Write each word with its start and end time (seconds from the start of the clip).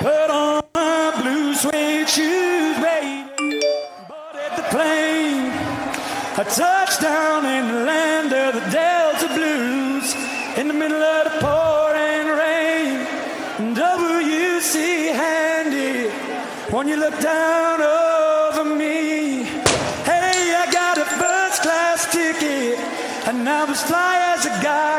Put 0.00 0.30
on 0.30 0.62
my 0.74 1.12
blue 1.20 1.54
suede 1.54 2.08
shoes, 2.08 2.76
baby. 2.78 3.60
Boarded 4.08 4.52
the 4.56 4.64
plane. 4.70 5.52
A 6.38 6.44
touchdown 6.48 7.44
in 7.44 7.68
the 7.68 7.80
land 7.84 8.32
of 8.32 8.54
the 8.54 8.70
Delta 8.70 9.28
Blues. 9.34 10.14
In 10.56 10.68
the 10.68 10.72
middle 10.72 11.02
of 11.02 11.24
the 11.24 11.36
pouring 11.44 12.28
rain. 12.42 13.04
WC 13.76 15.12
handy. 15.12 16.08
When 16.74 16.88
you 16.88 16.96
look 16.96 17.20
down 17.20 17.82
over 17.82 18.74
me. 18.74 19.42
Hey, 20.08 20.54
I 20.62 20.66
got 20.72 20.96
a 20.96 21.04
first 21.04 21.60
class 21.60 22.10
ticket. 22.10 22.78
And 23.28 23.46
I'm 23.46 23.68
as 23.68 23.82
fly 23.82 24.34
as 24.34 24.46
a 24.46 24.62
guy 24.62 24.89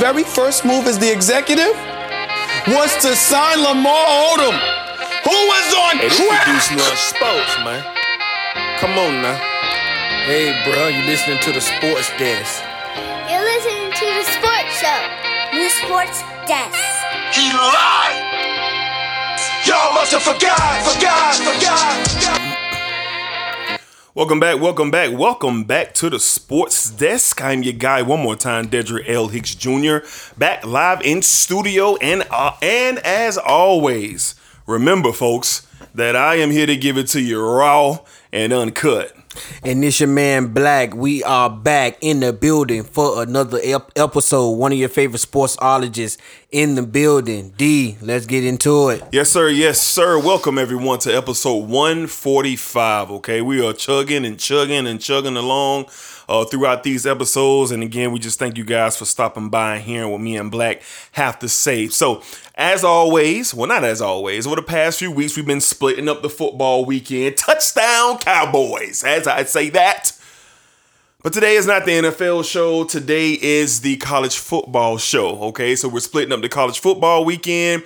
very 0.00 0.24
first 0.24 0.64
move 0.64 0.86
as 0.86 0.98
the 0.98 1.12
executive 1.12 1.76
was 2.72 2.90
to 3.04 3.14
sign 3.14 3.60
Lamar 3.62 4.06
Odom, 4.32 4.56
who 5.24 5.36
was 5.52 5.66
on 5.76 5.98
Hey, 6.00 6.08
this 6.08 6.26
crack. 6.26 6.48
is 6.48 6.98
Sports, 6.98 7.54
man. 7.64 7.84
Come 8.80 8.96
on 8.96 9.20
now. 9.20 9.36
Hey, 10.24 10.56
bro, 10.64 10.88
you 10.88 11.02
listening 11.04 11.38
to 11.40 11.52
the 11.52 11.60
sports 11.60 12.08
desk? 12.16 12.64
You're 13.28 13.44
listening 13.44 13.92
to 13.92 14.06
the 14.16 14.24
sports 14.24 14.72
show. 14.80 15.00
New 15.52 15.68
Sports 15.68 16.22
Desk. 16.48 16.80
He 17.36 17.52
lied. 17.52 18.24
Y'all 19.66 19.92
must 19.94 20.12
have 20.12 20.22
forgot, 20.22 20.80
forgot, 20.82 21.34
forgot. 21.36 22.49
Welcome 24.20 24.38
back, 24.38 24.60
welcome 24.60 24.90
back, 24.90 25.18
welcome 25.18 25.64
back 25.64 25.94
to 25.94 26.10
the 26.10 26.20
Sports 26.20 26.90
Desk. 26.90 27.42
I'm 27.42 27.62
your 27.62 27.72
guy 27.72 28.02
one 28.02 28.20
more 28.20 28.36
time, 28.36 28.68
Dedrick 28.68 29.08
L. 29.08 29.28
Hicks 29.28 29.54
Jr. 29.54 30.06
Back 30.36 30.66
live 30.66 31.00
in 31.00 31.22
studio, 31.22 31.96
and 31.96 32.24
uh, 32.30 32.54
and 32.60 32.98
as 32.98 33.38
always, 33.38 34.34
remember, 34.66 35.12
folks, 35.12 35.66
that 35.94 36.16
I 36.16 36.34
am 36.34 36.50
here 36.50 36.66
to 36.66 36.76
give 36.76 36.98
it 36.98 37.06
to 37.08 37.20
you 37.22 37.42
raw 37.42 38.00
and 38.30 38.52
uncut. 38.52 39.16
And 39.62 39.82
this 39.82 40.00
your 40.00 40.08
man 40.08 40.48
Black. 40.48 40.94
We 40.94 41.22
are 41.22 41.48
back 41.48 41.98
in 42.00 42.20
the 42.20 42.32
building 42.32 42.82
for 42.82 43.22
another 43.22 43.60
ep- 43.62 43.92
episode. 43.96 44.50
One 44.50 44.72
of 44.72 44.78
your 44.78 44.88
favorite 44.88 45.20
sportsologists 45.22 46.18
in 46.50 46.74
the 46.74 46.82
building. 46.82 47.54
D, 47.56 47.96
let's 48.00 48.26
get 48.26 48.44
into 48.44 48.88
it. 48.88 49.02
Yes, 49.12 49.30
sir. 49.30 49.48
Yes, 49.48 49.80
sir. 49.80 50.18
Welcome 50.18 50.58
everyone 50.58 50.98
to 51.00 51.16
episode 51.16 51.68
145. 51.68 53.10
Okay, 53.12 53.40
we 53.40 53.64
are 53.64 53.72
chugging 53.72 54.24
and 54.24 54.38
chugging 54.38 54.86
and 54.86 55.00
chugging 55.00 55.36
along 55.36 55.86
uh, 56.30 56.44
throughout 56.44 56.84
these 56.84 57.06
episodes. 57.06 57.72
And 57.72 57.82
again, 57.82 58.12
we 58.12 58.20
just 58.20 58.38
thank 58.38 58.56
you 58.56 58.64
guys 58.64 58.96
for 58.96 59.04
stopping 59.04 59.50
by 59.50 59.74
and 59.74 59.84
hearing 59.84 60.10
what 60.10 60.20
me 60.20 60.36
and 60.36 60.50
Black 60.50 60.82
have 61.12 61.38
to 61.40 61.48
say. 61.48 61.88
So, 61.88 62.22
as 62.54 62.84
always, 62.84 63.52
well, 63.52 63.66
not 63.66 63.84
as 63.84 64.00
always, 64.00 64.46
over 64.46 64.56
the 64.56 64.62
past 64.62 65.00
few 65.00 65.10
weeks, 65.10 65.36
we've 65.36 65.46
been 65.46 65.60
splitting 65.60 66.08
up 66.08 66.22
the 66.22 66.30
football 66.30 66.84
weekend. 66.84 67.36
Touchdown, 67.36 68.18
Cowboys, 68.18 69.02
as 69.02 69.26
I 69.26 69.42
say 69.42 69.70
that. 69.70 70.12
But 71.22 71.32
today 71.34 71.56
is 71.56 71.66
not 71.66 71.84
the 71.84 71.92
NFL 71.92 72.44
show. 72.44 72.84
Today 72.84 73.32
is 73.32 73.80
the 73.80 73.96
college 73.96 74.38
football 74.38 74.96
show. 74.96 75.38
Okay, 75.48 75.76
so 75.76 75.88
we're 75.88 76.00
splitting 76.00 76.32
up 76.32 76.40
the 76.40 76.48
college 76.48 76.78
football 76.78 77.24
weekend 77.24 77.82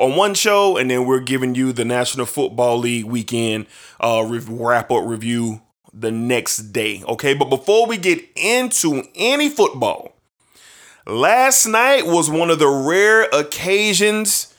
on 0.00 0.16
one 0.16 0.34
show, 0.34 0.76
and 0.76 0.90
then 0.90 1.06
we're 1.06 1.20
giving 1.20 1.54
you 1.54 1.72
the 1.72 1.84
National 1.84 2.24
Football 2.24 2.78
League 2.78 3.04
weekend 3.04 3.66
uh, 3.98 4.24
wrap 4.26 4.90
up 4.90 5.04
review 5.04 5.60
the 5.92 6.10
next 6.10 6.72
day. 6.72 7.02
Okay, 7.06 7.34
but 7.34 7.50
before 7.50 7.86
we 7.86 7.96
get 7.96 8.24
into 8.36 9.02
any 9.14 9.48
football, 9.48 10.14
last 11.06 11.66
night 11.66 12.06
was 12.06 12.30
one 12.30 12.50
of 12.50 12.58
the 12.58 12.68
rare 12.68 13.24
occasions 13.32 14.54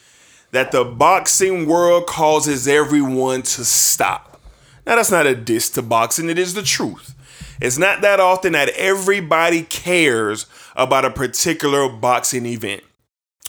that 0.51 0.71
the 0.71 0.83
boxing 0.83 1.65
world 1.65 2.05
causes 2.07 2.67
everyone 2.67 3.41
to 3.41 3.63
stop. 3.63 4.41
Now, 4.85 4.95
that's 4.95 5.11
not 5.11 5.27
a 5.27 5.35
diss 5.35 5.69
to 5.71 5.81
boxing, 5.81 6.29
it 6.29 6.39
is 6.39 6.53
the 6.53 6.63
truth. 6.63 7.15
It's 7.61 7.77
not 7.77 8.01
that 8.01 8.19
often 8.19 8.53
that 8.53 8.69
everybody 8.69 9.61
cares 9.63 10.47
about 10.75 11.05
a 11.05 11.11
particular 11.11 11.87
boxing 11.87 12.45
event. 12.45 12.83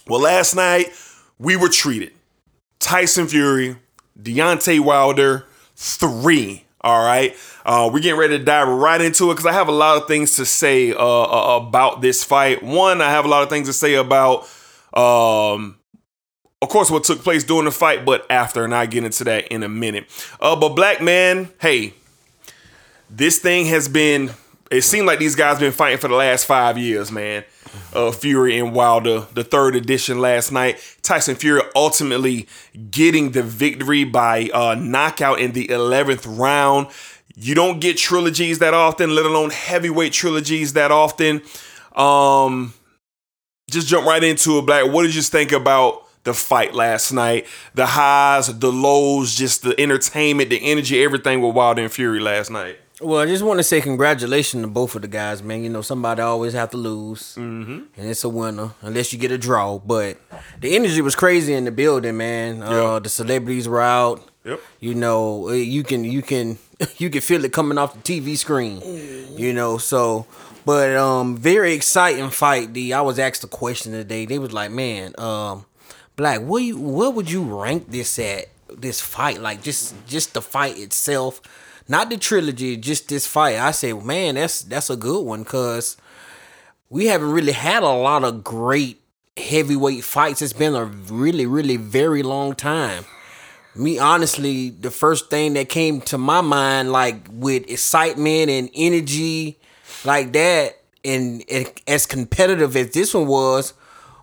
Well, 0.06 0.20
last 0.20 0.54
night 0.54 0.92
we 1.38 1.56
were 1.56 1.70
treated. 1.70 2.12
Tyson 2.78 3.26
Fury, 3.26 3.76
Deontay 4.20 4.80
Wilder, 4.80 5.46
three. 5.74 6.61
All 6.84 7.04
right. 7.04 7.36
Uh, 7.64 7.88
we're 7.92 8.00
getting 8.00 8.18
ready 8.18 8.38
to 8.38 8.44
dive 8.44 8.66
right 8.68 9.00
into 9.00 9.30
it 9.30 9.34
because 9.34 9.46
I 9.46 9.52
have 9.52 9.68
a 9.68 9.72
lot 9.72 10.00
of 10.00 10.08
things 10.08 10.36
to 10.36 10.44
say 10.44 10.92
uh, 10.92 10.96
uh, 10.96 11.60
about 11.64 12.00
this 12.00 12.24
fight. 12.24 12.62
One, 12.62 13.00
I 13.00 13.10
have 13.10 13.24
a 13.24 13.28
lot 13.28 13.42
of 13.42 13.48
things 13.48 13.68
to 13.68 13.72
say 13.72 13.94
about, 13.94 14.42
um, 14.92 15.78
of 16.60 16.68
course, 16.68 16.90
what 16.90 17.04
took 17.04 17.20
place 17.20 17.44
during 17.44 17.66
the 17.66 17.70
fight, 17.70 18.04
but 18.04 18.26
after, 18.30 18.64
and 18.64 18.74
I 18.74 18.86
get 18.86 19.04
into 19.04 19.24
that 19.24 19.46
in 19.48 19.62
a 19.62 19.68
minute. 19.68 20.06
Uh, 20.40 20.56
but 20.56 20.70
Black 20.70 21.00
Man, 21.00 21.50
hey, 21.60 21.94
this 23.08 23.38
thing 23.38 23.66
has 23.66 23.88
been 23.88 24.30
it 24.72 24.82
seemed 24.82 25.06
like 25.06 25.18
these 25.18 25.36
guys 25.36 25.58
been 25.58 25.72
fighting 25.72 25.98
for 25.98 26.08
the 26.08 26.14
last 26.14 26.46
five 26.46 26.78
years 26.78 27.12
man 27.12 27.44
uh, 27.94 28.10
fury 28.12 28.58
and 28.58 28.72
wilder 28.72 29.26
the 29.34 29.44
third 29.44 29.76
edition 29.76 30.18
last 30.18 30.52
night. 30.52 30.80
Tyson 31.02 31.34
fury 31.34 31.62
ultimately 31.74 32.48
getting 32.90 33.32
the 33.32 33.42
victory 33.42 34.04
by 34.04 34.48
uh, 34.52 34.74
knockout 34.74 35.40
in 35.40 35.52
the 35.52 35.68
11th 35.68 36.38
round. 36.38 36.88
You 37.34 37.54
don't 37.54 37.80
get 37.80 37.96
trilogies 37.96 38.58
that 38.58 38.74
often 38.74 39.14
let 39.14 39.24
alone 39.24 39.50
heavyweight 39.50 40.12
trilogies 40.12 40.74
that 40.74 40.90
often. 40.90 41.42
Um 41.94 42.74
just 43.70 43.88
jump 43.88 44.06
right 44.06 44.22
into 44.22 44.58
it 44.58 44.66
black. 44.66 44.92
What 44.92 45.02
did 45.02 45.14
you 45.14 45.22
think 45.22 45.50
about 45.52 46.06
the 46.24 46.34
fight 46.34 46.74
last 46.74 47.10
night? 47.12 47.46
The 47.74 47.86
highs 47.86 48.58
the 48.58 48.70
lows 48.70 49.34
just 49.34 49.62
the 49.62 49.78
entertainment 49.80 50.50
the 50.50 50.60
energy 50.62 51.02
everything 51.02 51.40
with 51.40 51.54
wilder 51.54 51.82
and 51.82 51.90
fury 51.90 52.20
last 52.20 52.50
night 52.50 52.78
Well, 53.02 53.20
I 53.20 53.26
just 53.26 53.42
want 53.42 53.58
to 53.58 53.64
say 53.64 53.80
congratulations 53.80 54.62
to 54.62 54.68
both 54.68 54.94
of 54.94 55.02
the 55.02 55.08
guys, 55.08 55.42
man. 55.42 55.62
You 55.64 55.70
know, 55.70 55.82
somebody 55.82 56.22
always 56.22 56.52
have 56.52 56.70
to 56.70 56.76
lose, 56.76 57.34
mm-hmm. 57.34 57.80
and 57.96 58.08
it's 58.08 58.24
a 58.24 58.28
winner 58.28 58.70
unless 58.80 59.12
you 59.12 59.18
get 59.18 59.30
a 59.30 59.38
draw. 59.38 59.78
But 59.78 60.18
the 60.60 60.76
energy 60.76 61.00
was 61.00 61.16
crazy 61.16 61.52
in 61.54 61.64
the 61.64 61.72
building, 61.72 62.16
man. 62.16 62.62
Uh, 62.62 63.00
the 63.00 63.08
celebrities 63.08 63.68
were 63.68 63.80
out. 63.80 64.22
Yep. 64.44 64.60
You 64.80 64.94
know, 64.94 65.48
uh, 65.48 65.52
you 65.52 65.82
can 65.82 66.04
you 66.04 66.22
can 66.22 66.58
you 66.98 67.10
can 67.10 67.20
feel 67.20 67.44
it 67.44 67.52
coming 67.52 67.78
off 67.78 67.94
the 67.94 68.00
TV 68.00 68.36
screen. 68.36 68.80
You 69.36 69.52
know, 69.52 69.78
so 69.78 70.26
but 70.64 70.96
um, 70.96 71.36
very 71.36 71.72
exciting 71.74 72.30
fight. 72.30 72.72
D. 72.72 72.92
I 72.92 73.00
was 73.00 73.18
asked 73.18 73.42
a 73.44 73.48
question 73.48 73.92
today. 73.92 74.26
They 74.26 74.38
was 74.38 74.52
like, 74.52 74.70
man, 74.70 75.14
um, 75.18 75.66
Black, 76.16 76.40
what 76.40 76.58
you 76.58 76.78
what 76.78 77.14
would 77.14 77.30
you 77.30 77.42
rank 77.42 77.90
this 77.90 78.18
at? 78.18 78.46
This 78.68 79.00
fight, 79.00 79.40
like 79.40 79.62
just 79.62 79.94
just 80.06 80.32
the 80.34 80.40
fight 80.40 80.78
itself, 80.78 81.42
not 81.92 82.08
the 82.08 82.16
trilogy, 82.16 82.78
just 82.78 83.10
this 83.10 83.26
fight. 83.26 83.58
I 83.58 83.70
say, 83.70 83.92
man, 83.92 84.36
that's 84.36 84.62
that's 84.62 84.88
a 84.88 84.96
good 84.96 85.20
one 85.20 85.42
because 85.42 85.98
we 86.88 87.06
haven't 87.06 87.30
really 87.30 87.52
had 87.52 87.82
a 87.82 87.88
lot 87.90 88.24
of 88.24 88.42
great 88.42 89.02
heavyweight 89.36 90.02
fights. 90.02 90.40
It's 90.40 90.54
been 90.54 90.74
a 90.74 90.86
really, 90.86 91.44
really 91.44 91.76
very 91.76 92.22
long 92.22 92.54
time. 92.54 93.04
Me, 93.74 93.98
honestly, 93.98 94.70
the 94.70 94.90
first 94.90 95.28
thing 95.28 95.52
that 95.52 95.68
came 95.68 96.00
to 96.02 96.16
my 96.16 96.40
mind, 96.40 96.92
like 96.92 97.26
with 97.30 97.70
excitement 97.70 98.48
and 98.48 98.70
energy, 98.74 99.58
like 100.02 100.32
that, 100.32 100.80
and, 101.04 101.44
and 101.50 101.70
as 101.86 102.06
competitive 102.06 102.74
as 102.74 102.90
this 102.92 103.12
one 103.12 103.26
was, 103.26 103.74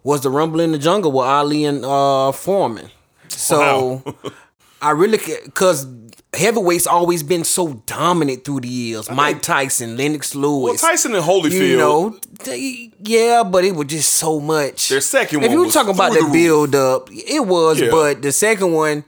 was 0.04 0.22
the 0.22 0.32
Rumble 0.32 0.60
in 0.60 0.72
the 0.72 0.80
Jungle 0.80 1.12
with 1.12 1.26
Ali 1.26 1.66
and 1.66 1.86
uh, 1.86 2.32
Foreman. 2.32 2.90
So 3.28 4.04
I 4.82 4.92
really, 4.92 5.20
because 5.46 5.86
heavyweight's 6.34 6.86
always 6.88 7.24
been 7.24 7.44
so 7.44 7.74
dominant 7.86 8.46
through 8.46 8.62
the 8.62 8.68
years. 8.68 9.10
Mike 9.10 9.42
Tyson, 9.42 9.98
Lennox 9.98 10.36
Lewis. 10.36 10.82
Well. 10.82 10.92
Tyson 10.92 11.16
and 11.16 11.24
Holyfield. 11.24 11.68
You 11.70 11.78
know, 11.78 12.20
they- 12.44 12.92
yeah, 13.04 13.44
but 13.44 13.64
it 13.66 13.76
was 13.76 13.88
just 13.88 14.14
so 14.14 14.40
much. 14.40 14.90
Their 14.90 15.02
second 15.02 15.38
If 15.40 15.42
one 15.42 15.46
If 15.46 15.52
you 15.54 15.66
were 15.66 15.72
talking 15.72 15.96
about 15.96 16.14
the 16.14 16.22
the 16.22 16.30
build 16.32 16.76
up, 16.76 17.10
it 17.12 17.46
was, 17.46 17.82
Yeah. 17.82 17.90
but 17.92 18.22
the 18.22 18.32
second 18.32 18.74
one, 18.74 19.04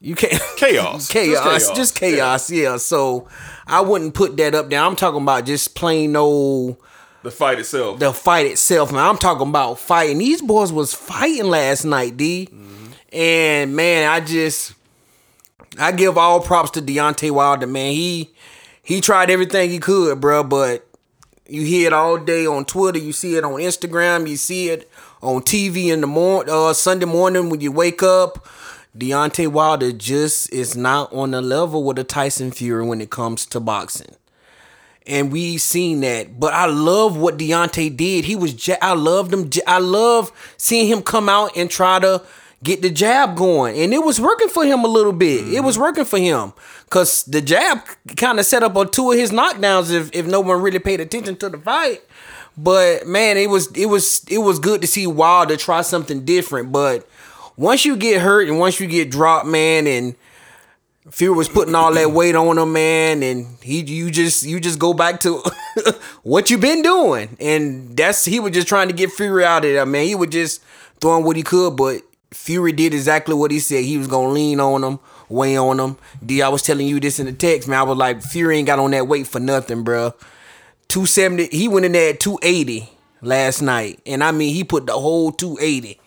you 0.00 0.14
can't 0.14 0.40
Chaos. 0.56 1.08
Just 1.08 1.10
chaos, 1.10 1.42
chaos. 1.64 1.76
just 1.76 1.94
chaos. 1.96 2.50
Yeah. 2.50 2.76
So 2.76 3.28
I 3.66 3.80
wouldn't 3.80 4.14
put 4.14 4.36
that 4.36 4.54
up 4.54 4.70
there. 4.70 4.80
I'm 4.80 4.94
talking 4.96 5.22
about 5.22 5.46
just 5.46 5.74
plain 5.74 6.14
old. 6.14 6.76
The 7.22 7.30
fight 7.32 7.58
itself. 7.58 7.98
the 7.98 8.12
fight 8.12 8.46
itself, 8.46 8.92
man. 8.92 9.04
I'm 9.04 9.18
talking 9.18 9.48
about 9.48 9.80
fighting. 9.80 10.18
These 10.18 10.42
boys 10.42 10.70
was 10.70 10.94
fighting 10.94 11.46
last 11.46 11.84
night, 11.84 12.16
D. 12.16 12.46
Mm-hmm. 12.52 12.86
And 13.12 13.74
man, 13.74 14.08
I 14.08 14.20
just 14.20 14.74
I 15.78 15.92
give 15.92 16.16
all 16.16 16.40
props 16.40 16.70
to 16.72 16.82
Deontay 16.82 17.30
Wilder, 17.30 17.66
man. 17.66 17.92
He 17.92 18.32
he 18.82 19.00
tried 19.00 19.30
everything 19.30 19.70
he 19.70 19.78
could, 19.78 20.20
bro, 20.20 20.44
but 20.44 20.86
you 21.48 21.62
hear 21.62 21.88
it 21.88 21.92
all 21.92 22.18
day 22.18 22.46
on 22.46 22.64
Twitter, 22.64 22.98
you 22.98 23.12
see 23.12 23.36
it 23.36 23.44
on 23.44 23.54
Instagram, 23.54 24.28
you 24.28 24.36
see 24.36 24.70
it 24.70 24.90
on 25.22 25.42
TV 25.42 25.86
in 25.92 26.00
the 26.00 26.06
morning, 26.06 26.52
uh, 26.52 26.72
Sunday 26.72 27.06
morning 27.06 27.50
when 27.50 27.60
you 27.60 27.72
wake 27.72 28.02
up. 28.02 28.46
Deontay 28.96 29.48
Wilder 29.48 29.92
just 29.92 30.50
is 30.52 30.74
not 30.74 31.12
on 31.12 31.32
the 31.32 31.42
level 31.42 31.84
with 31.84 31.98
a 31.98 32.04
Tyson 32.04 32.50
Fury 32.50 32.86
when 32.86 33.00
it 33.00 33.10
comes 33.10 33.44
to 33.46 33.60
boxing 33.60 34.16
and 35.06 35.30
we 35.30 35.58
seen 35.58 36.00
that. 36.00 36.38
But 36.38 36.52
I 36.52 36.66
love 36.66 37.16
what 37.16 37.38
Deontay 37.38 37.96
did. 37.96 38.24
He 38.24 38.36
was, 38.36 38.68
I 38.82 38.94
loved 38.94 39.32
him. 39.32 39.50
I 39.66 39.78
love 39.78 40.32
seeing 40.56 40.88
him 40.88 41.02
come 41.02 41.28
out 41.28 41.56
and 41.56 41.70
try 41.70 41.98
to 42.00 42.22
get 42.66 42.82
the 42.82 42.90
jab 42.90 43.36
going, 43.36 43.78
and 43.78 43.94
it 43.94 44.02
was 44.02 44.20
working 44.20 44.48
for 44.48 44.64
him 44.64 44.84
a 44.84 44.88
little 44.88 45.12
bit. 45.12 45.46
It 45.48 45.60
was 45.60 45.76
mm-hmm. 45.76 45.84
working 45.84 46.04
for 46.04 46.18
him 46.18 46.52
because 46.84 47.22
the 47.24 47.40
jab 47.40 47.80
kind 48.16 48.38
of 48.38 48.44
set 48.44 48.62
up 48.62 48.76
on 48.76 48.90
two 48.90 49.12
of 49.12 49.18
his 49.18 49.30
knockdowns. 49.30 49.92
If 49.92 50.10
if 50.12 50.26
no 50.26 50.40
one 50.40 50.60
really 50.60 50.80
paid 50.80 51.00
attention 51.00 51.36
to 51.36 51.48
the 51.48 51.58
fight. 51.58 52.02
But 52.58 53.06
man, 53.06 53.36
it 53.36 53.48
was 53.50 53.70
it 53.72 53.86
was 53.86 54.24
it 54.28 54.38
was 54.38 54.58
good 54.58 54.80
to 54.80 54.86
see 54.86 55.06
Wilder 55.06 55.56
try 55.56 55.82
something 55.82 56.24
different. 56.24 56.72
But 56.72 57.06
once 57.56 57.84
you 57.84 57.96
get 57.96 58.22
hurt 58.22 58.48
and 58.48 58.58
once 58.58 58.80
you 58.80 58.86
get 58.86 59.10
dropped, 59.10 59.46
man, 59.46 59.86
and 59.86 60.16
Fury 61.10 61.34
was 61.34 61.48
putting 61.48 61.74
all 61.74 61.92
that 61.94 62.10
weight 62.12 62.34
on 62.34 62.58
him, 62.58 62.72
man, 62.72 63.22
and 63.22 63.58
he 63.62 63.82
you 63.82 64.10
just 64.10 64.42
you 64.42 64.58
just 64.58 64.78
go 64.78 64.94
back 64.94 65.20
to 65.20 65.42
what 66.22 66.50
you've 66.50 66.60
been 66.60 66.82
doing, 66.82 67.36
and 67.40 67.96
that's 67.96 68.24
he 68.24 68.40
was 68.40 68.52
just 68.52 68.68
trying 68.68 68.88
to 68.88 68.94
get 68.94 69.12
Fury 69.12 69.44
out 69.44 69.64
of 69.64 69.72
there, 69.72 69.86
man. 69.86 70.06
He 70.06 70.14
was 70.14 70.30
just 70.30 70.62
throwing 71.00 71.24
what 71.24 71.36
he 71.36 71.42
could, 71.42 71.76
but 71.76 72.02
Fury 72.36 72.72
did 72.72 72.94
exactly 72.94 73.34
what 73.34 73.50
he 73.50 73.58
said. 73.58 73.84
He 73.84 73.98
was 73.98 74.06
gonna 74.06 74.28
lean 74.28 74.60
on 74.60 74.84
him, 74.84 75.00
weigh 75.28 75.56
on 75.56 75.80
him. 75.80 75.96
D, 76.24 76.42
I 76.42 76.48
was 76.48 76.62
telling 76.62 76.86
you 76.86 77.00
this 77.00 77.18
in 77.18 77.26
the 77.26 77.32
text, 77.32 77.68
man. 77.68 77.80
I 77.80 77.82
was 77.82 77.98
like, 77.98 78.22
Fury 78.22 78.58
ain't 78.58 78.66
got 78.66 78.78
on 78.78 78.92
that 78.92 79.08
weight 79.08 79.26
for 79.26 79.40
nothing, 79.40 79.82
bro. 79.82 80.14
Two 80.88 81.06
seventy, 81.06 81.48
he 81.48 81.66
went 81.66 81.86
in 81.86 81.92
there 81.92 82.10
at 82.10 82.20
two 82.20 82.38
eighty 82.42 82.90
last 83.20 83.62
night, 83.62 84.00
and 84.06 84.22
I 84.22 84.30
mean 84.30 84.54
he 84.54 84.62
put 84.62 84.86
the 84.86 84.92
whole 84.92 85.32
two 85.32 85.58
eighty 85.60 85.98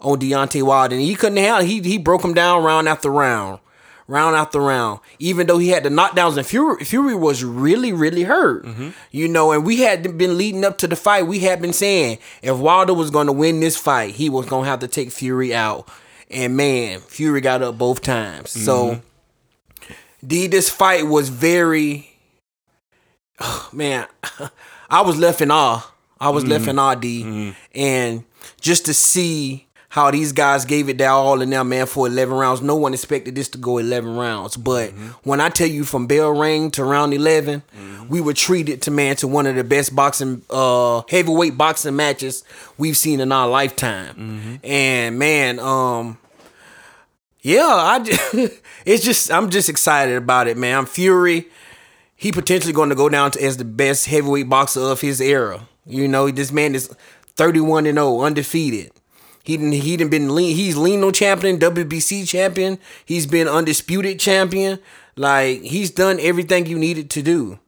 on 0.00 0.18
Deontay 0.18 0.62
Wilder, 0.62 0.96
and 0.96 1.04
he 1.04 1.14
couldn't 1.14 1.36
handle. 1.36 1.64
He 1.64 1.80
he 1.80 1.98
broke 1.98 2.24
him 2.24 2.34
down 2.34 2.64
round 2.64 2.88
after 2.88 3.10
round 3.10 3.60
round 4.08 4.36
after 4.36 4.60
round. 4.60 5.00
Even 5.18 5.46
though 5.46 5.58
he 5.58 5.68
had 5.68 5.82
the 5.82 5.88
knockdowns 5.88 6.36
and 6.36 6.46
Fury, 6.46 6.84
Fury 6.84 7.14
was 7.14 7.44
really, 7.44 7.92
really 7.92 8.22
hurt. 8.22 8.64
Mm-hmm. 8.64 8.90
You 9.10 9.28
know, 9.28 9.52
and 9.52 9.64
we 9.64 9.80
had 9.80 10.16
been 10.16 10.38
leading 10.38 10.64
up 10.64 10.78
to 10.78 10.86
the 10.86 10.96
fight. 10.96 11.26
We 11.26 11.40
had 11.40 11.60
been 11.60 11.72
saying 11.72 12.18
if 12.42 12.56
Wilder 12.56 12.94
was 12.94 13.10
going 13.10 13.26
to 13.26 13.32
win 13.32 13.60
this 13.60 13.76
fight, 13.76 14.14
he 14.14 14.30
was 14.30 14.46
going 14.46 14.64
to 14.64 14.70
have 14.70 14.80
to 14.80 14.88
take 14.88 15.10
Fury 15.10 15.54
out. 15.54 15.88
And 16.30 16.56
man, 16.56 17.00
Fury 17.00 17.40
got 17.40 17.62
up 17.62 17.78
both 17.78 18.02
times. 18.02 18.50
So, 18.50 18.90
mm-hmm. 18.90 19.94
D, 20.26 20.46
this 20.48 20.68
fight 20.68 21.06
was 21.06 21.28
very, 21.28 22.10
oh, 23.40 23.68
man, 23.72 24.06
I 24.90 25.02
was 25.02 25.18
left 25.18 25.40
in 25.40 25.50
awe. 25.50 25.92
I 26.18 26.30
was 26.30 26.44
left 26.46 26.62
mm-hmm. 26.62 26.70
in 26.70 26.78
awe, 26.78 26.94
D. 26.94 27.54
And 27.74 28.24
just 28.60 28.86
to 28.86 28.94
see 28.94 29.65
how 29.96 30.10
these 30.10 30.30
guys 30.30 30.66
gave 30.66 30.90
it 30.90 30.98
their 30.98 31.08
all 31.08 31.40
in 31.40 31.48
there, 31.48 31.64
man, 31.64 31.86
for 31.86 32.06
11 32.06 32.36
rounds. 32.36 32.60
No 32.60 32.76
one 32.76 32.92
expected 32.92 33.34
this 33.34 33.48
to 33.48 33.56
go 33.56 33.78
11 33.78 34.14
rounds. 34.14 34.54
But 34.54 34.90
when 35.22 35.40
I 35.40 35.48
tell 35.48 35.66
you 35.66 35.84
from 35.84 36.06
bell 36.06 36.32
ring 36.32 36.70
to 36.72 36.84
round 36.84 37.14
11, 37.14 37.62
we 38.10 38.20
were 38.20 38.34
treated 38.34 38.82
to, 38.82 38.90
man, 38.90 39.16
to 39.16 39.26
one 39.26 39.46
of 39.46 39.56
the 39.56 39.64
best 39.64 39.96
boxing, 39.96 40.42
uh, 40.50 41.00
heavyweight 41.08 41.56
boxing 41.56 41.96
matches 41.96 42.44
we've 42.76 42.96
seen 42.96 43.20
in 43.20 43.32
our 43.32 43.48
lifetime. 43.48 44.60
And, 44.62 45.18
man, 45.18 45.58
um, 45.60 46.18
yeah, 47.40 47.64
I 47.66 48.00
just, 48.00 48.34
it's 48.84 49.02
just 49.02 49.32
I'm 49.32 49.48
just 49.48 49.70
excited 49.70 50.16
about 50.16 50.46
it, 50.46 50.58
man. 50.58 50.76
I'm 50.76 50.86
Fury. 50.86 51.46
He 52.14 52.32
potentially 52.32 52.74
going 52.74 52.90
to 52.90 52.94
go 52.94 53.08
down 53.08 53.30
to 53.30 53.42
as 53.42 53.56
the 53.56 53.64
best 53.64 54.08
heavyweight 54.08 54.50
boxer 54.50 54.80
of 54.80 55.00
his 55.00 55.22
era. 55.22 55.66
You 55.86 56.06
know, 56.06 56.30
this 56.30 56.52
man 56.52 56.74
is 56.74 56.94
31 57.36 57.86
and 57.86 57.96
0, 57.96 58.20
undefeated. 58.20 58.92
He 59.46 59.56
didn't 59.56 59.72
he 59.72 59.96
didn't 59.96 60.10
been 60.10 60.34
lean 60.34 60.56
he's 60.56 60.76
lineal 60.76 61.12
champion, 61.12 61.58
WBC 61.58 62.26
champion. 62.26 62.80
He's 63.04 63.26
been 63.26 63.46
undisputed 63.46 64.18
champion. 64.18 64.80
Like 65.14 65.62
he's 65.62 65.90
done 65.90 66.18
everything 66.20 66.66
you 66.66 66.78
needed 66.78 67.10
to 67.10 67.22
do. 67.22 67.60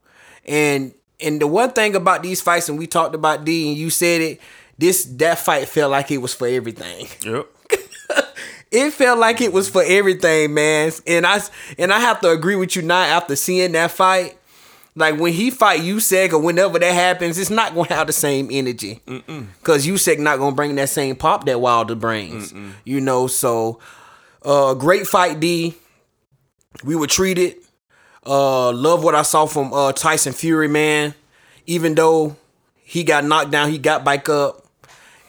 And 0.45 0.93
and 1.21 1.41
the 1.41 1.47
one 1.47 1.71
thing 1.71 1.95
about 1.95 2.23
these 2.25 2.41
fights, 2.41 2.69
and 2.69 2.79
we 2.79 2.87
talked 2.87 3.15
about 3.15 3.45
D, 3.45 3.69
and 3.69 3.77
you 3.79 3.91
said 3.91 4.21
it, 4.21 4.41
this 4.77 5.05
that 5.05 5.39
fight 5.39 5.69
felt 5.69 5.93
like 5.93 6.11
it 6.11 6.19
was 6.19 6.35
for 6.35 6.47
everything 6.49 7.07
Yep. 7.25 7.47
it 8.73 8.91
felt 8.93 9.19
like 9.19 9.41
it 9.41 9.53
was 9.53 9.69
for 9.69 9.83
everything, 9.85 10.55
man. 10.55 10.91
And 11.07 11.27
I 11.27 11.41
and 11.79 11.93
I 11.93 12.01
have 12.01 12.21
to 12.23 12.31
agree 12.31 12.57
with 12.57 12.75
you 12.75 12.83
now 12.83 13.03
after 13.03 13.37
seeing 13.37 13.73
that 13.73 13.93
fight. 13.93 14.38
Like 14.99 15.19
when 15.21 15.33
he 15.33 15.51
fight 15.53 15.81
Usyk 15.81 16.33
or 16.33 16.39
whenever 16.41 16.79
that 16.79 16.93
happens, 16.93 17.39
it's 17.39 17.51
not 17.51 17.73
gonna 17.75 17.95
have 17.95 18.09
the 18.09 18.13
same 18.13 18.49
energy. 18.51 19.01
Cause 19.63 19.87
Usyk 19.87 20.19
not 20.19 20.39
gonna 20.39 20.57
bring 20.57 20.75
that 20.75 20.89
same 20.89 21.15
pop 21.15 21.47
that 21.47 21.61
Wilder 21.61 21.95
brings. 21.95 22.53
You 22.85 23.01
know, 23.01 23.29
so 23.29 23.79
uh 24.45 24.75
great 24.75 25.07
fight, 25.07 25.39
D. 25.39 25.75
We 26.83 26.97
were 26.97 27.07
treated. 27.07 27.57
Uh 28.27 28.73
love 28.73 29.05
what 29.05 29.15
I 29.15 29.23
saw 29.23 29.47
from 29.47 29.73
uh 29.73 29.93
Tyson 29.93 30.33
Fury, 30.33 30.69
man. 30.69 31.15
Even 31.67 31.95
though 31.95 32.37
he 32.83 33.05
got 33.05 33.25
knocked 33.25 33.53
down, 33.53 33.71
he 33.71 33.79
got 33.79 34.05
back 34.05 34.29
up 34.29 34.67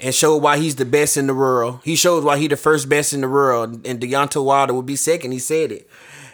and 0.01 0.15
showed 0.15 0.37
why 0.37 0.57
he's 0.57 0.77
the 0.77 0.85
best 0.85 1.15
in 1.17 1.27
the 1.27 1.35
world. 1.35 1.81
He 1.83 1.95
showed 1.95 2.23
why 2.23 2.37
he 2.37 2.47
the 2.47 2.55
first 2.57 2.89
best 2.89 3.13
in 3.13 3.21
the 3.21 3.29
world, 3.29 3.85
and 3.85 3.99
Deontay 3.99 4.43
Wilder 4.43 4.73
would 4.73 4.85
be 4.85 4.95
second. 4.95 5.31
He 5.33 5.39
said 5.39 5.71
it, 5.71 5.89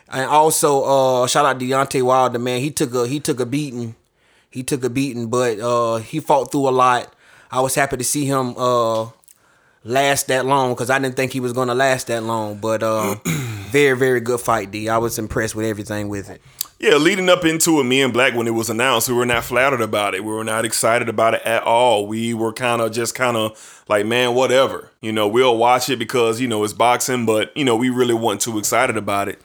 and 0.10 0.26
also 0.26 0.84
uh, 0.84 1.28
shout 1.28 1.46
out 1.46 1.60
Deontay 1.60 2.02
Wilder, 2.02 2.40
man. 2.40 2.62
He 2.62 2.72
took 2.72 2.94
a 2.94 3.08
he 3.08 3.20
took 3.20 3.40
a 3.40 3.46
beating, 3.46 3.96
he 4.50 4.64
took 4.64 4.84
a 4.84 4.90
beating, 4.90 5.28
but 5.28 5.60
uh, 5.60 5.98
he 5.98 6.20
fought 6.20 6.52
through 6.52 6.70
a 6.70 6.72
lot. 6.72 7.14
I 7.52 7.62
was 7.62 7.76
happy 7.76 7.98
to 7.98 8.04
see 8.04 8.26
him 8.26 8.56
uh, 8.58 9.08
last 9.84 10.28
that 10.28 10.46
long 10.46 10.74
because 10.74 10.90
I 10.90 11.00
didn't 11.00 11.16
think 11.16 11.32
he 11.32 11.40
was 11.40 11.54
gonna 11.54 11.76
last 11.76 12.08
that 12.08 12.24
long. 12.24 12.58
But 12.58 12.84
uh, 12.84 13.16
very 13.26 13.98
very 13.98 14.20
good 14.20 14.40
fight, 14.40 14.72
D. 14.72 14.90
I 14.90 14.98
was 14.98 15.18
impressed 15.18 15.56
with 15.56 15.66
everything 15.66 16.10
with 16.10 16.30
it. 16.30 16.42
Yeah, 16.78 16.96
leading 16.96 17.30
up 17.30 17.46
into 17.46 17.80
it, 17.80 17.86
me 17.86 18.02
and 18.02 18.12
Black, 18.12 18.36
when 18.36 18.48
it 18.48 18.52
was 18.52 18.70
announced, 18.70 19.08
we 19.08 19.16
were 19.16 19.26
not 19.26 19.46
flattered 19.46 19.80
about 19.80 20.14
it. 20.14 20.26
We 20.26 20.34
were 20.34 20.44
not 20.44 20.66
excited 20.66 21.08
about 21.08 21.34
it 21.34 21.42
at 21.44 21.64
all. 21.64 22.06
We 22.06 22.34
were 22.34 22.52
kind 22.52 22.82
of 22.82 22.92
just 22.92 23.16
kind 23.16 23.38
of 23.38 23.84
like, 23.88 24.06
man, 24.06 24.34
whatever. 24.36 24.92
You 25.00 25.14
know, 25.14 25.26
we'll 25.26 25.58
watch 25.58 25.90
it 25.90 25.98
because, 25.98 26.42
you 26.42 26.50
know, 26.50 26.66
it's 26.66 26.74
boxing, 26.74 27.26
but, 27.26 27.56
you 27.56 27.64
know, 27.64 27.78
we 27.78 27.90
really 27.90 28.14
weren't 28.14 28.42
too 28.42 28.60
excited 28.60 28.98
about 28.98 29.30
it. 29.30 29.42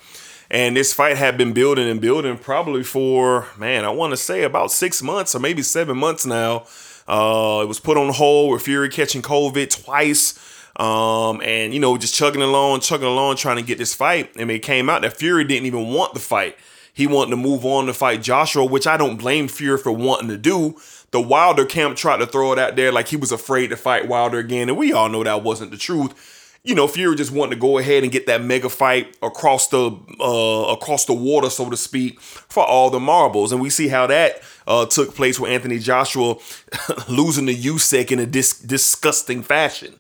And 0.51 0.77
this 0.77 0.93
fight 0.93 1.17
had 1.17 1.39
been 1.39 1.53
building 1.53 1.89
and 1.89 2.01
building 2.01 2.37
probably 2.37 2.83
for, 2.83 3.47
man, 3.57 3.85
I 3.85 3.91
want 3.91 4.13
to 4.13 4.17
say 4.17 4.43
about 4.43 4.73
six 4.73 5.01
months 5.03 5.35
or 5.35 5.39
maybe 5.39 5.63
seven 5.63 5.97
months 5.97 6.27
now. 6.27 6.65
Uh, 7.07 7.61
it 7.63 7.69
was 7.69 7.79
put 7.79 7.97
on 7.97 8.13
hold 8.13 8.53
with 8.53 8.63
Fury 8.63 8.89
catching 8.89 9.23
COVID 9.23 9.85
twice. 9.85 10.39
Um, 10.77 11.41
and, 11.43 11.73
you 11.75 11.79
know, 11.79 11.97
just 11.99 12.15
chugging 12.15 12.43
along, 12.43 12.81
chugging 12.81 13.07
along, 13.07 13.37
trying 13.37 13.57
to 13.57 13.63
get 13.63 13.79
this 13.79 13.95
fight. 13.95 14.35
And 14.37 14.51
it 14.51 14.61
came 14.61 14.89
out 14.89 15.03
that 15.03 15.17
Fury 15.17 15.45
didn't 15.45 15.67
even 15.67 15.89
want 15.89 16.15
the 16.15 16.21
fight. 16.21 16.57
He 16.93 17.07
wanted 17.07 17.31
to 17.31 17.37
move 17.37 17.65
on 17.65 17.87
to 17.87 17.95
fight 17.95 18.23
Joshua, 18.23 18.65
which 18.65 18.87
I 18.87 18.97
don't 18.97 19.17
blame 19.17 19.47
Fury 19.47 19.79
for 19.79 19.93
wanting 19.93 20.29
to 20.29 20.37
do. 20.37 20.77
The 21.13 21.21
Wilder 21.21 21.65
camp 21.65 21.97
tried 21.97 22.19
to 22.19 22.27
throw 22.27 22.53
it 22.53 22.59
out 22.59 22.77
there 22.77 22.93
like 22.93 23.09
he 23.09 23.17
was 23.17 23.33
afraid 23.33 23.69
to 23.69 23.77
fight 23.77 24.09
Wilder 24.09 24.39
again, 24.39 24.69
and 24.69 24.79
we 24.79 24.93
all 24.93 25.09
know 25.09 25.25
that 25.25 25.43
wasn't 25.43 25.71
the 25.71 25.77
truth. 25.77 26.40
You 26.63 26.75
know, 26.75 26.87
Fury 26.87 27.17
just 27.17 27.33
wanted 27.33 27.55
to 27.55 27.61
go 27.61 27.79
ahead 27.79 28.03
and 28.03 28.13
get 28.13 28.27
that 28.27 28.43
mega 28.43 28.69
fight 28.69 29.17
across 29.23 29.69
the 29.69 29.91
uh, 30.21 30.73
across 30.73 31.07
the 31.07 31.15
water, 31.15 31.49
so 31.49 31.71
to 31.71 31.77
speak, 31.77 32.21
for 32.21 32.65
all 32.65 32.91
the 32.91 33.01
marbles, 33.01 33.51
and 33.51 33.63
we 33.63 33.71
see 33.71 33.89
how 33.89 34.07
that 34.09 34.43
uh, 34.67 34.85
took 34.85 35.15
place 35.15 35.41
with 35.41 35.51
Anthony 35.51 35.79
Joshua 35.79 36.37
losing 37.09 37.47
to 37.47 37.55
Usyk 37.55 38.13
in 38.13 38.19
a 38.19 38.27
dis- 38.27 38.59
disgusting 38.59 39.43
fashion. 39.43 39.99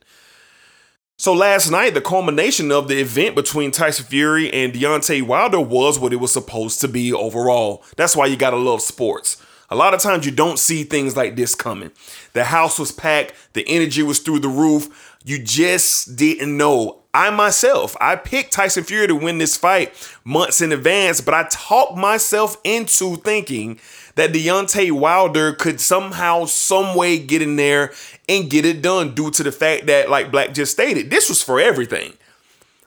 So 1.17 1.35
last 1.35 1.71
night, 1.71 1.93
the 1.95 2.01
culmination 2.01 2.73
of 2.73 2.89
the 2.89 2.99
event 2.99 3.35
between 3.35 3.73
Tyson 3.73 4.07
Fury 4.07 4.51
and 4.53 4.73
Deontay 4.73 5.23
Wilder 5.23 5.61
was 5.61 5.99
what 5.99 6.15
it 6.15 6.17
was 6.17 6.33
supposed 6.33 6.81
to 6.81 6.89
be 6.89 7.13
overall. 7.13 7.85
That's 7.97 8.17
why 8.17 8.27
you 8.27 8.37
gotta 8.37 8.57
love 8.57 8.81
sports. 8.81 9.37
A 9.73 9.77
lot 9.77 9.95
of 9.95 10.01
times 10.01 10.27
you 10.27 10.33
don't 10.33 10.59
see 10.59 10.83
things 10.83 11.17
like 11.17 11.37
this 11.37 11.55
coming. 11.55 11.93
The 12.33 12.45
house 12.45 12.79
was 12.79 12.91
packed, 12.91 13.35
the 13.53 13.65
energy 13.69 14.03
was 14.03 14.19
through 14.19 14.41
the 14.41 14.49
roof. 14.49 15.10
You 15.25 15.39
just 15.43 16.17
didn't 16.17 16.57
know. 16.57 17.03
I 17.13 17.31
myself, 17.31 17.97
I 18.01 18.15
picked 18.15 18.53
Tyson 18.53 18.85
Fury 18.85 19.09
to 19.09 19.17
win 19.17 19.39
this 19.39 19.57
fight 19.57 19.93
months 20.25 20.61
in 20.61 20.71
advance, 20.71 21.21
but 21.21 21.35
I 21.35 21.49
talked 21.51 21.97
myself 21.97 22.57
into 22.63 23.17
thinking 23.17 23.81
that 24.15 24.33
Deontay 24.33 24.93
Wilder 24.93 25.53
could 25.53 25.81
somehow, 25.81 26.45
some 26.45 26.95
way 26.95 27.19
get 27.19 27.43
in 27.43 27.57
there 27.57 27.93
and 28.29 28.49
get 28.49 28.65
it 28.65 28.81
done 28.81 29.15
due 29.15 29.33
to 29.33 29.43
the 29.43 29.51
fact 29.51 29.87
that, 29.87 30.09
like 30.09 30.31
Black 30.31 30.55
just 30.55 30.73
stated, 30.73 31.11
this 31.11 31.29
was 31.29 31.43
for 31.43 31.59
everything. 31.61 32.13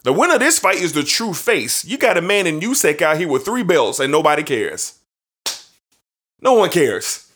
The 0.04 0.14
winner 0.14 0.36
of 0.36 0.40
this 0.40 0.60
fight 0.60 0.78
is 0.78 0.94
the 0.94 1.04
true 1.04 1.34
face. 1.34 1.84
You 1.84 1.98
got 1.98 2.18
a 2.18 2.22
man 2.22 2.48
in 2.48 2.62
Usyk 2.62 3.02
out 3.02 3.18
here 3.18 3.28
with 3.28 3.44
three 3.44 3.64
belts 3.64 4.00
and 4.00 4.12
nobody 4.12 4.44
cares. 4.44 5.00
No 6.42 6.54
one 6.54 6.70
cares. 6.70 7.33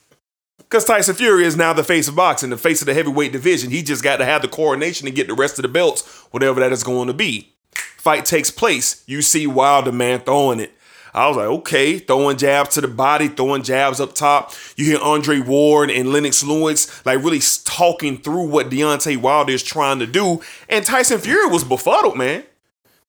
Because 0.58 0.86
Tyson 0.86 1.16
Fury 1.16 1.46
is 1.46 1.56
now 1.56 1.74
the 1.74 1.84
face 1.84 2.08
of 2.08 2.16
boxing, 2.16 2.50
the 2.50 2.58
face 2.58 2.82
of 2.82 2.88
the 2.88 2.94
heavyweight 2.94 3.32
division. 3.32 3.72
He 3.72 3.82
just 3.84 4.04
got 4.04 4.18
to 4.18 4.26
have 4.26 4.42
the 4.42 4.48
coronation 4.48 5.08
and 5.08 5.16
get 5.16 5.28
the 5.28 5.34
rest 5.34 5.58
of 5.58 5.64
the 5.64 5.70
belts, 5.70 6.06
whatever 6.32 6.60
that 6.60 6.74
is 6.74 6.84
going 6.84 7.08
to 7.08 7.14
be. 7.14 7.54
Fight 7.98 8.26
takes 8.26 8.52
place. 8.52 9.04
You 9.06 9.22
see 9.22 9.48
Wilder, 9.48 9.92
man, 9.92 10.22
throwing 10.22 10.60
it. 10.60 10.74
I 11.14 11.28
was 11.28 11.38
like, 11.38 11.48
okay, 11.48 12.00
throwing 12.00 12.38
jabs 12.38 12.76
to 12.76 12.82
the 12.82 12.88
body, 12.88 13.28
throwing 13.28 13.64
jabs 13.64 14.00
up 14.00 14.14
top. 14.14 14.54
You 14.76 14.86
hear 14.86 15.00
Andre 15.02 15.40
Ward 15.40 15.90
and 15.90 16.12
Lennox 16.12 16.44
Lewis 16.44 17.04
like 17.06 17.24
really 17.24 17.42
talking 17.64 18.18
through 18.18 18.48
what 18.48 18.70
Deontay 18.70 19.18
Wilder 19.18 19.54
is 19.54 19.64
trying 19.64 20.00
to 20.00 20.06
do. 20.06 20.42
And 20.70 20.86
Tyson 20.86 21.20
Fury 21.20 21.48
was 21.48 21.64
befuddled, 21.64 22.18
man. 22.18 22.44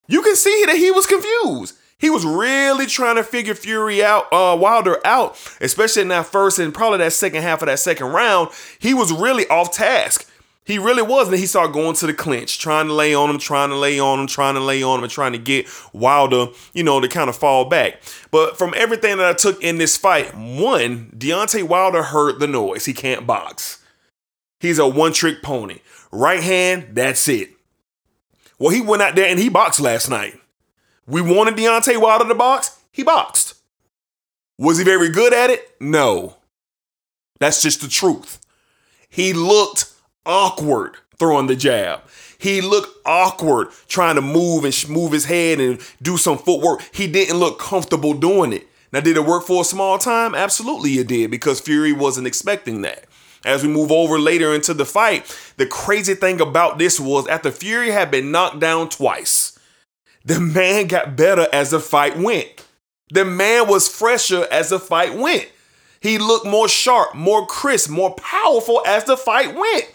You 0.07 0.23
can 0.23 0.37
see 0.37 0.65
that 0.67 0.77
he 0.77 0.91
was 0.91 1.07
confused. 1.07 1.77
He 1.99 2.11
was 2.11 2.25
really 2.25 2.87
trying 2.87 3.17
to 3.17 3.25
figure 3.25 3.55
Fury 3.55 4.05
out, 4.05 4.33
uh, 4.33 4.57
Wilder 4.59 5.05
out, 5.05 5.37
especially 5.61 6.03
in 6.03 6.09
that 6.09 6.27
first 6.27 6.59
and 6.59 6.73
probably 6.73 6.99
that 6.99 7.13
second 7.13 7.43
half 7.43 7.61
of 7.61 7.67
that 7.67 7.81
second 7.81 8.09
round. 8.09 8.51
He 8.79 8.95
was 8.95 9.13
really 9.13 9.49
off 9.49 9.73
task. 9.73 10.29
He 10.65 10.79
really 10.79 11.03
was. 11.03 11.29
And 11.29 11.39
he 11.39 11.47
started 11.47 11.73
going 11.73 11.97
to 11.97 12.07
the 12.07 12.15
clinch, 12.15 12.61
trying 12.61 12.87
to 12.87 12.93
lay 12.93 13.15
on 13.15 13.31
him, 13.31 13.39
trying 13.39 13.71
to 13.71 13.77
lay 13.77 13.99
on 13.99 14.21
him, 14.21 14.27
trying 14.29 14.55
to 14.55 14.61
lay 14.61 14.83
on 14.83 14.99
him, 14.99 15.05
and 15.05 15.11
trying 15.11 15.33
to 15.33 15.39
get 15.39 15.67
Wilder, 15.93 16.49
you 16.73 16.85
know, 16.85 17.01
to 17.01 17.09
kind 17.09 17.29
of 17.29 17.37
fall 17.37 17.65
back. 17.65 18.01
But 18.31 18.57
from 18.57 18.75
everything 18.77 19.17
that 19.17 19.27
I 19.27 19.33
took 19.33 19.61
in 19.61 19.79
this 19.79 19.97
fight, 19.97 20.37
one, 20.37 21.11
Deontay 21.17 21.65
Wilder 21.65 22.05
heard 22.05 22.39
the 22.39 22.47
noise. 22.47 22.85
He 22.85 22.93
can't 22.93 23.27
box. 23.27 23.83
He's 24.61 24.79
a 24.79 24.87
one 24.87 25.13
trick 25.13 25.43
pony. 25.43 25.79
Right 26.13 26.43
hand, 26.43 26.89
that's 26.93 27.27
it. 27.29 27.51
Well, 28.59 28.71
he 28.71 28.81
went 28.81 29.03
out 29.03 29.17
there 29.17 29.27
and 29.27 29.39
he 29.39 29.49
boxed 29.49 29.81
last 29.81 30.09
night. 30.11 30.39
We 31.09 31.23
wanted 31.23 31.57
Deontay 31.57 32.01
Wilder 32.01 32.29
to 32.29 32.35
box. 32.35 32.79
He 32.93 33.03
boxed. 33.03 33.55
Was 34.59 34.77
he 34.77 34.85
very 34.85 35.09
good 35.09 35.33
at 35.33 35.49
it? 35.49 35.75
No. 35.81 36.37
That's 37.41 37.63
just 37.63 37.81
the 37.81 37.89
truth. 37.89 38.41
He 39.09 39.33
looked 39.33 39.91
awkward 40.27 40.97
throwing 41.19 41.47
the 41.47 41.57
jab. 41.57 42.03
He 42.39 42.61
looked 42.61 42.95
awkward 43.07 43.69
trying 43.89 44.17
to 44.17 44.21
move 44.21 44.65
and 44.65 44.89
move 44.89 45.13
his 45.13 45.25
head 45.25 45.61
and 45.61 45.81
do 46.03 46.19
some 46.19 46.37
footwork. 46.37 46.83
He 46.93 47.07
didn't 47.11 47.39
look 47.39 47.59
comfortable 47.59 48.13
doing 48.13 48.53
it. 48.53 48.69
Now, 48.93 49.01
did 49.01 49.17
it 49.17 49.25
work 49.25 49.47
for 49.47 49.63
a 49.63 49.65
small 49.65 49.99
time? 49.99 50.35
Absolutely, 50.35 50.93
it 50.99 51.09
did 51.09 51.31
because 51.31 51.61
Fury 51.61 51.93
wasn't 51.93 52.27
expecting 52.27 52.83
that. 52.83 53.05
As 53.45 53.63
we 53.63 53.69
move 53.69 53.91
over 53.91 54.19
later 54.19 54.55
into 54.55 54.75
the 54.75 54.85
fight, 54.85 55.25
the 55.57 55.67
crazy 55.67 56.15
thing 56.15 56.41
about 56.41 56.79
this 56.79 56.99
was 56.99 57.27
after 57.29 57.51
Fury 57.51 57.91
had 57.91 58.11
been 58.11 58.31
knocked 58.31 58.61
down 58.61 58.89
twice, 58.89 59.48
the 60.29 60.39
man 60.39 60.87
got 60.89 61.17
better 61.17 61.49
as 61.55 61.71
the 61.71 61.81
fight 61.81 62.19
went. 62.19 62.67
The 63.11 63.25
man 63.25 63.67
was 63.67 63.89
fresher 63.89 64.47
as 64.51 64.69
the 64.69 64.79
fight 64.79 65.17
went. 65.17 65.49
He 66.01 66.19
looked 66.19 66.47
more 66.47 66.69
sharp, 66.69 67.15
more 67.15 67.47
crisp, 67.47 67.89
more 67.89 68.15
powerful 68.15 68.83
as 68.87 69.05
the 69.05 69.17
fight 69.17 69.55
went. 69.55 69.91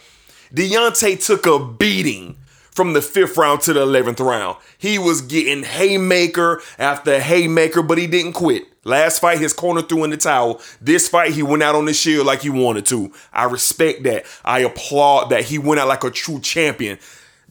Deontay 0.52 1.24
took 1.24 1.46
a 1.46 1.64
beating 1.64 2.36
from 2.72 2.94
the 2.94 3.00
fifth 3.00 3.36
round 3.36 3.60
to 3.62 3.72
the 3.72 3.86
11th 3.86 4.18
round. 4.18 4.56
He 4.76 4.98
was 4.98 5.20
getting 5.20 5.62
haymaker 5.62 6.60
after 6.80 7.20
haymaker, 7.20 7.84
but 7.84 7.98
he 7.98 8.08
didn't 8.08 8.32
quit. 8.32 8.64
Last 8.82 9.20
fight, 9.20 9.38
his 9.38 9.52
corner 9.52 9.82
threw 9.82 10.02
in 10.02 10.10
the 10.10 10.16
towel. 10.16 10.60
This 10.80 11.08
fight, 11.08 11.32
he 11.32 11.44
went 11.44 11.62
out 11.62 11.76
on 11.76 11.84
the 11.84 11.94
shield 11.94 12.26
like 12.26 12.42
he 12.42 12.50
wanted 12.50 12.86
to. 12.86 13.12
I 13.32 13.44
respect 13.44 14.02
that. 14.02 14.26
I 14.44 14.60
applaud 14.60 15.28
that. 15.28 15.44
He 15.44 15.58
went 15.58 15.80
out 15.80 15.86
like 15.86 16.02
a 16.02 16.10
true 16.10 16.40
champion. 16.40 16.98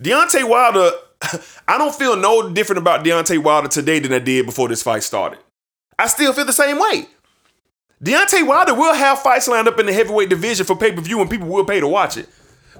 Deontay 0.01 0.47
Wilder, 0.47 0.91
I 1.67 1.77
don't 1.77 1.95
feel 1.95 2.15
no 2.15 2.49
different 2.49 2.79
about 2.79 3.03
Deontay 3.03 3.41
Wilder 3.41 3.67
today 3.67 3.99
than 3.99 4.13
I 4.13 4.19
did 4.19 4.45
before 4.45 4.67
this 4.67 4.83
fight 4.83 5.03
started. 5.03 5.39
I 5.97 6.07
still 6.07 6.33
feel 6.33 6.45
the 6.45 6.53
same 6.53 6.79
way. 6.79 7.07
Deontay 8.03 8.45
Wilder 8.45 8.73
will 8.73 8.93
have 8.93 9.19
fights 9.19 9.47
lined 9.47 9.67
up 9.67 9.79
in 9.79 9.85
the 9.85 9.93
heavyweight 9.93 10.29
division 10.29 10.65
for 10.65 10.75
pay 10.75 10.91
per 10.91 11.01
view, 11.01 11.21
and 11.21 11.29
people 11.29 11.47
will 11.47 11.65
pay 11.65 11.79
to 11.79 11.87
watch 11.87 12.17
it. 12.17 12.27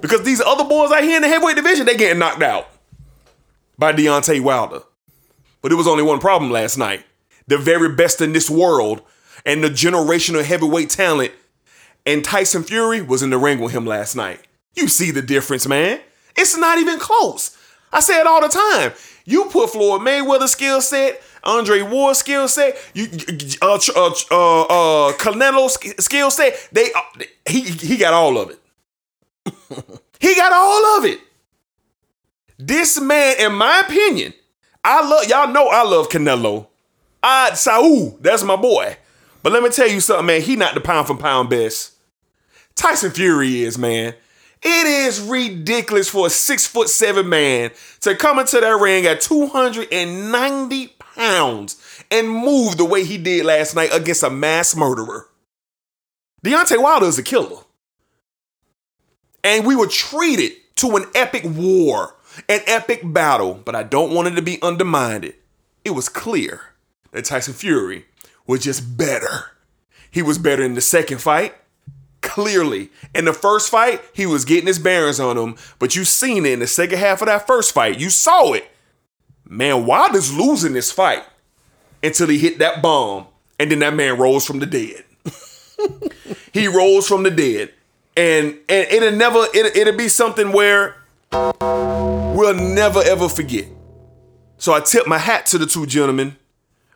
Because 0.00 0.22
these 0.22 0.40
other 0.40 0.64
boys 0.64 0.92
out 0.92 1.02
here 1.02 1.16
in 1.16 1.22
the 1.22 1.28
heavyweight 1.28 1.56
division, 1.56 1.86
they 1.86 1.96
getting 1.96 2.18
knocked 2.18 2.42
out 2.42 2.68
by 3.78 3.92
Deontay 3.92 4.42
Wilder. 4.42 4.82
But 5.62 5.72
it 5.72 5.76
was 5.76 5.86
only 5.86 6.02
one 6.02 6.18
problem 6.18 6.50
last 6.50 6.76
night. 6.76 7.04
The 7.46 7.56
very 7.56 7.94
best 7.94 8.20
in 8.20 8.32
this 8.32 8.50
world 8.50 9.02
and 9.46 9.64
the 9.64 9.68
generational 9.68 10.44
heavyweight 10.44 10.90
talent 10.90 11.32
and 12.06 12.24
Tyson 12.24 12.62
Fury 12.62 13.00
was 13.00 13.22
in 13.22 13.30
the 13.30 13.38
ring 13.38 13.60
with 13.60 13.72
him 13.72 13.86
last 13.86 14.14
night. 14.14 14.40
You 14.74 14.88
see 14.88 15.10
the 15.10 15.22
difference, 15.22 15.66
man. 15.66 16.00
It's 16.36 16.56
not 16.56 16.78
even 16.78 16.98
close. 16.98 17.56
I 17.94 18.00
say 18.00 18.20
it 18.20 18.26
all 18.26 18.40
the 18.40 18.48
time. 18.48 18.92
You 19.24 19.44
put 19.46 19.70
Floyd 19.70 20.02
Mayweather 20.02 20.48
skill 20.48 20.80
set, 20.80 21.22
Andre 21.44 21.80
Ward 21.80 22.16
skill 22.16 22.48
set, 22.48 22.76
you 22.92 23.06
uh 23.62 23.78
uh 23.94 24.10
uh, 24.30 24.62
uh 24.62 25.12
Canelo 25.14 25.70
skill 25.70 26.30
set. 26.30 26.68
They 26.72 26.90
uh, 26.92 27.22
he 27.48 27.62
he 27.62 27.96
got 27.96 28.12
all 28.12 28.36
of 28.36 28.50
it. 28.50 28.58
he 30.20 30.34
got 30.34 30.52
all 30.52 30.98
of 30.98 31.04
it. 31.04 31.20
This 32.58 33.00
man, 33.00 33.36
in 33.38 33.54
my 33.54 33.82
opinion, 33.86 34.34
I 34.82 35.08
love 35.08 35.26
y'all 35.26 35.52
know 35.52 35.68
I 35.68 35.84
love 35.84 36.08
Canelo. 36.08 36.66
I 37.22 37.54
Saul, 37.54 38.18
that's 38.20 38.42
my 38.42 38.56
boy. 38.56 38.96
But 39.42 39.52
let 39.52 39.62
me 39.62 39.70
tell 39.70 39.88
you 39.88 40.00
something, 40.00 40.26
man. 40.26 40.42
He 40.42 40.56
not 40.56 40.74
the 40.74 40.80
pound 40.80 41.06
for 41.06 41.16
pound 41.16 41.48
best. 41.48 41.92
Tyson 42.74 43.12
Fury 43.12 43.62
is, 43.62 43.78
man. 43.78 44.14
It 44.64 44.86
is 44.86 45.20
ridiculous 45.20 46.08
for 46.08 46.26
a 46.26 46.30
six 46.30 46.66
foot 46.66 46.88
seven 46.88 47.28
man 47.28 47.70
to 48.00 48.16
come 48.16 48.38
into 48.38 48.60
that 48.60 48.80
ring 48.80 49.04
at 49.06 49.20
290 49.20 50.86
pounds 50.98 52.04
and 52.10 52.28
move 52.28 52.78
the 52.78 52.84
way 52.84 53.04
he 53.04 53.18
did 53.18 53.44
last 53.44 53.74
night 53.74 53.90
against 53.92 54.22
a 54.22 54.30
mass 54.30 54.74
murderer. 54.74 55.28
Deontay 56.44 56.82
Wilder 56.82 57.06
is 57.06 57.18
a 57.18 57.22
killer. 57.22 57.62
And 59.42 59.66
we 59.66 59.76
were 59.76 59.86
treated 59.86 60.52
to 60.76 60.96
an 60.96 61.04
epic 61.14 61.44
war, 61.44 62.16
an 62.48 62.60
epic 62.66 63.00
battle, 63.04 63.60
but 63.64 63.74
I 63.74 63.82
don't 63.82 64.14
want 64.14 64.28
it 64.28 64.34
to 64.36 64.42
be 64.42 64.60
undermined. 64.62 65.34
It 65.84 65.90
was 65.90 66.08
clear 66.08 66.60
that 67.12 67.26
Tyson 67.26 67.52
Fury 67.52 68.06
was 68.46 68.64
just 68.64 68.96
better. 68.96 69.50
He 70.10 70.22
was 70.22 70.38
better 70.38 70.62
in 70.62 70.74
the 70.74 70.80
second 70.80 71.20
fight, 71.20 71.54
clearly. 72.34 72.90
In 73.14 73.26
the 73.26 73.32
first 73.32 73.70
fight, 73.70 74.02
he 74.12 74.26
was 74.26 74.44
getting 74.44 74.66
his 74.66 74.80
bearings 74.80 75.20
on 75.20 75.38
him, 75.38 75.54
but 75.78 75.94
you 75.94 76.04
seen 76.04 76.44
it 76.44 76.54
in 76.54 76.58
the 76.58 76.66
second 76.66 76.98
half 76.98 77.22
of 77.22 77.28
that 77.28 77.46
first 77.46 77.72
fight. 77.72 78.00
You 78.00 78.10
saw 78.10 78.54
it. 78.54 78.68
Man, 79.48 79.86
Wilder's 79.86 80.36
losing 80.36 80.72
this 80.72 80.90
fight 80.90 81.22
until 82.02 82.26
he 82.26 82.38
hit 82.38 82.58
that 82.58 82.82
bomb, 82.82 83.28
and 83.60 83.70
then 83.70 83.78
that 83.78 83.94
man 83.94 84.18
rose 84.18 84.44
from 84.44 84.58
the 84.58 84.66
dead. 84.66 85.04
he 86.52 86.66
rose 86.66 87.06
from 87.06 87.22
the 87.22 87.30
dead. 87.30 87.72
And 88.16 88.58
and 88.68 88.88
it'll 88.90 89.12
never 89.12 89.46
it, 89.54 89.76
it'll 89.76 89.96
be 89.96 90.08
something 90.08 90.50
where 90.50 90.96
we'll 91.30 92.54
never 92.54 93.00
ever 93.04 93.28
forget. 93.28 93.66
So 94.58 94.72
I 94.72 94.80
tip 94.80 95.06
my 95.06 95.18
hat 95.18 95.46
to 95.46 95.58
the 95.58 95.66
two 95.66 95.86
gentlemen, 95.86 96.36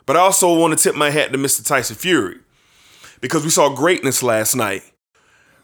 but 0.04 0.16
I 0.16 0.20
also 0.20 0.58
want 0.58 0.76
to 0.76 0.82
tip 0.82 0.96
my 0.96 1.10
hat 1.10 1.30
to 1.30 1.38
Mr. 1.38 1.64
Tyson 1.64 1.94
Fury 1.94 2.38
because 3.20 3.44
we 3.44 3.50
saw 3.50 3.68
greatness 3.72 4.20
last 4.22 4.56
night. 4.56 4.82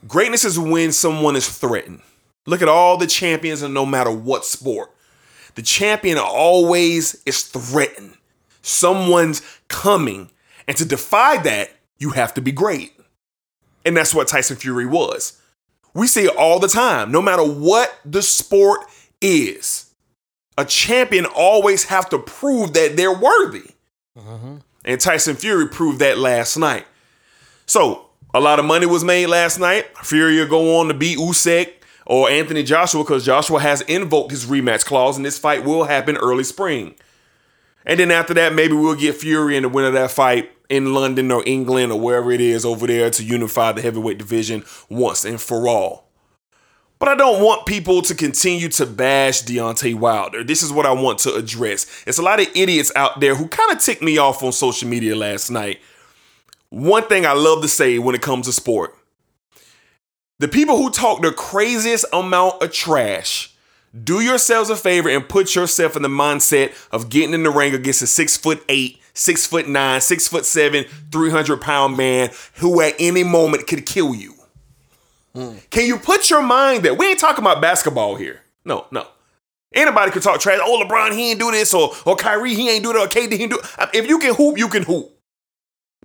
Greatness 0.06 0.44
is 0.44 0.58
when 0.58 0.92
someone 0.92 1.37
is 1.37 1.49
threatened. 1.49 2.02
Look 2.46 2.61
at 2.61 2.68
all 2.68 2.96
the 2.96 3.06
champions, 3.06 3.62
and 3.62 3.73
no 3.73 3.87
matter 3.87 4.11
what 4.11 4.44
sport, 4.44 4.90
the 5.54 5.62
champion 5.62 6.18
always 6.18 7.23
is 7.25 7.42
threatened. 7.42 8.16
Someone's 8.61 9.40
coming. 9.68 10.30
And 10.66 10.76
to 10.76 10.84
defy 10.84 11.38
that, 11.42 11.70
you 11.99 12.11
have 12.11 12.34
to 12.34 12.42
be 12.42 12.52
great. 12.52 12.92
And 13.84 13.96
that's 13.96 14.14
what 14.14 14.28
Tyson 14.28 14.56
Fury 14.56 14.87
was. 14.87 15.40
We 15.94 16.06
see 16.06 16.25
it 16.25 16.37
all 16.37 16.58
the 16.58 16.68
time, 16.68 17.12
no 17.12 17.23
matter 17.23 17.44
what 17.44 17.99
the 18.04 18.23
sport 18.23 18.80
is. 19.20 19.94
A 20.58 20.64
champion 20.64 21.25
always 21.26 21.84
have 21.84 22.08
to 22.11 22.18
prove 22.18 22.73
that 22.75 22.96
they're 22.96 23.12
worthy. 23.12 23.70
Mm-hmm. 24.18 24.56
And 24.84 25.00
Tyson 25.00 25.37
Fury 25.37 25.68
proved 25.68 25.99
that 26.00 26.18
last 26.18 26.56
night. 26.56 26.87
So 27.66 28.03
a 28.35 28.41
lot 28.41 28.59
of 28.59 28.64
money 28.64 28.85
was 28.85 29.05
made 29.05 29.29
last 29.29 29.61
night. 29.61 29.87
Fury 29.99 30.38
will 30.38 30.49
go 30.49 30.81
on 30.81 30.88
to 30.88 30.95
beat 30.95 31.19
Usyk 31.19 31.73
or 32.05 32.29
Anthony 32.29 32.64
Joshua 32.64 33.05
because 33.05 33.25
Joshua 33.25 33.61
has 33.61 33.81
invoked 33.83 34.33
his 34.33 34.47
rematch 34.47 34.85
clause, 34.85 35.17
and 35.17 35.25
this 35.25 35.38
fight 35.38 35.64
will 35.64 35.85
happen 35.85 36.17
early 36.17 36.45
spring. 36.45 36.97
And 37.87 38.00
then 38.00 38.11
after 38.11 38.35
that, 38.35 38.53
maybe 38.53 38.75
we'll 38.75 38.97
get 38.97 39.14
Fury 39.14 39.57
in 39.57 39.62
the 39.62 39.69
winner 39.69 39.88
of 39.88 39.95
that 39.95 40.11
fight 40.11 40.50
in 40.69 40.95
London 40.95 41.31
or 41.31 41.45
England 41.47 41.93
or 41.93 42.00
wherever 42.00 42.33
it 42.33 42.41
is 42.41 42.64
over 42.64 42.87
there 42.88 43.09
to 43.11 43.23
unify 43.23 43.71
the 43.71 43.83
heavyweight 43.83 44.19
division 44.19 44.64
once 44.88 45.25
and 45.25 45.41
for 45.41 45.69
all. 45.69 46.09
But 46.99 47.09
I 47.09 47.14
don't 47.14 47.43
want 47.43 47.67
people 47.67 48.03
to 48.03 48.14
continue 48.14 48.69
to 48.71 48.87
bash 48.87 49.45
Deontay 49.45 49.95
Wilder. 49.95 50.43
This 50.43 50.62
is 50.62 50.73
what 50.73 50.87
I 50.87 50.93
want 50.93 51.19
to 51.21 51.35
address. 51.35 51.87
It's 52.07 52.19
a 52.19 52.23
lot 52.23 52.41
of 52.41 52.49
idiots 52.55 52.91
out 52.97 53.21
there 53.21 53.35
who 53.35 53.47
kind 53.47 53.71
of 53.73 53.79
ticked 53.79 54.03
me 54.03 54.19
off 54.19 54.43
on 54.43 54.53
social 54.53 54.88
media 54.88 55.14
last 55.14 55.50
night. 55.50 55.81
One 56.75 57.04
thing 57.04 57.25
I 57.25 57.35
love 57.35 57.62
to 57.62 57.69
say 57.69 58.00
when 58.00 58.16
it 58.16 58.23
comes 58.23 58.47
to 58.47 58.52
sport 58.52 58.99
the 60.40 60.49
people 60.49 60.76
who 60.76 60.90
talk 60.90 61.23
the 61.23 61.31
craziest 61.31 62.04
amount 62.12 62.61
of 62.61 62.73
trash, 62.73 63.54
do 64.02 64.21
yourselves 64.21 64.71
a 64.71 64.75
favor 64.76 65.09
and 65.09 65.28
put 65.28 65.54
yourself 65.54 65.95
in 65.95 66.02
the 66.02 66.09
mindset 66.09 66.75
of 66.90 67.09
getting 67.09 67.33
in 67.33 67.45
the 67.45 67.50
ring 67.50 67.76
against 67.76 68.02
a 68.02 68.09
six 68.09 68.37
foot 68.37 68.61
eight, 68.69 69.00
six 69.12 69.47
foot 69.47 69.69
nine, 69.69 70.00
six 70.00 70.26
foot 70.26 70.45
seven, 70.45 70.85
300 71.12 71.61
pound 71.61 71.97
man 71.97 72.31
who 72.57 72.81
at 72.81 72.95
any 72.99 73.23
moment 73.23 73.69
could 73.69 73.87
kill 73.87 74.12
you. 74.12 74.35
Can 75.71 75.87
you 75.87 75.97
put 75.97 76.28
your 76.28 76.43
mind 76.43 76.83
there? 76.83 76.95
We 76.95 77.07
ain't 77.07 77.21
talking 77.21 77.45
about 77.45 77.62
basketball 77.62 78.16
here. 78.16 78.40
No, 78.64 78.87
no. 78.90 79.07
Anybody 79.73 80.11
could 80.11 80.23
talk 80.25 80.40
trash. 80.40 80.59
Oh, 80.61 80.85
LeBron, 80.85 81.12
he 81.12 81.31
ain't 81.31 81.38
do 81.38 81.52
this, 81.52 81.73
or 81.73 81.93
or 82.04 82.16
Kyrie, 82.16 82.54
he 82.54 82.69
ain't 82.69 82.83
do 82.83 82.93
that, 82.93 82.99
or 82.99 83.07
KD, 83.07 83.38
he 83.38 83.47
do. 83.47 83.61
If 83.93 84.09
you 84.09 84.19
can 84.19 84.35
hoop, 84.35 84.59
you 84.59 84.69
can 84.69 84.83
hoop. 84.83 85.13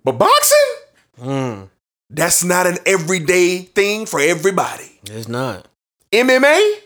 But 0.04 0.12
boxing, 0.12 0.74
hmm. 1.18 1.62
that's 2.08 2.42
not 2.42 2.66
an 2.66 2.78
everyday 2.86 3.58
thing 3.58 4.06
for 4.06 4.20
everybody. 4.20 5.00
It's 5.04 5.28
not. 5.28 5.68
MMA, 6.12 6.80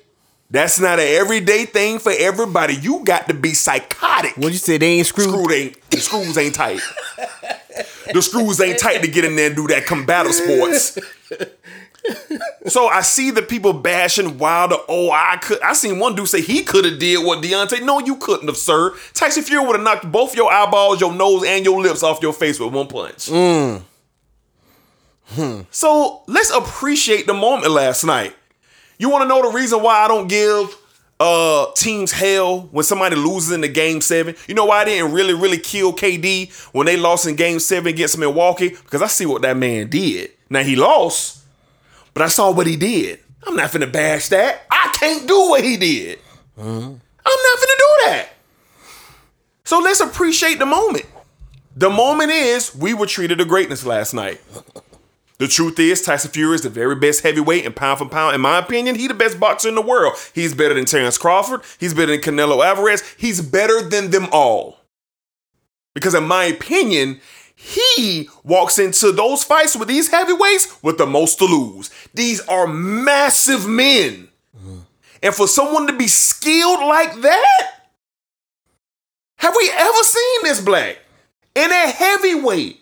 that's 0.51 0.79
not 0.81 0.99
an 0.99 1.07
everyday 1.07 1.65
thing 1.65 1.99
for 1.99 2.13
everybody. 2.17 2.75
You 2.75 3.05
got 3.05 3.29
to 3.29 3.35
be 3.35 3.55
psychotic. 3.55 4.37
What 4.37 4.53
you 4.53 4.59
say? 4.59 4.79
They 4.79 4.99
ain't 4.99 5.07
screwed. 5.07 5.29
Screw 5.29 5.51
ain't 5.51 5.91
the 5.91 6.01
screws 6.01 6.39
ain't 6.39 6.55
tight. 6.55 6.81
the 8.13 8.21
screws 8.23 8.61
ain't 8.61 8.79
tight 8.79 9.03
to 9.03 9.09
get 9.09 9.25
in 9.25 9.37
there 9.37 9.47
and 9.49 9.57
do 9.57 9.67
that 9.69 9.87
combative 9.87 10.35
sports. 10.35 10.99
So 12.67 12.89
I 12.89 13.03
see 13.03 13.31
the 13.31 13.43
people 13.43 13.73
bashing 13.73 14.39
Wilder. 14.39 14.77
Oh, 14.89 15.11
I 15.11 15.37
could. 15.37 15.61
I 15.63 15.73
seen 15.75 15.99
one 15.99 16.15
dude 16.15 16.29
say 16.29 16.41
he 16.43 16.63
could 16.63 16.85
have 16.85 16.99
did 16.99 17.25
what 17.25 17.43
Deontay. 17.43 17.85
No, 17.85 18.01
you 18.01 18.17
couldn't 18.17 18.47
have, 18.47 18.57
sir. 18.57 18.95
Tyson 19.13 19.43
Fury 19.43 19.65
would 19.65 19.77
have 19.77 19.85
knocked 19.85 20.11
both 20.11 20.37
your 20.37 20.53
eyeballs, 20.53 21.01
your 21.01 21.15
nose, 21.15 21.45
and 21.47 21.65
your 21.65 21.81
lips 21.81 22.03
off 22.03 22.23
your 22.23 22.33
face 22.33 22.59
with 22.59 22.73
one 22.73 22.89
punch. 22.89 23.29
hmm 23.29 23.77
So 25.71 26.23
let's 26.27 26.51
appreciate 26.51 27.27
the 27.27 27.35
moment 27.35 27.73
last 27.73 28.05
night. 28.05 28.35
You 28.99 29.11
want 29.11 29.23
to 29.23 29.29
know 29.29 29.43
the 29.43 29.57
reason 29.57 29.83
why 29.83 30.05
I 30.05 30.09
don't 30.09 30.29
give 30.29 30.77
uh 31.21 31.67
teams 31.77 32.11
hell 32.13 32.63
when 32.73 32.83
somebody 32.85 33.15
loses 33.17 33.53
in 33.53 33.61
the 33.61 33.69
game 33.69 34.01
seven? 34.01 34.35
You 34.49 34.55
know 34.55 34.65
why 34.67 34.83
I 34.83 34.85
didn't 34.85 35.13
really, 35.13 35.35
really 35.35 35.59
kill 35.59 35.93
KD 35.93 36.53
when 36.73 36.87
they 36.87 36.97
lost 36.97 37.27
in 37.27 37.37
game 37.37 37.59
seven 37.61 37.89
against 37.93 38.19
Milwaukee? 38.19 38.71
Because 38.71 39.03
I 39.03 39.07
see 39.07 39.27
what 39.27 39.43
that 39.43 39.57
man 39.57 39.89
did. 39.89 40.31
Now 40.51 40.63
he 40.63 40.77
lost, 40.77 41.44
but 42.15 42.23
I 42.23 42.29
saw 42.29 42.51
what 42.51 42.67
he 42.67 42.77
did. 42.77 43.21
I'm 43.47 43.57
not 43.57 43.71
finna 43.71 43.93
bash 43.93 44.29
that. 44.29 44.63
I 44.71 44.91
can't 44.95 45.29
do 45.29 45.51
what 45.51 45.63
he 45.63 45.77
did. 45.77 46.19
Uh-huh. 46.57 46.71
I'm 46.71 47.43
not 47.43 47.59
finna 47.59 47.79
do 47.79 47.89
that. 48.07 48.29
So 49.65 49.81
let's 49.81 50.01
appreciate 50.01 50.59
the 50.59 50.67
moment. 50.67 51.07
The 51.77 51.91
moment 51.91 52.31
is 52.31 52.75
we 52.75 52.95
were 52.95 53.07
treated 53.07 53.39
to 53.39 53.45
greatness 53.45 53.85
last 53.85 54.15
night. 54.15 54.41
The 55.39 55.49
truth 55.49 55.81
is, 55.81 56.01
Tyson 56.01 56.31
Fury 56.31 56.55
is 56.55 56.63
the 56.63 56.71
very 56.71 56.95
best 56.95 57.23
heavyweight 57.25 57.67
and 57.67 57.75
pound 57.75 57.99
for 57.99 58.09
pound. 58.09 58.37
In 58.37 58.41
my 58.41 58.59
opinion, 58.59 58.95
he 58.95 59.09
the 59.09 59.15
best 59.15 59.41
boxer 59.41 59.69
in 59.69 59.75
the 59.75 59.83
world. 59.83 60.15
He's 60.33 60.55
better 60.55 60.75
than 60.75 60.85
Terrence 60.85 61.19
Crawford. 61.19 61.63
He's 61.79 61.93
better 61.93 62.13
than 62.13 62.21
Canelo 62.21 62.65
Alvarez. 62.65 63.03
He's 63.17 63.41
better 63.41 63.83
than 63.83 64.11
them 64.11 64.29
all. 64.31 64.79
Because 65.93 66.15
in 66.15 66.25
my 66.25 66.45
opinion, 66.45 67.21
he 67.65 68.29
walks 68.43 68.79
into 68.79 69.11
those 69.11 69.43
fights 69.43 69.75
with 69.75 69.89
these 69.89 70.11
heavyweights 70.11 70.83
with 70.83 70.99
the 70.99 71.07
most 71.07 71.39
to 71.39 71.47
lose. 71.47 71.91
These 72.13 72.43
are 72.43 72.67
massive 72.67 73.67
men. 73.67 74.29
And 75.23 75.35
for 75.35 75.49
someone 75.49 75.87
to 75.87 75.95
be 75.95 76.07
skilled 76.07 76.81
like 76.81 77.23
that, 77.23 77.71
have 79.37 79.55
we 79.57 79.71
ever 79.75 80.03
seen 80.03 80.41
this 80.43 80.61
black? 80.61 80.99
In 81.55 81.71
a 81.71 81.89
heavyweight. 81.89 82.81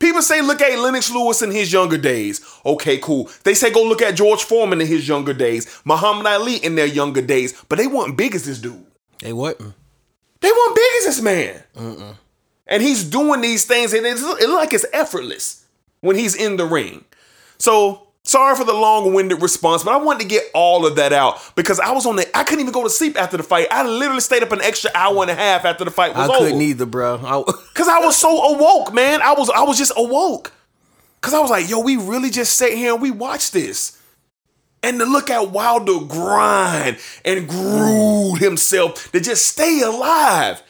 People 0.00 0.22
say 0.22 0.42
look 0.42 0.60
at 0.60 0.76
Lennox 0.76 1.10
Lewis 1.10 1.42
in 1.42 1.52
his 1.52 1.72
younger 1.72 1.96
days. 1.96 2.44
Okay, 2.64 2.98
cool. 2.98 3.30
They 3.44 3.54
say 3.54 3.70
go 3.70 3.84
look 3.84 4.02
at 4.02 4.16
George 4.16 4.42
Foreman 4.42 4.80
in 4.80 4.88
his 4.88 5.06
younger 5.06 5.34
days, 5.34 5.80
Muhammad 5.84 6.26
Ali 6.26 6.56
in 6.56 6.74
their 6.74 6.86
younger 6.86 7.22
days, 7.22 7.54
but 7.68 7.78
they 7.78 7.86
weren't 7.86 8.16
big 8.16 8.34
as 8.34 8.44
this 8.44 8.58
dude. 8.58 8.84
They 9.20 9.32
what? 9.32 9.58
They 9.58 10.50
weren't 10.50 10.74
big 10.74 10.92
as 10.98 11.04
this 11.04 11.20
man. 11.22 11.62
And 12.66 12.82
he's 12.82 13.04
doing 13.04 13.40
these 13.40 13.64
things, 13.64 13.92
and 13.92 14.04
it's, 14.04 14.22
it 14.22 14.48
look 14.48 14.58
like 14.58 14.72
it's 14.72 14.86
effortless 14.92 15.64
when 16.00 16.16
he's 16.16 16.34
in 16.34 16.56
the 16.56 16.66
ring. 16.66 17.04
So 17.58 18.08
sorry 18.26 18.56
for 18.56 18.64
the 18.64 18.72
long-winded 18.74 19.40
response, 19.40 19.84
but 19.84 19.92
I 19.94 19.96
wanted 19.96 20.22
to 20.22 20.28
get 20.28 20.44
all 20.52 20.84
of 20.84 20.96
that 20.96 21.12
out 21.12 21.40
because 21.54 21.80
I 21.80 21.92
was 21.92 22.06
on 22.06 22.16
the. 22.16 22.36
I 22.36 22.44
couldn't 22.44 22.60
even 22.60 22.72
go 22.72 22.82
to 22.82 22.90
sleep 22.90 23.18
after 23.18 23.36
the 23.36 23.42
fight. 23.42 23.68
I 23.70 23.86
literally 23.86 24.20
stayed 24.20 24.42
up 24.42 24.52
an 24.52 24.60
extra 24.62 24.90
hour 24.94 25.22
and 25.22 25.30
a 25.30 25.34
half 25.34 25.64
after 25.64 25.84
the 25.84 25.90
fight 25.90 26.14
was 26.14 26.28
I 26.28 26.34
over. 26.34 26.44
I 26.44 26.48
couldn't 26.48 26.62
either, 26.62 26.86
bro. 26.86 27.20
I, 27.22 27.52
Cause 27.74 27.88
I 27.88 28.00
was 28.00 28.16
so 28.16 28.54
awoke, 28.54 28.92
man. 28.92 29.22
I 29.22 29.32
was 29.32 29.48
I 29.50 29.62
was 29.62 29.78
just 29.78 29.92
awoke. 29.96 30.52
Cause 31.20 31.34
I 31.34 31.40
was 31.40 31.50
like, 31.50 31.68
yo, 31.68 31.80
we 31.80 31.96
really 31.96 32.30
just 32.30 32.56
sat 32.56 32.72
here 32.72 32.92
and 32.92 33.02
we 33.02 33.10
watched 33.10 33.52
this. 33.52 34.00
And 34.82 35.00
to 35.00 35.04
look 35.04 35.30
at 35.30 35.50
Wilder 35.50 36.04
grind 36.06 36.98
and 37.24 37.48
groove 37.48 38.38
himself 38.38 39.10
to 39.10 39.18
just 39.18 39.46
stay 39.46 39.80
alive. 39.80 40.62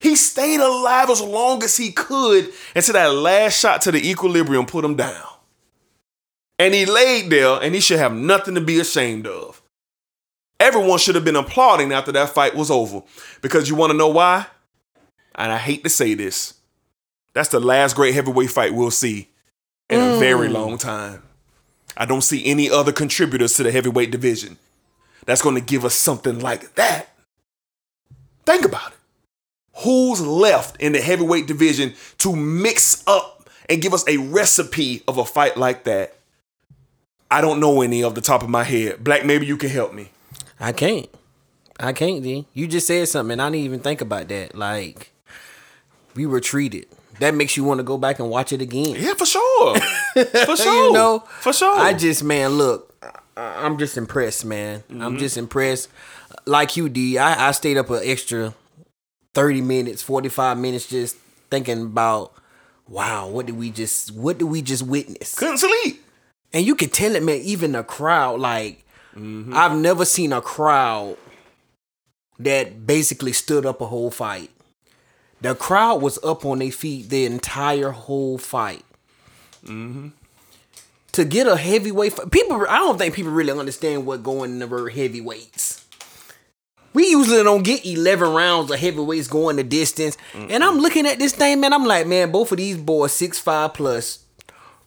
He 0.00 0.14
stayed 0.14 0.60
alive 0.60 1.10
as 1.10 1.20
long 1.20 1.62
as 1.64 1.76
he 1.76 1.90
could 1.90 2.52
until 2.74 2.92
that 2.94 3.12
last 3.12 3.58
shot 3.58 3.80
to 3.82 3.92
the 3.92 4.10
equilibrium 4.10 4.66
put 4.66 4.84
him 4.84 4.94
down. 4.94 5.24
And 6.58 6.74
he 6.74 6.86
laid 6.86 7.30
there 7.30 7.60
and 7.62 7.74
he 7.74 7.80
should 7.80 7.98
have 7.98 8.14
nothing 8.14 8.54
to 8.54 8.60
be 8.60 8.80
ashamed 8.80 9.26
of. 9.26 9.62
Everyone 10.60 10.98
should 10.98 11.14
have 11.14 11.24
been 11.24 11.36
applauding 11.36 11.92
after 11.92 12.12
that 12.12 12.30
fight 12.30 12.54
was 12.54 12.70
over. 12.70 13.02
Because 13.42 13.68
you 13.68 13.76
want 13.76 13.92
to 13.92 13.96
know 13.96 14.08
why? 14.08 14.46
And 15.34 15.52
I 15.52 15.58
hate 15.58 15.84
to 15.84 15.90
say 15.90 16.14
this. 16.14 16.54
That's 17.32 17.48
the 17.50 17.60
last 17.60 17.94
great 17.94 18.14
heavyweight 18.14 18.50
fight 18.50 18.74
we'll 18.74 18.90
see 18.90 19.28
in 19.88 20.00
a 20.00 20.18
very 20.18 20.48
mm. 20.48 20.52
long 20.52 20.78
time. 20.78 21.22
I 21.96 22.04
don't 22.04 22.22
see 22.22 22.44
any 22.46 22.70
other 22.70 22.92
contributors 22.92 23.54
to 23.54 23.62
the 23.62 23.72
heavyweight 23.72 24.10
division 24.10 24.58
that's 25.24 25.42
going 25.42 25.54
to 25.54 25.60
give 25.60 25.84
us 25.84 25.94
something 25.94 26.40
like 26.40 26.74
that. 26.74 27.08
Think 28.44 28.64
about 28.64 28.92
it. 28.92 28.97
Who's 29.84 30.20
left 30.20 30.80
in 30.80 30.92
the 30.92 31.00
heavyweight 31.00 31.46
division 31.46 31.94
to 32.18 32.34
mix 32.34 33.04
up 33.06 33.48
and 33.68 33.80
give 33.80 33.94
us 33.94 34.06
a 34.08 34.16
recipe 34.16 35.02
of 35.06 35.18
a 35.18 35.24
fight 35.24 35.56
like 35.56 35.84
that? 35.84 36.14
I 37.30 37.40
don't 37.40 37.60
know 37.60 37.82
any 37.82 38.02
off 38.02 38.14
the 38.14 38.20
top 38.20 38.42
of 38.42 38.48
my 38.48 38.64
head. 38.64 39.04
Black, 39.04 39.24
maybe 39.24 39.46
you 39.46 39.56
can 39.56 39.70
help 39.70 39.92
me. 39.92 40.10
I 40.58 40.72
can't. 40.72 41.08
I 41.78 41.92
can't, 41.92 42.22
D. 42.22 42.46
You 42.54 42.66
just 42.66 42.86
said 42.86 43.06
something, 43.08 43.32
and 43.32 43.42
I 43.42 43.50
didn't 43.50 43.64
even 43.64 43.80
think 43.80 44.00
about 44.00 44.28
that. 44.28 44.54
Like, 44.54 45.12
we 46.14 46.26
were 46.26 46.40
treated. 46.40 46.86
That 47.20 47.34
makes 47.34 47.56
you 47.56 47.64
want 47.64 47.78
to 47.78 47.84
go 47.84 47.98
back 47.98 48.18
and 48.18 48.30
watch 48.30 48.52
it 48.52 48.62
again. 48.62 48.96
Yeah, 48.98 49.14
for 49.14 49.26
sure. 49.26 49.78
For 50.14 50.56
sure. 50.56 50.86
you 50.86 50.92
know, 50.92 51.20
for 51.40 51.52
sure. 51.52 51.78
I 51.78 51.92
just, 51.92 52.24
man, 52.24 52.52
look, 52.52 52.94
I'm 53.36 53.78
just 53.78 53.96
impressed, 53.96 54.44
man. 54.44 54.80
Mm-hmm. 54.80 55.02
I'm 55.02 55.18
just 55.18 55.36
impressed. 55.36 55.88
Like 56.46 56.76
you, 56.76 56.88
D, 56.88 57.18
I, 57.18 57.48
I 57.48 57.50
stayed 57.52 57.76
up 57.76 57.90
an 57.90 58.00
extra 58.02 58.54
30 59.34 59.60
minutes, 59.60 60.02
45 60.02 60.58
minutes 60.58 60.88
just 60.88 61.16
thinking 61.50 61.82
about, 61.82 62.32
wow, 62.88 63.28
what 63.28 63.46
did 63.46 63.56
we 63.56 63.70
just, 63.70 64.10
what 64.12 64.38
did 64.38 64.46
we 64.46 64.62
just 64.62 64.82
witness? 64.82 65.34
couldn't 65.34 65.58
sleep. 65.58 66.04
And 66.52 66.64
you 66.66 66.74
could 66.74 66.92
tell 66.92 67.14
it, 67.14 67.22
man, 67.22 67.40
even 67.42 67.72
the 67.72 67.82
crowd, 67.82 68.40
like, 68.40 68.84
I've 69.16 69.76
never 69.76 70.04
seen 70.04 70.32
a 70.32 70.40
crowd 70.40 71.16
that 72.38 72.86
basically 72.86 73.32
stood 73.32 73.66
up 73.66 73.80
a 73.80 73.86
whole 73.86 74.10
fight. 74.10 74.50
The 75.40 75.54
crowd 75.54 76.02
was 76.02 76.18
up 76.24 76.44
on 76.44 76.60
their 76.60 76.70
feet 76.70 77.10
the 77.10 77.24
entire 77.24 77.90
whole 77.90 78.38
fight. 78.38 78.84
To 81.12 81.24
get 81.24 81.46
a 81.48 81.56
heavyweight 81.56 82.12
fight, 82.12 82.30
people, 82.30 82.64
I 82.68 82.78
don't 82.78 82.96
think 82.96 83.14
people 83.14 83.32
really 83.32 83.50
understand 83.58 84.06
what 84.06 84.22
going 84.22 84.52
in 84.52 84.58
the 84.60 84.90
heavyweights. 84.92 85.84
We 86.98 87.10
usually 87.10 87.44
don't 87.44 87.62
get 87.62 87.86
11 87.86 88.32
rounds 88.32 88.72
of 88.72 88.80
heavyweights 88.80 89.28
going 89.28 89.54
the 89.54 89.62
distance. 89.62 90.16
And 90.34 90.64
I'm 90.64 90.78
looking 90.78 91.06
at 91.06 91.20
this 91.20 91.32
thing, 91.32 91.60
man. 91.60 91.72
I'm 91.72 91.84
like, 91.84 92.08
man, 92.08 92.32
both 92.32 92.50
of 92.50 92.58
these 92.58 92.76
boys, 92.76 93.12
6'5 93.12 93.72
plus, 93.72 94.24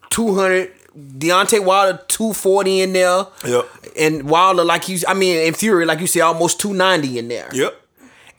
200. 0.10 0.74
Deontay 0.94 1.64
Wilder, 1.64 2.04
240 2.10 2.82
in 2.82 2.92
there. 2.92 3.28
Yep. 3.48 3.66
And 3.98 4.30
Wilder, 4.30 4.66
like 4.66 4.90
you, 4.90 5.00
I 5.08 5.14
mean, 5.14 5.38
in 5.38 5.54
Fury, 5.54 5.86
like 5.86 6.02
you 6.02 6.08
said, 6.08 6.24
almost 6.24 6.60
290 6.60 7.18
in 7.18 7.30
there. 7.30 7.50
Yep. 7.54 7.82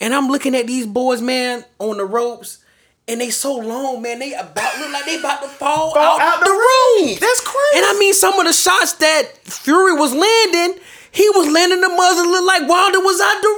And 0.03 0.15
I'm 0.15 0.29
looking 0.29 0.55
at 0.55 0.67
these 0.67 0.87
boys, 0.87 1.23
man, 1.23 1.65
on 1.79 1.97
the 1.97 2.05
ropes, 2.05 2.63
and 3.09 3.23
they 3.23 3.31
so 3.31 3.57
long, 3.57 4.03
man. 4.03 4.19
They 4.19 4.35
about 4.35 4.79
look 4.81 4.93
like 4.93 5.07
they 5.07 5.19
about 5.19 5.41
to 5.41 5.49
fall, 5.49 5.95
Fall 5.95 6.21
out, 6.21 6.21
out 6.21 6.41
the, 6.45 6.51
ring. 6.51 7.07
ring. 7.07 7.19
That's 7.19 7.41
crazy. 7.41 7.77
And 7.77 7.87
I 7.87 7.97
mean, 7.99 8.13
some 8.13 8.39
of 8.39 8.45
the 8.45 8.53
shots 8.53 8.93
that 8.95 9.39
Fury 9.45 9.95
was 9.95 10.13
landing, 10.13 10.79
he 11.13 11.29
was 11.31 11.49
landing 11.53 11.81
the 11.81 11.89
muzzle 11.89 12.29
look 12.31 12.45
like 12.47 12.69
Wilder 12.69 13.01
was 13.01 13.21
out 13.21 13.43
the 13.43 13.49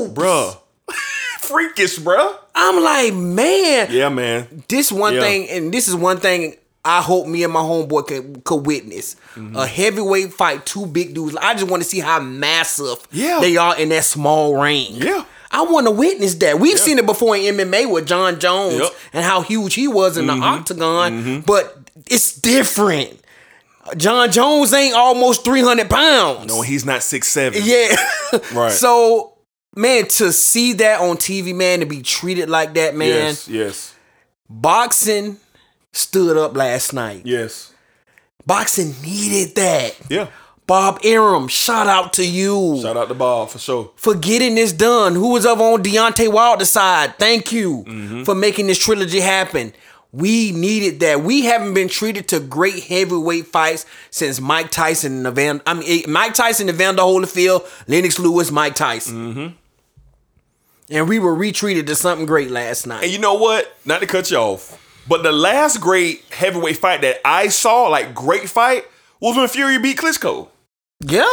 rope. 0.00 0.14
Bruh. 0.14 0.58
Freakish, 1.40 1.98
bruh. 1.98 2.36
I'm 2.54 2.82
like, 2.82 3.14
man, 3.14 3.88
Yeah, 3.90 4.08
man. 4.08 4.64
this 4.68 4.90
one 4.90 5.14
Yeah. 5.14 5.20
thing, 5.20 5.48
and 5.50 5.72
this 5.72 5.88
is 5.88 5.94
one 5.94 6.18
thing 6.18 6.56
I 6.86 7.00
hope 7.00 7.26
me 7.26 7.42
and 7.44 7.52
my 7.52 7.60
homeboy 7.60 8.06
could, 8.06 8.44
could 8.44 8.66
witness. 8.66 9.16
Mm-hmm. 9.36 9.56
A 9.56 9.66
heavyweight 9.66 10.34
fight, 10.34 10.66
two 10.66 10.84
big 10.86 11.14
dudes. 11.14 11.34
I 11.36 11.54
just 11.54 11.66
want 11.66 11.82
to 11.82 11.88
see 11.88 12.00
how 12.00 12.20
massive 12.20 12.98
Yeah. 13.10 13.38
they 13.40 13.56
are 13.56 13.78
in 13.78 13.88
that 13.90 14.04
small 14.04 14.60
ring. 14.60 14.88
Yeah. 14.96 15.24
I 15.50 15.62
want 15.62 15.86
to 15.86 15.90
witness 15.92 16.34
that. 16.36 16.58
We've 16.58 16.78
seen 16.78 16.98
it 16.98 17.06
before 17.06 17.36
in 17.36 17.54
MMA 17.56 17.86
with 17.90 18.06
Jon 18.06 18.38
Jones 18.40 18.78
Yep. 18.80 18.90
and 19.14 19.24
how 19.24 19.40
huge 19.40 19.74
he 19.74 19.86
was 19.88 20.16
in 20.16 20.26
the 20.26 20.32
octagon, 20.32 21.40
but 21.46 21.76
it's 22.06 22.34
different. 22.34 23.20
Jon 23.96 24.30
Jones 24.30 24.72
ain't 24.72 24.94
almost 24.94 25.44
300 25.44 25.90
pounds. 25.90 26.46
No, 26.48 26.62
he's 26.62 26.84
not 26.84 27.02
six 27.02 27.28
seven. 27.28 27.60
Yeah. 27.64 27.94
Right. 28.52 28.72
So, 28.72 29.34
man, 29.76 30.06
to 30.08 30.32
see 30.32 30.72
that 30.74 31.00
on 31.00 31.16
TV, 31.18 31.54
man, 31.54 31.80
to 31.80 31.86
be 31.86 32.02
treated 32.02 32.48
like 32.50 32.74
that, 32.74 32.96
man, 32.96 33.08
Yes, 33.08 33.48
yes, 33.48 33.94
boxing 34.50 35.36
stood 35.92 36.36
up 36.36 36.56
last 36.56 36.92
night. 36.92 37.22
yes. 37.24 37.72
Boxing 38.46 38.94
needed 39.02 39.54
that. 39.54 39.96
Yeah. 40.10 40.26
Bob 40.66 40.98
Arum, 41.04 41.46
shout 41.48 41.86
out 41.86 42.12
to 42.14 42.26
you 42.26 42.78
Shout 42.82 42.96
out 42.96 43.08
to 43.08 43.14
Bob 43.14 43.50
for 43.50 43.58
sure. 43.58 43.90
for 43.96 44.14
getting 44.14 44.54
this 44.54 44.72
done. 44.72 45.14
Who 45.14 45.32
was 45.32 45.46
up 45.46 45.58
on 45.60 45.82
Deontay 45.82 46.32
Wilder's 46.32 46.70
side? 46.70 47.14
Thank 47.18 47.52
you 47.52 47.84
Mm-hmm. 47.86 48.24
for 48.24 48.34
making 48.34 48.66
this 48.66 48.78
trilogy 48.78 49.20
happen. 49.20 49.72
We 50.14 50.52
needed 50.52 51.00
that. 51.00 51.22
We 51.22 51.42
haven't 51.42 51.74
been 51.74 51.88
treated 51.88 52.28
to 52.28 52.38
great 52.38 52.84
heavyweight 52.84 53.48
fights 53.48 53.84
since 54.10 54.40
Mike 54.40 54.70
Tyson 54.70 55.18
and 55.18 55.26
Evander. 55.26 55.62
I 55.66 55.74
mean, 55.74 56.02
eh, 56.04 56.08
Mike 56.08 56.34
Tyson, 56.34 56.68
Evander 56.68 57.02
Holyfield, 57.02 57.66
Lennox 57.88 58.20
Lewis, 58.20 58.52
Mike 58.52 58.76
Tyson. 58.76 59.34
Mm-hmm. 59.34 59.54
And 60.90 61.08
we 61.08 61.18
were 61.18 61.34
retreated 61.34 61.88
to 61.88 61.96
something 61.96 62.26
great 62.26 62.52
last 62.52 62.86
night. 62.86 63.02
And 63.02 63.12
you 63.12 63.18
know 63.18 63.34
what? 63.34 63.76
Not 63.84 64.02
to 64.02 64.06
cut 64.06 64.30
you 64.30 64.36
off, 64.36 64.80
but 65.08 65.24
the 65.24 65.32
last 65.32 65.80
great 65.80 66.22
heavyweight 66.30 66.76
fight 66.76 67.00
that 67.00 67.16
I 67.24 67.48
saw, 67.48 67.88
like 67.88 68.14
great 68.14 68.48
fight, 68.48 68.84
was 69.18 69.36
when 69.36 69.48
Fury 69.48 69.80
beat 69.80 69.98
Klitschko. 69.98 70.48
Yeah. 71.00 71.26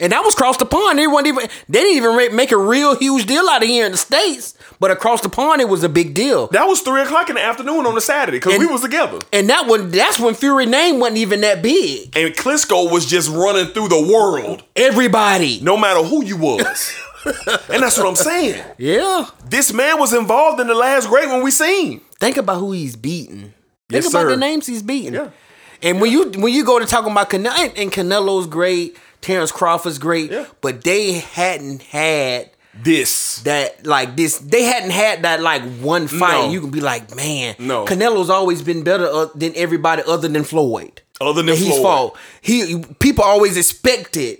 And 0.00 0.12
that 0.12 0.22
was 0.24 0.34
across 0.34 0.56
the 0.56 0.66
pond. 0.66 0.98
They 0.98 1.04
even 1.04 1.36
they 1.68 1.80
didn't 1.80 1.96
even 1.96 2.36
make 2.36 2.52
a 2.52 2.56
real 2.56 2.96
huge 2.96 3.26
deal 3.26 3.48
out 3.48 3.62
of 3.62 3.68
here 3.68 3.86
in 3.86 3.92
the 3.92 3.98
States. 3.98 4.54
But 4.80 4.90
across 4.90 5.20
the 5.20 5.28
pond 5.28 5.60
it 5.60 5.68
was 5.68 5.82
a 5.82 5.88
big 5.88 6.14
deal. 6.14 6.46
That 6.48 6.66
was 6.66 6.80
three 6.80 7.02
o'clock 7.02 7.28
in 7.28 7.34
the 7.36 7.42
afternoon 7.42 7.86
on 7.86 7.96
a 7.96 8.00
Saturday 8.00 8.38
because 8.38 8.58
we 8.58 8.66
was 8.66 8.82
together. 8.82 9.18
And 9.32 9.48
that 9.48 9.66
one 9.66 9.90
that's 9.90 10.20
when 10.20 10.34
Fury 10.34 10.66
name 10.66 11.00
wasn't 11.00 11.18
even 11.18 11.40
that 11.42 11.62
big. 11.62 12.16
And 12.16 12.34
Klitschko 12.34 12.90
was 12.92 13.06
just 13.06 13.28
running 13.30 13.66
through 13.72 13.88
the 13.88 14.00
world, 14.12 14.64
Everybody. 14.76 15.60
no 15.62 15.76
matter 15.76 16.02
who 16.02 16.24
you 16.24 16.36
was. 16.36 16.92
and 17.24 17.82
that's 17.82 17.98
what 17.98 18.06
I'm 18.06 18.16
saying. 18.16 18.62
Yeah. 18.78 19.26
This 19.44 19.72
man 19.72 19.98
was 19.98 20.12
involved 20.12 20.60
in 20.60 20.66
the 20.66 20.74
last 20.74 21.08
great 21.08 21.28
one 21.28 21.42
we 21.42 21.50
seen. 21.50 22.00
Think 22.20 22.36
about 22.36 22.58
who 22.58 22.72
he's 22.72 22.96
beaten. 22.96 23.54
Yes, 23.90 24.04
Think 24.04 24.12
about 24.14 24.22
sir. 24.22 24.30
the 24.30 24.36
names 24.36 24.66
he's 24.66 24.82
beaten. 24.82 25.14
Yeah. 25.14 25.30
And 25.82 26.00
when 26.00 26.10
you 26.10 26.30
when 26.30 26.52
you 26.52 26.64
go 26.64 26.78
to 26.78 26.86
talking 26.86 27.12
about 27.12 27.30
Canelo 27.30 27.72
and 27.76 27.92
Canelo's 27.92 28.46
great, 28.46 28.96
Terrence 29.20 29.52
Crawford's 29.52 29.98
great, 29.98 30.30
Yeah. 30.30 30.46
but 30.60 30.84
they 30.84 31.12
hadn't 31.14 31.82
had 31.82 32.50
This. 32.80 33.40
that 33.40 33.84
like 33.86 34.14
this 34.16 34.38
they 34.38 34.62
hadn't 34.62 34.90
had 34.90 35.22
that 35.22 35.40
like 35.42 35.62
one 35.80 36.06
fight 36.06 36.46
No. 36.46 36.50
you 36.50 36.60
can 36.60 36.70
be 36.70 36.80
like 36.80 37.14
man 37.16 37.56
No. 37.58 37.84
Canelo's 37.84 38.30
always 38.30 38.62
been 38.62 38.82
better 38.84 39.06
uh, 39.06 39.26
than 39.34 39.52
everybody 39.56 40.02
other 40.06 40.28
than 40.28 40.44
Floyd 40.44 41.02
Other 41.20 41.42
than 41.42 41.56
he's 41.56 41.66
Floyd. 41.68 41.82
fought 41.82 42.16
he 42.40 42.82
people 43.00 43.24
always 43.24 43.56
expected 43.56 44.38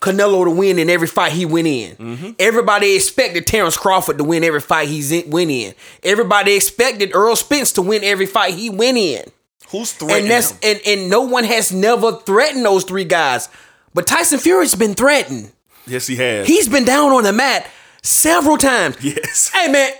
Canelo 0.00 0.44
to 0.44 0.50
win 0.50 0.78
in 0.78 0.88
every 0.88 1.06
fight 1.06 1.32
he 1.32 1.44
went 1.44 1.66
in. 1.68 1.94
Mm-hmm. 1.96 2.30
Everybody 2.38 2.96
expected 2.96 3.46
Terrence 3.46 3.76
Crawford 3.76 4.16
to 4.16 4.24
win 4.24 4.42
every 4.42 4.62
fight 4.62 4.88
he 4.88 5.22
went 5.26 5.50
in. 5.50 5.74
Everybody 6.02 6.54
expected 6.54 7.14
Errol 7.14 7.36
Spence 7.36 7.70
to 7.72 7.82
win 7.82 8.02
every 8.02 8.24
fight 8.24 8.54
he 8.54 8.70
went 8.70 8.96
in. 8.96 9.24
Who's 9.70 9.92
threatening 9.92 10.22
And 10.22 10.30
that's 10.30 10.50
him? 10.52 10.58
and 10.62 10.80
and 10.86 11.10
no 11.10 11.22
one 11.22 11.44
has 11.44 11.72
never 11.72 12.12
threatened 12.12 12.64
those 12.64 12.84
three 12.84 13.04
guys. 13.04 13.48
But 13.94 14.06
Tyson 14.06 14.38
Fury's 14.38 14.74
been 14.74 14.94
threatened. 14.94 15.52
Yes, 15.86 16.06
he 16.06 16.16
has. 16.16 16.46
He's 16.46 16.68
been 16.68 16.84
down 16.84 17.12
on 17.12 17.24
the 17.24 17.32
mat 17.32 17.68
several 18.02 18.56
times. 18.56 18.96
yes. 19.02 19.50
Hey 19.52 19.68
man, 19.68 19.92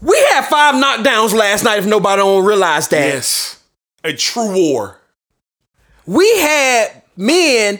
we 0.00 0.16
had 0.30 0.42
five 0.46 0.74
knockdowns 0.74 1.32
last 1.34 1.64
night. 1.64 1.78
If 1.78 1.86
nobody 1.86 2.20
don't 2.20 2.44
realize 2.44 2.88
that, 2.88 3.06
Yes. 3.14 3.62
A 4.04 4.12
true 4.14 4.52
war. 4.54 5.00
we 6.06 6.26
had 6.40 7.02
men 7.16 7.78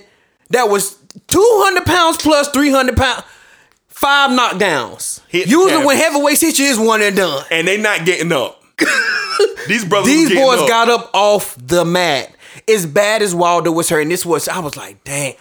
that 0.51 0.69
was 0.69 0.97
two 1.29 1.43
hundred 1.65 1.87
pounds 1.87 2.17
plus 2.19 2.49
three 2.51 2.71
hundred 2.71 2.97
pounds, 2.97 3.23
five 3.89 4.31
knockdowns. 4.31 5.21
Hit 5.29 5.47
Usually 5.49 5.77
when 5.85 5.97
average. 5.97 5.99
heavyweights 5.99 6.41
hit 6.41 6.59
you, 6.59 6.67
it's 6.67 6.79
one 6.79 7.01
and 7.03 7.17
done. 7.17 7.45
And 7.51 7.67
they 7.67 7.77
not 7.81 8.05
getting 8.05 8.33
up. 8.33 8.60
These 9.69 9.85
brothers 9.85 10.07
These 10.07 10.35
boys 10.35 10.61
up. 10.61 10.69
got 10.69 10.89
up 10.89 11.11
off 11.15 11.57
the 11.59 11.85
mat. 11.85 12.35
As 12.69 12.85
bad 12.87 13.23
as 13.23 13.35
Wilder 13.35 13.73
was 13.73 13.89
hurt, 13.89 14.03
and 14.03 14.11
this 14.11 14.27
was, 14.27 14.49
I 14.49 14.59
was 14.59 14.77
like, 14.77 15.03
dang. 15.05 15.35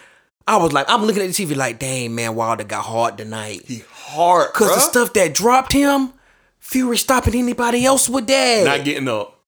I 0.46 0.56
was 0.56 0.72
like, 0.72 0.86
I'm 0.88 1.04
looking 1.04 1.22
at 1.22 1.32
the 1.32 1.46
TV 1.46 1.56
like, 1.56 1.78
dang, 1.78 2.14
man, 2.14 2.34
Wilder 2.34 2.64
got 2.64 2.84
hard 2.84 3.18
tonight. 3.18 3.62
He 3.66 3.82
hard, 3.90 4.52
Cause 4.52 4.74
the 4.74 4.80
stuff 4.80 5.12
that 5.12 5.34
dropped 5.34 5.72
him, 5.72 6.12
Fury 6.58 6.96
stopping 6.96 7.34
anybody 7.34 7.84
else 7.84 8.08
with 8.08 8.26
that. 8.26 8.64
not 8.64 8.84
getting 8.84 9.08
up. 9.08 9.40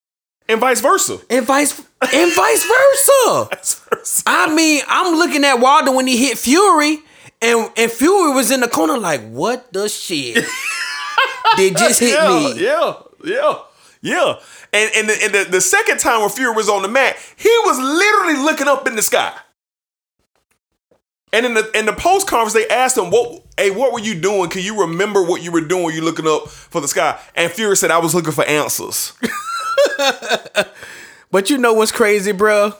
And 0.48 0.60
vice 0.60 0.80
versa. 0.80 1.18
and 1.30 1.46
vice 1.46 1.78
and 1.78 2.32
vice 2.34 2.64
versa. 2.64 3.48
Vice 3.50 3.74
versa. 3.88 4.22
I 4.26 4.54
mean, 4.54 4.82
I'm 4.88 5.16
looking 5.16 5.44
at 5.44 5.54
Wilder 5.60 5.92
when 5.92 6.06
he 6.06 6.16
hit 6.16 6.36
Fury, 6.36 6.98
and 7.40 7.70
and 7.76 7.90
Fury 7.90 8.32
was 8.32 8.50
in 8.50 8.60
the 8.60 8.68
corner 8.68 8.98
like, 8.98 9.22
what 9.28 9.72
the 9.72 9.88
shit? 9.88 10.44
Did 11.56 11.76
just 11.76 12.00
hit 12.00 12.14
yeah, 12.14 12.28
me. 12.28 12.64
Yeah, 12.64 12.94
yeah, 13.24 13.58
yeah. 14.02 14.34
And 14.72 14.90
and, 14.94 15.08
the, 15.08 15.22
and 15.22 15.34
the, 15.34 15.50
the 15.50 15.60
second 15.60 15.98
time 15.98 16.20
when 16.20 16.30
Fury 16.30 16.54
was 16.54 16.68
on 16.68 16.82
the 16.82 16.88
mat, 16.88 17.16
he 17.36 17.48
was 17.64 17.78
literally 17.78 18.44
looking 18.44 18.68
up 18.68 18.86
in 18.86 18.96
the 18.96 19.02
sky. 19.02 19.32
And 21.32 21.46
in 21.46 21.54
the 21.54 21.70
in 21.74 21.86
the 21.86 21.94
post 21.94 22.26
conference, 22.26 22.52
they 22.52 22.68
asked 22.68 22.98
him, 22.98 23.10
"What? 23.10 23.42
Hey, 23.56 23.70
what 23.70 23.94
were 23.94 24.00
you 24.00 24.14
doing? 24.14 24.50
Can 24.50 24.62
you 24.62 24.82
remember 24.82 25.22
what 25.22 25.42
you 25.42 25.50
were 25.50 25.62
doing? 25.62 25.94
You 25.94 26.02
looking 26.02 26.26
up 26.26 26.48
for 26.48 26.82
the 26.82 26.88
sky?" 26.88 27.18
And 27.34 27.50
Fury 27.50 27.76
said, 27.76 27.90
"I 27.90 27.98
was 27.98 28.14
looking 28.14 28.32
for 28.32 28.44
answers." 28.44 29.14
But 31.32 31.48
you 31.48 31.56
know 31.56 31.72
what's 31.72 31.90
crazy, 31.90 32.30
bro? 32.32 32.74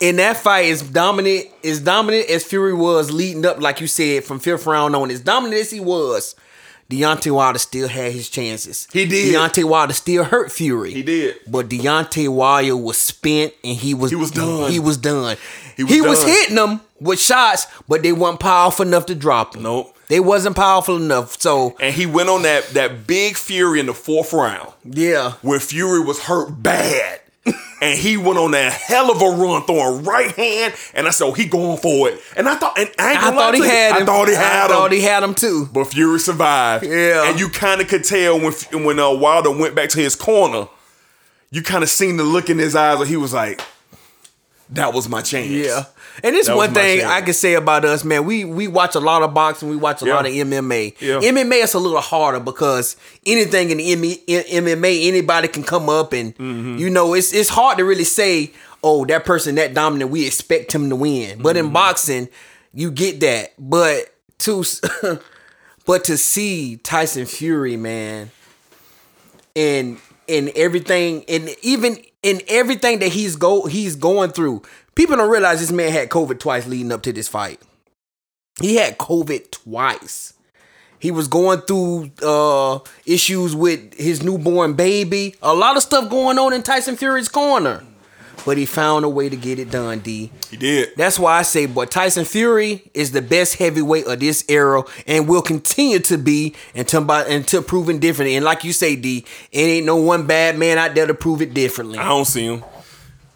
In 0.00 0.16
that 0.16 0.38
fight, 0.38 0.70
as 0.70 0.82
dominant, 0.82 1.44
as 1.62 1.78
dominant 1.78 2.28
as 2.30 2.42
Fury 2.42 2.72
was 2.72 3.12
leading 3.12 3.44
up, 3.44 3.60
like 3.60 3.82
you 3.82 3.86
said, 3.86 4.24
from 4.24 4.40
fifth 4.40 4.66
round 4.66 4.96
on, 4.96 5.10
as 5.10 5.20
dominant 5.20 5.60
as 5.60 5.70
he 5.70 5.78
was, 5.78 6.34
Deontay 6.92 7.30
Wilder 7.32 7.58
still 7.58 7.88
had 7.88 8.12
his 8.12 8.28
chances. 8.28 8.86
He 8.92 9.06
did. 9.06 9.34
Deontay 9.34 9.64
Wilder 9.64 9.94
still 9.94 10.24
hurt 10.24 10.52
Fury. 10.52 10.92
He 10.92 11.02
did. 11.02 11.36
But 11.48 11.68
Deontay 11.68 12.28
Wilder 12.28 12.76
was 12.76 12.98
spent 12.98 13.54
and 13.64 13.76
he 13.76 13.94
was 13.94 14.10
He 14.10 14.16
was 14.16 14.30
done. 14.30 14.70
He 14.70 14.78
was 14.78 14.98
done. 14.98 15.36
He 15.76 15.86
He 15.86 16.00
was 16.02 16.22
was, 16.22 16.24
hitting 16.24 16.56
them 16.56 16.80
with 17.00 17.18
shots, 17.18 17.66
but 17.88 18.02
they 18.02 18.12
weren't 18.12 18.40
powerful 18.40 18.86
enough 18.86 19.06
to 19.06 19.14
drop 19.14 19.56
him. 19.56 19.62
Nope. 19.62 19.96
They 20.08 20.20
wasn't 20.20 20.56
powerful 20.56 20.96
enough. 20.96 21.40
So 21.40 21.74
And 21.80 21.94
he 21.94 22.04
went 22.04 22.28
on 22.28 22.42
that 22.42 22.68
that 22.74 23.06
big 23.06 23.36
Fury 23.36 23.80
in 23.80 23.86
the 23.86 23.94
fourth 23.94 24.34
round 24.34 24.70
yeah. 24.84 25.32
when 25.40 25.58
Fury 25.58 26.00
was 26.00 26.20
hurt 26.24 26.62
bad. 26.62 27.20
And 27.44 27.98
he 27.98 28.16
went 28.16 28.38
on 28.38 28.52
that 28.52 28.72
hell 28.72 29.10
of 29.10 29.20
a 29.20 29.26
run 29.42 29.62
throwing 29.64 30.04
right 30.04 30.30
hand. 30.32 30.74
And 30.94 31.06
I 31.06 31.10
said, 31.10 31.24
oh, 31.26 31.32
he 31.32 31.46
going 31.46 31.78
for 31.78 32.08
it. 32.08 32.20
And 32.36 32.48
I 32.48 32.54
thought, 32.54 32.78
and 32.78 32.88
I, 32.98 33.28
I 33.28 33.30
thought 33.32 33.54
he 33.54 33.60
you, 33.60 33.66
had 33.66 33.96
him. 33.96 34.02
I 34.02 34.06
thought 34.06 34.28
he 34.28 34.34
had 34.34 34.44
I 34.44 34.64
him. 34.64 34.70
thought 34.70 34.92
he 34.92 35.00
had 35.00 35.22
him 35.22 35.34
too. 35.34 35.68
But 35.72 35.84
Fury 35.86 36.18
survived. 36.20 36.84
Yeah. 36.84 37.28
And 37.28 37.40
you 37.40 37.48
kind 37.48 37.80
of 37.80 37.88
could 37.88 38.04
tell 38.04 38.38
when 38.38 38.52
when 38.84 38.98
uh, 38.98 39.10
Wilder 39.10 39.50
went 39.50 39.74
back 39.74 39.88
to 39.90 39.98
his 39.98 40.14
corner, 40.14 40.68
you 41.50 41.62
kind 41.62 41.82
of 41.82 41.90
seen 41.90 42.16
the 42.16 42.24
look 42.24 42.48
in 42.48 42.58
his 42.58 42.76
eyes 42.76 42.98
where 42.98 43.06
he 43.06 43.16
was 43.16 43.34
like, 43.34 43.60
that 44.70 44.94
was 44.94 45.08
my 45.08 45.20
chance. 45.20 45.50
Yeah. 45.50 45.84
And 46.22 46.36
it's 46.36 46.48
one 46.48 46.74
thing. 46.74 47.04
I 47.04 47.20
can 47.22 47.34
say 47.34 47.54
about 47.54 47.84
us, 47.84 48.04
man. 48.04 48.24
We 48.26 48.44
we 48.44 48.68
watch 48.68 48.94
a 48.94 49.00
lot 49.00 49.22
of 49.22 49.32
boxing. 49.34 49.68
We 49.70 49.76
watch 49.76 50.02
a 50.02 50.06
Yeah. 50.06 50.14
lot 50.14 50.26
of 50.26 50.32
MMA. 50.32 50.94
Yeah. 51.00 51.20
MMA 51.20 51.62
is 51.62 51.74
a 51.74 51.78
little 51.78 52.00
harder 52.00 52.40
because 52.40 52.96
anything 53.26 53.70
in 53.70 53.78
MMA, 53.78 55.08
anybody 55.08 55.48
can 55.48 55.62
come 55.62 55.88
up 55.88 56.12
and 56.12 56.34
Mm-hmm. 56.36 56.76
you 56.78 56.90
know 56.90 57.14
it's 57.14 57.32
it's 57.32 57.48
hard 57.48 57.78
to 57.78 57.84
really 57.84 58.04
say, 58.04 58.52
oh, 58.84 59.04
that 59.06 59.24
person 59.24 59.54
that 59.56 59.74
dominant, 59.74 60.10
we 60.10 60.26
expect 60.26 60.72
him 60.72 60.88
to 60.90 60.96
win. 60.96 61.40
But 61.40 61.56
Mm-hmm. 61.56 61.66
in 61.66 61.72
boxing, 61.72 62.28
you 62.74 62.90
get 62.90 63.20
that. 63.20 63.52
But 63.58 64.14
to 64.40 64.64
but 65.86 66.04
to 66.04 66.16
see 66.18 66.76
Tyson 66.76 67.26
Fury, 67.26 67.76
man, 67.76 68.30
and 69.56 69.98
in 70.26 70.50
everything 70.54 71.24
and 71.28 71.50
even 71.62 71.98
in 72.22 72.40
everything 72.48 73.00
that 73.00 73.12
he's 73.12 73.36
go 73.36 73.66
he's 73.66 73.96
going 73.96 74.30
through 74.30 74.62
people 74.94 75.16
don't 75.16 75.30
realize 75.30 75.60
this 75.60 75.72
man 75.72 75.92
had 75.92 76.08
covid 76.08 76.38
twice 76.38 76.66
leading 76.66 76.92
up 76.92 77.02
to 77.02 77.12
this 77.12 77.28
fight. 77.28 77.60
He 78.60 78.76
had 78.76 78.98
covid 78.98 79.50
twice. 79.50 80.34
He 80.98 81.10
was 81.10 81.26
going 81.28 81.60
through 81.62 82.12
uh 82.22 82.78
issues 83.06 83.56
with 83.56 83.94
his 83.94 84.22
newborn 84.22 84.74
baby. 84.74 85.34
A 85.42 85.54
lot 85.54 85.76
of 85.76 85.82
stuff 85.82 86.08
going 86.10 86.38
on 86.38 86.52
in 86.52 86.62
tyson 86.62 86.96
fury's 86.96 87.28
corner 87.28 87.82
but 88.44 88.56
he 88.56 88.66
found 88.66 89.04
a 89.04 89.08
way 89.08 89.28
to 89.28 89.36
get 89.36 89.58
it 89.58 89.70
done 89.70 90.00
d 90.00 90.30
He 90.50 90.56
did. 90.56 90.90
that's 90.96 91.18
why 91.18 91.38
I 91.38 91.42
say, 91.42 91.66
boy, 91.66 91.86
Tyson 91.86 92.24
Fury 92.24 92.90
is 92.94 93.12
the 93.12 93.22
best 93.22 93.56
heavyweight 93.56 94.06
of 94.06 94.20
this 94.20 94.44
era 94.48 94.82
and 95.06 95.28
will 95.28 95.42
continue 95.42 95.98
to 96.00 96.18
be 96.18 96.54
until 96.74 97.04
by, 97.04 97.24
until 97.24 97.62
proven 97.62 97.98
differently. 97.98 98.36
And 98.36 98.44
like 98.44 98.64
you 98.64 98.72
say, 98.72 98.96
D, 98.96 99.24
it 99.50 99.58
ain't 99.58 99.86
no 99.86 99.96
one 99.96 100.26
bad 100.26 100.58
man 100.58 100.78
out 100.78 100.94
there 100.94 101.06
to 101.06 101.14
prove 101.14 101.42
it 101.42 101.54
differently. 101.54 101.98
I 101.98 102.08
don't 102.08 102.24
see 102.24 102.44
him. 102.46 102.64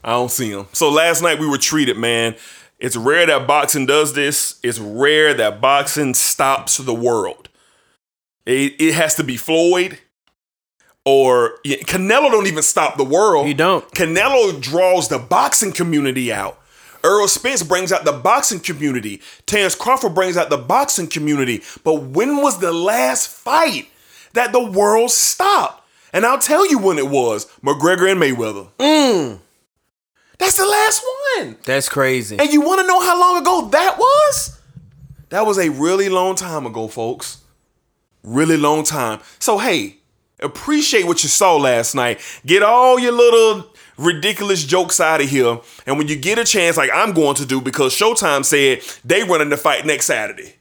I 0.03 0.11
don't 0.11 0.31
see 0.31 0.51
him. 0.51 0.67
So 0.73 0.91
last 0.91 1.23
night 1.23 1.39
we 1.39 1.49
were 1.49 1.59
treated, 1.59 1.97
man. 1.97 2.37
It's 2.79 2.97
rare 2.97 3.27
that 3.27 3.47
boxing 3.47 3.87
does 3.87 4.13
this. 4.13 4.61
It's 4.63 4.79
rare 4.79 5.33
that 5.35 5.61
boxing 5.61 6.15
stops 6.15 6.77
the 6.77 6.95
world. 6.95 7.49
It, 8.45 8.75
it 8.79 8.95
has 8.95 9.15
to 9.17 9.25
be 9.25 9.37
Floyd 9.37 9.99
or 11.07 11.61
yeah, 11.65 11.77
Canelo 11.77 12.31
don't 12.31 12.49
even 12.49 12.65
stop 12.65 12.99
the 12.99 13.05
world. 13.05 13.47
He 13.47 13.55
don't. 13.55 13.89
Canelo 13.93 14.61
draws 14.61 15.09
the 15.09 15.19
boxing 15.19 15.73
community 15.73 16.33
out. 16.33 16.61
Errol 17.05 17.29
Spence 17.29 17.63
brings 17.63 17.93
out 17.93 18.05
the 18.05 18.13
boxing 18.13 18.59
community. 18.59 19.23
Terrence 19.47 19.77
Crawford 19.77 20.17
brings 20.17 20.37
out 20.37 20.51
the 20.51 20.59
boxing 20.59 21.07
community. 21.07 21.63
But 21.85 22.03
when 22.03 22.43
was 22.43 22.59
the 22.59 22.73
last 22.73 23.29
fight 23.29 23.89
that 24.33 24.51
the 24.51 24.63
world 24.63 25.13
stopped? 25.13 25.85
And 26.13 26.27
I'll 26.27 26.41
tell 26.41 26.69
you 26.69 26.79
when 26.79 26.99
it 26.99 27.09
was 27.09 27.47
McGregor 27.63 28.11
and 28.11 28.21
Mayweather. 28.21 28.69
Mm. 28.79 29.39
That's 30.39 30.57
the 30.57 30.67
last 30.67 31.05
one. 31.37 31.57
That's 31.65 31.89
crazy. 31.89 32.37
And 32.39 32.53
you 32.53 32.63
want 32.63 32.81
to 32.81 32.87
know 32.87 33.01
how 33.01 33.21
long 33.21 33.41
ago 33.41 33.69
that 33.69 33.97
was? 33.97 34.61
That 35.29 35.47
was 35.47 35.59
a 35.59 35.69
really 35.69 36.09
long 36.09 36.35
time 36.35 36.67
ago, 36.67 36.89
folks. 36.89 37.43
Really 38.25 38.57
long 38.57 38.83
time. 38.83 39.21
So, 39.39 39.59
hey, 39.59 39.99
appreciate 40.41 41.07
what 41.07 41.23
you 41.23 41.29
saw 41.29 41.57
last 41.57 41.95
night. 41.95 42.21
Get 42.45 42.63
all 42.63 42.99
your 42.99 43.13
little 43.13 43.71
ridiculous 43.99 44.65
jokes 44.65 45.01
out 45.01 45.21
of 45.21 45.29
here. 45.29 45.61
And 45.87 45.99
when 45.99 46.09
you 46.09 46.17
get 46.17 46.39
a 46.39 46.45
chance, 46.45 46.77
like 46.77 46.91
I'm 46.93 47.13
going 47.13 47.37
to 47.37 47.47
do, 47.47 47.61
because 47.61 47.95
Showtime 47.95 48.45
said 48.45 48.81
they 49.05 49.23
running 49.25 49.51
the 49.51 49.57
fight 49.57 49.87
next 49.87 50.07
Saturday. 50.07 50.57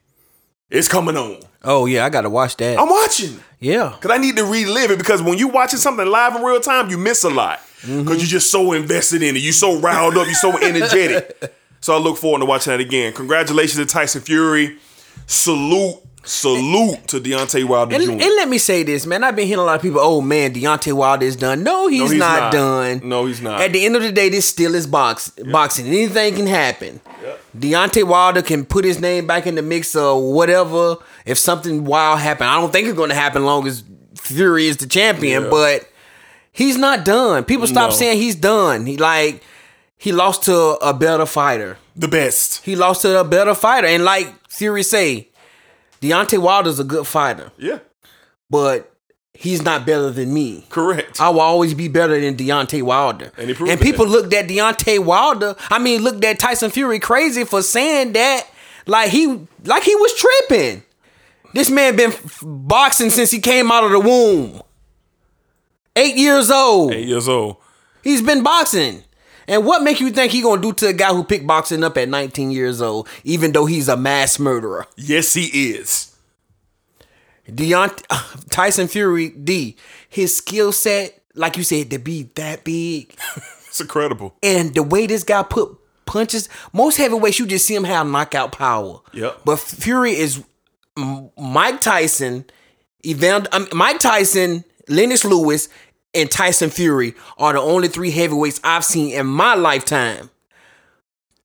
It's 0.70 0.88
coming 0.88 1.16
on. 1.18 1.42
Oh 1.64 1.86
yeah, 1.86 2.06
I 2.06 2.10
gotta 2.10 2.30
watch 2.30 2.58
that. 2.58 2.80
I'm 2.80 2.90
watching. 2.90 3.40
yeah. 3.60 3.94
Because 4.00 4.12
I 4.12 4.18
need 4.18 4.36
to 4.38 4.44
relive 4.46 4.92
it 4.92 4.98
because 4.98 5.22
when 5.22 5.38
you 5.38 5.48
watching 5.48 5.80
something 5.80 6.06
live 6.06 6.36
in 6.36 6.42
real 6.42 6.60
time, 6.60 6.90
you 6.90 6.98
miss 6.98 7.24
a 7.24 7.30
lot. 7.30 7.60
Mm-hmm. 7.82 8.04
Because 8.04 8.18
you're 8.18 8.40
just 8.40 8.50
so 8.52 8.74
invested 8.74 9.22
in 9.22 9.36
it. 9.36 9.40
You're 9.40 9.54
so 9.54 9.80
riled 9.80 10.18
up. 10.18 10.26
You're 10.26 10.36
so 10.36 10.58
energetic. 10.58 11.54
So 11.82 11.94
I 11.94 12.00
look 12.00 12.18
forward 12.18 12.40
to 12.40 12.46
watching 12.46 12.72
that 12.72 12.80
again. 12.80 13.14
Congratulations 13.14 13.76
to 13.78 13.86
Tyson 13.86 14.20
Fury. 14.22 14.80
Salute, 15.28 15.98
salute 16.26 17.08
to 17.08 17.20
Deontay 17.20 17.64
Wilder 17.66 17.96
And, 17.96 18.04
Jr. 18.04 18.12
and 18.12 18.20
let 18.22 18.50
me 18.50 18.58
say 18.58 18.84
this, 18.84 19.06
man. 19.06 19.24
I've 19.24 19.36
been 19.36 19.48
hearing 19.48 19.62
a 19.62 19.66
lot 19.66 19.76
of 19.76 19.82
people, 19.82 20.00
oh 20.02 20.22
man, 20.22 20.54
Deontay 20.54 20.94
Wilder 20.94 21.26
is 21.26 21.36
done. 21.36 21.64
No, 21.64 21.88
he's, 21.88 22.12
he's 22.12 22.20
not, 22.20 22.40
not. 22.40 22.52
done. 22.54 23.02
No, 23.08 23.26
he's 23.26 23.42
not. 23.42 23.62
At 23.62 23.72
the 23.74 23.86
end 23.86 23.96
of 23.96 24.02
the 24.02 24.12
day, 24.12 24.30
this 24.30 24.48
still 24.48 24.76
is 24.76 24.88
box 24.88 25.30
boxing. 25.52 25.88
Anything 25.88 26.36
can 26.36 26.48
happen. 26.48 27.00
Deontay 27.58 28.04
Wilder 28.04 28.42
can 28.42 28.66
put 28.66 28.84
his 28.86 29.00
name 29.00 29.28
back 29.28 29.48
in 29.48 29.56
the 29.56 29.62
mix 29.62 29.96
or 29.96 30.34
whatever. 30.34 30.98
If 31.26 31.38
something 31.38 31.86
wild 31.86 32.20
happen, 32.20 32.48
I 32.48 32.60
don't 32.60 32.72
think 32.72 32.88
it's 32.88 32.98
going 32.98 33.10
to 33.10 33.16
happen 33.16 33.46
long 33.46 33.66
as 33.68 33.84
Fury 34.20 34.68
is 34.68 34.78
the 34.78 34.88
champion, 34.88 35.44
Yeah. 35.44 35.50
but 35.50 35.90
he's 36.52 36.78
not 36.78 37.06
done. 37.06 37.44
People 37.46 37.68
stop 37.68 37.92
No. 37.92 37.96
saying 37.96 38.18
he's 38.20 38.36
done. 38.36 38.86
He 38.86 38.98
like 38.98 39.44
he 39.98 40.12
lost 40.12 40.44
to 40.44 40.56
a 40.82 40.94
better 40.94 41.26
fighter. 41.26 41.78
the 41.96 42.08
best. 42.10 42.62
He 42.66 42.76
lost 42.76 43.04
to 43.04 43.20
a 43.20 43.24
better 43.24 43.56
fighter, 43.56 43.88
and 43.88 44.04
like 44.04 44.28
Fury 44.50 44.84
say, 44.84 45.30
Deontay 46.02 46.38
Wilder's 46.40 46.80
a 46.80 46.84
good 46.84 47.08
fighter 47.08 47.52
Yeah, 47.58 47.80
but 48.50 48.92
he's 49.34 49.62
not 49.64 49.86
better 49.86 50.12
than 50.12 50.34
me. 50.34 50.66
correct. 50.70 51.20
I 51.20 51.30
will 51.30 51.42
always 51.42 51.74
be 51.74 51.88
better 51.88 52.20
than 52.20 52.36
Deontay 52.36 52.82
Wilder. 52.84 53.32
And 53.38 53.50
and 53.50 53.80
people 53.82 54.06
that. 54.06 54.12
looked 54.12 54.34
at 54.34 54.48
Deontay 54.48 55.00
Wilder. 55.04 55.56
I 55.70 55.80
mean, 55.80 56.02
looked 56.04 56.24
at 56.24 56.40
Tyson 56.40 56.72
Fury 56.72 57.00
crazy 57.00 57.44
for 57.44 57.62
saying 57.62 58.14
that, 58.14 58.48
like 58.86 59.10
he, 59.10 59.48
like 59.64 59.84
he 59.84 59.96
was 59.96 60.14
tripping. 60.16 60.84
This 61.54 61.70
man 61.70 61.96
been 61.96 62.12
f- 62.12 62.40
boxing 62.46 63.10
since 63.10 63.32
he 63.32 63.40
came 63.40 63.72
out 63.72 63.84
of 63.86 63.92
the 63.92 64.00
womb. 64.00 64.62
Eight 65.96 66.18
years 66.18 66.52
old. 66.52 66.94
Eight 66.94 67.08
years 67.08 67.30
old. 67.30 67.56
He's 68.04 68.22
been 68.22 68.44
boxing. 68.44 69.04
And 69.48 69.66
what 69.66 69.84
make 69.84 70.00
you 70.00 70.10
think 70.12 70.32
he 70.32 70.42
gonna 70.42 70.62
do 70.62 70.74
to 70.74 70.88
a 70.88 70.94
guy 70.94 71.10
who 71.14 71.24
picked 71.24 71.46
boxing 71.48 71.84
up 71.84 71.98
at 71.98 72.10
19 72.10 72.52
years 72.52 72.82
old, 72.82 73.08
even 73.24 73.52
though 73.52 73.66
he's 73.66 73.88
a 73.88 73.96
mass 73.98 74.40
murderer? 74.40 74.88
Yes, 74.96 75.34
he 75.34 75.46
is. 75.72 76.16
Deontay 77.50 78.50
Tyson 78.50 78.88
Fury 78.88 79.30
D, 79.30 79.76
his 80.10 80.36
skill 80.36 80.72
set, 80.72 81.22
like 81.36 81.58
you 81.58 81.64
said, 81.64 81.92
to 81.92 82.00
be 82.00 82.24
that 82.36 82.64
big, 82.64 83.16
It's 83.68 83.82
incredible. 83.82 84.36
and 84.42 84.74
the 84.74 84.82
way 84.82 85.06
this 85.06 85.24
guy 85.24 85.44
put 85.44 85.78
punches, 86.06 86.50
most 86.74 86.98
heavyweights 86.98 87.38
you 87.40 87.46
just 87.46 87.66
see 87.68 87.76
him 87.76 87.84
have 87.84 88.08
knockout 88.08 88.52
power. 88.52 89.02
Yep. 89.14 89.42
But 89.46 89.60
Fury 89.60 90.14
is 90.16 90.44
Mike 91.38 91.82
Tyson, 91.82 92.46
Evander, 93.06 93.50
um, 93.52 93.68
Mike 93.74 94.00
Tyson, 94.00 94.64
Lennox 94.88 95.24
Lewis, 95.26 95.68
and 96.16 96.32
Tyson 96.32 96.70
Fury 96.70 97.14
are 97.38 97.54
the 97.54 97.60
only 97.60 97.88
three 97.88 98.12
heavyweights 98.12 98.60
I've 98.64 98.86
seen 98.86 99.14
in 99.14 99.28
my 99.28 99.56
lifetime 99.56 100.30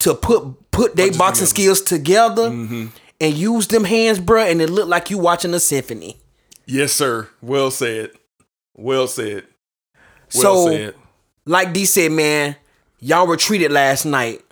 to 0.01 0.15
put 0.15 0.71
put 0.71 0.97
their 0.97 1.13
boxing 1.13 1.47
skills 1.47 1.81
together 1.83 2.51
mm-hmm. 2.51 2.87
and 3.21 3.35
use 3.35 3.67
them 3.69 3.85
hands, 3.85 4.19
bruh, 4.19 4.51
and 4.51 4.63
it 4.63 4.71
looked 4.71 4.89
like 4.89 5.11
you 5.11 5.19
watching 5.19 5.53
a 5.55 5.61
symphony. 5.61 6.17
Yes, 6.67 6.93
sir. 6.93 7.29
Well 7.43 7.71
said. 7.71 8.11
Well 8.75 9.07
said. 9.07 9.45
Well 10.35 10.43
so, 10.43 10.71
said. 10.71 10.95
like 11.45 11.73
D 11.73 11.85
said, 11.85 12.13
man, 12.13 12.57
y'all 13.01 13.27
were 13.27 13.37
treated 13.37 13.73
last 13.73 14.05
night. 14.05 14.43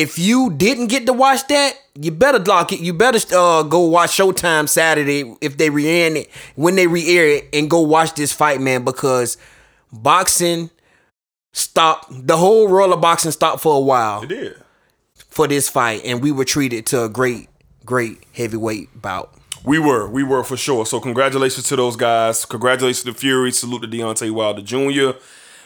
If 0.00 0.16
you 0.16 0.50
didn't 0.50 0.86
get 0.86 1.06
to 1.06 1.12
watch 1.12 1.46
that, 1.48 1.72
you 2.00 2.12
better 2.12 2.38
lock 2.38 2.72
it. 2.72 2.78
You 2.78 2.92
better 2.94 3.18
uh, 3.36 3.64
go 3.64 3.80
watch 3.80 4.10
Showtime 4.10 4.68
Saturday 4.68 5.34
if 5.40 5.56
they 5.56 5.70
re-air 5.70 6.14
it 6.14 6.30
when 6.54 6.76
they 6.76 6.86
re-air 6.86 7.26
it, 7.26 7.48
and 7.52 7.68
go 7.68 7.80
watch 7.80 8.14
this 8.14 8.32
fight, 8.32 8.60
man. 8.60 8.84
Because 8.84 9.36
boxing 9.92 10.70
stopped. 11.52 12.26
The 12.26 12.36
whole 12.36 12.68
world 12.68 12.92
of 12.92 13.00
boxing 13.00 13.32
stopped 13.32 13.60
for 13.60 13.74
a 13.74 13.80
while 13.80 14.22
It 14.22 14.28
did. 14.28 14.56
for 15.16 15.48
this 15.48 15.68
fight, 15.68 16.02
and 16.04 16.22
we 16.22 16.30
were 16.30 16.44
treated 16.44 16.86
to 16.86 17.02
a 17.04 17.08
great, 17.08 17.48
great 17.84 18.22
heavyweight 18.34 19.02
bout. 19.02 19.34
We 19.64 19.80
were, 19.80 20.08
we 20.08 20.22
were 20.22 20.44
for 20.44 20.56
sure. 20.56 20.86
So 20.86 21.00
congratulations 21.00 21.66
to 21.68 21.76
those 21.76 21.96
guys. 21.96 22.44
Congratulations 22.44 23.02
to 23.02 23.12
Fury. 23.12 23.50
Salute 23.50 23.82
to 23.82 23.88
Deontay 23.88 24.30
Wilder 24.30 24.62
Jr. 24.62 25.18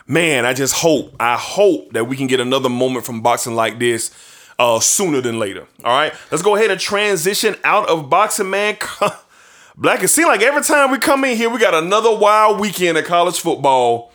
Man, 0.07 0.45
I 0.45 0.53
just 0.53 0.75
hope, 0.75 1.15
I 1.21 1.37
hope 1.37 1.93
that 1.93 2.07
we 2.07 2.17
can 2.17 2.27
get 2.27 2.41
another 2.41 2.69
moment 2.69 3.07
from 3.07 3.23
boxing 3.23 3.55
like 3.55 3.79
this 3.79 4.11
uh, 4.59 4.81
sooner 4.81 5.21
than 5.21 5.39
later. 5.39 5.67
All 5.85 5.97
right, 5.97 6.13
let's 6.31 6.43
go 6.43 6.57
ahead 6.57 6.71
and 6.71 6.81
transition 6.81 7.57
out 7.65 7.89
of 7.89 8.11
boxing, 8.11 8.51
man. 8.51 8.77
Black, 9.77 10.03
it 10.03 10.09
seems 10.09 10.29
like 10.29 10.43
every 10.43 10.63
time 10.63 10.91
we 10.91 10.99
come 10.99 11.25
in 11.25 11.37
here, 11.37 11.49
we 11.49 11.59
got 11.59 11.75
another 11.75 12.15
wild 12.15 12.61
weekend 12.61 12.99
of 12.99 13.05
college 13.05 13.41
football. 13.41 14.13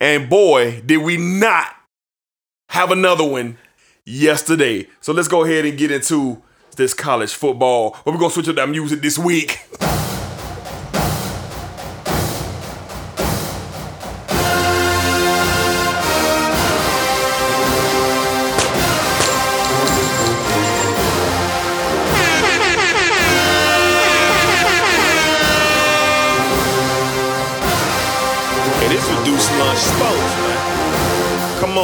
And 0.00 0.28
boy, 0.28 0.82
did 0.84 0.98
we 0.98 1.16
not 1.16 1.76
have 2.68 2.90
another 2.90 3.24
one 3.24 3.58
yesterday. 4.04 4.86
So 5.00 5.12
let's 5.12 5.28
go 5.28 5.44
ahead 5.44 5.64
and 5.64 5.76
get 5.76 5.90
into 5.90 6.42
this 6.76 6.94
college 6.94 7.34
football. 7.34 7.96
But 8.04 8.14
we're 8.14 8.20
gonna 8.20 8.32
switch 8.32 8.48
up 8.48 8.56
that 8.56 8.68
music 8.68 9.02
this 9.02 9.18
week. 9.18 9.60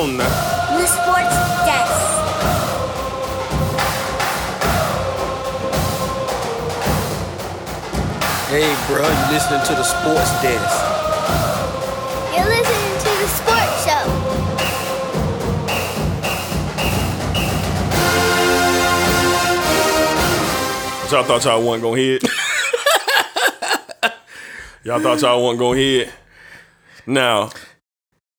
man. 0.06 0.30
Come. 0.30 0.78
The 0.78 0.86
Sports 0.86 1.36
Desk. 1.64 2.02
Hey, 8.48 8.74
bro, 8.86 9.02
you 9.06 9.26
listening 9.32 9.62
to 9.66 9.74
the 9.74 9.82
Sports 9.84 10.32
Desk? 10.42 10.78
You're 12.34 12.48
listening 12.48 12.98
to 12.98 13.10
the 13.20 13.28
Sports 13.28 13.84
Show. 13.84 14.04
Y'all 21.12 21.24
thought 21.24 21.44
y'all 21.44 21.62
wasn't 21.62 21.82
gonna 21.82 21.96
hit. 21.96 22.22
y'all 24.84 25.00
thought 25.00 25.20
y'all 25.20 25.42
wasn't 25.42 25.60
gonna 25.60 25.78
hit. 25.78 26.10
Now, 27.06 27.50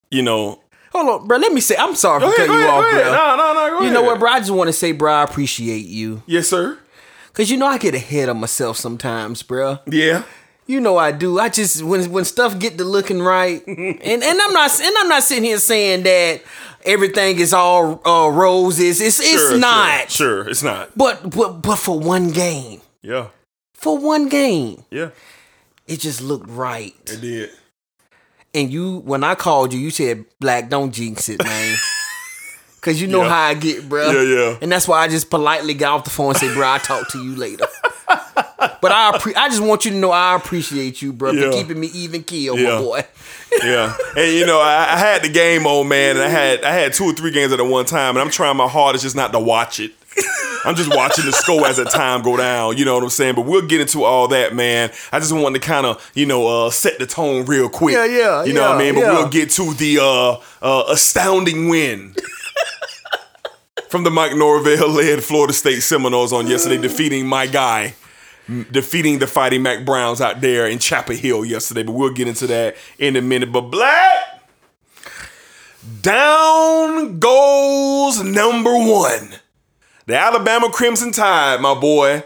you 0.09 0.23
know. 0.23 0.62
Hold 0.93 1.21
on, 1.21 1.27
bro. 1.27 1.37
Let 1.37 1.51
me 1.51 1.59
say, 1.61 1.75
I'm 1.77 1.95
sorry 1.95 2.21
for 2.21 2.31
cutting 2.35 2.53
you 2.53 2.61
off, 2.67 2.89
bro. 2.91 3.03
No, 3.03 3.35
no, 3.35 3.53
no, 3.53 3.79
go 3.79 3.85
You 3.85 3.91
know 3.91 4.03
what, 4.03 4.19
bro? 4.19 4.29
I 4.31 4.39
just 4.39 4.51
want 4.51 4.67
to 4.69 4.73
say, 4.73 4.91
bro, 4.91 5.11
I 5.11 5.23
appreciate 5.23 5.85
you. 5.85 6.23
Yes, 6.25 6.47
sir. 6.47 6.77
Cause 7.33 7.49
you 7.49 7.57
know 7.57 7.65
I 7.65 7.79
get 7.79 7.95
ahead 7.95 8.29
of 8.29 8.37
myself 8.37 8.77
sometimes, 8.77 9.41
bro. 9.41 9.79
Yeah. 9.87 10.23
You 10.67 10.79
know 10.79 10.97
I 10.97 11.11
do. 11.11 11.39
I 11.39 11.49
just 11.49 11.81
when 11.83 12.09
when 12.11 12.25
stuff 12.25 12.57
get 12.59 12.77
to 12.77 12.83
looking 12.83 13.21
right, 13.23 13.61
and 13.67 13.79
and 14.01 14.23
I'm 14.41 14.53
not 14.53 14.79
and 14.79 14.95
I'm 14.99 15.09
not 15.09 15.23
sitting 15.23 15.43
here 15.43 15.57
saying 15.57 16.03
that 16.03 16.41
everything 16.85 17.39
is 17.39 17.51
all 17.53 17.99
uh, 18.07 18.29
roses. 18.29 19.01
It's 19.01 19.19
it's 19.19 19.29
Sure, 19.49 19.57
not. 19.57 20.11
Sure, 20.11 20.43
sure, 20.43 20.49
it's 20.49 20.61
not. 20.63 20.95
But 20.95 21.31
but 21.31 21.63
but 21.63 21.77
for 21.77 21.99
one 21.99 22.29
game, 22.31 22.81
Yeah. 23.01 23.27
for 23.73 23.97
one 23.97 24.29
game, 24.29 24.83
Yeah. 24.91 25.09
it 25.87 25.99
just 26.01 26.21
looked 26.21 26.47
right. 26.49 26.93
It 27.07 27.19
did. 27.19 27.49
And 28.53 28.71
you, 28.71 28.99
when 28.99 29.23
I 29.23 29.35
called 29.35 29.73
you, 29.73 29.79
you 29.79 29.89
said, 29.89 30.25
"Black, 30.39 30.69
don't 30.69 30.91
jinx 30.91 31.27
it, 31.29 31.43
man." 31.43 31.77
Cause 32.81 32.99
you 32.99 33.07
know 33.07 33.21
Yeah. 33.23 33.29
how 33.29 33.41
I 33.43 33.53
get, 33.53 33.87
bro. 33.87 34.11
Yeah, 34.11 34.21
yeah. 34.51 34.57
And 34.61 34.69
that's 34.69 34.87
why 34.89 34.99
I 34.99 35.07
just 35.07 35.29
politely 35.29 35.73
got 35.73 35.93
off 35.93 36.03
the 36.03 36.09
phone 36.09 36.29
and 36.31 36.37
said, 36.37 36.53
"Bro, 36.53 36.67
I'll 36.67 36.79
talk 36.79 37.07
to 37.09 37.23
you 37.23 37.35
later." 37.35 37.65
but 38.07 38.91
I, 38.91 39.11
appre- 39.13 39.35
I 39.37 39.47
just 39.47 39.61
want 39.63 39.85
you 39.85 39.91
to 39.91 39.97
know 39.97 40.11
I 40.11 40.35
appreciate 40.35 41.01
you, 41.01 41.13
bro, 41.13 41.31
Yeah. 41.31 41.45
for 41.49 41.51
keeping 41.57 41.79
me 41.79 41.87
even 41.93 42.23
keel, 42.23 42.57
Yeah. 42.59 42.75
my 42.75 42.77
boy. 42.81 43.05
Yeah. 43.63 43.95
And 44.17 44.33
you 44.33 44.45
know, 44.47 44.59
I, 44.59 44.93
I 44.93 44.97
had 44.97 45.21
the 45.21 45.29
game 45.29 45.67
on, 45.67 45.87
man, 45.87 46.15
and 46.17 46.25
I 46.25 46.27
had 46.29 46.63
I 46.63 46.71
had 46.73 46.91
two 46.93 47.05
or 47.05 47.13
three 47.13 47.29
games 47.31 47.53
at 47.53 47.61
one 47.63 47.85
time, 47.85 48.15
and 48.15 48.19
I'm 48.19 48.31
trying 48.31 48.57
my 48.57 48.67
hardest 48.67 49.03
just 49.03 49.15
not 49.15 49.31
to 49.31 49.39
watch 49.39 49.79
it. 49.79 49.91
I'm 50.65 50.75
just 50.75 50.95
watching 50.95 51.25
the 51.25 51.31
score 51.33 51.67
as 51.67 51.77
the 51.77 51.85
time 51.85 52.21
go 52.21 52.37
down. 52.37 52.77
You 52.77 52.85
know 52.85 52.95
what 52.95 53.03
I'm 53.03 53.09
saying? 53.09 53.35
But 53.35 53.45
we'll 53.45 53.67
get 53.67 53.81
into 53.81 54.03
all 54.03 54.27
that, 54.29 54.55
man. 54.55 54.91
I 55.11 55.19
just 55.19 55.33
wanted 55.33 55.61
to 55.61 55.67
kind 55.67 55.85
of, 55.85 56.11
you 56.13 56.25
know, 56.25 56.47
uh, 56.47 56.69
set 56.69 56.99
the 56.99 57.05
tone 57.05 57.45
real 57.45 57.69
quick. 57.69 57.95
Yeah, 57.95 58.05
yeah, 58.05 58.43
You 58.43 58.53
know 58.53 58.61
what 58.61 58.77
I 58.77 58.79
mean? 58.79 58.95
But 58.95 59.01
yeah. 59.01 59.11
we'll 59.11 59.29
get 59.29 59.49
to 59.51 59.73
the 59.73 59.99
uh, 59.99 60.37
uh, 60.61 60.85
astounding 60.89 61.69
win. 61.69 62.15
From 63.89 64.03
the 64.03 64.09
Mike 64.11 64.35
Norvell 64.35 64.89
led 64.89 65.23
Florida 65.23 65.53
State 65.53 65.81
Seminoles 65.81 66.33
on 66.33 66.47
yesterday, 66.47 66.81
defeating 66.81 67.27
my 67.27 67.45
guy, 67.45 67.93
defeating 68.71 69.19
the 69.19 69.27
Fighting 69.27 69.61
Mack 69.61 69.85
Browns 69.85 70.19
out 70.19 70.41
there 70.41 70.65
in 70.65 70.79
Chapel 70.79 71.15
Hill 71.15 71.45
yesterday. 71.45 71.83
But 71.83 71.91
we'll 71.91 72.13
get 72.13 72.27
into 72.27 72.47
that 72.47 72.75
in 72.97 73.15
a 73.15 73.21
minute. 73.21 73.51
But 73.51 73.69
Black, 73.69 74.41
down 76.01 77.19
goes 77.19 78.23
number 78.23 78.73
one. 78.73 79.33
The 80.05 80.17
Alabama 80.19 80.69
Crimson 80.69 81.13
Tide, 81.13 81.61
my 81.61 81.73
boy, 81.73 82.23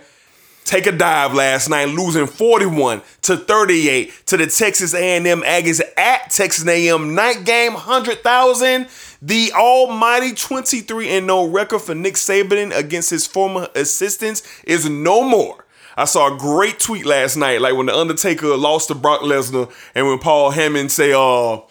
take 0.66 0.88
a 0.88 0.92
dive 0.92 1.36
last 1.36 1.70
night, 1.70 1.90
losing 1.90 2.26
41 2.26 3.04
to 3.22 3.38
38 3.38 4.12
to 4.26 4.38
the 4.38 4.48
Texas 4.48 4.96
A&M 4.96 5.42
Aggies 5.42 5.82
at 5.96 6.32
Texas 6.32 6.68
A&M 6.68 7.14
night 7.14 7.46
game 7.46 7.74
100,000. 7.74 8.88
The 9.22 9.52
almighty 9.54 10.34
23 10.34 11.10
and 11.10 11.28
no 11.28 11.48
record 11.48 11.82
for 11.82 11.94
Nick 11.94 12.16
Saban 12.16 12.76
against 12.76 13.12
his 13.12 13.28
former 13.28 13.68
assistants 13.76 14.42
is 14.64 14.90
no 14.90 15.22
more. 15.22 15.64
I 15.96 16.06
saw 16.06 16.34
a 16.34 16.38
great 16.38 16.80
tweet 16.80 17.06
last 17.06 17.36
night, 17.38 17.62
like 17.62 17.76
when 17.76 17.86
the 17.86 17.96
Undertaker 17.96 18.58
lost 18.58 18.88
to 18.88 18.96
Brock 18.96 19.22
Lesnar, 19.22 19.72
and 19.94 20.08
when 20.08 20.18
Paul 20.18 20.52
Heyman 20.52 20.90
say, 20.90 21.14
"Uh, 21.14 21.62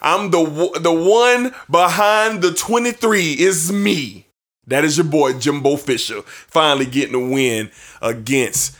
I'm 0.00 0.30
the 0.30 0.70
the 0.80 0.92
one 0.92 1.54
behind 1.70 2.42
the 2.42 2.52
23 2.52 3.32
is 3.32 3.72
me." 3.72 4.26
That 4.66 4.84
is 4.84 4.96
your 4.96 5.06
boy 5.06 5.38
Jimbo 5.38 5.76
Fisher 5.76 6.22
finally 6.22 6.86
getting 6.86 7.14
a 7.14 7.32
win 7.32 7.70
against 8.00 8.76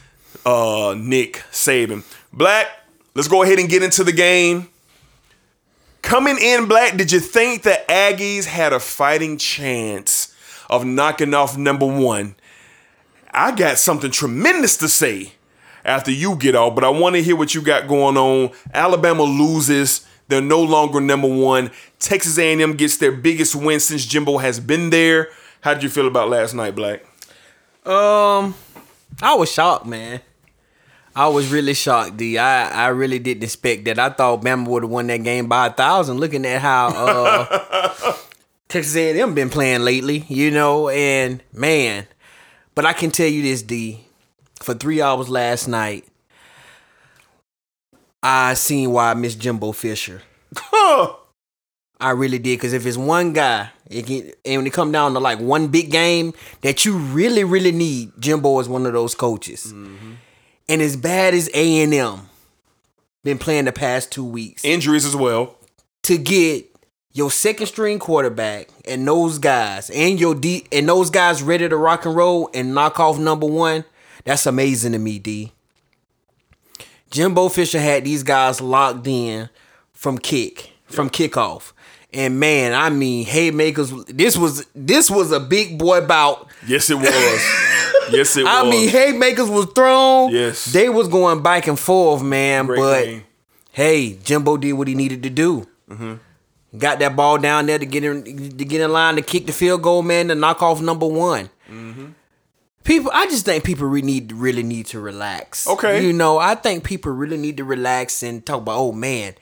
uh, 0.46 0.94
Nick 0.96 1.42
Saban. 1.50 2.04
Black, 2.32 2.68
let's 3.14 3.28
go 3.28 3.42
ahead 3.42 3.58
and 3.58 3.68
get 3.68 3.82
into 3.82 4.04
the 4.04 4.12
game. 4.12 4.68
Coming 6.02 6.38
in, 6.38 6.66
Black, 6.66 6.96
did 6.96 7.12
you 7.12 7.20
think 7.20 7.62
the 7.62 7.80
Aggies 7.88 8.44
had 8.44 8.72
a 8.72 8.80
fighting 8.80 9.38
chance 9.38 10.34
of 10.68 10.84
knocking 10.84 11.34
off 11.34 11.56
number 11.56 11.86
one? 11.86 12.34
I 13.30 13.54
got 13.54 13.78
something 13.78 14.10
tremendous 14.10 14.76
to 14.78 14.88
say 14.88 15.32
after 15.84 16.10
you 16.10 16.36
get 16.36 16.54
off, 16.54 16.74
but 16.74 16.84
I 16.84 16.90
want 16.90 17.16
to 17.16 17.22
hear 17.22 17.36
what 17.36 17.54
you 17.54 17.62
got 17.62 17.88
going 17.88 18.16
on. 18.16 18.50
Alabama 18.74 19.22
loses. 19.22 20.06
They're 20.28 20.40
no 20.40 20.62
longer 20.62 21.00
number 21.00 21.28
one. 21.28 21.70
Texas 21.98 22.38
A&M 22.38 22.74
gets 22.74 22.96
their 22.96 23.12
biggest 23.12 23.54
win 23.54 23.80
since 23.80 24.06
Jimbo 24.06 24.38
has 24.38 24.60
been 24.60 24.90
there. 24.90 25.28
How 25.62 25.74
did 25.74 25.84
you 25.84 25.88
feel 25.88 26.08
about 26.08 26.28
last 26.28 26.54
night, 26.54 26.74
Black? 26.74 27.04
Um, 27.86 28.54
I 29.22 29.34
was 29.36 29.50
shocked, 29.50 29.86
man. 29.86 30.20
I 31.14 31.28
was 31.28 31.52
really 31.52 31.74
shocked, 31.74 32.16
D. 32.16 32.36
I, 32.36 32.86
I 32.86 32.88
really 32.88 33.20
didn't 33.20 33.44
expect 33.44 33.84
that. 33.84 33.96
I 33.96 34.10
thought 34.10 34.42
Bama 34.42 34.66
would 34.66 34.82
have 34.82 34.90
won 34.90 35.06
that 35.06 35.22
game 35.22 35.46
by 35.46 35.68
a 35.68 35.72
thousand. 35.72 36.18
Looking 36.18 36.44
at 36.46 36.60
how 36.60 36.88
uh, 36.88 38.16
Texas 38.68 38.96
A&M 38.96 39.34
been 39.34 39.50
playing 39.50 39.82
lately, 39.82 40.24
you 40.28 40.50
know, 40.50 40.88
and 40.88 41.40
man. 41.52 42.08
But 42.74 42.84
I 42.84 42.92
can 42.92 43.12
tell 43.12 43.28
you 43.28 43.42
this, 43.42 43.62
D. 43.62 44.04
For 44.60 44.74
three 44.74 45.00
hours 45.00 45.28
last 45.28 45.68
night, 45.68 46.06
I 48.20 48.54
seen 48.54 48.90
why 48.90 49.12
I 49.12 49.14
miss 49.14 49.36
Jimbo 49.36 49.70
Fisher. 49.72 50.22
I 52.02 52.10
really 52.16 52.38
did, 52.38 52.58
because 52.58 52.72
if 52.72 52.84
it's 52.84 52.96
one 52.96 53.32
guy, 53.32 53.70
can, 54.00 54.32
and 54.44 54.58
when 54.58 54.66
it 54.66 54.72
come 54.72 54.90
down 54.90 55.12
to 55.12 55.20
like 55.20 55.38
one 55.38 55.68
big 55.68 55.90
game 55.90 56.32
that 56.62 56.84
you 56.84 56.96
really, 56.96 57.44
really 57.44 57.72
need, 57.72 58.12
Jimbo 58.18 58.58
is 58.60 58.68
one 58.68 58.86
of 58.86 58.92
those 58.92 59.14
coaches. 59.14 59.66
Mm-hmm. 59.66 60.12
And 60.68 60.80
as 60.80 60.96
bad 60.96 61.34
as 61.34 61.50
A 61.54 61.82
and 61.82 61.92
M 61.92 62.20
been 63.22 63.38
playing 63.38 63.66
the 63.66 63.72
past 63.72 64.10
two 64.10 64.24
weeks, 64.24 64.64
Injuries 64.64 65.04
as 65.04 65.14
well. 65.14 65.56
to 66.04 66.16
get 66.16 66.66
your 67.12 67.30
second 67.30 67.66
string 67.66 67.98
quarterback 67.98 68.68
and 68.86 69.06
those 69.06 69.38
guys 69.38 69.90
and 69.90 70.18
your 70.18 70.34
D 70.34 70.66
and 70.72 70.88
those 70.88 71.10
guys 71.10 71.42
ready 71.42 71.68
to 71.68 71.76
rock 71.76 72.06
and 72.06 72.16
roll 72.16 72.48
and 72.54 72.74
knock 72.74 72.98
off 72.98 73.18
number 73.18 73.46
one, 73.46 73.84
that's 74.24 74.46
amazing 74.46 74.92
to 74.92 74.98
me, 74.98 75.18
D. 75.18 75.52
Jimbo 77.10 77.48
Fisher 77.50 77.80
had 77.80 78.04
these 78.04 78.22
guys 78.22 78.60
locked 78.62 79.06
in 79.06 79.50
from 79.92 80.16
kick, 80.16 80.72
from 80.86 81.10
kickoff. 81.10 81.72
And 82.14 82.38
man, 82.38 82.74
I 82.74 82.90
mean, 82.90 83.24
haymakers. 83.24 83.90
This 84.04 84.36
was 84.36 84.66
this 84.74 85.10
was 85.10 85.32
a 85.32 85.40
big 85.40 85.78
boy 85.78 86.06
bout. 86.06 86.46
Yes, 86.66 86.90
it 86.90 86.96
was. 86.96 87.04
yes, 88.12 88.36
it 88.36 88.44
was. 88.44 88.46
I 88.46 88.68
mean, 88.68 88.88
haymakers 88.88 89.48
was 89.48 89.66
thrown. 89.66 90.30
Yes. 90.30 90.66
they 90.66 90.88
was 90.88 91.08
going 91.08 91.42
back 91.42 91.66
and 91.66 91.78
forth, 91.78 92.22
man. 92.22 92.66
Great 92.66 92.78
but 92.78 93.04
game. 93.04 93.24
hey, 93.72 94.18
Jimbo 94.22 94.58
did 94.58 94.74
what 94.74 94.88
he 94.88 94.94
needed 94.94 95.22
to 95.22 95.30
do. 95.30 95.66
Mm-hmm. 95.88 96.78
Got 96.78 96.98
that 97.00 97.16
ball 97.16 97.38
down 97.38 97.66
there 97.66 97.78
to 97.78 97.86
get 97.86 98.04
in 98.04 98.24
to 98.24 98.64
get 98.64 98.80
in 98.80 98.92
line 98.92 99.16
to 99.16 99.22
kick 99.22 99.46
the 99.46 99.52
field 99.52 99.82
goal, 99.82 100.02
man, 100.02 100.28
to 100.28 100.34
knock 100.34 100.62
off 100.62 100.80
number 100.80 101.06
one. 101.06 101.48
Mm-hmm. 101.70 102.06
People, 102.84 103.12
I 103.14 103.26
just 103.26 103.44
think 103.44 103.62
people 103.64 103.86
really 103.86 104.06
need 104.06 104.32
really 104.32 104.62
need 104.62 104.86
to 104.86 105.00
relax. 105.00 105.68
Okay. 105.68 106.04
you 106.04 106.12
know, 106.12 106.38
I 106.38 106.56
think 106.56 106.84
people 106.84 107.12
really 107.12 107.36
need 107.36 107.56
to 107.58 107.64
relax 107.64 108.22
and 108.22 108.44
talk 108.44 108.62
about, 108.62 108.78
oh 108.78 108.92
man, 108.92 109.34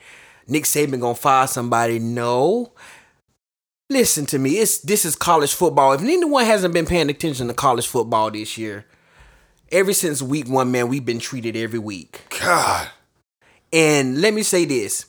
Nick 0.51 0.65
Saban 0.65 0.99
gonna 0.99 1.15
fire 1.15 1.47
somebody. 1.47 1.97
No, 1.97 2.73
listen 3.89 4.25
to 4.27 4.37
me. 4.37 4.57
It's 4.57 4.79
this 4.79 5.05
is 5.05 5.15
college 5.15 5.53
football. 5.53 5.93
If 5.93 6.01
anyone 6.01 6.43
hasn't 6.43 6.73
been 6.73 6.85
paying 6.85 7.09
attention 7.09 7.47
to 7.47 7.53
college 7.53 7.87
football 7.87 8.29
this 8.29 8.57
year, 8.57 8.85
ever 9.71 9.93
since 9.93 10.21
week 10.21 10.49
one, 10.49 10.69
man, 10.69 10.89
we've 10.89 11.05
been 11.05 11.19
treated 11.19 11.55
every 11.55 11.79
week. 11.79 12.21
God. 12.41 12.89
And 13.71 14.19
let 14.19 14.33
me 14.33 14.43
say 14.43 14.65
this. 14.65 15.05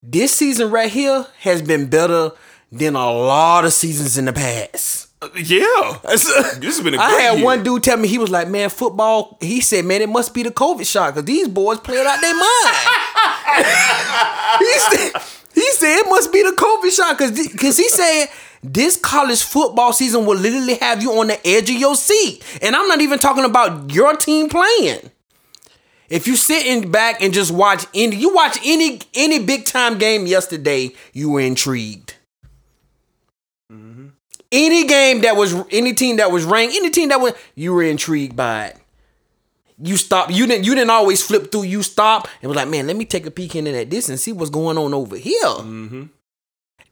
This 0.00 0.32
season 0.32 0.70
right 0.70 0.90
here 0.90 1.26
has 1.40 1.60
been 1.60 1.90
better 1.90 2.30
than 2.70 2.94
a 2.94 3.12
lot 3.12 3.64
of 3.64 3.72
seasons 3.72 4.16
in 4.16 4.26
the 4.26 4.32
past. 4.32 5.08
Yeah. 5.36 5.98
This 6.08 6.76
has 6.76 6.80
been 6.82 6.94
a 6.94 6.98
I 6.98 7.10
had 7.10 7.36
year. 7.36 7.44
one 7.44 7.62
dude 7.62 7.82
tell 7.82 7.96
me 7.96 8.08
he 8.08 8.18
was 8.18 8.30
like, 8.30 8.48
man, 8.48 8.70
football. 8.70 9.36
He 9.40 9.60
said, 9.60 9.84
man, 9.84 10.02
it 10.02 10.08
must 10.08 10.34
be 10.34 10.42
the 10.42 10.50
COVID 10.50 10.86
shot 10.86 11.14
because 11.14 11.24
these 11.24 11.48
boys 11.48 11.78
playing 11.80 12.06
out 12.06 12.20
their 12.20 12.34
mind. 12.34 12.76
he 14.58 14.78
said, 14.78 15.22
he 15.54 15.70
said 15.72 15.98
it 15.98 16.08
must 16.08 16.32
be 16.32 16.42
the 16.42 16.56
COVID 16.56 16.90
shot 16.96 17.18
because 17.18 17.48
because 17.52 17.76
he 17.76 17.88
said 17.88 18.26
this 18.62 18.96
college 18.96 19.42
football 19.42 19.92
season 19.92 20.24
will 20.26 20.36
literally 20.38 20.74
have 20.76 21.02
you 21.02 21.12
on 21.12 21.28
the 21.28 21.46
edge 21.46 21.68
of 21.70 21.76
your 21.76 21.94
seat, 21.96 22.42
and 22.62 22.74
I'm 22.76 22.88
not 22.88 23.00
even 23.00 23.18
talking 23.18 23.44
about 23.44 23.92
your 23.92 24.16
team 24.16 24.48
playing. 24.48 25.10
If 26.08 26.26
you 26.26 26.36
sitting 26.36 26.90
back 26.90 27.22
and 27.22 27.32
just 27.32 27.50
watch 27.50 27.86
any, 27.94 28.16
you 28.16 28.34
watch 28.34 28.58
any 28.64 29.00
any 29.14 29.38
big 29.38 29.64
time 29.64 29.98
game 29.98 30.26
yesterday, 30.26 30.90
you 31.12 31.30
were 31.30 31.40
intrigued. 31.40 32.14
Mm-hmm. 33.72 34.08
Any 34.52 34.86
game 34.86 35.22
that 35.22 35.34
was 35.34 35.54
any 35.70 35.94
team 35.94 36.16
that 36.16 36.30
was 36.30 36.44
ranked, 36.44 36.76
any 36.76 36.90
team 36.90 37.08
that 37.08 37.20
was 37.20 37.32
you 37.54 37.72
were 37.72 37.82
intrigued 37.82 38.36
by 38.36 38.66
it. 38.66 38.76
You 39.82 39.96
stop. 39.96 40.30
You 40.30 40.46
didn't. 40.46 40.64
You 40.64 40.74
didn't 40.74 40.90
always 40.90 41.22
flip 41.22 41.50
through. 41.50 41.64
You 41.64 41.82
stop 41.82 42.28
and 42.40 42.48
was 42.48 42.56
like, 42.56 42.68
man, 42.68 42.86
let 42.86 42.96
me 42.96 43.06
take 43.06 43.26
a 43.26 43.30
peek 43.30 43.56
into 43.56 43.72
that 43.72 43.90
this 43.90 44.08
and 44.08 44.20
see 44.20 44.32
what's 44.32 44.50
going 44.50 44.78
on 44.78 44.92
over 44.92 45.16
here. 45.16 45.42
Mm-hmm. 45.42 46.04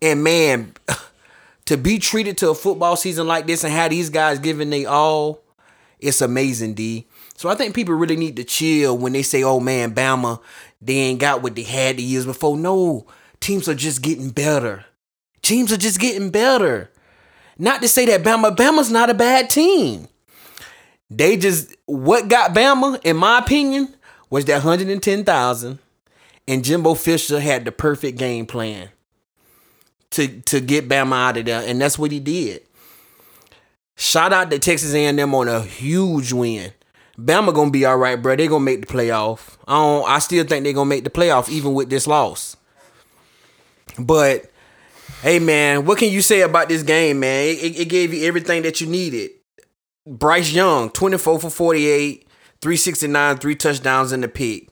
And 0.02 0.24
man, 0.24 0.72
to 1.66 1.76
be 1.76 1.98
treated 1.98 2.38
to 2.38 2.48
a 2.48 2.54
football 2.54 2.96
season 2.96 3.28
like 3.28 3.46
this 3.46 3.62
and 3.62 3.72
have 3.72 3.90
these 3.90 4.10
guys 4.10 4.38
giving 4.38 4.70
they 4.70 4.86
all, 4.86 5.42
it's 6.00 6.22
amazing, 6.22 6.74
D. 6.74 7.06
So 7.36 7.48
I 7.48 7.54
think 7.54 7.74
people 7.74 7.94
really 7.94 8.16
need 8.16 8.36
to 8.36 8.44
chill 8.44 8.96
when 8.96 9.12
they 9.12 9.22
say, 9.22 9.42
"Oh 9.42 9.60
man, 9.60 9.94
Bama, 9.94 10.40
they 10.80 10.94
ain't 10.94 11.20
got 11.20 11.42
what 11.42 11.54
they 11.54 11.62
had 11.62 11.98
the 11.98 12.02
years 12.02 12.26
before." 12.26 12.56
No, 12.56 13.06
teams 13.40 13.68
are 13.68 13.74
just 13.74 14.02
getting 14.02 14.30
better. 14.30 14.86
Teams 15.42 15.72
are 15.72 15.78
just 15.78 16.00
getting 16.00 16.30
better. 16.30 16.90
Not 17.60 17.82
to 17.82 17.88
say 17.88 18.06
that 18.06 18.22
Bama, 18.22 18.56
Bama's 18.56 18.90
not 18.90 19.10
a 19.10 19.14
bad 19.14 19.50
team. 19.50 20.08
They 21.10 21.36
just 21.36 21.76
what 21.84 22.28
got 22.28 22.54
Bama, 22.54 22.98
in 23.04 23.18
my 23.18 23.38
opinion, 23.38 23.94
was 24.30 24.46
that 24.46 24.62
hundred 24.62 24.88
and 24.88 25.02
ten 25.02 25.24
thousand, 25.24 25.78
and 26.48 26.64
Jimbo 26.64 26.94
Fisher 26.94 27.38
had 27.38 27.66
the 27.66 27.72
perfect 27.72 28.16
game 28.16 28.46
plan 28.46 28.88
to 30.12 30.40
to 30.42 30.60
get 30.60 30.88
Bama 30.88 31.12
out 31.12 31.36
of 31.36 31.44
there, 31.44 31.62
and 31.66 31.78
that's 31.78 31.98
what 31.98 32.12
he 32.12 32.18
did. 32.18 32.62
Shout 33.94 34.32
out 34.32 34.50
to 34.50 34.58
Texas 34.58 34.94
A&M 34.94 35.34
on 35.34 35.46
a 35.46 35.60
huge 35.60 36.32
win. 36.32 36.72
Bama 37.18 37.52
gonna 37.52 37.70
be 37.70 37.84
all 37.84 37.98
right, 37.98 38.16
bro. 38.16 38.36
They 38.36 38.48
gonna 38.48 38.64
make 38.64 38.86
the 38.86 38.92
playoff. 38.92 39.58
I 39.68 39.74
don't. 39.74 40.08
I 40.08 40.18
still 40.20 40.44
think 40.46 40.64
they 40.64 40.72
gonna 40.72 40.88
make 40.88 41.04
the 41.04 41.10
playoff 41.10 41.50
even 41.50 41.74
with 41.74 41.90
this 41.90 42.06
loss. 42.06 42.56
But 43.98 44.49
hey, 45.22 45.38
man, 45.38 45.84
what 45.84 45.98
can 45.98 46.10
you 46.10 46.22
say 46.22 46.40
about 46.42 46.68
this 46.68 46.82
game, 46.82 47.20
man? 47.20 47.48
It, 47.48 47.78
it- 47.80 47.88
gave 47.88 48.12
you 48.14 48.26
everything 48.26 48.62
that 48.62 48.80
you 48.80 48.86
needed. 48.86 49.30
Bryce 50.06 50.52
Young, 50.52 50.90
twenty 50.90 51.18
four 51.18 51.38
for 51.38 51.50
forty 51.50 51.86
eight, 51.86 52.26
three 52.60 52.76
touchdowns 53.54 54.12
in 54.12 54.20
the 54.22 54.28
pick. 54.28 54.68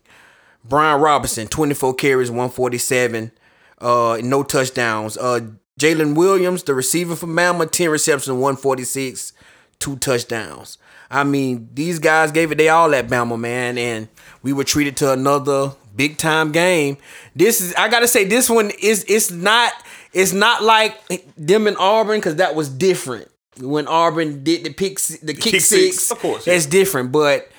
Brian 0.64 1.00
Robinson, 1.00 1.46
24 1.46 1.94
carries, 1.94 2.30
147, 2.30 3.32
uh, 3.80 4.18
no 4.22 4.42
touchdowns. 4.42 5.16
Uh, 5.16 5.40
Jalen 5.80 6.14
Williams, 6.14 6.62
the 6.64 6.74
receiver 6.74 7.16
for 7.16 7.26
Bama, 7.26 7.70
10 7.70 7.88
receptions, 7.88 8.34
146, 8.34 9.32
two 9.78 9.96
touchdowns. 9.96 10.76
I 11.10 11.24
mean, 11.24 11.70
these 11.72 11.98
guys 11.98 12.32
gave 12.32 12.52
it 12.52 12.58
they 12.58 12.68
all 12.68 12.94
at 12.94 13.08
Bama, 13.08 13.38
man, 13.38 13.78
and 13.78 14.08
we 14.42 14.52
were 14.52 14.64
treated 14.64 14.96
to 14.98 15.12
another 15.12 15.72
big 15.96 16.18
time 16.18 16.52
game. 16.52 16.98
This 17.34 17.60
is 17.62 17.72
I 17.74 17.88
gotta 17.88 18.08
say 18.08 18.24
this 18.24 18.50
one 18.50 18.70
is 18.80 19.04
it's 19.08 19.30
not 19.30 19.72
it's 20.12 20.32
not 20.32 20.62
like 20.62 20.96
them 21.36 21.66
in 21.66 21.76
Auburn 21.76 22.18
because 22.18 22.36
that 22.36 22.54
was 22.54 22.68
different. 22.68 23.30
When 23.60 23.88
Auburn 23.88 24.44
did 24.44 24.64
the 24.64 24.72
pick 24.72 24.98
the 25.00 25.34
kick, 25.34 25.52
Kick 25.52 25.60
six, 25.60 25.68
six, 25.96 26.10
of 26.10 26.18
course, 26.20 26.44
that's 26.44 26.66
different. 26.66 27.10
But 27.10 27.50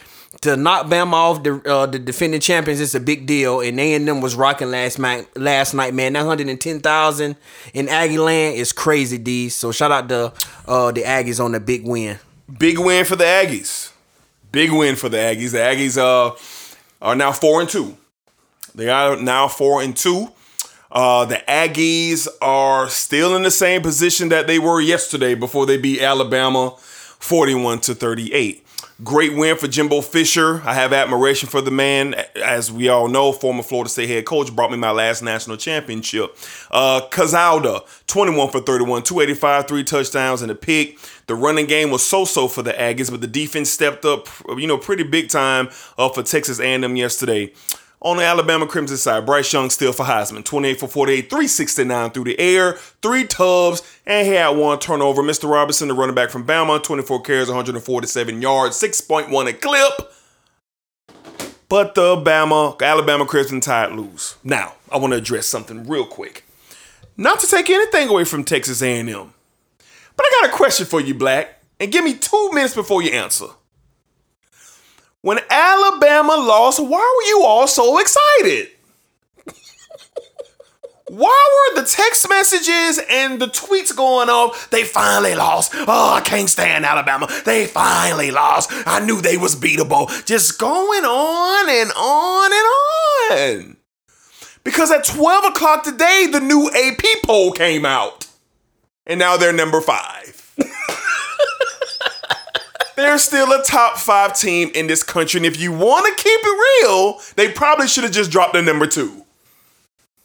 to 0.41 0.55
knock 0.55 0.85
Bama 0.85 1.13
off 1.13 1.43
the 1.43 1.61
uh, 1.69 1.85
the 1.85 1.99
defending 1.99 2.39
champions 2.39 2.79
it's 2.79 2.95
a 2.95 2.99
big 2.99 3.25
deal, 3.25 3.59
and 3.61 3.77
they 3.77 3.93
and 3.93 4.07
them 4.07 4.21
was 4.21 4.35
rocking 4.35 4.71
last 4.71 4.99
night. 4.99 5.27
Last 5.37 5.73
night, 5.73 5.93
man, 5.93 6.13
that 6.13 6.25
hundred 6.25 6.47
and 6.47 6.59
ten 6.59 6.79
thousand 6.79 7.35
in 7.73 7.89
Aggie 7.89 8.17
land 8.17 8.55
is 8.55 8.71
crazy, 8.71 9.17
D. 9.17 9.49
So 9.49 9.71
shout 9.71 9.91
out 9.91 10.09
to 10.09 10.33
uh, 10.67 10.91
the 10.91 11.01
Aggies 11.01 11.43
on 11.43 11.51
the 11.51 11.59
big 11.59 11.85
win. 11.85 12.17
Big 12.57 12.79
win 12.79 13.05
for 13.05 13.15
the 13.15 13.25
Aggies. 13.25 13.91
Big 14.51 14.71
win 14.71 14.95
for 14.95 15.09
the 15.09 15.17
Aggies. 15.17 15.51
The 15.51 15.57
Aggies 15.59 15.97
uh, 15.97 16.35
are 17.01 17.15
now 17.15 17.31
four 17.31 17.61
and 17.61 17.69
two. 17.69 17.97
They 18.73 18.89
are 18.89 19.17
now 19.17 19.47
four 19.47 19.81
and 19.81 19.95
two. 19.95 20.31
Uh, 20.91 21.25
the 21.25 21.41
Aggies 21.47 22.27
are 22.41 22.89
still 22.89 23.35
in 23.35 23.43
the 23.43 23.51
same 23.51 23.81
position 23.81 24.29
that 24.29 24.47
they 24.47 24.59
were 24.59 24.81
yesterday 24.81 25.35
before 25.35 25.65
they 25.65 25.77
beat 25.77 26.01
Alabama 26.01 26.75
41 27.19 27.79
to 27.81 27.95
38. 27.95 28.65
Great 29.01 29.33
win 29.33 29.55
for 29.55 29.67
Jimbo 29.67 30.01
Fisher. 30.01 30.61
I 30.65 30.73
have 30.73 30.91
admiration 30.91 31.47
for 31.47 31.61
the 31.61 31.71
man. 31.71 32.15
As 32.43 32.69
we 32.69 32.89
all 32.89 33.07
know, 33.07 33.31
former 33.31 33.63
Florida 33.63 33.89
State 33.89 34.09
head 34.09 34.25
coach 34.25 34.53
brought 34.53 34.71
me 34.71 34.77
my 34.77 34.91
last 34.91 35.21
national 35.21 35.55
championship. 35.55 36.35
Uh, 36.69 37.07
Calzada, 37.09 37.81
21 38.07 38.49
for 38.49 38.59
31, 38.59 39.03
285, 39.03 39.67
three 39.69 39.83
touchdowns 39.85 40.41
and 40.41 40.51
a 40.51 40.55
pick. 40.55 40.97
The 41.27 41.35
running 41.35 41.65
game 41.65 41.91
was 41.91 42.03
so-so 42.05 42.49
for 42.49 42.61
the 42.61 42.73
Aggies, 42.73 43.09
but 43.09 43.21
the 43.21 43.27
defense 43.27 43.69
stepped 43.69 44.03
up, 44.03 44.27
you 44.57 44.67
know, 44.67 44.77
pretty 44.77 45.03
big 45.03 45.29
time 45.29 45.69
uh, 45.97 46.09
for 46.09 46.21
Texas 46.21 46.59
A&M 46.59 46.95
yesterday. 46.97 47.53
On 48.01 48.15
the 48.15 48.23
Alabama 48.23 48.65
Crimson 48.65 48.95
side, 48.95 49.25
Bryce 49.25 49.51
Young 49.51 49.69
still 49.69 49.91
for 49.91 50.05
Heisman. 50.05 50.45
28 50.45 50.79
for 50.79 50.87
48, 50.87 51.29
369 51.29 52.11
through 52.11 52.23
the 52.23 52.39
air, 52.39 52.73
three 53.01 53.25
tubs, 53.25 53.81
and 54.05 54.25
he 54.25 54.33
had 54.33 54.49
one 54.49 54.79
turnover. 54.79 55.21
Mr. 55.21 55.49
Robinson, 55.51 55.89
the 55.89 55.93
running 55.93 56.15
back 56.15 56.29
from 56.29 56.47
Bama, 56.47 56.81
24 56.81 57.21
carries, 57.23 57.49
147 57.49 58.41
yards, 58.41 58.81
6.1 58.81 59.49
a 59.49 59.53
clip. 59.53 60.13
But 61.67 61.93
the 61.93 62.15
Bama, 62.15 62.81
Alabama 62.81 63.25
Crimson 63.25 63.59
Tide 63.59 63.91
lose. 63.91 64.37
Now, 64.45 64.75
I 64.89 64.97
want 64.97 65.11
to 65.11 65.17
address 65.17 65.45
something 65.45 65.85
real 65.85 66.05
quick. 66.05 66.45
Not 67.17 67.41
to 67.41 67.47
take 67.47 67.69
anything 67.69 68.07
away 68.07 68.23
from 68.23 68.45
Texas 68.45 68.81
A&M, 68.81 69.33
but 70.15 70.25
I 70.25 70.39
got 70.41 70.49
a 70.49 70.55
question 70.55 70.85
for 70.85 71.01
you, 71.01 71.13
Black, 71.13 71.61
and 71.81 71.91
give 71.91 72.05
me 72.05 72.13
two 72.13 72.49
minutes 72.53 72.75
before 72.75 73.01
you 73.01 73.11
answer. 73.11 73.47
When 75.21 75.39
Alabama 75.49 76.35
lost, 76.35 76.79
why 76.79 76.87
were 77.17 77.29
you 77.29 77.43
all 77.45 77.67
so 77.67 77.99
excited? 77.99 78.69
Why 81.09 81.71
were 81.75 81.81
the 81.81 81.87
text 81.87 82.29
messages 82.29 82.99
and 83.09 83.41
the 83.41 83.47
tweets 83.47 83.95
going 83.95 84.29
off? 84.29 84.69
They 84.69 84.83
finally 84.83 85.33
lost. 85.33 85.71
Oh, 85.73 86.13
I 86.13 86.21
can't 86.21 86.49
stand 86.49 86.85
Alabama. 86.85 87.27
They 87.45 87.65
finally 87.65 88.29
lost. 88.29 88.69
I 88.85 88.99
knew 88.99 89.19
they 89.19 89.35
was 89.35 89.55
beatable. 89.55 90.07
Just 90.25 90.59
going 90.59 91.05
on 91.05 91.69
and 91.69 91.91
on 91.97 92.51
and 92.53 93.67
on. 93.67 93.77
Because 94.63 94.91
at 94.91 95.03
12 95.03 95.45
o'clock 95.45 95.83
today, 95.83 96.27
the 96.31 96.41
new 96.41 96.69
AP 96.69 97.23
poll 97.25 97.53
came 97.53 97.85
out. 97.87 98.27
And 99.07 99.19
now 99.19 99.35
they're 99.35 99.51
number 99.51 99.81
five. 99.81 100.38
They're 102.99 103.17
still 103.17 103.51
a 103.51 103.63
top 103.63 103.97
five 103.97 104.37
team 104.37 104.71
in 104.73 104.87
this 104.87 105.03
country. 105.03 105.39
And 105.39 105.45
if 105.45 105.59
you 105.59 105.71
want 105.71 106.05
to 106.05 106.23
keep 106.23 106.39
it 106.41 106.83
real, 106.83 107.19
they 107.35 107.51
probably 107.51 107.87
should 107.87 108.03
have 108.03 108.13
just 108.13 108.31
dropped 108.31 108.53
the 108.53 108.61
number 108.61 108.87
two. 108.87 109.25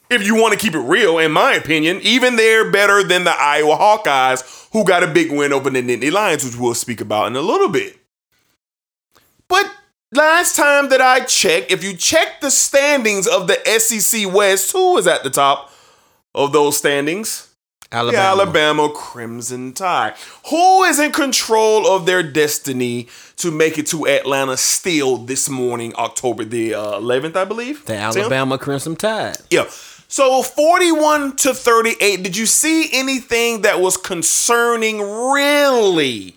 If 0.09 0.25
you 0.25 0.35
want 0.35 0.53
to 0.53 0.59
keep 0.59 0.75
it 0.75 0.79
real, 0.79 1.17
in 1.17 1.31
my 1.31 1.53
opinion, 1.53 1.99
even 2.03 2.35
they're 2.35 2.69
better 2.71 3.03
than 3.03 3.23
the 3.23 3.31
Iowa 3.31 3.75
Hawkeyes, 3.75 4.69
who 4.71 4.83
got 4.83 5.03
a 5.03 5.07
big 5.07 5.31
win 5.31 5.51
over 5.51 5.69
the 5.69 5.81
Nittany 5.81 6.11
Lions, 6.11 6.45
which 6.45 6.57
we'll 6.57 6.75
speak 6.75 7.01
about 7.01 7.27
in 7.27 7.35
a 7.35 7.41
little 7.41 7.69
bit. 7.69 7.97
But 9.47 9.71
last 10.11 10.55
time 10.55 10.89
that 10.89 11.01
I 11.01 11.21
checked, 11.21 11.71
if 11.71 11.83
you 11.83 11.95
check 11.95 12.39
the 12.39 12.51
standings 12.51 13.27
of 13.27 13.47
the 13.47 13.57
SEC 13.79 14.31
West, 14.31 14.71
who 14.71 14.97
is 14.97 15.07
at 15.07 15.23
the 15.23 15.29
top 15.31 15.71
of 16.35 16.51
those 16.53 16.77
standings? 16.77 17.44
Alabama. 17.95 18.21
The 18.21 18.27
Alabama 18.27 18.89
Crimson 18.89 19.73
Tide. 19.73 20.15
Who 20.49 20.83
is 20.83 20.99
in 20.99 21.11
control 21.11 21.87
of 21.87 22.05
their 22.05 22.21
destiny 22.21 23.07
to 23.37 23.51
make 23.51 23.77
it 23.77 23.87
to 23.87 24.05
Atlanta 24.05 24.57
still 24.57 25.17
this 25.17 25.49
morning, 25.49 25.93
October 25.95 26.43
the 26.43 26.73
uh, 26.73 26.99
11th, 26.99 27.35
I 27.35 27.45
believe? 27.45 27.85
The 27.85 27.93
Tim? 27.93 28.01
Alabama 28.01 28.57
Crimson 28.57 28.95
Tide. 28.95 29.37
Yeah. 29.49 29.67
So 30.07 30.43
41 30.43 31.37
to 31.37 31.53
38. 31.53 32.23
Did 32.23 32.37
you 32.37 32.45
see 32.45 32.89
anything 32.93 33.61
that 33.61 33.79
was 33.79 33.97
concerning 33.97 34.99
really 34.99 36.35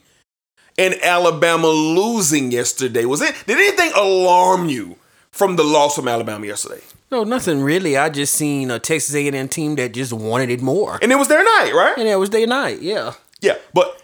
in 0.77 0.95
Alabama 1.03 1.69
losing 1.69 2.53
yesterday? 2.53 3.05
Was 3.05 3.21
it 3.21 3.35
did 3.47 3.59
anything 3.59 3.93
alarm 3.95 4.69
you 4.69 4.97
from 5.31 5.57
the 5.57 5.65
loss 5.65 5.97
from 5.97 6.09
Alabama 6.09 6.47
yesterday? 6.47 6.83
No, 7.11 7.25
nothing 7.25 7.63
really. 7.63 7.97
I 7.97 8.09
just 8.11 8.35
seen 8.35 8.71
a 8.71 8.79
Texas 8.79 9.15
A&M 9.15 9.49
team 9.49 9.77
that 9.77 9.93
just 9.93 10.13
wanted 10.13 10.51
it 10.51 10.61
more, 10.61 10.99
And 11.01 11.11
it 11.11 11.17
was 11.17 11.29
their 11.29 11.43
night, 11.43 11.73
right? 11.75 11.95
and 11.97 12.07
it 12.09 12.17
was 12.17 12.31
their 12.31 12.47
night. 12.47 12.81
Yeah, 12.83 13.13
Yeah. 13.41 13.57
But 13.73 14.01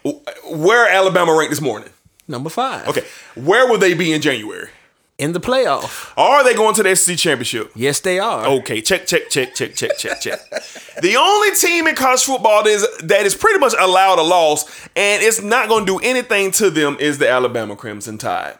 where 0.50 0.88
Alabama 0.88 1.34
ranked 1.36 1.50
this 1.50 1.60
morning? 1.60 1.90
number 2.26 2.48
five. 2.48 2.88
Okay. 2.88 3.04
Where 3.34 3.68
will 3.68 3.78
they 3.78 3.92
be 3.94 4.12
in 4.12 4.22
January? 4.22 4.68
in 5.16 5.32
the 5.32 5.40
playoff. 5.40 6.12
Are 6.16 6.42
they 6.42 6.54
going 6.54 6.74
to 6.74 6.82
the 6.82 6.94
SEC 6.96 7.16
championship? 7.16 7.70
Yes, 7.76 8.00
they 8.00 8.18
are. 8.18 8.46
Okay, 8.46 8.80
check, 8.80 9.06
check, 9.06 9.28
check, 9.30 9.54
check, 9.54 9.74
check, 9.74 9.96
check, 9.96 10.20
check. 10.20 10.40
the 11.02 11.16
only 11.16 11.54
team 11.54 11.86
in 11.86 11.94
college 11.94 12.24
football 12.24 12.64
that 12.64 12.70
is 12.70 12.86
that 12.98 13.24
is 13.24 13.34
pretty 13.34 13.58
much 13.60 13.74
allowed 13.78 14.18
a 14.18 14.22
loss 14.22 14.64
and 14.96 15.22
it's 15.22 15.40
not 15.40 15.68
going 15.68 15.86
to 15.86 15.98
do 15.98 16.04
anything 16.04 16.50
to 16.52 16.68
them 16.70 16.96
is 16.98 17.18
the 17.18 17.28
Alabama 17.28 17.76
Crimson 17.76 18.18
Tide. 18.18 18.58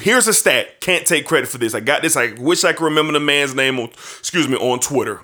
Here's 0.00 0.26
a 0.26 0.34
stat. 0.34 0.80
Can't 0.80 1.06
take 1.06 1.26
credit 1.26 1.48
for 1.48 1.58
this. 1.58 1.74
I 1.74 1.80
got 1.80 2.02
this. 2.02 2.16
I 2.16 2.32
wish 2.32 2.64
I 2.64 2.72
could 2.72 2.84
remember 2.84 3.12
the 3.12 3.20
man's 3.20 3.54
name 3.54 3.78
on, 3.78 3.90
excuse 4.18 4.48
me, 4.48 4.56
on 4.56 4.80
Twitter. 4.80 5.20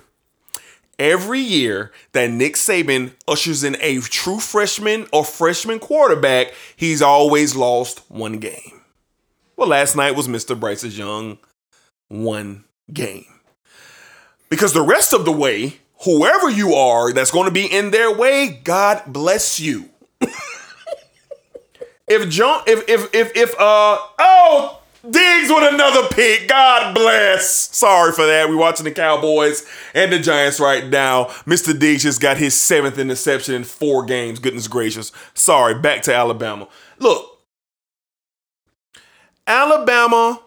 Every 0.99 1.39
year 1.39 1.91
that 2.11 2.29
Nick 2.29 2.53
Saban 2.53 3.13
ushers 3.27 3.63
in 3.63 3.75
a 3.81 3.99
true 4.01 4.39
freshman 4.39 5.07
or 5.11 5.25
freshman 5.25 5.79
quarterback, 5.79 6.53
he's 6.75 7.01
always 7.01 7.55
lost 7.55 8.03
one 8.09 8.37
game. 8.37 8.81
Well, 9.55 9.67
last 9.67 9.95
night 9.95 10.15
was 10.15 10.27
Mr. 10.27 10.59
Bryce's 10.59 10.97
Young 10.97 11.37
one 12.07 12.65
game. 12.91 13.25
Because 14.49 14.73
the 14.73 14.81
rest 14.81 15.13
of 15.13 15.25
the 15.25 15.31
way, 15.31 15.79
whoever 16.03 16.49
you 16.49 16.73
are 16.73 17.13
that's 17.13 17.31
going 17.31 17.45
to 17.45 17.51
be 17.51 17.65
in 17.65 17.91
their 17.91 18.11
way, 18.11 18.59
God 18.63 19.03
bless 19.07 19.59
you. 19.59 19.89
if 22.11 22.29
John, 22.29 22.63
if 22.67 22.87
if 22.87 23.13
if 23.13 23.35
if 23.35 23.53
uh 23.59 23.97
oh 24.19 24.81
Diggs 25.09 25.49
with 25.49 25.73
another 25.73 26.07
pick, 26.09 26.47
God 26.47 26.93
bless. 26.93 27.75
Sorry 27.75 28.11
for 28.11 28.27
that. 28.27 28.47
We're 28.47 28.57
watching 28.57 28.83
the 28.83 28.91
Cowboys 28.91 29.65
and 29.95 30.13
the 30.13 30.19
Giants 30.19 30.59
right 30.59 30.85
now. 30.85 31.25
Mr. 31.47 31.77
Diggs 31.77 32.03
just 32.03 32.21
got 32.21 32.37
his 32.37 32.53
seventh 32.53 32.99
interception 32.99 33.55
in 33.55 33.63
four 33.63 34.05
games. 34.05 34.37
Goodness 34.37 34.67
gracious. 34.67 35.11
Sorry. 35.33 35.73
Back 35.73 36.03
to 36.03 36.13
Alabama. 36.13 36.67
Look, 36.99 37.39
Alabama, 39.47 40.39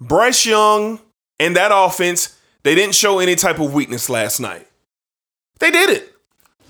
Bryce 0.00 0.44
Young, 0.44 0.98
and 1.38 1.54
that 1.54 1.70
offense, 1.72 2.36
they 2.64 2.74
didn't 2.74 2.96
show 2.96 3.20
any 3.20 3.36
type 3.36 3.60
of 3.60 3.72
weakness 3.72 4.10
last 4.10 4.40
night. 4.40 4.66
They 5.60 5.70
did 5.70 5.90
it. 5.90 6.09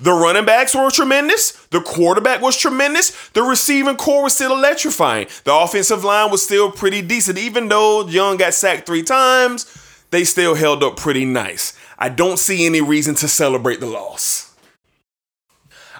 The 0.01 0.11
running 0.11 0.45
backs 0.45 0.73
were 0.73 0.89
tremendous. 0.89 1.51
The 1.67 1.79
quarterback 1.79 2.41
was 2.41 2.57
tremendous. 2.57 3.29
The 3.29 3.43
receiving 3.43 3.97
corps 3.97 4.23
was 4.23 4.33
still 4.33 4.51
electrifying. 4.51 5.27
The 5.43 5.53
offensive 5.53 6.03
line 6.03 6.31
was 6.31 6.43
still 6.43 6.71
pretty 6.71 7.03
decent. 7.03 7.37
Even 7.37 7.69
though 7.69 8.07
Young 8.07 8.37
got 8.37 8.55
sacked 8.55 8.87
three 8.87 9.03
times, 9.03 9.67
they 10.09 10.23
still 10.23 10.55
held 10.55 10.83
up 10.83 10.97
pretty 10.97 11.23
nice. 11.23 11.77
I 11.99 12.09
don't 12.09 12.39
see 12.39 12.65
any 12.65 12.81
reason 12.81 13.13
to 13.15 13.27
celebrate 13.27 13.79
the 13.79 13.85
loss. 13.85 14.55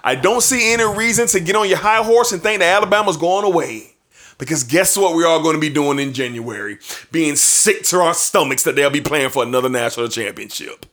I 0.02 0.16
don't 0.16 0.42
see 0.42 0.72
any 0.72 0.84
reason 0.84 1.28
to 1.28 1.38
get 1.38 1.54
on 1.54 1.68
your 1.68 1.78
high 1.78 2.02
horse 2.02 2.32
and 2.32 2.42
think 2.42 2.58
that 2.58 2.74
Alabama's 2.74 3.16
going 3.16 3.44
away. 3.44 3.94
Because 4.36 4.64
guess 4.64 4.96
what 4.96 5.14
we're 5.14 5.28
all 5.28 5.44
going 5.44 5.54
to 5.54 5.60
be 5.60 5.68
doing 5.68 6.00
in 6.00 6.12
January? 6.12 6.78
Being 7.12 7.36
sick 7.36 7.84
to 7.84 7.98
our 7.98 8.14
stomachs 8.14 8.64
that 8.64 8.74
they'll 8.74 8.90
be 8.90 9.00
playing 9.00 9.30
for 9.30 9.44
another 9.44 9.68
national 9.68 10.08
championship. 10.08 10.86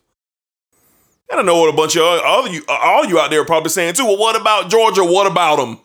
I 1.32 1.36
don't 1.36 1.46
know 1.46 1.60
what 1.60 1.74
a 1.74 1.76
bunch 1.78 1.96
of 1.96 2.04
all 2.04 2.48
you 2.48 2.64
all 2.68 3.06
you 3.06 3.20
out 3.20 3.30
there 3.30 3.42
are 3.42 3.46
probably 3.46 3.70
saying 3.70 3.94
too. 3.94 4.06
Well, 4.06 4.18
what 4.18 4.40
about 4.40 4.70
Georgia? 4.70 5.04
What 5.04 5.32
about 5.32 5.58
them? 5.58 5.80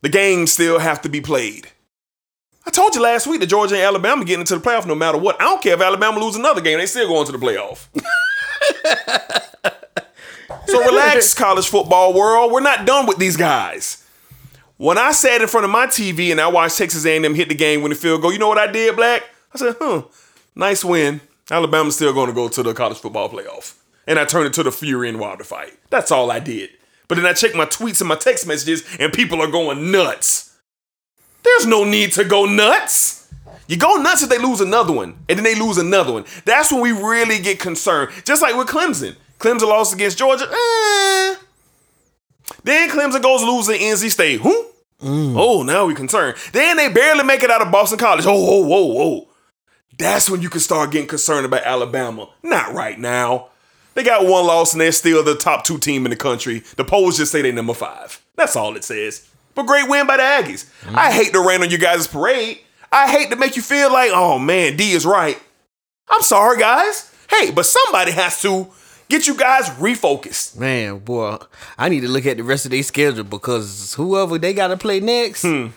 The 0.00 0.08
games 0.08 0.52
still 0.52 0.78
have 0.78 1.02
to 1.02 1.08
be 1.08 1.20
played. 1.20 1.68
I 2.66 2.70
told 2.70 2.94
you 2.94 3.02
last 3.02 3.26
week 3.26 3.40
that 3.40 3.46
Georgia 3.46 3.74
and 3.74 3.84
Alabama 3.84 4.24
getting 4.24 4.40
into 4.40 4.56
the 4.56 4.60
playoff 4.60 4.86
no 4.86 4.94
matter 4.94 5.18
what. 5.18 5.40
I 5.40 5.44
don't 5.44 5.62
care 5.62 5.74
if 5.74 5.80
Alabama 5.80 6.18
lose 6.18 6.36
another 6.36 6.60
game; 6.60 6.78
they 6.78 6.86
still 6.86 7.08
going 7.08 7.26
to 7.26 7.32
the 7.32 7.38
playoff. 7.38 7.88
so 10.66 10.84
relax, 10.84 11.34
college 11.34 11.68
football 11.68 12.14
world. 12.14 12.52
We're 12.52 12.60
not 12.60 12.86
done 12.86 13.06
with 13.06 13.18
these 13.18 13.36
guys. 13.36 13.98
When 14.78 14.98
I 14.98 15.12
sat 15.12 15.40
in 15.40 15.46
front 15.46 15.64
of 15.64 15.70
my 15.70 15.86
TV 15.86 16.32
and 16.32 16.40
I 16.40 16.48
watched 16.48 16.78
Texas 16.78 17.06
A&M 17.06 17.34
hit 17.34 17.48
the 17.48 17.54
game 17.54 17.82
when 17.82 17.90
the 17.90 17.96
field 17.96 18.22
goal, 18.22 18.32
you 18.32 18.38
know 18.38 18.48
what 18.48 18.58
I 18.58 18.66
did, 18.66 18.96
Black? 18.96 19.22
I 19.54 19.58
said, 19.58 19.76
huh, 19.78 20.02
nice 20.56 20.84
win. 20.84 21.20
Alabama's 21.50 21.96
still 21.96 22.12
going 22.12 22.28
to 22.28 22.34
go 22.34 22.48
to 22.48 22.62
the 22.62 22.74
college 22.74 22.98
football 22.98 23.28
playoff. 23.28 23.78
And 24.06 24.18
I 24.18 24.24
turned 24.24 24.46
it 24.46 24.52
to 24.54 24.62
the 24.62 24.72
Fury 24.72 25.08
and 25.08 25.20
Wilder 25.20 25.44
fight. 25.44 25.78
That's 25.90 26.10
all 26.10 26.30
I 26.30 26.40
did. 26.40 26.70
But 27.08 27.16
then 27.16 27.26
I 27.26 27.32
checked 27.32 27.54
my 27.54 27.66
tweets 27.66 28.00
and 28.00 28.08
my 28.08 28.16
text 28.16 28.46
messages, 28.46 28.84
and 28.98 29.12
people 29.12 29.40
are 29.40 29.50
going 29.50 29.90
nuts. 29.90 30.56
There's 31.42 31.66
no 31.66 31.84
need 31.84 32.12
to 32.12 32.24
go 32.24 32.46
nuts. 32.46 33.30
You 33.66 33.76
go 33.76 33.96
nuts 33.96 34.22
if 34.22 34.28
they 34.28 34.38
lose 34.38 34.60
another 34.60 34.92
one, 34.92 35.18
and 35.28 35.38
then 35.38 35.44
they 35.44 35.54
lose 35.54 35.78
another 35.78 36.12
one. 36.12 36.24
That's 36.44 36.72
when 36.72 36.80
we 36.80 36.92
really 36.92 37.38
get 37.38 37.58
concerned. 37.58 38.12
Just 38.24 38.42
like 38.42 38.56
with 38.56 38.68
Clemson. 38.68 39.16
Clemson 39.38 39.68
lost 39.68 39.94
against 39.94 40.18
Georgia. 40.18 40.44
Eh. 40.44 41.34
Then 42.64 42.90
Clemson 42.90 43.22
goes 43.22 43.42
losing 43.42 43.80
NC 43.80 44.10
State. 44.10 44.40
Who? 44.40 44.66
Oh, 45.04 45.62
now 45.64 45.86
we 45.86 45.94
concerned. 45.94 46.36
Then 46.52 46.76
they 46.76 46.88
barely 46.88 47.24
make 47.24 47.42
it 47.42 47.50
out 47.50 47.60
of 47.60 47.72
Boston 47.72 47.98
College. 47.98 48.24
Oh, 48.26 48.40
whoa, 48.40 48.66
whoa, 48.66 48.84
whoa. 48.84 49.28
That's 50.02 50.28
when 50.28 50.42
you 50.42 50.50
can 50.50 50.60
start 50.60 50.90
getting 50.90 51.08
concerned 51.08 51.46
about 51.46 51.62
Alabama. 51.62 52.28
Not 52.42 52.72
right 52.72 52.98
now. 52.98 53.48
They 53.94 54.02
got 54.02 54.24
one 54.24 54.46
loss 54.46 54.72
and 54.72 54.80
they're 54.80 54.92
still 54.92 55.22
the 55.22 55.34
top 55.34 55.64
two 55.64 55.78
team 55.78 56.06
in 56.06 56.10
the 56.10 56.16
country. 56.16 56.60
The 56.76 56.84
polls 56.84 57.18
just 57.18 57.32
say 57.32 57.42
they're 57.42 57.52
number 57.52 57.74
five. 57.74 58.22
That's 58.36 58.56
all 58.56 58.76
it 58.76 58.84
says. 58.84 59.28
But 59.54 59.66
great 59.66 59.88
win 59.88 60.06
by 60.06 60.16
the 60.16 60.22
Aggies. 60.22 60.70
Mm-hmm. 60.82 60.98
I 60.98 61.12
hate 61.12 61.32
to 61.32 61.46
rain 61.46 61.62
on 61.62 61.70
you 61.70 61.78
guys' 61.78 62.06
parade. 62.06 62.60
I 62.90 63.10
hate 63.10 63.30
to 63.30 63.36
make 63.36 63.56
you 63.56 63.62
feel 63.62 63.92
like, 63.92 64.10
oh 64.12 64.38
man, 64.38 64.76
D 64.76 64.92
is 64.92 65.04
right. 65.04 65.40
I'm 66.08 66.22
sorry, 66.22 66.58
guys. 66.58 67.10
Hey, 67.28 67.50
but 67.50 67.66
somebody 67.66 68.12
has 68.12 68.40
to 68.42 68.68
get 69.08 69.26
you 69.26 69.36
guys 69.36 69.68
refocused. 69.70 70.58
Man, 70.58 70.98
boy, 70.98 71.38
I 71.78 71.88
need 71.88 72.00
to 72.00 72.08
look 72.08 72.26
at 72.26 72.36
the 72.38 72.44
rest 72.44 72.64
of 72.64 72.70
their 72.70 72.82
schedule 72.82 73.24
because 73.24 73.94
whoever 73.94 74.38
they 74.38 74.52
got 74.52 74.68
to 74.68 74.76
play 74.76 75.00
next, 75.00 75.42
hmm. 75.42 75.68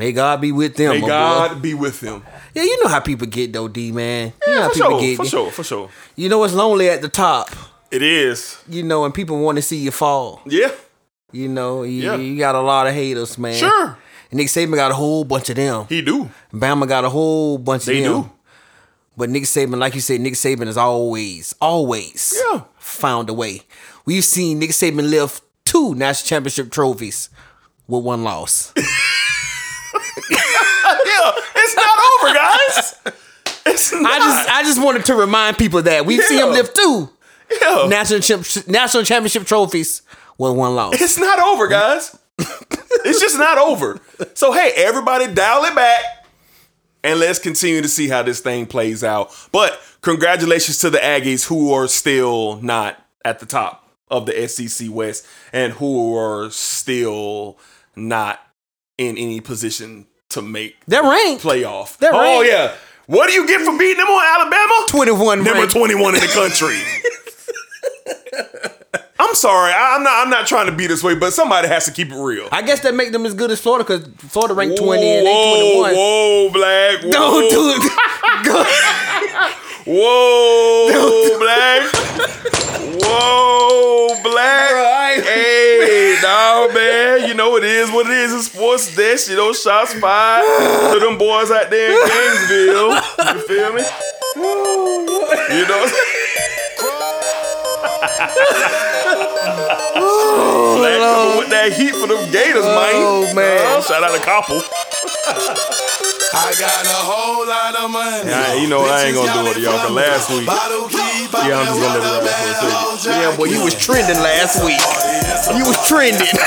May 0.00 0.12
God 0.12 0.40
be 0.40 0.50
with 0.50 0.74
them. 0.76 0.98
May 1.00 1.06
God 1.06 1.54
boy. 1.54 1.60
be 1.60 1.74
with 1.74 2.00
them. 2.00 2.22
Yeah, 2.54 2.62
you 2.64 2.82
know 2.82 2.88
how 2.88 3.00
people 3.00 3.26
get 3.26 3.52
though, 3.52 3.68
D 3.68 3.92
man. 3.92 4.32
You 4.46 4.54
know 4.54 4.60
Yeah, 4.62 4.68
for 4.68 4.74
people 4.74 4.90
sure, 4.90 5.00
get. 5.00 5.16
for 5.16 5.24
sure, 5.26 5.50
for 5.52 5.64
sure. 5.64 5.90
You 6.16 6.28
know 6.30 6.42
it's 6.44 6.54
lonely 6.54 6.88
at 6.88 7.02
the 7.02 7.08
top. 7.08 7.50
It 7.90 8.02
is. 8.02 8.56
You 8.68 8.82
know, 8.82 9.04
and 9.04 9.12
people 9.12 9.38
want 9.40 9.56
to 9.56 9.62
see 9.62 9.76
you 9.76 9.90
fall. 9.90 10.40
Yeah, 10.46 10.70
You 11.32 11.48
know, 11.48 11.82
you, 11.84 12.02
Yeah. 12.04 12.16
you 12.16 12.38
got 12.38 12.54
a 12.54 12.60
lot 12.60 12.86
of 12.86 12.94
haters, 12.94 13.36
man. 13.38 13.54
sure. 13.54 13.98
And 14.30 14.38
Nick 14.38 14.46
Saban 14.48 14.74
got 14.76 14.90
a 14.90 14.94
whole 14.94 15.24
bunch 15.24 15.50
of 15.50 15.56
them. 15.56 15.86
He 15.88 16.00
do. 16.02 16.30
Bama 16.52 16.86
got 16.88 17.04
a 17.04 17.10
whole 17.10 17.58
bunch 17.58 17.84
They 17.84 17.98
of 17.98 18.04
them. 18.04 18.22
They 18.22 18.28
do. 18.28 18.30
But 19.16 19.28
Nick 19.30 19.42
Saban, 19.44 19.78
like 19.78 19.94
you 19.96 20.00
said, 20.00 20.20
Nick 20.20 20.34
Saban 20.34 20.66
has 20.66 20.76
always, 20.78 21.54
always 21.60 22.34
Yeah. 22.52 22.62
found 22.78 23.28
a 23.28 23.34
way. 23.34 23.62
We've 24.06 24.24
seen 24.24 24.60
Nick 24.60 24.70
Saban 24.70 25.10
lift 25.10 25.42
two 25.64 25.94
national 25.96 26.26
championship 26.28 26.70
trophies 26.70 27.28
with 27.88 28.02
one 28.04 28.22
loss. 28.24 28.72
Yeah, 31.06 31.32
it's 31.56 31.76
not 31.76 31.98
over, 32.20 32.34
guys. 32.34 33.14
It's 33.66 33.92
not. 33.92 34.10
I 34.12 34.18
just 34.18 34.48
I 34.50 34.62
just 34.62 34.82
wanted 34.82 35.04
to 35.06 35.14
remind 35.14 35.58
people 35.58 35.82
that 35.82 36.04
we've 36.06 36.22
seen 36.22 36.38
him 36.38 36.46
Yeah. 36.48 36.52
lift 36.52 36.74
two 36.76 37.10
yeah. 37.60 37.86
national 37.88 38.20
national 38.66 39.04
championship 39.04 39.44
trophies 39.46 40.02
with 40.38 40.56
one 40.56 40.74
loss. 40.74 41.00
It's 41.00 41.18
not 41.18 41.38
over, 41.38 41.68
guys. 41.68 42.18
it's 42.38 43.20
just 43.20 43.38
not 43.38 43.58
over. 43.58 44.00
So 44.34 44.52
hey, 44.52 44.72
everybody 44.76 45.32
dial 45.32 45.64
it 45.64 45.74
back 45.74 46.02
and 47.04 47.20
let's 47.20 47.38
continue 47.38 47.82
to 47.82 47.88
see 47.88 48.08
how 48.08 48.22
this 48.22 48.40
thing 48.40 48.66
plays 48.66 49.04
out. 49.04 49.30
But 49.52 49.78
congratulations 50.00 50.78
to 50.78 50.90
the 50.90 50.98
Aggies 50.98 51.46
who 51.46 51.72
are 51.72 51.86
still 51.88 52.60
not 52.62 53.02
at 53.24 53.38
the 53.40 53.46
top 53.46 53.88
of 54.10 54.26
the 54.26 54.48
SEC 54.48 54.88
West 54.90 55.26
and 55.52 55.74
who 55.74 56.16
are 56.16 56.50
still 56.50 57.58
not 57.94 58.40
in 58.98 59.16
any 59.16 59.40
position 59.40 60.06
to 60.30 60.42
make 60.42 60.76
that 60.86 61.02
rank 61.02 61.40
playoff. 61.40 61.96
They're 61.98 62.14
oh 62.14 62.20
ranked. 62.20 62.48
yeah. 62.50 62.74
What 63.06 63.28
do 63.28 63.32
you 63.34 63.46
get 63.46 63.60
for 63.62 63.76
beating 63.78 63.96
them 63.98 64.06
on 64.08 64.40
Alabama? 64.40 64.86
21 64.88 65.38
Number 65.38 65.52
ranked. 65.52 65.72
21 65.72 66.14
in 66.14 66.20
the 66.20 66.26
country. 66.28 66.78
I'm 69.18 69.34
sorry. 69.34 69.72
I- 69.72 69.96
I'm 69.96 70.02
not 70.02 70.22
I'm 70.24 70.30
not 70.30 70.46
trying 70.46 70.66
to 70.66 70.72
be 70.72 70.86
this 70.86 71.02
way, 71.02 71.14
but 71.14 71.32
somebody 71.32 71.68
has 71.68 71.84
to 71.86 71.92
keep 71.92 72.10
it 72.10 72.16
real. 72.16 72.48
I 72.52 72.62
guess 72.62 72.80
that 72.80 72.94
make 72.94 73.12
them 73.12 73.26
as 73.26 73.34
good 73.34 73.50
as 73.50 73.60
Florida 73.60 73.84
because 73.84 74.06
Florida 74.32 74.54
ranked 74.54 74.78
20 74.78 75.02
and 75.02 75.26
they 75.26 75.30
Whoa, 75.32 75.90
21. 75.90 75.94
Whoa, 75.94 76.50
black. 76.52 77.00
Whoa, 77.02 77.10
Don't 77.10 77.50
do 77.50 77.70
it. 77.74 77.82
Go- 78.46 78.64
Whoa, 79.86 81.38
black. 81.38 81.90
Whoa, 83.02 84.20
black. 84.22 85.24
Hey, 85.24 86.09
no, 86.30 86.68
man. 86.72 87.28
You 87.28 87.34
know 87.34 87.56
it 87.56 87.64
is 87.64 87.90
what 87.90 88.06
it 88.06 88.12
is 88.12 88.32
It's 88.32 88.46
sports 88.46 88.94
dish. 88.94 89.28
You 89.28 89.36
know, 89.36 89.52
shots 89.52 89.94
fired 89.94 90.92
to 90.92 91.00
them 91.00 91.18
boys 91.18 91.50
out 91.50 91.70
there 91.70 91.90
in 91.90 91.98
Gainesville. 92.08 92.94
You 93.34 93.40
feel 93.46 93.72
me? 93.72 93.82
You 95.50 95.66
know. 95.66 95.84
Black 100.78 100.98
coming 101.00 101.38
with 101.38 101.50
that 101.50 101.72
heat 101.76 101.94
for 101.94 102.06
them 102.06 102.30
Gators, 102.30 102.64
man. 102.64 102.94
Oh, 102.94 103.34
man. 103.34 103.78
Uh, 103.78 103.82
shout 103.82 104.02
out 104.02 104.14
to 104.14 104.20
Koppel. 104.20 105.86
I 106.32 106.54
got 106.58 106.84
a 106.86 106.88
whole 107.10 107.44
lot 107.46 107.74
of 107.76 107.90
money. 107.90 108.28
Yeah, 108.30 108.54
you 108.54 108.68
know 108.68 108.82
I 108.84 109.02
ain't 109.04 109.14
gonna 109.16 109.32
do 109.32 109.46
it 109.50 109.54
to 109.54 109.60
y'all, 109.60 109.78
'cause 109.78 109.90
last 109.90 110.30
week- 110.30 110.48
keep 110.48 111.32
Yeah, 111.32 111.58
I'm 111.58 111.66
just 111.66 111.80
gonna 111.80 111.98
let 111.98 112.22
it 112.22 112.26
ride 112.26 112.56
for 112.56 112.66
a 112.94 112.98
second. 112.98 113.20
Yeah, 113.20 113.36
boy, 113.36 113.44
you 113.46 113.62
was 113.64 113.74
trending 113.74 114.20
last 114.22 114.62
week. 114.64 114.80
You 115.58 115.64
was 115.66 115.76
trending. 115.88 116.26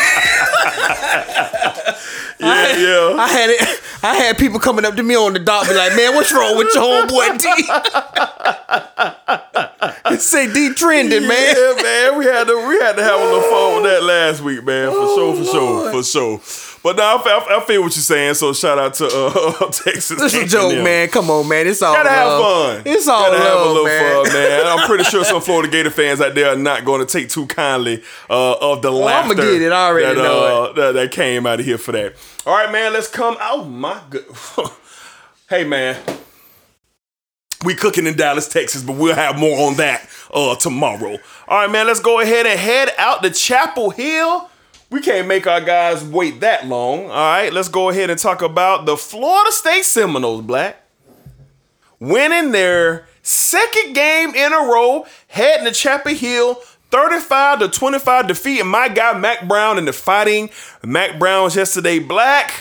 Yeah, 2.40 2.76
yeah. 2.76 3.16
I 3.18 3.28
had 3.30 3.50
it. 3.52 3.62
I 4.04 4.16
had 4.16 4.38
people 4.38 4.60
coming 4.60 4.84
up 4.84 4.96
to 4.98 5.04
me 5.04 5.16
on 5.16 5.32
the 5.32 5.40
dock, 5.40 5.66
be 5.66 5.74
like, 5.76 5.96
"Man, 5.96 6.14
what's 6.14 6.34
wrong 6.34 6.58
with 6.58 6.68
your 6.74 6.84
homeboy 6.84 7.38
D?" 7.40 7.48
Say 10.20 10.48
D 10.52 10.74
trending, 10.74 11.26
man. 11.28 11.56
Yeah, 11.56 11.74
man, 11.82 12.18
we 12.18 12.26
had 12.26 12.48
to 12.48 12.68
we 12.68 12.78
had 12.80 12.98
to 12.98 13.04
have 13.04 13.22
a 13.22 13.24
little 13.24 13.42
fun 13.44 13.76
with 13.76 13.84
that 13.92 14.04
last 14.04 14.42
week, 14.42 14.62
man, 14.66 14.90
for 14.92 15.08
sure, 15.16 15.36
for 15.38 15.44
sure, 15.46 15.88
oh, 15.88 15.92
for 15.92 16.04
sure. 16.04 16.42
But 16.84 16.98
now 16.98 17.18
I, 17.18 17.24
feel- 17.24 17.58
I 17.58 17.64
feel 17.66 17.82
what 17.82 17.96
you're 17.96 18.04
saying. 18.04 18.34
So 18.34 18.52
shout 18.52 18.78
out 18.78 18.94
to 18.96 19.06
uh, 19.08 19.52
Texas. 19.72 20.12
It's 20.22 20.34
a 20.36 20.46
joke, 20.46 20.84
man. 20.84 21.08
Come 21.08 21.30
on, 21.30 21.48
man. 21.48 21.66
It's 21.66 21.82
all 21.82 21.94
Gotta 21.96 22.10
have 22.10 22.42
fun. 22.42 22.82
It's 22.86 23.08
all 23.08 23.32
Gotta 23.32 23.38
have 23.42 23.58
a 23.62 23.66
little 23.70 23.86
man. 23.86 24.26
fun, 24.26 24.34
man. 24.34 24.68
I'm 24.80 24.86
pretty 24.88 25.06
sure 25.06 25.24
some 25.24 25.42
Florida 25.42 25.70
Gator 25.72 25.90
fans 25.92 26.20
out 26.20 26.36
there 26.36 26.50
are 26.50 26.58
not 26.58 26.84
going 26.84 27.00
to 27.00 27.06
take 27.06 27.30
too 27.30 27.48
kindly 27.48 28.04
uh, 28.30 28.56
of 28.60 28.82
the 28.82 28.90
I'ma 28.92 28.98
laughter. 29.06 29.36
get 29.36 29.62
it. 29.62 29.72
I 29.72 29.88
already 29.88 30.16
that, 30.16 30.22
know 30.22 30.44
uh, 30.66 30.74
That, 30.74 30.92
that 30.96 31.12
came 31.12 31.46
out 31.46 31.62
of 31.62 31.66
here 31.66 31.78
for 31.78 31.94
that. 31.94 32.16
All 32.46 32.54
right, 32.54 32.70
man. 32.70 32.92
Let's 32.92 33.08
come. 33.08 33.38
Oh 33.40 33.64
my 33.64 34.02
good. 34.10 34.26
hey, 35.50 35.64
man. 35.64 35.96
We 37.64 37.76
cooking 37.76 38.06
in 38.08 38.18
Dallas, 38.18 38.50
Texas, 38.50 38.84
but 38.84 38.98
we'll 38.98 39.16
have 39.16 39.40
more 39.40 39.68
on 39.70 39.76
that 39.78 40.10
uh, 40.34 40.56
tomorrow. 40.58 41.18
All 41.48 41.62
right, 41.62 41.72
man. 41.72 41.88
Let's 41.88 42.02
go 42.02 42.20
ahead 42.20 42.46
and 42.46 42.60
head 42.60 42.90
out 42.98 43.24
to 43.24 43.30
Chapel 43.30 43.90
Hill. 43.92 44.50
We 44.94 45.02
can't 45.02 45.28
make 45.28 45.48
our 45.48 45.60
guys 45.60 46.04
wait 46.04 46.42
that 46.42 46.68
long. 46.68 47.06
All 47.06 47.10
right, 47.10 47.52
let's 47.52 47.68
go 47.68 47.90
ahead 47.90 48.12
and 48.12 48.20
talk 48.20 48.44
about 48.44 48.86
the 48.86 48.96
Florida 48.96 49.52
State 49.52 49.86
Seminoles, 49.86 50.44
Black 50.44 50.84
winning 52.00 52.52
their 52.52 53.08
second 53.24 53.94
game 53.94 54.36
in 54.36 54.54
a 54.54 54.58
row, 54.58 55.06
heading 55.28 55.66
to 55.66 55.72
Chapel 55.72 56.14
Hill, 56.14 56.56
35 56.92 57.60
to 57.60 57.70
25, 57.70 58.28
defeating 58.28 58.68
my 58.68 58.88
guy 58.88 59.18
Mack 59.18 59.48
Brown 59.48 59.80
in 59.80 59.86
the 59.86 59.94
fighting. 59.94 60.52
Mack 60.84 61.18
Brown's 61.18 61.56
yesterday 61.56 61.98
black. 61.98 62.54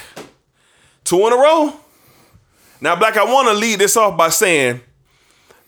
Two 1.05 1.27
in 1.27 1.35
a 1.35 1.37
row. 1.37 1.75
Now, 2.81 2.97
Black, 2.97 3.17
I 3.17 3.25
want 3.25 3.49
to 3.49 3.55
lead 3.55 3.79
this 3.79 3.97
off 3.97 4.17
by 4.17 4.31
saying 4.31 4.81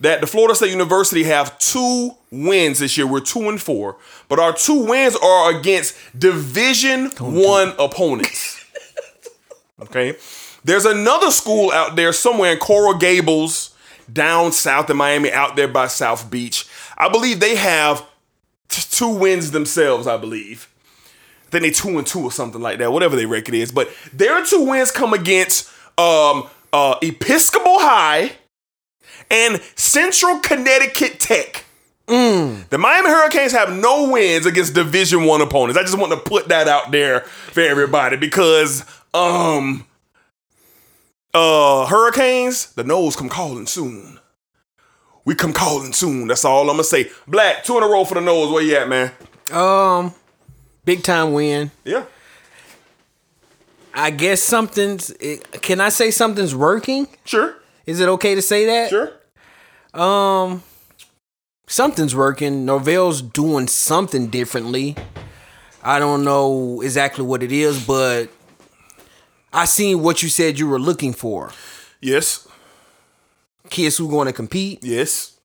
that 0.04 0.20
the 0.20 0.26
Florida 0.26 0.54
State 0.54 0.70
University 0.70 1.24
have 1.24 1.58
two 1.58 2.10
wins 2.30 2.78
this 2.78 2.96
year. 2.96 3.06
We're 3.06 3.20
two 3.20 3.48
and 3.48 3.60
four, 3.60 3.96
but 4.28 4.38
our 4.38 4.52
two 4.52 4.84
wins 4.84 5.16
are 5.16 5.58
against 5.58 5.96
Division 6.18 7.06
One 7.18 7.72
opponents. 7.78 8.60
Okay. 9.82 10.14
There's 10.62 10.84
another 10.86 11.32
school 11.32 11.72
out 11.72 11.96
there 11.96 12.12
somewhere 12.12 12.52
in 12.52 12.58
Coral 12.58 12.94
Gables, 12.94 13.74
down 14.10 14.52
south 14.52 14.88
in 14.88 14.96
Miami, 14.96 15.32
out 15.32 15.56
there 15.56 15.66
by 15.66 15.88
South 15.88 16.30
Beach. 16.30 16.66
I 16.96 17.08
believe 17.08 17.40
they 17.40 17.56
have 17.56 18.06
t- 18.68 18.82
two 18.88 19.08
wins 19.08 19.50
themselves, 19.50 20.06
I 20.06 20.16
believe. 20.16 20.68
I 21.48 21.50
think 21.50 21.62
they 21.64 21.70
two 21.70 21.98
and 21.98 22.06
two 22.06 22.22
or 22.22 22.30
something 22.32 22.62
like 22.62 22.78
that, 22.78 22.92
whatever 22.92 23.16
their 23.16 23.26
record 23.28 23.54
is. 23.54 23.72
But 23.72 23.90
their 24.12 24.42
two 24.44 24.62
wins 24.62 24.92
come 24.92 25.12
against 25.12 25.68
um, 25.98 26.48
uh, 26.72 26.96
Episcopal 27.02 27.80
High 27.80 28.32
and 29.30 29.60
Central 29.74 30.38
Connecticut 30.40 31.20
Tech. 31.20 31.64
The 32.06 32.76
Miami 32.78 33.08
Hurricanes 33.08 33.52
have 33.52 33.72
no 33.72 34.10
wins 34.10 34.44
against 34.44 34.74
Division 34.74 35.24
One 35.24 35.40
opponents. 35.40 35.78
I 35.78 35.82
just 35.82 35.98
want 35.98 36.12
to 36.12 36.18
put 36.18 36.48
that 36.48 36.68
out 36.68 36.90
there 36.90 37.20
for 37.20 37.60
everybody 37.60 38.16
because 38.16 38.84
um 39.14 39.86
uh 41.32 41.86
Hurricanes, 41.86 42.72
the 42.74 42.82
Noles 42.84 43.16
come 43.16 43.28
calling 43.30 43.66
soon. 43.66 44.18
We 45.24 45.34
come 45.34 45.54
calling 45.54 45.94
soon. 45.94 46.26
That's 46.28 46.44
all 46.44 46.62
I'm 46.62 46.74
gonna 46.76 46.84
say. 46.84 47.10
Black, 47.26 47.64
two 47.64 47.78
in 47.78 47.82
a 47.82 47.86
row 47.86 48.04
for 48.04 48.14
the 48.14 48.20
Noles. 48.20 48.52
Where 48.52 48.62
you 48.62 48.76
at, 48.76 48.88
man? 48.88 49.10
Um, 49.50 50.14
big 50.84 51.02
time 51.02 51.32
win. 51.32 51.70
Yeah. 51.84 52.04
I 53.94 54.10
guess 54.10 54.42
something's. 54.42 55.14
Can 55.62 55.80
I 55.80 55.88
say 55.88 56.10
something's 56.10 56.54
working? 56.54 57.06
Sure, 57.24 57.54
Is 57.86 58.00
it 58.00 58.08
okay 58.08 58.34
to 58.34 58.42
say 58.42 58.66
that? 58.66 58.90
sure. 58.90 59.12
Um, 59.92 60.62
Something's 61.66 62.14
working. 62.14 62.64
Norvell's 62.66 63.22
doing 63.22 63.68
something 63.68 64.28
differently. 64.28 64.96
I 65.82 65.98
don't 65.98 66.24
know 66.24 66.80
exactly 66.82 67.24
what 67.24 67.42
it 67.42 67.52
is, 67.52 67.84
but 67.86 68.28
I 69.52 69.64
seen 69.64 70.02
what 70.02 70.22
you 70.22 70.28
said 70.28 70.58
you 70.58 70.68
were 70.68 70.78
looking 70.78 71.12
for. 71.12 71.52
Yes, 72.00 72.46
Kids 73.70 73.96
who 73.96 74.10
going 74.10 74.26
to 74.26 74.32
compete 74.32 74.84
yes. 74.84 75.38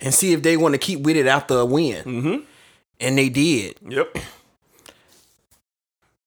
and 0.00 0.12
see 0.12 0.32
if 0.32 0.42
they 0.42 0.56
want 0.56 0.74
to 0.74 0.78
keep 0.78 1.00
with 1.00 1.16
it 1.16 1.26
after 1.26 1.56
a 1.58 1.64
win. 1.64 2.04
Mm-hmm. 2.04 2.44
And 3.00 3.16
they 3.18 3.28
did. 3.28 3.76
Yep. 3.88 4.18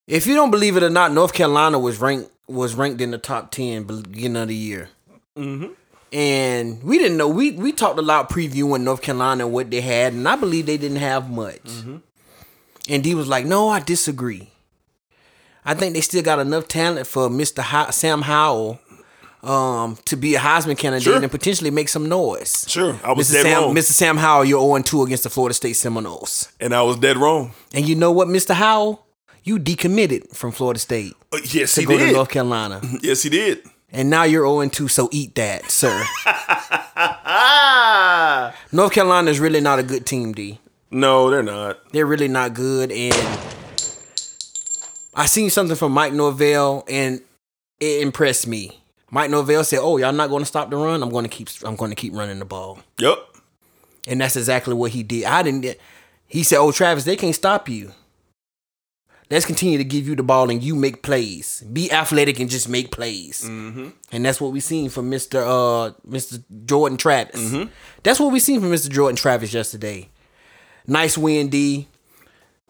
If 0.07 0.25
you 0.25 0.35
don't 0.35 0.51
believe 0.51 0.77
it 0.77 0.83
or 0.83 0.89
not, 0.89 1.11
North 1.11 1.33
Carolina 1.33 1.79
was 1.79 1.99
ranked 1.99 2.31
was 2.47 2.75
ranked 2.75 3.01
in 3.01 3.11
the 3.11 3.17
top 3.17 3.51
ten 3.51 3.83
beginning 3.83 4.41
of 4.41 4.47
the 4.47 4.55
year. 4.55 4.89
Mm-hmm. 5.37 5.67
And 6.13 6.81
we 6.83 6.97
didn't 6.97 7.17
know. 7.17 7.27
We 7.27 7.51
we 7.51 7.71
talked 7.73 7.99
a 7.99 8.01
lot 8.01 8.29
previewing 8.29 8.81
North 8.83 9.01
Carolina 9.01 9.45
and 9.45 9.53
what 9.53 9.69
they 9.69 9.81
had, 9.81 10.13
and 10.13 10.27
I 10.27 10.35
believe 10.37 10.65
they 10.65 10.77
didn't 10.77 10.97
have 10.97 11.29
much. 11.29 11.69
And 12.89 13.03
D 13.03 13.13
was 13.13 13.27
like, 13.27 13.45
"No, 13.45 13.67
I 13.69 13.79
disagree. 13.81 14.49
I 15.65 15.73
think 15.73 15.93
they 15.93 16.01
still 16.01 16.23
got 16.23 16.39
enough 16.39 16.67
talent 16.69 17.07
for 17.07 17.29
Mister 17.29 17.61
Ho- 17.61 17.91
Sam 17.91 18.21
Howell." 18.21 18.79
Um, 19.43 19.97
to 20.05 20.15
be 20.17 20.33
a 20.35 20.39
Heisman 20.39 20.77
candidate 20.77 21.03
Sure. 21.03 21.21
and 21.21 21.29
potentially 21.31 21.69
make 21.71 21.89
some 21.89 22.09
noise. 22.09 22.65
Sure, 22.67 22.99
I 23.03 23.13
was 23.13 23.29
Mr. 23.29 23.33
dead 23.33 23.43
Sam, 23.43 23.61
wrong. 23.63 23.75
Mr. 23.75 23.91
Sam 23.91 24.17
Howell, 24.17 24.45
you're 24.45 24.59
0 24.59 24.81
2 24.81 25.03
against 25.03 25.23
the 25.23 25.29
Florida 25.29 25.53
State 25.53 25.73
Seminoles. 25.73 26.49
And 26.59 26.73
I 26.73 26.81
was 26.81 26.97
dead 26.97 27.17
wrong. 27.17 27.53
And 27.73 27.87
you 27.87 27.95
know 27.95 28.11
what, 28.11 28.27
Mr. 28.27 28.55
Howell? 28.55 29.05
You 29.43 29.59
decommitted 29.59 30.35
from 30.35 30.51
Florida 30.51 30.79
State 30.79 31.13
Uh, 31.31 31.37
yes, 31.45 31.75
to 31.75 31.81
he 31.81 31.87
go 31.87 31.97
did. 31.97 32.07
to 32.07 32.13
North 32.13 32.29
Carolina. 32.29 32.81
Yes, 33.01 33.21
he 33.23 33.29
did. 33.29 33.61
And 33.91 34.09
now 34.09 34.23
you're 34.23 34.45
0 34.45 34.69
2, 34.69 34.87
so 34.87 35.09
eat 35.11 35.35
that, 35.35 35.71
sir. 35.71 35.89
North 38.71 38.91
Carolina 38.91 39.31
is 39.31 39.39
really 39.39 39.61
not 39.61 39.79
a 39.79 39.83
good 39.83 40.05
team, 40.05 40.33
D. 40.33 40.59
No, 40.91 41.29
they're 41.29 41.43
not. 41.43 41.91
They're 41.91 42.05
really 42.05 42.27
not 42.27 42.53
good. 42.53 42.91
And 42.91 43.15
I 45.13 45.25
seen 45.25 45.49
something 45.49 45.75
from 45.75 45.93
Mike 45.93 46.13
Norvell 46.13 46.83
and 46.87 47.21
it 47.79 48.01
impressed 48.01 48.47
me. 48.47 48.79
Mike 49.09 49.29
Norvell 49.29 49.63
said, 49.63 49.79
Oh, 49.81 49.97
y'all 49.97 50.11
not 50.11 50.29
gonna 50.29 50.45
stop 50.45 50.69
the 50.69 50.77
run? 50.77 51.01
I'm 51.01 51.09
gonna 51.09 51.29
keep 51.29 51.49
I'm 51.63 51.75
gonna 51.75 51.95
keep 51.95 52.13
running 52.13 52.39
the 52.39 52.45
ball. 52.45 52.79
Yep. 52.99 53.17
And 54.07 54.21
that's 54.21 54.35
exactly 54.35 54.73
what 54.73 54.91
he 54.91 55.03
did. 55.03 55.25
I 55.25 55.43
didn't 55.43 55.77
he 56.27 56.43
said, 56.43 56.59
Oh, 56.59 56.71
Travis, 56.71 57.05
they 57.05 57.15
can't 57.15 57.35
stop 57.35 57.69
you. 57.69 57.91
Let's 59.29 59.45
continue 59.45 59.77
to 59.77 59.83
give 59.83 60.07
you 60.07 60.15
the 60.15 60.23
ball 60.23 60.49
and 60.49 60.63
you 60.63 60.73
make 60.75 61.03
plays. 61.03 61.61
Be 61.73 61.91
athletic 61.91 62.39
and 62.39 62.49
just 62.49 62.69
make 62.69 62.91
plays. 62.91 63.43
And 63.43 63.93
that's 64.11 64.39
what 64.39 64.53
we 64.53 64.59
seen 64.61 64.89
from 64.89 65.11
Mr. 65.11 65.41
Uh 65.41 65.93
Mr. 66.07 66.41
Jordan 66.65 66.97
Travis. 66.97 67.53
That's 68.03 68.19
what 68.19 68.31
we 68.31 68.39
seen 68.39 68.61
from 68.61 68.71
Mr. 68.71 68.89
Jordan 68.89 69.17
Travis 69.17 69.53
yesterday. 69.53 70.09
Nice 70.85 71.17
win, 71.17 71.49
D. 71.49 71.87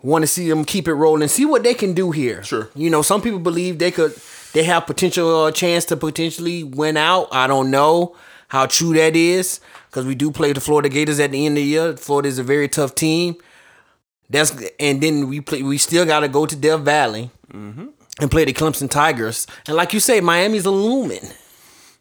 Want 0.02 0.24
to 0.24 0.28
see 0.28 0.50
them 0.50 0.64
keep 0.66 0.88
it 0.88 0.94
rolling. 0.94 1.28
See 1.28 1.46
what 1.46 1.64
they 1.64 1.74
can 1.74 1.94
do 1.94 2.12
here. 2.12 2.44
Sure. 2.44 2.70
You 2.76 2.90
know, 2.90 3.02
some 3.02 3.22
people 3.22 3.40
believe 3.40 3.78
they 3.80 3.92
could. 3.92 4.16
They 4.54 4.64
have 4.64 4.88
potential 4.88 5.44
uh, 5.44 5.52
chance 5.52 5.86
to 5.86 5.98
potentially 5.98 6.64
win 6.64 6.98
out. 6.98 7.28
I 7.32 7.46
don't 7.48 7.70
know 7.70 8.16
how 8.48 8.66
true 8.66 8.94
that 8.94 9.16
is 9.16 9.60
because 9.90 10.06
we 10.06 10.16
do 10.16 10.32
play 10.32 10.54
the 10.54 10.62
Florida 10.62 10.90
Gators 10.90 11.20
at 11.20 11.32
the 11.32 11.46
end 11.46 11.58
of 11.58 11.64
the 11.64 11.68
year. 11.70 11.98
Florida 11.98 12.30
is 12.30 12.40
a 12.40 12.44
very 12.44 12.68
tough 12.68 12.96
team. 12.96 13.36
That's 14.30 14.52
and 14.80 15.02
then 15.02 15.30
we 15.30 15.42
play. 15.42 15.64
We 15.64 15.78
still 15.78 16.06
got 16.06 16.22
to 16.22 16.28
go 16.28 16.46
to 16.46 16.56
Death 16.56 16.82
Valley 16.82 17.32
mm-hmm. 17.52 17.88
and 18.20 18.32
play 18.32 18.46
the 18.46 18.54
Clemson 18.54 18.90
Tigers. 18.90 19.48
And 19.68 19.76
like 19.76 19.94
you 19.94 20.00
say, 20.00 20.20
Miami's 20.20 20.66
a 20.66 20.72
looming. 20.72 21.32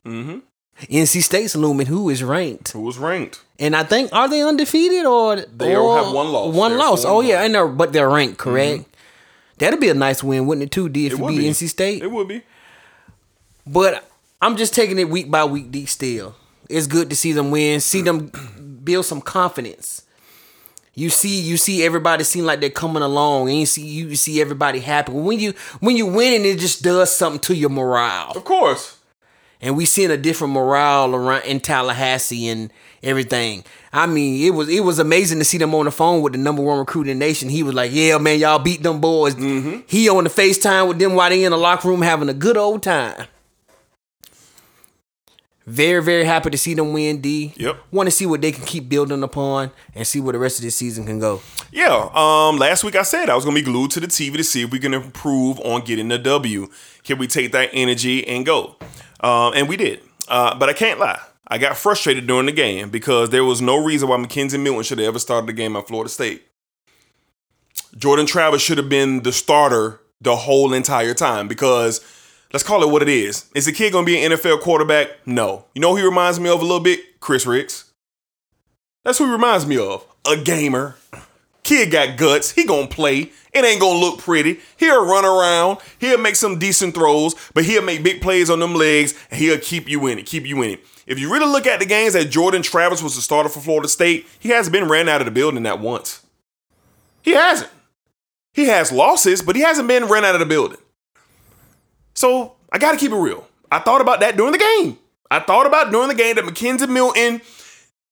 Mm-hmm. 0.05 0.39
NC 0.83 1.23
State's 1.23 1.57
looming. 1.57 1.87
Who 1.87 2.11
is 2.11 2.23
ranked? 2.23 2.73
Who 2.73 2.83
was 2.83 2.99
ranked? 2.99 3.43
And 3.59 3.75
I 3.75 3.85
think 3.85 4.13
are 4.13 4.29
they 4.29 4.43
undefeated 4.43 5.07
or 5.07 5.37
They 5.37 5.75
or 5.75 5.97
have 5.97 6.13
one 6.13 6.33
loss. 6.33 6.55
One 6.55 6.73
They're 6.73 6.79
loss. 6.79 7.05
Oh 7.05 7.21
yeah, 7.21 7.43
and 7.43 7.55
they're 7.55 7.69
but 7.69 7.93
they're 7.93 8.09
ranked 8.09 8.39
mm-hmm. 8.39 8.51
correct. 8.51 8.97
That'd 9.59 9.81
be 9.81 9.89
a 9.89 9.95
nice 9.95 10.23
win, 10.23 10.47
wouldn't 10.47 10.65
it? 10.65 10.71
Too, 10.71 10.89
D 10.89 11.07
if 11.07 11.13
It 11.13 11.19
you 11.19 11.25
would 11.25 11.31
beat 11.31 11.39
be. 11.39 11.51
NC 11.51 11.69
State. 11.69 12.03
It 12.03 12.11
would 12.11 12.29
be. 12.29 12.43
But 13.67 14.09
I'm 14.43 14.57
just 14.57 14.75
taking 14.75 14.99
it 14.99 15.09
week 15.09 15.31
by 15.31 15.45
week. 15.45 15.71
D 15.71 15.87
still, 15.87 16.35
it's 16.69 16.87
good 16.87 17.09
to 17.11 17.17
see 17.17 17.33
them 17.33 17.51
win, 17.51 17.81
see 17.81 18.03
them 18.03 18.31
build 18.85 19.07
some 19.07 19.21
confidence. 19.21 20.03
You 20.99 21.11
see, 21.11 21.39
you 21.43 21.59
see 21.59 21.85
everybody 21.85 22.25
seem 22.25 22.47
like 22.47 22.61
they're 22.61 22.71
coming 22.71 23.03
along, 23.03 23.51
and 23.51 23.59
you 23.61 23.67
see 23.67 23.87
you 23.87 24.17
see 24.17 24.41
everybody 24.41 24.81
happy. 24.81 25.13
When 25.13 25.39
you 25.39 25.53
when 25.81 25.95
you 25.97 26.07
winning, 26.07 26.47
it 26.47 26.59
just 26.59 26.83
does 26.83 27.15
something 27.15 27.39
to 27.43 27.55
your 27.55 27.69
morale. 27.71 28.33
Of 28.35 28.45
course. 28.45 28.97
and 29.61 29.77
we 29.77 29.85
seeing 29.85 30.11
a 30.11 30.17
different 30.17 30.55
morale 30.55 31.15
around 31.15 31.45
in 31.45 31.61
Tallahassee 31.61 32.49
and 32.49 32.73
everything. 33.03 33.63
I 33.93 34.07
mean, 34.07 34.43
it 34.43 34.51
was 34.55 34.71
it 34.71 34.81
was 34.85 34.99
amazing 34.99 35.39
to 35.39 35.45
see 35.45 35.59
them 35.59 35.75
on 35.75 35.85
the 35.85 35.91
phone 35.91 36.23
with 36.23 36.33
the 36.33 36.39
number 36.39 36.63
one 36.63 36.79
recruit 36.79 37.09
in 37.09 37.19
the 37.19 37.25
nation. 37.27 37.51
He 37.51 37.63
was 37.63 37.75
like, 37.75 37.91
"Yeah, 37.93 38.17
man, 38.17 38.39
y'all 38.39 38.59
beat 38.59 38.83
them 38.83 38.99
boys." 38.99 39.35
Mm-hmm. 39.35 39.81
He 39.87 40.09
on 40.09 40.25
the 40.25 40.31
FaceTime 40.31 40.89
with 40.89 40.99
them 40.99 41.15
while 41.15 41.29
they 41.29 41.45
in 41.45 41.53
the 41.53 41.59
locker 41.59 41.89
room 41.89 42.01
having 42.01 42.31
a 42.31 42.35
good 42.35 42.57
old 42.57 42.83
time. 42.83 43.27
Very, 45.67 46.01
very 46.01 46.25
happy 46.25 46.51
to 46.51 46.59
see 46.59 46.75
them 46.75 46.93
win. 46.93 47.21
D. 47.21 47.53
Yep. 47.57 47.79
Want 47.91 48.07
to 48.07 48.11
see 48.13 48.25
what 48.25 48.41
they 48.41 48.53
can 48.53 48.65
keep 48.65 48.89
building 48.89 49.23
upon 49.25 49.73
and 49.95 50.07
see 50.07 50.21
where 50.21 50.33
the 50.33 50.39
rest 50.39 50.59
of 50.59 50.65
this 50.65 50.77
season 50.77 51.05
can 51.05 51.19
go. 51.19 51.43
Yeah. 51.73 52.09
Um. 52.15 52.57
Last 52.57 52.85
week 52.85 52.95
I 52.95 53.03
said 53.03 53.29
I 53.29 53.35
was 53.35 53.45
gonna 53.45 53.57
be 53.57 53.63
glued 53.63 53.91
to 53.93 54.01
the 54.01 54.07
TV 54.07 54.37
to 54.37 54.45
see 54.45 54.63
if 54.63 54.71
we 54.71 54.79
can 54.79 54.95
improve 54.95 55.59
on 55.61 55.81
getting 55.81 56.09
the 56.09 56.19
W. 56.19 56.69
Can 57.03 57.19
we 57.19 57.27
take 57.27 57.51
that 57.53 57.71
energy 57.73 58.27
and 58.27 58.47
go? 58.47 58.77
Um. 59.21 59.55
And 59.57 59.69
we 59.69 59.77
did. 59.77 60.03
Uh. 60.29 60.57
But 60.57 60.69
I 60.69 60.73
can't 60.73 61.01
lie. 61.01 61.21
I 61.49 61.59
got 61.59 61.77
frustrated 61.77 62.27
during 62.27 62.47
the 62.47 62.53
game 62.53 62.89
because 62.89 63.31
there 63.31 63.45
was 63.45 63.61
no 63.61 63.83
reason 63.83 64.09
why 64.09 64.17
McKenzie 64.19 64.61
Milton 64.61 64.83
should 64.85 64.99
have 64.99 65.09
ever 65.09 65.19
started 65.19 65.49
the 65.49 65.53
game 65.53 65.77
at 65.77 65.89
Florida 65.89 66.09
State. 66.09 66.45
Jordan 67.97 68.27
Travis 68.27 68.63
should 68.63 68.79
have 68.79 68.89
been 68.89 69.23
the 69.23 69.33
starter 69.33 70.01
the 70.21 70.37
whole 70.37 70.73
entire 70.73 71.15
time 71.15 71.49
because 71.49 72.01
let's 72.57 72.65
call 72.65 72.83
it 72.83 72.91
what 72.91 73.03
it 73.03 73.09
is. 73.11 73.51
Is 73.55 73.67
the 73.67 73.73
kid 73.73 73.93
gonna 73.93 74.07
be 74.07 74.19
an 74.19 74.33
NFL 74.33 74.63
quarterback? 74.63 75.11
No. 75.27 75.67
You 75.75 75.83
know 75.83 75.91
who 75.91 75.97
he 75.99 76.05
reminds 76.05 76.41
me 76.41 76.49
of 76.49 76.61
a 76.61 76.65
little 76.65 76.81
bit? 76.81 77.21
Chris 77.21 77.45
Rix. 77.45 77.93
That's 79.05 79.19
who 79.19 79.27
he 79.27 79.31
reminds 79.31 79.67
me 79.67 79.77
of. 79.77 80.07
A 80.27 80.39
gamer. 80.39 80.97
Kid 81.65 81.91
got 81.91 82.17
guts. 82.17 82.53
He 82.53 82.65
gonna 82.65 82.87
play. 82.87 83.31
It 83.53 83.63
ain't 83.63 83.79
gonna 83.79 83.99
look 83.99 84.21
pretty. 84.21 84.61
He'll 84.79 85.05
run 85.05 85.27
around. 85.27 85.81
He'll 85.99 86.17
make 86.17 86.35
some 86.35 86.59
decent 86.59 86.95
throws, 86.95 87.35
but 87.53 87.67
he'll 87.67 87.83
make 87.83 88.03
big 88.03 88.23
plays 88.23 88.49
on 88.49 88.61
them 88.61 88.75
legs, 88.75 89.13
and 89.31 89.39
he'll 89.39 89.59
keep 89.59 89.87
you 89.87 90.07
in 90.07 90.19
it. 90.19 90.25
Keep 90.25 90.47
you 90.47 90.63
in 90.63 90.71
it. 90.71 90.81
If 91.07 91.19
you 91.19 91.31
really 91.31 91.53
look 91.53 91.67
at 91.67 91.79
the 91.79 91.85
games 91.85 92.15
that 92.15 92.31
Jordan 92.31 92.63
Travis 92.63 93.03
was 93.03 93.17
the 93.17 93.21
starter 93.21 93.51
for 93.51 93.61
Florida 93.61 93.89
State, 93.89 94.27
he 94.39 94.49
hasn't 94.49 94.73
been 94.73 94.89
ran 94.89 95.11
out 95.11 95.21
of 95.21 95.27
the 95.27 95.31
building 95.31 95.63
that 95.65 95.79
once. 95.79 96.25
He 97.21 97.33
hasn't. 97.33 97.71
He 98.55 98.65
has 98.69 98.91
losses, 98.91 99.43
but 99.43 99.57
he 99.57 99.63
hasn't 99.63 99.89
been 99.89 100.07
ran 100.07 100.25
out 100.25 100.35
of 100.35 100.41
the 100.41 100.47
building. 100.47 100.79
So 102.17 102.57
I 102.73 102.79
got 102.79 102.93
to 102.93 102.99
keep 102.99 103.13
it 103.13 103.17
real. 103.17 103.47
I 103.71 103.79
thought 103.79 104.01
about 104.01 104.21
that 104.21 104.37
during 104.37 104.53
the 104.53 104.59
game. 104.59 104.99
I 105.31 105.39
thought 105.39 105.67
about 105.67 105.93
during 105.93 106.09
the 106.09 106.15
game 106.15 106.37
that 106.37 106.45
McKenzie 106.45 106.89
Milton 106.89 107.43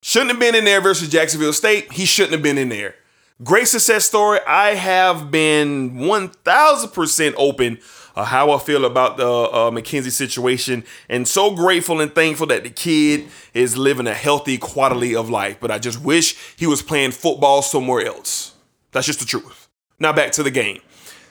shouldn't 0.02 0.30
have 0.30 0.40
been 0.40 0.54
in 0.54 0.64
there 0.64 0.80
versus 0.80 1.08
Jacksonville 1.08 1.52
State. 1.52 1.92
He 1.92 2.04
shouldn't 2.04 2.32
have 2.32 2.42
been 2.42 2.58
in 2.58 2.68
there. 2.68 2.94
Great 3.42 3.66
success 3.66 4.04
story. 4.04 4.40
I 4.46 4.74
have 4.74 5.30
been 5.30 5.94
1000% 5.94 7.34
open 7.36 7.78
uh, 8.14 8.24
how 8.24 8.52
I 8.52 8.58
feel 8.58 8.84
about 8.84 9.16
the 9.16 9.26
uh, 9.26 9.70
McKenzie 9.70 10.12
situation 10.12 10.84
and 11.08 11.26
so 11.26 11.54
grateful 11.54 12.00
and 12.00 12.14
thankful 12.14 12.46
that 12.48 12.62
the 12.62 12.70
kid 12.70 13.26
is 13.54 13.76
living 13.76 14.06
a 14.06 14.14
healthy 14.14 14.58
quality 14.58 15.16
of 15.16 15.30
life. 15.30 15.58
But 15.60 15.70
I 15.70 15.78
just 15.78 16.00
wish 16.00 16.36
he 16.56 16.66
was 16.66 16.82
playing 16.82 17.10
football 17.10 17.62
somewhere 17.62 18.06
else. 18.06 18.54
That's 18.92 19.06
just 19.06 19.20
the 19.20 19.26
truth. 19.26 19.68
Now 19.98 20.12
back 20.12 20.30
to 20.32 20.42
the 20.42 20.50
game. 20.50 20.80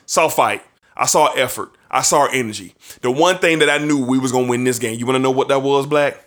Saw 0.06 0.28
fight. 0.28 0.62
I 0.96 1.06
saw 1.06 1.32
effort. 1.32 1.70
I 1.94 2.02
saw 2.02 2.26
energy. 2.26 2.74
The 3.02 3.10
one 3.10 3.38
thing 3.38 3.60
that 3.60 3.70
I 3.70 3.78
knew 3.78 4.04
we 4.04 4.18
was 4.18 4.32
gonna 4.32 4.48
win 4.48 4.64
this 4.64 4.80
game. 4.80 4.98
You 4.98 5.06
wanna 5.06 5.20
know 5.20 5.30
what 5.30 5.48
that 5.48 5.62
was, 5.62 5.86
Black? 5.86 6.20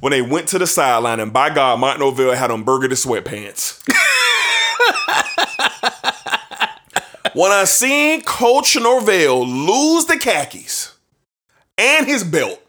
When 0.00 0.10
they 0.10 0.20
went 0.20 0.48
to 0.48 0.58
the 0.58 0.66
sideline 0.66 1.20
and 1.20 1.32
by 1.32 1.48
God, 1.48 1.80
Mike 1.80 1.98
Norvell 1.98 2.34
had 2.34 2.50
on 2.50 2.64
burger 2.64 2.88
to 2.88 2.94
sweatpants. 2.94 3.82
when 7.34 7.50
I 7.50 7.64
seen 7.64 8.22
Coach 8.22 8.76
Norvell 8.76 9.46
lose 9.46 10.04
the 10.04 10.18
khakis 10.18 10.98
and 11.78 12.06
his 12.06 12.22
belt 12.22 12.60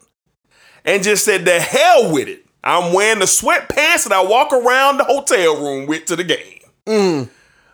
and 0.84 1.02
just 1.02 1.26
said, 1.26 1.44
the 1.44 1.60
hell 1.60 2.12
with 2.12 2.28
it. 2.28 2.46
I'm 2.64 2.94
wearing 2.94 3.18
the 3.18 3.26
sweatpants 3.26 4.04
that 4.04 4.12
I 4.12 4.22
walk 4.22 4.52
around 4.52 4.98
the 4.98 5.04
hotel 5.04 5.56
room 5.56 5.86
with 5.86 6.06
to 6.06 6.16
the 6.16 6.24
game. 6.24 6.60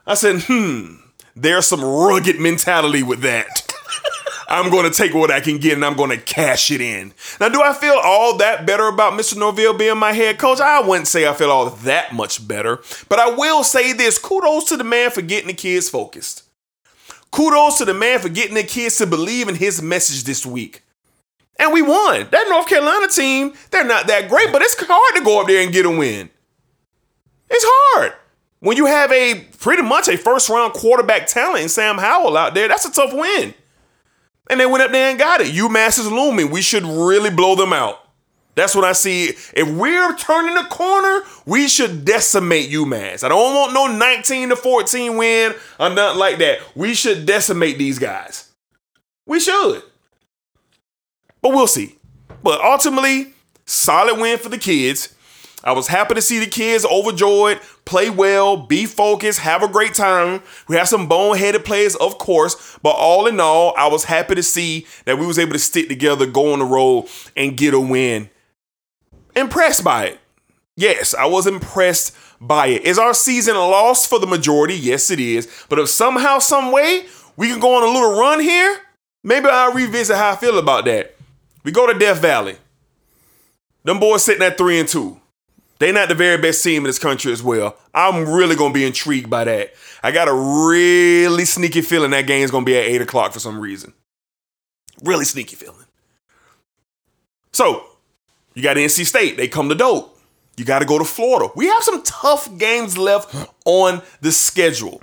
I 0.06 0.14
said, 0.14 0.42
hmm, 0.42 0.94
there's 1.36 1.66
some 1.66 1.84
rugged 1.84 2.40
mentality 2.40 3.02
with 3.02 3.20
that. 3.20 3.67
I'm 4.48 4.70
going 4.70 4.90
to 4.90 4.96
take 4.96 5.12
what 5.12 5.30
I 5.30 5.40
can 5.40 5.58
get 5.58 5.74
and 5.74 5.84
I'm 5.84 5.96
going 5.96 6.10
to 6.10 6.16
cash 6.16 6.70
it 6.70 6.80
in. 6.80 7.12
Now, 7.38 7.50
do 7.50 7.60
I 7.62 7.74
feel 7.74 8.00
all 8.02 8.38
that 8.38 8.66
better 8.66 8.88
about 8.88 9.12
Mr. 9.12 9.36
Norvell 9.36 9.74
being 9.74 9.98
my 9.98 10.12
head 10.12 10.38
coach? 10.38 10.58
I 10.58 10.80
wouldn't 10.80 11.06
say 11.06 11.28
I 11.28 11.34
feel 11.34 11.50
all 11.50 11.68
that 11.70 12.14
much 12.14 12.48
better, 12.48 12.80
but 13.10 13.18
I 13.18 13.30
will 13.30 13.62
say 13.62 13.92
this 13.92 14.16
kudos 14.18 14.64
to 14.70 14.78
the 14.78 14.84
man 14.84 15.10
for 15.10 15.20
getting 15.20 15.48
the 15.48 15.54
kids 15.54 15.90
focused. 15.90 16.44
Kudos 17.30 17.76
to 17.78 17.84
the 17.84 17.92
man 17.92 18.20
for 18.20 18.30
getting 18.30 18.54
the 18.54 18.62
kids 18.62 18.96
to 18.98 19.06
believe 19.06 19.48
in 19.48 19.54
his 19.54 19.82
message 19.82 20.24
this 20.24 20.46
week. 20.46 20.82
And 21.58 21.72
we 21.72 21.82
won. 21.82 22.28
That 22.30 22.46
North 22.48 22.68
Carolina 22.68 23.08
team, 23.08 23.52
they're 23.70 23.84
not 23.84 24.06
that 24.06 24.30
great, 24.30 24.50
but 24.50 24.62
it's 24.62 24.76
hard 24.78 25.16
to 25.16 25.24
go 25.24 25.42
up 25.42 25.46
there 25.46 25.62
and 25.62 25.72
get 25.72 25.84
a 25.84 25.90
win. 25.90 26.30
It's 27.50 27.64
hard. 27.66 28.14
When 28.60 28.76
you 28.76 28.86
have 28.86 29.12
a 29.12 29.46
pretty 29.58 29.82
much 29.82 30.08
a 30.08 30.16
first 30.16 30.48
round 30.48 30.72
quarterback 30.72 31.26
talent 31.26 31.62
in 31.62 31.68
Sam 31.68 31.98
Howell 31.98 32.36
out 32.36 32.54
there, 32.54 32.68
that's 32.68 32.86
a 32.86 32.92
tough 32.92 33.12
win. 33.12 33.54
And 34.50 34.58
they 34.58 34.66
went 34.66 34.82
up 34.82 34.90
there 34.92 35.10
and 35.10 35.18
got 35.18 35.40
it. 35.40 35.54
UMass 35.54 35.98
is 35.98 36.10
looming. 36.10 36.50
We 36.50 36.62
should 36.62 36.84
really 36.84 37.30
blow 37.30 37.54
them 37.54 37.72
out. 37.72 38.04
That's 38.54 38.74
what 38.74 38.84
I 38.84 38.92
see. 38.92 39.26
If 39.54 39.68
we're 39.68 40.16
turning 40.16 40.56
the 40.56 40.64
corner, 40.64 41.22
we 41.46 41.68
should 41.68 42.04
decimate 42.04 42.70
UMass. 42.70 43.22
I 43.22 43.28
don't 43.28 43.54
want 43.54 43.72
no 43.72 43.86
19 43.86 44.48
to 44.48 44.56
14 44.56 45.16
win 45.16 45.54
or 45.78 45.90
nothing 45.90 46.18
like 46.18 46.38
that. 46.38 46.58
We 46.74 46.94
should 46.94 47.24
decimate 47.24 47.78
these 47.78 48.00
guys. 48.00 48.50
We 49.26 49.38
should. 49.38 49.82
But 51.40 51.50
we'll 51.50 51.68
see. 51.68 51.98
But 52.42 52.60
ultimately, 52.60 53.34
solid 53.64 54.18
win 54.18 54.38
for 54.38 54.48
the 54.48 54.58
kids. 54.58 55.14
I 55.64 55.72
was 55.72 55.88
happy 55.88 56.14
to 56.14 56.22
see 56.22 56.38
the 56.38 56.46
kids 56.46 56.84
overjoyed, 56.84 57.60
play 57.84 58.10
well, 58.10 58.56
be 58.56 58.86
focused, 58.86 59.40
have 59.40 59.62
a 59.62 59.68
great 59.68 59.92
time. 59.92 60.42
We 60.68 60.76
had 60.76 60.86
some 60.86 61.08
boneheaded 61.08 61.64
players, 61.64 61.96
of 61.96 62.18
course, 62.18 62.78
but 62.82 62.90
all 62.90 63.26
in 63.26 63.40
all, 63.40 63.74
I 63.76 63.88
was 63.88 64.04
happy 64.04 64.36
to 64.36 64.42
see 64.42 64.86
that 65.04 65.18
we 65.18 65.26
was 65.26 65.38
able 65.38 65.52
to 65.54 65.58
stick 65.58 65.88
together, 65.88 66.26
go 66.26 66.52
on 66.52 66.60
the 66.60 66.64
road, 66.64 67.08
and 67.36 67.56
get 67.56 67.74
a 67.74 67.80
win. 67.80 68.30
Impressed 69.34 69.82
by 69.82 70.06
it. 70.06 70.20
Yes, 70.76 71.12
I 71.12 71.26
was 71.26 71.48
impressed 71.48 72.16
by 72.40 72.68
it. 72.68 72.82
Is 72.82 72.98
our 72.98 73.12
season 73.12 73.56
lost 73.56 74.08
for 74.08 74.20
the 74.20 74.28
majority? 74.28 74.74
Yes, 74.74 75.10
it 75.10 75.18
is. 75.18 75.48
But 75.68 75.80
if 75.80 75.88
somehow, 75.88 76.38
some 76.38 76.70
way, 76.70 77.06
we 77.36 77.48
can 77.48 77.58
go 77.58 77.76
on 77.76 77.82
a 77.82 77.92
little 77.92 78.18
run 78.18 78.38
here, 78.40 78.80
maybe 79.24 79.48
I'll 79.48 79.72
revisit 79.72 80.16
how 80.16 80.32
I 80.32 80.36
feel 80.36 80.58
about 80.58 80.84
that. 80.84 81.16
We 81.64 81.72
go 81.72 81.92
to 81.92 81.98
Death 81.98 82.20
Valley. 82.20 82.56
Them 83.82 83.98
boys 83.98 84.24
sitting 84.24 84.42
at 84.42 84.56
three 84.56 84.78
and 84.78 84.88
two. 84.88 85.20
They 85.78 85.92
not 85.92 86.08
the 86.08 86.14
very 86.14 86.40
best 86.40 86.62
team 86.64 86.78
in 86.78 86.88
this 86.88 86.98
country 86.98 87.32
as 87.32 87.42
well. 87.42 87.76
I'm 87.94 88.28
really 88.28 88.56
gonna 88.56 88.74
be 88.74 88.84
intrigued 88.84 89.30
by 89.30 89.44
that. 89.44 89.74
I 90.02 90.10
got 90.10 90.28
a 90.28 90.34
really 90.34 91.44
sneaky 91.44 91.82
feeling 91.82 92.10
that 92.10 92.26
game's 92.26 92.50
gonna 92.50 92.64
be 92.64 92.76
at 92.76 92.84
eight 92.84 93.00
o'clock 93.02 93.32
for 93.32 93.40
some 93.40 93.60
reason. 93.60 93.92
Really 95.04 95.24
sneaky 95.24 95.56
feeling. 95.56 95.86
So 97.52 97.84
you 98.54 98.62
got 98.62 98.76
NC 98.76 99.06
State. 99.06 99.36
They 99.36 99.48
come 99.48 99.68
to 99.68 99.74
Doak. 99.74 100.18
You 100.56 100.64
got 100.64 100.80
to 100.80 100.84
go 100.84 100.98
to 100.98 101.04
Florida. 101.04 101.52
We 101.54 101.66
have 101.66 101.84
some 101.84 102.02
tough 102.02 102.58
games 102.58 102.98
left 102.98 103.32
on 103.64 104.02
the 104.20 104.32
schedule. 104.32 105.00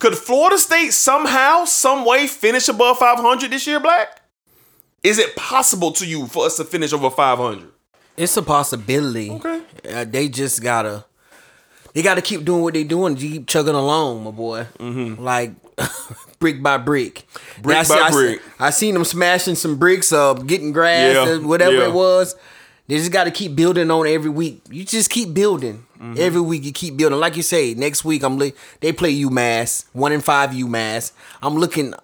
Could 0.00 0.16
Florida 0.16 0.58
State 0.58 0.92
somehow, 0.92 1.64
some 1.64 2.04
way 2.04 2.26
finish 2.26 2.68
above 2.68 2.98
500 2.98 3.50
this 3.52 3.66
year, 3.68 3.78
Black? 3.78 4.22
Is 5.04 5.18
it 5.18 5.36
possible 5.36 5.92
to 5.92 6.06
you 6.06 6.26
for 6.26 6.46
us 6.46 6.56
to 6.56 6.64
finish 6.64 6.92
over 6.92 7.08
500? 7.08 7.70
It's 8.20 8.36
a 8.36 8.42
possibility. 8.42 9.30
Okay. 9.30 9.62
Uh, 9.88 10.04
they 10.04 10.28
just 10.28 10.62
gotta, 10.62 11.04
they 11.94 12.02
gotta 12.02 12.22
keep 12.22 12.44
doing 12.44 12.62
what 12.62 12.74
they're 12.74 12.84
doing. 12.84 13.16
Keep 13.16 13.46
chugging 13.46 13.74
along, 13.74 14.24
my 14.24 14.30
boy. 14.30 14.66
Like 14.78 15.52
brick 16.38 16.62
by 16.62 16.76
brick. 16.76 17.26
Mm-hmm. 17.32 17.62
Brick 17.62 17.76
I 17.78 17.82
by 17.88 17.94
I 17.94 18.10
see- 18.10 18.14
brick. 18.16 18.42
I, 18.58 18.70
seen 18.70 18.94
them 18.94 19.04
smashing 19.04 19.54
some 19.54 19.76
bricks 19.78 20.12
up, 20.12 20.46
getting 20.46 20.72
grass, 20.72 21.14
Yeah, 21.14 21.38
whatever 21.38 21.76
yeah. 21.76 21.86
it 21.88 21.92
was. 21.92 22.36
They 22.88 22.96
just 22.96 23.12
got 23.12 23.24
to 23.24 23.30
keep 23.30 23.54
building 23.54 23.88
on 23.90 24.06
every 24.08 24.30
week. 24.30 24.62
You 24.68 24.84
just 24.84 25.10
keep 25.10 25.32
building. 25.32 25.86
Mm-hmm. 26.00 26.14
Every 26.18 26.40
week 26.40 26.64
you 26.64 26.72
keep 26.72 26.96
building. 26.96 27.20
Like 27.20 27.36
you 27.36 27.42
say, 27.44 27.72
next 27.74 28.04
week 28.04 28.24
I'm 28.24 28.36
li- 28.36 28.52
they 28.80 28.92
play 28.92 29.14
UMass, 29.14 29.84
one 29.92 30.10
in 30.12 30.20
five 30.20 30.50
UMass. 30.50 31.12
I'm 31.40 31.54
looking. 31.54 31.94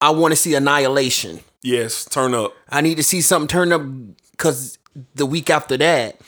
I 0.00 0.10
want 0.10 0.32
to 0.32 0.36
see 0.36 0.54
annihilation. 0.54 1.40
Yes, 1.62 2.04
turn 2.04 2.32
up. 2.32 2.54
I 2.68 2.80
need 2.80 2.94
to 2.96 3.02
see 3.02 3.20
something 3.22 3.48
turn 3.48 3.72
up 3.72 3.82
because 4.30 4.75
the 5.14 5.26
week 5.26 5.50
after 5.50 5.76
that, 5.76 6.20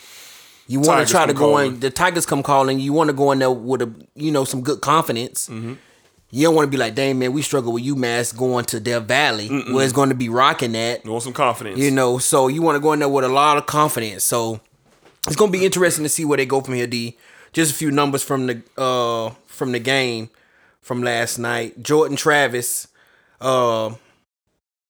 you 0.66 0.80
want 0.80 1.06
to 1.06 1.10
try 1.10 1.26
to 1.26 1.32
go 1.32 1.52
calling. 1.52 1.74
in. 1.74 1.80
The 1.80 1.90
Tigers 1.90 2.26
come 2.26 2.42
calling. 2.42 2.78
You 2.78 2.92
want 2.92 3.08
to 3.08 3.14
go 3.14 3.32
in 3.32 3.38
there 3.38 3.50
with 3.50 3.82
a 3.82 3.92
you 4.14 4.30
know 4.30 4.44
some 4.44 4.62
good 4.62 4.80
confidence. 4.80 5.48
Mm-hmm. 5.48 5.74
You 6.30 6.42
don't 6.42 6.54
want 6.54 6.66
to 6.66 6.70
be 6.70 6.76
like, 6.76 6.94
dang 6.94 7.18
man, 7.18 7.32
we 7.32 7.40
struggle 7.40 7.72
with 7.72 7.84
UMass 7.84 8.36
going 8.36 8.66
to 8.66 8.80
Death 8.80 9.04
Valley 9.04 9.48
where 9.48 9.82
it's 9.82 9.94
going 9.94 10.10
to 10.10 10.14
be 10.14 10.28
rocking 10.28 10.72
that. 10.72 11.02
You 11.02 11.12
want 11.12 11.24
some 11.24 11.32
confidence. 11.32 11.78
You 11.78 11.90
know, 11.90 12.18
so 12.18 12.48
you 12.48 12.60
want 12.60 12.76
to 12.76 12.80
go 12.80 12.92
in 12.92 12.98
there 12.98 13.08
with 13.08 13.24
a 13.24 13.30
lot 13.30 13.56
of 13.56 13.64
confidence. 13.64 14.24
So 14.24 14.60
it's 15.26 15.36
gonna 15.36 15.52
be 15.52 15.64
interesting 15.64 16.04
to 16.04 16.08
see 16.08 16.24
where 16.24 16.36
they 16.36 16.46
go 16.46 16.60
from 16.60 16.74
here. 16.74 16.86
D. 16.86 17.16
Just 17.52 17.72
a 17.72 17.74
few 17.74 17.90
numbers 17.90 18.22
from 18.22 18.46
the 18.46 18.62
uh 18.76 19.30
from 19.46 19.72
the 19.72 19.78
game 19.78 20.28
from 20.80 21.02
last 21.02 21.38
night. 21.38 21.82
Jordan 21.82 22.16
Travis, 22.16 22.88
uh, 23.40 23.86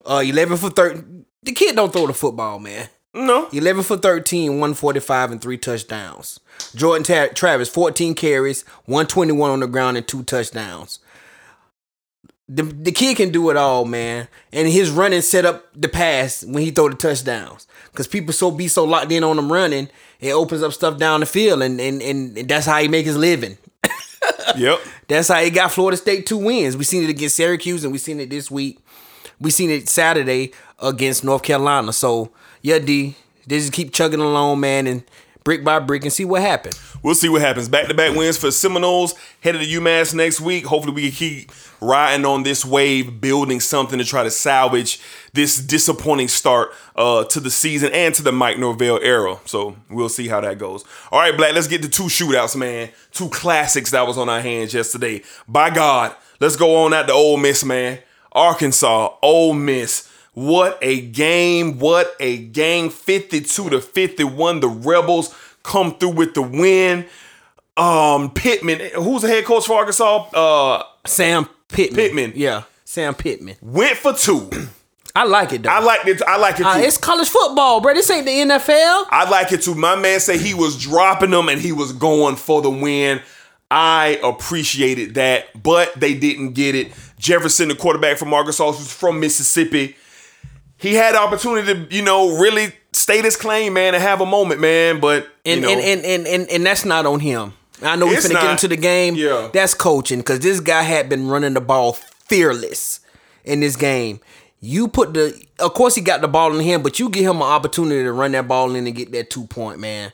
uh, 0.07 0.22
eleven 0.24 0.57
for 0.57 0.70
thirteen. 0.70 1.24
The 1.43 1.53
kid 1.53 1.76
don't 1.76 1.93
throw 1.93 2.07
the 2.07 2.14
football, 2.14 2.59
man. 2.59 2.89
No. 3.19 3.49
11 3.53 3.83
for 3.83 3.97
13, 3.97 4.53
145, 4.53 5.33
and 5.33 5.41
three 5.43 5.59
touchdowns. 5.59 6.39
Jordan 6.77 7.31
Travis, 7.35 7.69
14 7.69 8.14
carries, 8.14 8.62
121 8.85 9.51
on 9.51 9.61
the 9.61 9.66
ground, 9.66 9.97
and 9.97 10.07
two 10.07 10.23
touchdowns. 10.23 11.01
The, 12.49 12.62
the 12.62 12.93
kid 12.93 13.16
can 13.16 13.31
do 13.31 13.51
it 13.51 13.57
all, 13.57 13.85
man. 13.85 14.29
And 14.53 14.69
his 14.69 14.91
running 14.91 15.21
set 15.21 15.45
up 15.45 15.66
the 15.75 15.89
pass 15.89 16.45
when 16.45 16.62
he 16.62 16.71
throw 16.71 16.89
the 16.89 16.95
touchdowns. 16.95 17.66
Because 17.91 18.07
people 18.07 18.33
so 18.33 18.53
be 18.53 18.69
so 18.69 18.85
locked 18.85 19.11
in 19.11 19.25
on 19.25 19.37
him 19.37 19.53
running, 19.53 19.89
it 20.21 20.31
opens 20.31 20.62
up 20.62 20.73
stuff 20.73 20.97
down 20.97 21.19
the 21.19 21.27
field, 21.27 21.61
and, 21.62 21.81
and, 21.81 22.01
and 22.01 22.37
that's 22.49 22.66
how 22.66 22.81
he 22.81 22.87
make 22.87 23.07
his 23.07 23.16
living. 23.16 23.59
Yep. 24.57 24.81
That's 25.09 25.29
how 25.29 25.41
he 25.43 25.51
got 25.51 25.71
Florida 25.71 25.97
State 25.97 26.27
two 26.27 26.39
wins. 26.39 26.77
We 26.77 26.83
seen 26.83 27.05
it 27.05 27.11
against 27.11 27.37
Syracuse, 27.37 27.85
and 27.85 27.93
we 27.93 27.99
seen 27.99 28.19
it 28.19 28.31
this 28.31 28.51
week. 28.51 28.79
We 29.39 29.51
seen 29.51 29.71
it 29.71 29.89
Saturday 29.89 30.53
against 30.81 31.23
North 31.23 31.43
Carolina. 31.43 31.93
So 31.93 32.33
yeah, 32.63 32.79
D, 32.79 33.17
they 33.47 33.59
just 33.59 33.73
keep 33.73 33.93
chugging 33.93 34.21
along, 34.21 34.61
man, 34.61 34.87
and 34.87 35.03
brick 35.45 35.65
by 35.65 35.79
brick, 35.79 36.03
and 36.03 36.13
see 36.13 36.25
what 36.25 36.43
happens. 36.43 36.79
We'll 37.03 37.15
see 37.15 37.29
what 37.29 37.41
happens. 37.41 37.69
Back 37.69 37.89
to 37.89 37.95
back 37.95 38.15
wins 38.15 38.37
for 38.37 38.51
Seminoles. 38.51 39.15
Headed 39.41 39.63
to 39.63 39.67
UMass 39.67 40.15
next 40.15 40.41
week. 40.41 40.67
Hopefully, 40.67 40.95
we 40.95 41.03
can 41.03 41.13
keep 41.13 41.53
riding 41.81 42.27
on 42.27 42.43
this 42.43 42.65
wave, 42.65 43.21
building 43.21 43.61
something 43.61 43.99
to 43.99 44.05
try 44.05 44.25
to 44.25 44.31
salvage 44.31 45.01
this 45.33 45.57
disappointing 45.57 46.29
start 46.29 46.71
uh, 46.97 47.25
to 47.25 47.41
the 47.41 47.51
season 47.51 47.93
and 47.93 48.15
to 48.15 48.23
the 48.23 48.33
Mike 48.33 48.59
Norvell 48.59 48.99
era. 49.01 49.39
So 49.45 49.77
we'll 49.89 50.09
see 50.09 50.29
how 50.29 50.41
that 50.41 50.59
goes. 50.59 50.85
All 51.13 51.21
right, 51.21 51.37
Black, 51.37 51.55
let's 51.55 51.69
get 51.69 51.83
to 51.83 51.89
two 51.89 52.05
shootouts, 52.05 52.57
man. 52.57 52.91
Two 53.13 53.29
classics 53.29 53.93
that 53.93 54.07
was 54.07 54.19
on 54.19 54.29
our 54.29 54.41
hands 54.41 54.75
yesterday. 54.75 55.23
By 55.47 55.71
God, 55.71 56.15
let's 56.41 56.57
go 56.57 56.85
on 56.85 56.93
out 56.93 57.07
to 57.07 57.13
Ole 57.13 57.37
Miss, 57.37 57.65
man. 57.65 58.01
Arkansas, 58.33 59.15
Ole 59.23 59.55
Miss. 59.55 60.08
What 60.39 60.78
a 60.82 61.01
game. 61.01 61.80
What 61.80 62.14
a 62.20 62.36
game. 62.39 62.91
52 62.91 63.70
to 63.70 63.80
51. 63.80 64.61
The 64.61 64.68
Rebels 64.68 65.34
come 65.64 65.99
through 65.99 66.11
with 66.11 66.34
the 66.34 66.43
win. 66.43 67.07
Um, 67.76 68.30
Pittman, 68.30 68.78
who's 68.95 69.22
the 69.22 69.28
head 69.28 69.45
coach 69.45 69.66
for 69.66 69.78
Arkansas? 69.78 70.28
Uh, 70.32 70.84
Sam 71.07 71.49
Pittman. 71.66 71.97
Pittman. 71.97 72.32
Yeah, 72.36 72.62
Sam 72.84 73.16
Pittman. 73.16 73.57
went 73.61 73.97
for 73.97 74.12
two. 74.12 74.49
I 75.16 75.24
like 75.24 75.53
it 75.55 75.64
though. 75.64 75.70
I 75.70 75.80
like 75.80 76.07
it. 76.07 76.22
I 76.22 76.36
like 76.36 76.55
it 76.55 76.62
too. 76.62 76.68
Uh, 76.68 76.78
it's 76.78 76.99
college 76.99 77.28
football, 77.28 77.80
bro. 77.80 77.95
This 77.95 78.09
ain't 78.09 78.24
the 78.24 78.30
NFL. 78.30 79.07
I 79.11 79.28
like 79.28 79.51
it 79.51 79.62
too. 79.62 79.74
My 79.74 79.97
man 79.97 80.20
said 80.20 80.41
he 80.41 80.55
was 80.55 80.80
dropping 80.80 81.30
them 81.30 81.49
and 81.49 81.61
he 81.61 81.72
was 81.72 81.93
going 81.93 82.36
for 82.36 82.62
the 82.62 82.70
win. 82.70 83.20
I 83.72 84.20
appreciated 84.22 85.14
that, 85.14 85.61
but 85.61 85.99
they 85.99 86.14
didn't 86.14 86.53
get 86.53 86.76
it. 86.76 86.93
Jefferson, 87.18 87.68
the 87.68 87.74
quarterback 87.74 88.18
from 88.18 88.32
Arkansas, 88.32 88.70
who's 88.70 88.93
from 88.93 89.18
Mississippi, 89.18 89.97
he 90.79 90.95
had 90.95 91.14
the 91.14 91.20
opportunity 91.20 91.72
to, 91.87 91.95
you 91.95 92.03
know, 92.03 92.39
really 92.41 92.72
state 92.93 93.24
his 93.24 93.37
claim, 93.37 93.74
man, 93.74 93.95
and 93.95 94.03
have 94.03 94.20
a 94.20 94.26
moment, 94.26 94.61
man. 94.61 95.01
But 95.01 95.29
And 95.45 95.61
you 95.61 95.66
know, 95.66 95.72
and, 95.72 95.81
and, 95.81 96.05
and 96.05 96.26
and 96.26 96.51
and 96.51 96.66
that's 96.66 96.85
not 96.85 97.05
on 97.07 97.20
him. 97.20 97.53
I 97.83 97.95
know 97.97 98.07
we're 98.07 98.14
not. 98.14 98.29
get 98.43 98.51
into 98.51 98.68
the 98.68 98.76
game. 98.76 99.14
Yeah. 99.14 99.51
That's 99.53 99.74
coaching 99.74 100.18
because 100.18 100.41
this 100.41 100.59
guy 100.61 100.83
had 100.83 101.09
been 101.09 101.29
running 101.29 101.55
the 101.55 101.61
ball 101.61 101.93
fearless 101.93 103.01
in 103.45 103.61
this 103.61 103.76
game. 103.76 104.20
You 104.61 104.89
put 104.89 105.14
the, 105.14 105.41
of 105.61 105.74
course, 105.74 105.95
he 105.95 106.01
got 106.01 106.20
the 106.20 106.26
ball 106.26 106.53
in 106.57 106.61
him, 106.64 106.83
but 106.83 106.99
you 106.99 107.09
give 107.09 107.24
him 107.24 107.37
an 107.37 107.43
opportunity 107.43 108.03
to 108.03 108.12
run 108.12 108.33
that 108.33 108.49
ball 108.49 108.74
in 108.74 108.87
and 108.89 108.97
get 108.97 109.12
that 109.12 109.31
two 109.31 109.47
point, 109.47 109.79
man. 109.79 110.12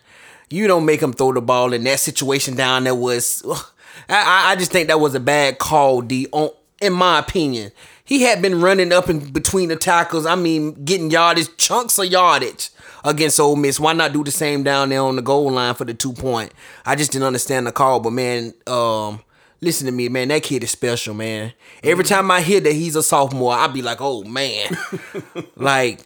You 0.50 0.66
don't 0.66 0.84
make 0.84 1.00
him 1.00 1.14
throw 1.14 1.32
the 1.32 1.40
ball 1.40 1.72
in 1.72 1.82
that 1.84 2.00
situation 2.00 2.54
down 2.54 2.84
there 2.84 2.94
was. 2.94 3.42
I, 4.08 4.14
I- 4.14 4.52
I 4.52 4.56
just 4.56 4.70
think 4.72 4.88
that 4.88 5.00
was 5.00 5.14
a 5.14 5.20
bad 5.20 5.58
call, 5.58 6.02
D. 6.02 6.26
On 6.32 6.50
in 6.82 6.92
my 6.92 7.18
opinion, 7.20 7.72
he 8.04 8.22
had 8.22 8.42
been 8.42 8.60
running 8.60 8.92
up 8.92 9.08
in 9.08 9.32
between 9.32 9.68
the 9.70 9.76
tackles. 9.76 10.26
I 10.26 10.34
mean, 10.34 10.84
getting 10.84 11.10
yardage, 11.10 11.56
chunks 11.56 11.98
of 11.98 12.06
yardage 12.06 12.70
against 13.04 13.40
Ole 13.40 13.56
Miss. 13.56 13.80
Why 13.80 13.92
not 13.94 14.12
do 14.12 14.22
the 14.24 14.30
same 14.30 14.62
down 14.62 14.90
there 14.90 15.00
on 15.00 15.16
the 15.16 15.22
goal 15.22 15.50
line 15.50 15.74
for 15.74 15.84
the 15.84 15.94
two 15.94 16.12
point? 16.12 16.52
I 16.84 16.96
just 16.96 17.12
didn't 17.12 17.26
understand 17.26 17.66
the 17.66 17.72
call, 17.72 18.00
but 18.00 18.10
man, 18.10 18.52
um, 18.66 19.20
listen 19.60 19.86
to 19.86 19.92
me, 19.92 20.08
man. 20.08 20.28
That 20.28 20.42
kid 20.42 20.62
is 20.62 20.70
special, 20.70 21.14
man. 21.14 21.52
Every 21.82 22.04
time 22.04 22.30
I 22.30 22.40
hear 22.42 22.60
that 22.60 22.72
he's 22.72 22.94
a 22.96 23.02
sophomore, 23.02 23.54
I 23.54 23.66
be 23.68 23.82
like, 23.82 23.98
oh 24.00 24.22
man, 24.24 24.76
like 25.56 26.00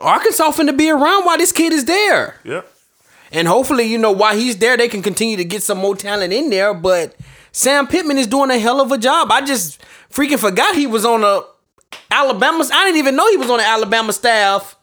Arkansas 0.00 0.50
finna 0.52 0.76
be 0.76 0.90
around 0.90 1.24
while 1.24 1.38
this 1.38 1.52
kid 1.52 1.72
is 1.72 1.84
there. 1.84 2.40
yeah. 2.44 2.62
And 3.32 3.48
hopefully, 3.48 3.84
you 3.84 3.98
know, 3.98 4.12
while 4.12 4.36
he's 4.36 4.58
there, 4.58 4.76
they 4.76 4.86
can 4.86 5.02
continue 5.02 5.36
to 5.36 5.44
get 5.44 5.62
some 5.62 5.78
more 5.78 5.96
talent 5.96 6.32
in 6.32 6.50
there. 6.50 6.72
But 6.72 7.16
Sam 7.50 7.88
Pittman 7.88 8.16
is 8.16 8.28
doing 8.28 8.50
a 8.50 8.58
hell 8.60 8.80
of 8.80 8.92
a 8.92 8.98
job. 8.98 9.32
I 9.32 9.40
just, 9.40 9.80
freaking 10.14 10.38
forgot 10.38 10.76
he 10.76 10.86
was 10.86 11.04
on 11.04 11.22
the 11.22 11.46
Alabama. 12.10 12.64
I 12.72 12.84
didn't 12.86 12.98
even 12.98 13.16
know 13.16 13.28
he 13.30 13.36
was 13.36 13.50
on 13.50 13.58
the 13.58 13.66
Alabama 13.66 14.12
staff. 14.12 14.76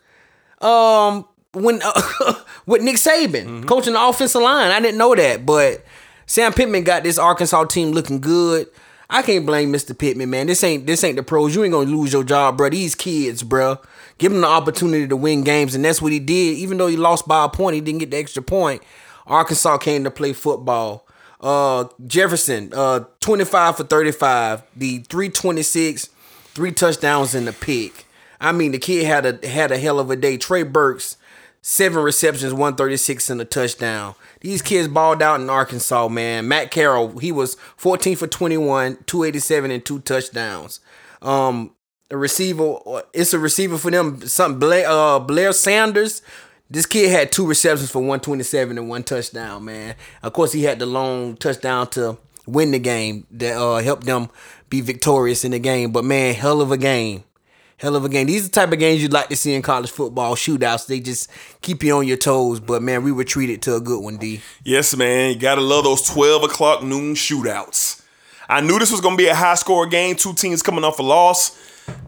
Um, 0.59 1.25
when 1.53 1.81
uh, 1.83 2.33
with 2.65 2.81
Nick 2.81 2.97
Saban 2.97 3.65
coaching 3.65 3.93
the 3.93 4.05
offensive 4.05 4.41
line, 4.41 4.71
I 4.71 4.79
didn't 4.79 4.97
know 4.97 5.15
that. 5.15 5.45
But 5.45 5.83
Sam 6.25 6.53
Pittman 6.53 6.83
got 6.83 7.03
this 7.03 7.17
Arkansas 7.17 7.65
team 7.65 7.91
looking 7.91 8.19
good. 8.21 8.67
I 9.09 9.21
can't 9.21 9.45
blame 9.45 9.73
Mr. 9.73 9.97
Pittman, 9.97 10.29
man. 10.29 10.47
This 10.47 10.63
ain't 10.63 10.85
this 10.87 11.03
ain't 11.03 11.17
the 11.17 11.23
pros. 11.23 11.55
You 11.55 11.63
ain't 11.63 11.73
gonna 11.73 11.89
lose 11.89 12.13
your 12.13 12.23
job, 12.23 12.57
bro. 12.57 12.69
These 12.69 12.95
kids, 12.95 13.43
bro. 13.43 13.77
Give 14.17 14.31
them 14.31 14.41
the 14.41 14.47
opportunity 14.47 15.07
to 15.07 15.17
win 15.17 15.43
games, 15.43 15.73
and 15.75 15.83
that's 15.83 16.01
what 16.01 16.11
he 16.11 16.19
did. 16.19 16.57
Even 16.57 16.77
though 16.77 16.87
he 16.87 16.95
lost 16.95 17.27
by 17.27 17.45
a 17.45 17.49
point, 17.49 17.75
he 17.75 17.81
didn't 17.81 17.99
get 17.99 18.11
the 18.11 18.17
extra 18.17 18.43
point. 18.43 18.83
Arkansas 19.25 19.77
came 19.79 20.03
to 20.03 20.11
play 20.11 20.31
football. 20.33 21.07
Uh, 21.41 21.85
Jefferson, 22.05 22.71
uh, 22.73 23.05
25 23.19 23.77
for 23.77 23.83
35, 23.83 24.61
the 24.75 24.99
326, 24.99 26.09
three 26.53 26.71
touchdowns 26.71 27.33
in 27.33 27.45
the 27.45 27.53
pick. 27.53 28.05
I 28.39 28.51
mean, 28.51 28.71
the 28.71 28.79
kid 28.79 29.05
had 29.05 29.25
a 29.25 29.47
had 29.47 29.71
a 29.71 29.77
hell 29.77 29.99
of 29.99 30.09
a 30.11 30.15
day. 30.15 30.37
Trey 30.37 30.63
Burks, 30.63 31.17
seven 31.61 32.03
receptions, 32.03 32.53
136 32.53 33.29
and 33.29 33.41
a 33.41 33.45
touchdown. 33.45 34.15
These 34.41 34.61
kids 34.61 34.87
balled 34.87 35.21
out 35.21 35.39
in 35.39 35.49
Arkansas, 35.49 36.07
man. 36.07 36.47
Matt 36.47 36.71
Corral, 36.71 37.17
he 37.19 37.31
was 37.31 37.55
14 37.77 38.15
for 38.17 38.27
21, 38.27 38.97
287 39.05 39.71
and 39.71 39.85
two 39.85 39.99
touchdowns. 39.99 40.79
Um, 41.21 41.71
a 42.09 42.17
receiver, 42.17 42.77
it's 43.13 43.33
a 43.33 43.39
receiver 43.39 43.77
for 43.77 43.91
them. 43.91 44.21
Something 44.27 44.59
Blair, 44.59 44.89
uh, 44.89 45.19
Blair 45.19 45.53
Sanders. 45.53 46.21
This 46.71 46.85
kid 46.85 47.11
had 47.11 47.33
two 47.33 47.45
receptions 47.45 47.91
for 47.91 47.99
127 47.99 48.77
and 48.77 48.87
one 48.87 49.03
touchdown, 49.03 49.65
man. 49.65 49.93
Of 50.23 50.31
course, 50.31 50.53
he 50.53 50.63
had 50.63 50.79
the 50.79 50.85
long 50.85 51.35
touchdown 51.35 51.87
to 51.89 52.17
win 52.47 52.71
the 52.71 52.79
game 52.79 53.27
that 53.31 53.57
uh, 53.57 53.79
helped 53.79 54.05
them 54.05 54.29
be 54.69 54.79
victorious 54.79 55.43
in 55.43 55.51
the 55.51 55.59
game. 55.59 55.91
But 55.91 56.05
man, 56.05 56.33
hell 56.33 56.61
of 56.61 56.71
a 56.71 56.77
game. 56.77 57.25
Hell 57.75 57.97
of 57.97 58.05
a 58.05 58.09
game. 58.09 58.27
These 58.27 58.43
are 58.43 58.47
the 58.47 58.51
type 58.53 58.71
of 58.71 58.79
games 58.79 59.01
you'd 59.01 59.11
like 59.11 59.27
to 59.27 59.35
see 59.35 59.53
in 59.53 59.61
college 59.61 59.91
football 59.91 60.35
shootouts. 60.35 60.87
They 60.87 61.01
just 61.01 61.29
keep 61.59 61.83
you 61.83 61.97
on 61.97 62.07
your 62.07 62.15
toes. 62.15 62.61
But 62.61 62.81
man, 62.81 63.03
we 63.03 63.11
were 63.11 63.25
treated 63.25 63.61
to 63.63 63.75
a 63.75 63.81
good 63.81 64.01
one, 64.01 64.15
D. 64.15 64.39
Yes, 64.63 64.95
man. 64.95 65.33
You 65.33 65.39
gotta 65.39 65.59
love 65.59 65.83
those 65.83 66.03
12 66.07 66.43
o'clock 66.43 66.83
noon 66.83 67.15
shootouts. 67.15 68.01
I 68.47 68.61
knew 68.61 68.79
this 68.79 68.91
was 68.91 69.01
gonna 69.01 69.17
be 69.17 69.27
a 69.27 69.35
high 69.35 69.55
score 69.55 69.87
game, 69.87 70.15
two 70.15 70.33
teams 70.33 70.61
coming 70.63 70.85
off 70.85 70.99
a 70.99 71.03
loss. 71.03 71.57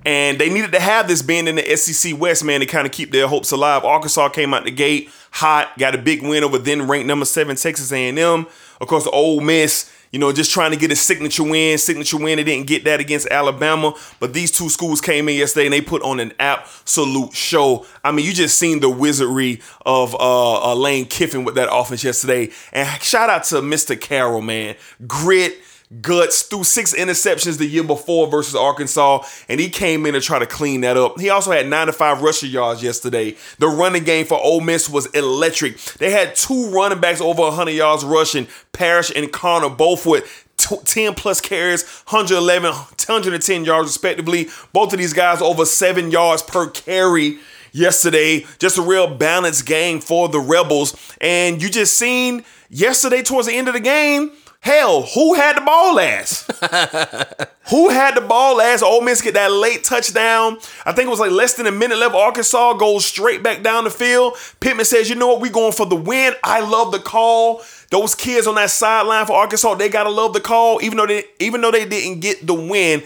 And 0.06 0.40
they 0.40 0.50
needed 0.50 0.72
to 0.74 0.80
have 0.80 1.08
this 1.08 1.22
being 1.22 1.48
in 1.48 1.56
the 1.56 1.78
SEC 1.78 2.20
West, 2.20 2.44
man, 2.44 2.60
to 2.60 2.66
kind 2.66 2.86
of 2.86 2.92
keep 2.92 3.12
their 3.12 3.28
hopes 3.28 3.52
alive. 3.52 3.84
Arkansas 3.84 4.30
came 4.30 4.54
out 4.54 4.66
the 4.66 4.72
gate 4.72 5.10
hot, 5.34 5.76
got 5.80 5.96
a 5.96 5.98
big 5.98 6.22
win 6.22 6.44
over 6.44 6.60
then 6.60 6.88
ranked 6.88 7.08
number 7.08 7.26
seven 7.26 7.56
Texas 7.56 7.92
A&M. 7.92 8.48
Of 8.80 8.88
course, 8.88 9.04
the 9.04 9.10
Ole 9.10 9.42
Miss, 9.42 9.92
you 10.12 10.20
know, 10.20 10.32
just 10.32 10.52
trying 10.52 10.70
to 10.70 10.78
get 10.78 10.92
a 10.92 10.96
signature 10.96 11.44
win. 11.44 11.80
Signature 11.80 12.18
win. 12.18 12.38
They 12.38 12.44
didn't 12.44 12.68
get 12.68 12.84
that 12.84 13.00
against 13.00 13.28
Alabama, 13.28 13.96
but 14.20 14.34
these 14.34 14.52
two 14.52 14.70
schools 14.70 15.02
came 15.02 15.28
in 15.28 15.36
yesterday 15.36 15.66
and 15.66 15.74
they 15.74 15.82
put 15.82 16.04
on 16.04 16.20
an 16.20 16.34
absolute 16.40 17.34
show. 17.34 17.88
I 18.04 18.12
mean, 18.12 18.26
you 18.26 18.32
just 18.32 18.60
seen 18.60 18.80
the 18.80 18.92
wizardry 18.92 19.60
of 19.88 20.14
uh, 20.14 20.72
uh, 20.72 20.76
Lane 20.76 21.06
Kiffin 21.06 21.44
with 21.44 21.56
that 21.56 21.74
offense 21.74 22.04
yesterday. 22.04 22.52
And 22.72 23.02
shout 23.02 23.32
out 23.32 23.44
to 23.46 23.56
Mr. 23.56 24.00
Corral, 24.00 24.42
man. 24.42 24.76
Grit 25.08 25.58
guts 26.02 26.44
threw 26.44 26.64
six 26.64 26.94
interceptions 26.94 27.58
the 27.58 27.66
year 27.66 27.84
before 27.84 28.28
versus 28.28 28.56
Arkansas, 28.56 29.24
and 29.48 29.60
he 29.60 29.70
came 29.70 30.06
in 30.06 30.14
to 30.14 30.22
try 30.22 30.40
to 30.40 30.46
clean 30.46 30.82
that 30.82 30.98
up. 30.98 31.20
He 31.20 31.30
also 31.30 31.52
had 31.52 31.68
95 31.68 32.22
rushing 32.22 32.50
yards 32.50 32.82
yesterday. 32.82 33.36
The 33.60 33.68
running 33.68 34.04
game 34.04 34.26
for 34.26 34.40
Ole 34.42 34.62
Miss 34.62 34.90
was 34.90 35.06
electric. 35.08 35.78
They 35.78 36.12
had 36.12 36.36
two 36.36 36.70
running 36.70 37.00
backs 37.00 37.22
over 37.22 37.42
100 37.42 37.72
yards 37.72 38.04
rushing, 38.04 38.48
Parrish 38.72 39.12
and 39.16 39.32
Conner, 39.32 39.70
both 39.70 40.06
with 40.06 40.48
10 40.58 41.16
plus 41.16 41.42
carries, 41.42 41.84
111, 42.10 42.72
110 42.72 43.66
yards 43.66 43.88
respectively. 43.88 44.48
Both 44.72 44.94
of 44.94 45.00
these 45.00 45.14
guys 45.14 45.42
over 45.42 45.66
seven 45.66 46.12
yards 46.12 46.42
per 46.42 46.70
carry 46.70 47.40
yesterday. 47.72 48.46
Just 48.60 48.78
a 48.78 48.82
real 48.82 49.08
balanced 49.08 49.66
game 49.66 50.00
for 50.00 50.30
the 50.30 50.40
Rebels. 50.40 50.96
And 51.20 51.62
you 51.62 51.70
just 51.70 51.98
seen 51.98 52.44
yesterday 52.70 53.22
towards 53.22 53.48
the 53.48 53.54
end 53.54 53.68
of 53.68 53.74
the 53.74 53.80
game, 53.80 54.32
Hell, 54.64 55.02
who 55.02 55.34
had 55.34 55.58
the 55.58 55.62
ball 55.62 55.96
last? 55.96 56.50
who 57.70 57.90
had 57.90 58.16
the 58.16 58.22
ball 58.22 58.56
last? 58.56 58.82
Ole 58.82 59.02
Miss 59.02 59.22
get 59.22 59.34
that 59.34 59.52
late 59.52 59.84
touchdown. 59.84 60.58
I 60.86 60.94
think 60.94 61.08
it 61.08 61.10
was 61.10 61.20
like 61.20 61.32
less 61.32 61.56
than 61.56 61.68
a 61.68 61.72
minute 61.72 61.98
left. 61.98 62.16
Arkansas 62.16 62.76
goes 62.76 63.06
straight 63.06 63.44
back 63.44 63.62
down 63.62 63.84
the 63.84 63.90
field. 63.90 64.38
Pittman 64.62 64.86
says, 64.86 65.10
"You 65.10 65.16
know 65.16 65.28
what? 65.28 65.42
We 65.42 65.50
going 65.50 65.74
for 65.74 65.86
the 65.86 65.98
win. 65.98 66.34
I 66.46 66.62
love 66.62 66.94
the 66.94 67.00
call. 67.00 67.62
Those 67.92 68.16
kids 68.16 68.48
on 68.48 68.56
that 68.56 68.70
sideline 68.70 69.26
for 69.26 69.34
Arkansas, 69.34 69.76
they 69.76 69.90
gotta 69.90 70.10
love 70.10 70.32
the 70.32 70.40
call. 70.40 70.82
Even 70.82 70.98
though 70.98 71.08
they, 71.08 71.26
even 71.40 71.60
though 71.60 71.72
they 71.72 71.84
didn't 71.86 72.22
get 72.22 72.48
the 72.48 72.54
win." 72.54 73.04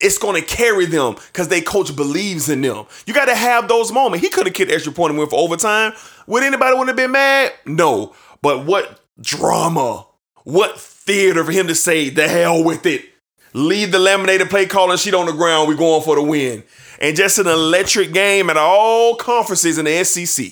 It's 0.00 0.16
gonna 0.16 0.42
carry 0.42 0.86
them 0.86 1.16
because 1.32 1.48
they 1.48 1.60
coach 1.60 1.94
believes 1.94 2.48
in 2.48 2.62
them. 2.62 2.86
You 3.06 3.12
gotta 3.12 3.34
have 3.34 3.68
those 3.68 3.92
moments. 3.92 4.24
He 4.24 4.30
could 4.30 4.46
have 4.46 4.54
kicked 4.54 4.72
extra 4.72 4.92
point 4.92 5.10
and 5.10 5.18
went 5.18 5.30
for 5.30 5.38
overtime. 5.38 5.92
Would 6.26 6.42
anybody 6.42 6.78
would 6.78 6.88
have 6.88 6.96
been 6.96 7.12
mad? 7.12 7.52
No. 7.66 8.14
But 8.40 8.64
what 8.64 9.00
drama? 9.20 10.06
What 10.44 10.78
theater 10.78 11.42
for 11.44 11.52
him 11.52 11.66
to 11.66 11.74
say, 11.74 12.10
the 12.10 12.28
hell 12.28 12.62
with 12.62 12.86
it. 12.86 13.04
Leave 13.54 13.92
the 13.92 13.98
laminated 13.98 14.50
play 14.50 14.66
calling 14.66 14.98
sheet 14.98 15.14
on 15.14 15.26
the 15.26 15.32
ground. 15.32 15.68
We're 15.68 15.76
going 15.76 16.02
for 16.02 16.16
the 16.16 16.22
win. 16.22 16.64
And 17.00 17.16
just 17.16 17.38
an 17.38 17.46
electric 17.46 18.12
game 18.12 18.50
at 18.50 18.56
all 18.56 19.16
conferences 19.16 19.78
in 19.78 19.84
the 19.84 20.04
SEC. 20.04 20.46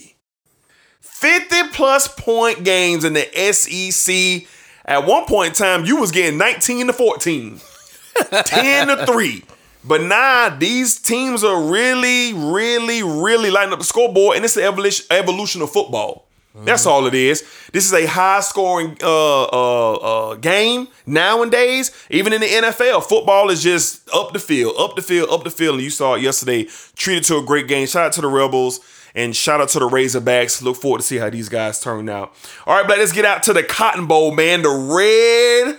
50 1.00 1.68
plus 1.72 2.08
point 2.08 2.64
games 2.64 3.04
in 3.04 3.12
the 3.12 3.52
SEC. 3.52 4.48
At 4.84 5.06
one 5.06 5.24
point 5.26 5.48
in 5.48 5.54
time, 5.54 5.84
you 5.84 5.96
was 5.96 6.10
getting 6.10 6.38
19 6.38 6.88
to 6.88 6.92
14, 6.92 7.60
10 8.30 8.88
to 8.88 9.06
3. 9.06 9.44
But 9.84 10.02
nah, 10.02 10.50
these 10.50 11.00
teams 11.00 11.44
are 11.44 11.60
really, 11.60 12.32
really, 12.32 13.02
really 13.02 13.50
lighting 13.50 13.72
up 13.72 13.78
the 13.78 13.84
scoreboard, 13.84 14.36
and 14.36 14.44
it's 14.44 14.54
the 14.54 14.64
evolution, 14.64 15.06
evolution 15.10 15.62
of 15.62 15.70
football. 15.70 16.28
That's 16.54 16.84
all 16.84 17.06
it 17.06 17.14
is. 17.14 17.42
This 17.72 17.86
is 17.86 17.94
a 17.94 18.06
high 18.06 18.40
scoring 18.40 18.98
uh, 19.02 19.44
uh, 19.44 19.92
uh, 19.94 20.34
game 20.34 20.88
nowadays. 21.06 21.90
Even 22.10 22.32
in 22.34 22.42
the 22.42 22.46
NFL, 22.46 23.04
football 23.04 23.48
is 23.48 23.62
just 23.62 24.08
up 24.14 24.34
the 24.34 24.38
field, 24.38 24.74
up 24.78 24.94
the 24.94 25.02
field, 25.02 25.30
up 25.30 25.44
the 25.44 25.50
field. 25.50 25.76
And 25.76 25.84
you 25.84 25.90
saw 25.90 26.14
it 26.14 26.22
yesterday. 26.22 26.68
Treated 26.94 27.24
to 27.24 27.38
a 27.38 27.42
great 27.42 27.68
game. 27.68 27.86
Shout 27.86 28.06
out 28.06 28.12
to 28.12 28.20
the 28.20 28.28
Rebels 28.28 28.80
and 29.14 29.34
shout 29.34 29.60
out 29.60 29.68
to 29.70 29.78
the 29.78 29.88
Razorbacks. 29.88 30.62
Look 30.62 30.76
forward 30.76 30.98
to 30.98 31.04
see 31.04 31.16
how 31.16 31.30
these 31.30 31.48
guys 31.48 31.80
turn 31.80 32.08
out. 32.08 32.34
All 32.66 32.76
right, 32.76 32.86
but 32.86 32.98
let's 32.98 33.12
get 33.12 33.24
out 33.24 33.42
to 33.44 33.52
the 33.52 33.62
Cotton 33.62 34.06
Bowl, 34.06 34.34
man. 34.34 34.62
The 34.62 34.68
Red 34.68 35.78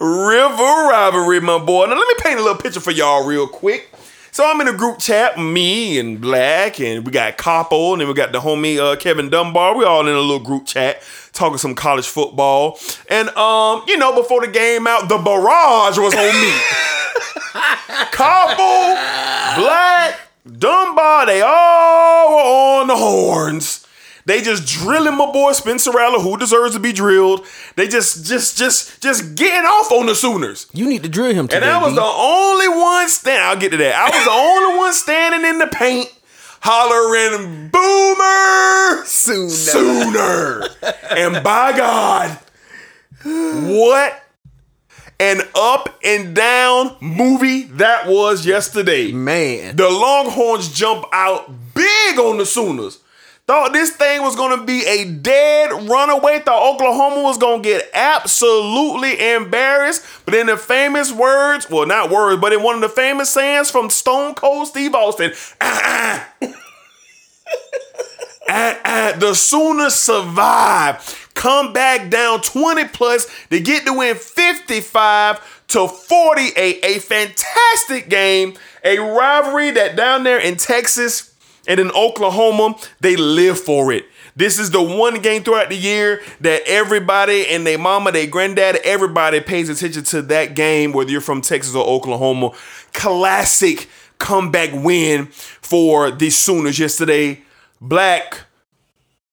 River 0.00 0.88
Rivalry, 0.88 1.40
my 1.40 1.58
boy. 1.58 1.86
Now 1.86 1.96
let 1.96 2.08
me 2.08 2.14
paint 2.22 2.38
a 2.38 2.42
little 2.42 2.60
picture 2.60 2.80
for 2.80 2.90
y'all 2.90 3.26
real 3.26 3.46
quick. 3.46 3.90
So 4.30 4.48
I'm 4.48 4.60
in 4.60 4.68
a 4.68 4.76
group 4.76 4.98
chat, 4.98 5.38
me 5.38 5.98
and 5.98 6.20
Black, 6.20 6.80
and 6.80 7.04
we 7.04 7.10
got 7.10 7.36
Capo, 7.38 7.92
and 7.92 8.00
then 8.00 8.08
we 8.08 8.14
got 8.14 8.32
the 8.32 8.40
homie 8.40 8.78
uh, 8.78 8.96
Kevin 8.96 9.30
Dunbar. 9.30 9.76
We 9.76 9.84
all 9.84 10.06
in 10.06 10.14
a 10.14 10.20
little 10.20 10.38
group 10.38 10.66
chat 10.66 11.02
talking 11.32 11.58
some 11.58 11.74
college 11.74 12.06
football. 12.06 12.78
And 13.08 13.28
um, 13.30 13.82
you 13.88 13.96
know, 13.96 14.14
before 14.14 14.44
the 14.44 14.52
game 14.52 14.86
out, 14.86 15.08
the 15.08 15.18
barrage 15.18 15.98
was 15.98 16.14
on 16.14 16.40
me. 16.40 16.52
Capo, 18.12 18.94
Black, 19.60 20.20
Dunbar, 20.46 21.26
they 21.26 21.40
all 21.40 22.30
were 22.30 22.80
on 22.82 22.86
the 22.86 22.96
horns. 22.96 23.87
They 24.28 24.42
just 24.42 24.66
drilling 24.66 25.16
my 25.16 25.32
boy 25.32 25.52
Spencer 25.52 25.90
Rattler, 25.90 26.18
who 26.18 26.36
deserves 26.36 26.74
to 26.74 26.80
be 26.80 26.92
drilled. 26.92 27.46
They 27.76 27.88
just, 27.88 28.26
just, 28.26 28.58
just, 28.58 29.00
just 29.00 29.34
getting 29.36 29.64
off 29.64 29.90
on 29.90 30.04
the 30.04 30.14
Sooners. 30.14 30.66
You 30.74 30.86
need 30.86 31.02
to 31.04 31.08
drill 31.08 31.32
him 31.32 31.48
today. 31.48 31.62
And 31.62 31.64
I 31.64 31.82
was 31.82 31.94
D. 31.94 31.96
the 31.96 32.02
only 32.02 32.68
one 32.68 33.08
stand. 33.08 33.42
I'll 33.42 33.56
get 33.56 33.70
to 33.70 33.78
that. 33.78 33.94
I 33.94 34.14
was 34.14 34.24
the 34.26 34.30
only 34.30 34.76
one 34.76 34.92
standing 34.92 35.48
in 35.48 35.58
the 35.58 35.66
paint, 35.68 36.12
hollering 36.60 37.70
"Boomer 37.70 39.06
Sooner." 39.06 39.48
sooner." 39.48 40.62
and 41.10 41.42
by 41.42 41.74
God, 41.74 42.38
what 43.24 44.22
an 45.18 45.40
up 45.54 45.98
and 46.04 46.36
down 46.36 46.96
movie 47.00 47.62
that 47.62 48.06
was 48.06 48.44
yesterday. 48.44 49.10
Man. 49.10 49.76
the 49.76 49.88
Longhorns 49.88 50.70
jump 50.70 51.06
out 51.14 51.50
big 51.74 52.18
on 52.18 52.36
the 52.36 52.44
Sooners. 52.44 52.98
Thought 53.48 53.72
this 53.72 53.92
thing 53.92 54.20
was 54.20 54.36
gonna 54.36 54.62
be 54.62 54.84
a 54.84 55.06
dead 55.06 55.88
runaway. 55.88 56.38
Thought 56.40 56.74
Oklahoma 56.74 57.22
was 57.22 57.38
gonna 57.38 57.62
get 57.62 57.88
absolutely 57.94 59.18
embarrassed. 59.32 60.04
But 60.26 60.34
in 60.34 60.48
the 60.48 60.58
famous 60.58 61.10
words, 61.10 61.70
well, 61.70 61.86
not 61.86 62.10
words, 62.10 62.42
but 62.42 62.52
in 62.52 62.62
one 62.62 62.74
of 62.74 62.82
the 62.82 62.90
famous 62.90 63.30
sayings 63.30 63.70
from 63.70 63.88
Stone 63.88 64.34
Cold 64.34 64.66
Steve 64.66 64.94
Austin, 64.94 65.32
ah, 65.62 66.28
ah. 66.42 66.48
Ah, 68.50 68.78
ah, 68.84 69.12
the 69.18 69.34
Sooners 69.34 69.94
survive. 69.94 71.30
Come 71.32 71.72
back 71.72 72.10
down 72.10 72.42
20 72.42 72.88
plus 72.88 73.26
to 73.48 73.60
get 73.60 73.86
to 73.86 73.94
win 73.94 74.16
55 74.16 75.64
to 75.68 75.88
48. 75.88 76.80
A 76.82 76.98
fantastic 76.98 78.10
game. 78.10 78.54
A 78.84 78.98
rivalry 78.98 79.70
that 79.70 79.96
down 79.96 80.24
there 80.24 80.38
in 80.38 80.56
Texas 80.56 81.34
and 81.68 81.78
in 81.78 81.90
Oklahoma, 81.92 82.74
they 83.00 83.14
live 83.14 83.60
for 83.60 83.92
it. 83.92 84.06
This 84.34 84.58
is 84.58 84.70
the 84.70 84.82
one 84.82 85.20
game 85.20 85.42
throughout 85.42 85.68
the 85.68 85.76
year 85.76 86.22
that 86.40 86.62
everybody 86.66 87.46
and 87.46 87.66
their 87.66 87.78
mama, 87.78 88.10
their 88.10 88.26
granddad, 88.26 88.76
everybody 88.84 89.40
pays 89.40 89.68
attention 89.68 90.04
to 90.04 90.22
that 90.22 90.54
game, 90.54 90.92
whether 90.92 91.10
you're 91.10 91.20
from 91.20 91.42
Texas 91.42 91.74
or 91.74 91.86
Oklahoma. 91.86 92.52
Classic 92.94 93.88
comeback 94.18 94.70
win 94.72 95.26
for 95.26 96.10
the 96.10 96.30
Sooners 96.30 96.78
yesterday. 96.78 97.42
Black, 97.80 98.40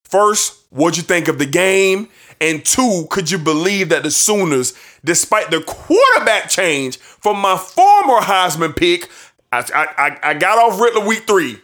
first, 0.03 0.65
what'd 0.71 0.97
you 0.97 1.03
think 1.03 1.27
of 1.27 1.39
the 1.39 1.45
game? 1.45 2.09
And 2.41 2.65
two, 2.65 3.07
could 3.09 3.31
you 3.31 3.38
believe 3.38 3.89
that 3.89 4.03
the 4.03 4.11
Sooners, 4.11 4.73
despite 5.05 5.51
the 5.51 5.61
quarterback 5.61 6.49
change 6.49 6.97
from 6.97 7.38
my 7.39 7.57
former 7.57 8.19
Heisman 8.19 8.75
pick, 8.75 9.09
I, 9.51 9.63
I, 9.73 10.31
I 10.31 10.33
got 10.33 10.57
off 10.57 10.81
Rattler 10.81 11.05
week 11.05 11.25
three. 11.25 11.61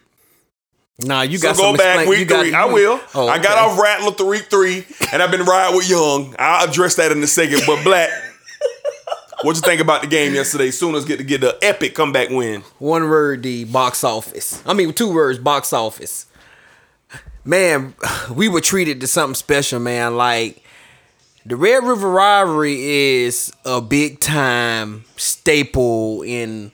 Nah, 1.04 1.22
you 1.22 1.38
So 1.38 1.48
got 1.50 1.58
go 1.58 1.64
some 1.64 1.76
back 1.78 1.96
explain- 2.00 2.10
week 2.10 2.20
you 2.20 2.26
got- 2.26 2.42
three. 2.42 2.54
I 2.54 2.66
will. 2.66 3.00
Oh, 3.16 3.28
I 3.28 3.38
got 3.40 3.58
off 3.58 3.80
Rattler 3.80 4.12
to 4.14 4.26
week 4.26 4.48
three, 4.50 4.86
and 5.12 5.22
I've 5.24 5.32
been 5.32 5.44
riding 5.46 5.76
with 5.76 5.90
Young. 5.90 6.36
I'll 6.38 6.68
address 6.70 6.96
that 6.96 7.12
in 7.12 7.22
a 7.24 7.28
second. 7.28 7.62
But 7.66 7.84
Black, 7.84 8.10
what 9.44 9.56
you 9.56 9.62
think 9.62 9.82
about 9.82 10.02
the 10.02 10.08
game 10.08 10.34
yesterday? 10.36 10.70
Sooners 10.72 11.06
get 11.06 11.18
to 11.18 11.24
get 11.24 11.42
the 11.42 11.58
epic 11.62 11.96
comeback 11.96 12.30
win. 12.30 12.64
One 12.80 13.10
word, 13.10 13.44
the 13.44 13.64
box 13.66 14.04
office. 14.04 14.62
I 14.66 14.74
mean, 14.74 14.94
two 14.94 15.12
words, 15.14 15.40
box 15.40 15.74
office. 15.74 16.28
Man, 17.44 17.96
we 18.30 18.48
were 18.48 18.62
treated 18.62 19.02
to 19.02 19.08
something 19.08 19.34
special, 19.36 19.80
man. 19.80 20.16
Like 20.16 20.62
the 21.46 21.56
Red 21.56 21.84
River 21.84 22.10
rivalry 22.12 22.80
is 23.24 23.52
a 23.66 23.82
big 23.82 24.20
time 24.20 25.06
staple 25.18 26.22
in 26.22 26.72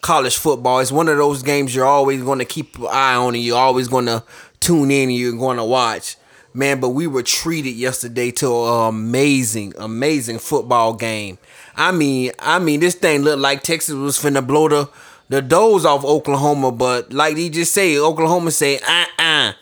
college 0.00 0.36
football. 0.36 0.80
It's 0.80 0.92
one 0.92 1.08
of 1.08 1.16
those 1.16 1.42
games 1.42 1.74
you're 1.74 1.86
always 1.86 2.22
going 2.22 2.38
to 2.38 2.44
keep 2.44 2.78
an 2.78 2.86
eye 2.90 3.14
on 3.14 3.34
and 3.34 3.42
you're 3.42 3.58
always 3.58 3.88
going 3.88 4.06
to 4.06 4.22
tune 4.60 4.90
in 4.90 5.08
and 5.08 5.16
you're 5.16 5.36
going 5.36 5.56
to 5.56 5.64
watch. 5.64 6.16
Man, 6.52 6.80
but 6.80 6.90
we 6.90 7.06
were 7.06 7.22
treated 7.22 7.70
yesterday 7.70 8.32
to 8.32 8.46
an 8.46 8.88
amazing, 8.88 9.72
amazing 9.78 10.38
football 10.38 10.94
game. 10.94 11.38
I 11.76 11.92
mean, 11.92 12.32
I 12.40 12.58
mean, 12.58 12.80
this 12.80 12.96
thing 12.96 13.22
looked 13.22 13.40
like 13.40 13.62
Texas 13.62 13.94
was 13.94 14.18
finna 14.18 14.44
blow 14.46 14.68
the 14.68 14.90
the 15.28 15.40
doors 15.40 15.84
off 15.84 16.04
Oklahoma, 16.04 16.72
but 16.72 17.12
like 17.12 17.36
he 17.36 17.50
just 17.50 17.72
said, 17.72 17.98
Oklahoma 17.98 18.50
said, 18.50 18.80
uh 18.82 19.04
uh 19.16 19.52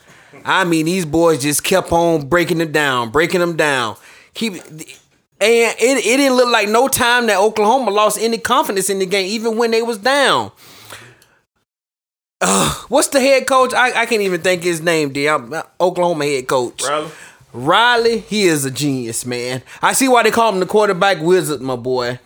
I 0.44 0.64
mean, 0.64 0.86
these 0.86 1.04
boys 1.04 1.42
just 1.42 1.62
kept 1.62 1.92
on 1.92 2.26
breaking 2.26 2.58
them 2.58 2.72
down, 2.72 3.10
breaking 3.10 3.40
them 3.40 3.54
down. 3.54 3.96
Keep 4.32 4.54
and 5.40 5.76
it, 5.78 6.04
it 6.04 6.16
didn't 6.16 6.36
look 6.36 6.50
like 6.50 6.68
no 6.68 6.88
time 6.88 7.26
that 7.26 7.38
Oklahoma 7.38 7.90
lost 7.90 8.18
any 8.20 8.38
confidence 8.38 8.90
in 8.90 8.98
the 8.98 9.06
game, 9.06 9.26
even 9.26 9.56
when 9.56 9.70
they 9.70 9.82
was 9.82 9.98
down. 9.98 10.52
Ugh, 12.40 12.86
what's 12.88 13.08
the 13.08 13.20
head 13.20 13.46
coach? 13.46 13.72
I, 13.74 14.02
I 14.02 14.06
can't 14.06 14.22
even 14.22 14.40
think 14.40 14.62
his 14.62 14.80
name, 14.80 15.12
D. 15.12 15.28
I'm, 15.28 15.52
uh, 15.52 15.62
Oklahoma 15.80 16.24
head 16.24 16.46
coach. 16.46 16.82
Riley? 16.84 17.10
Riley, 17.52 18.18
he 18.20 18.44
is 18.44 18.64
a 18.64 18.70
genius, 18.70 19.26
man. 19.26 19.62
I 19.82 19.92
see 19.92 20.08
why 20.08 20.22
they 20.22 20.30
call 20.30 20.52
him 20.52 20.60
the 20.60 20.66
quarterback 20.66 21.20
wizard, 21.20 21.60
my 21.60 21.76
boy. 21.76 22.20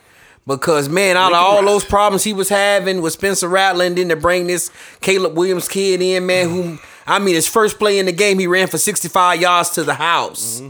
Because 0.47 0.89
man, 0.89 1.17
out 1.17 1.33
of 1.33 1.39
all 1.39 1.65
those 1.65 1.85
problems 1.85 2.25
he 2.25 2.33
was 2.33 2.49
having 2.49 3.01
with 3.01 3.13
Spencer 3.13 3.49
Rattler, 3.49 3.85
and 3.85 3.97
then 3.97 4.09
to 4.09 4.17
bring 4.17 4.49
this 4.49 4.71
Caleb 5.01 5.37
Williams 5.37 5.69
kid 5.69 6.03
in, 6.03 6.27
man, 6.27 6.51
who 6.51 6.79
I 7.07 7.19
mean, 7.21 7.35
his 7.37 7.49
first 7.49 7.79
play 7.79 7.99
in 7.99 8.07
the 8.07 8.13
game, 8.13 8.39
he 8.39 8.47
ran 8.49 8.67
for 8.67 8.79
65 8.79 9.41
yards 9.41 9.71
to 9.71 9.85
the 9.85 9.95
house. 9.95 10.61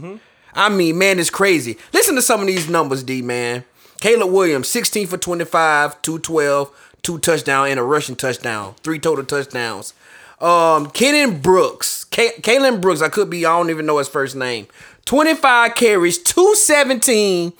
I 0.55 0.69
mean, 0.69 0.97
man, 0.97 1.19
it's 1.19 1.29
crazy. 1.29 1.77
Listen 1.93 2.15
to 2.15 2.21
some 2.21 2.41
of 2.41 2.47
these 2.47 2.69
numbers, 2.69 3.03
D 3.03 3.21
man. 3.21 3.63
Caleb 3.99 4.31
Williams, 4.31 4.67
16 4.67 5.07
for 5.07 5.17
25, 5.17 6.01
212, 6.01 6.97
two 7.03 7.19
touchdown 7.19 7.69
and 7.69 7.79
a 7.79 7.83
rushing 7.83 8.15
touchdown, 8.17 8.75
three 8.83 8.99
total 8.99 9.23
touchdowns. 9.23 9.93
Um, 10.41 10.89
Kenan 10.89 11.39
Brooks, 11.39 12.03
K- 12.03 12.33
Kalen 12.41 12.81
Brooks, 12.81 13.01
I 13.01 13.07
could 13.07 13.29
be, 13.29 13.45
I 13.45 13.57
don't 13.57 13.69
even 13.69 13.85
know 13.85 13.99
his 13.99 14.09
first 14.09 14.35
name. 14.35 14.67
25 15.05 15.75
carries, 15.75 16.17
217, 16.17 17.53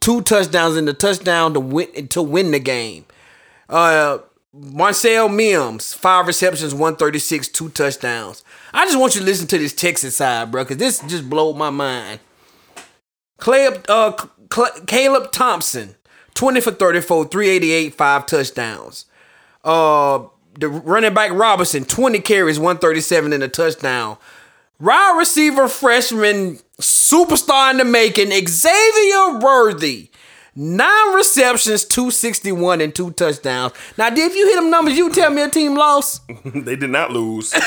two 0.00 0.20
touchdowns 0.22 0.76
and 0.76 0.86
the 0.86 0.94
touchdown 0.94 1.54
to 1.54 1.60
win 1.60 2.08
to 2.08 2.22
win 2.22 2.52
the 2.52 2.60
game. 2.60 3.04
Uh, 3.68 4.18
Marcel 4.52 5.28
Mims, 5.28 5.92
five 5.92 6.26
receptions, 6.26 6.72
136, 6.72 7.48
two 7.48 7.68
touchdowns. 7.70 8.44
I 8.72 8.86
just 8.86 8.98
want 8.98 9.14
you 9.14 9.20
to 9.20 9.26
listen 9.26 9.46
to 9.48 9.58
this 9.58 9.74
Texas 9.74 10.16
side, 10.16 10.50
bro, 10.50 10.64
because 10.64 10.76
this 10.78 11.00
just 11.08 11.28
blowed 11.28 11.56
my 11.56 11.70
mind. 11.70 12.20
Caleb, 13.40 13.84
uh, 13.88 14.12
Caleb 14.86 15.32
Thompson, 15.32 15.96
20 16.34 16.60
for 16.60 16.72
34, 16.72 17.26
388, 17.26 17.94
five 17.94 18.26
touchdowns. 18.26 19.06
Uh, 19.64 20.24
the 20.58 20.68
running 20.68 21.14
back 21.14 21.32
Robinson, 21.32 21.84
20 21.84 22.20
carries, 22.20 22.58
137 22.58 23.32
and 23.32 23.42
a 23.42 23.48
touchdown. 23.48 24.16
Wide 24.80 25.16
receiver 25.18 25.68
freshman 25.68 26.58
superstar 26.80 27.72
in 27.72 27.78
the 27.78 27.84
making, 27.84 28.30
Xavier 28.30 29.38
Worthy. 29.40 30.10
Nine 30.54 31.14
receptions, 31.14 31.84
261 31.84 32.80
and 32.80 32.92
two 32.92 33.12
touchdowns. 33.12 33.72
Now, 33.96 34.08
if 34.08 34.34
you 34.34 34.48
hit 34.48 34.56
them 34.56 34.70
numbers, 34.70 34.96
you 34.96 35.12
tell 35.12 35.30
me 35.30 35.42
a 35.42 35.48
team 35.48 35.76
lost. 35.76 36.22
they 36.44 36.74
did 36.74 36.90
not 36.90 37.12
lose. 37.12 37.54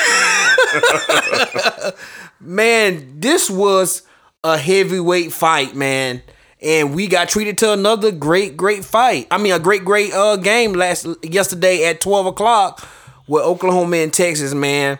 man, 2.40 3.18
this 3.18 3.48
was 3.48 4.02
a 4.44 4.58
heavyweight 4.58 5.32
fight, 5.32 5.74
man. 5.74 6.22
And 6.60 6.94
we 6.94 7.08
got 7.08 7.28
treated 7.28 7.58
to 7.58 7.72
another 7.72 8.12
great, 8.12 8.56
great 8.56 8.84
fight. 8.84 9.26
I 9.30 9.38
mean, 9.38 9.52
a 9.52 9.58
great, 9.58 9.84
great 9.84 10.12
uh 10.12 10.36
game 10.36 10.72
last 10.72 11.06
yesterday 11.22 11.86
at 11.86 12.00
12 12.00 12.26
o'clock 12.26 12.86
with 13.26 13.42
Oklahoma 13.42 13.96
and 13.98 14.12
Texas, 14.12 14.54
man. 14.54 14.98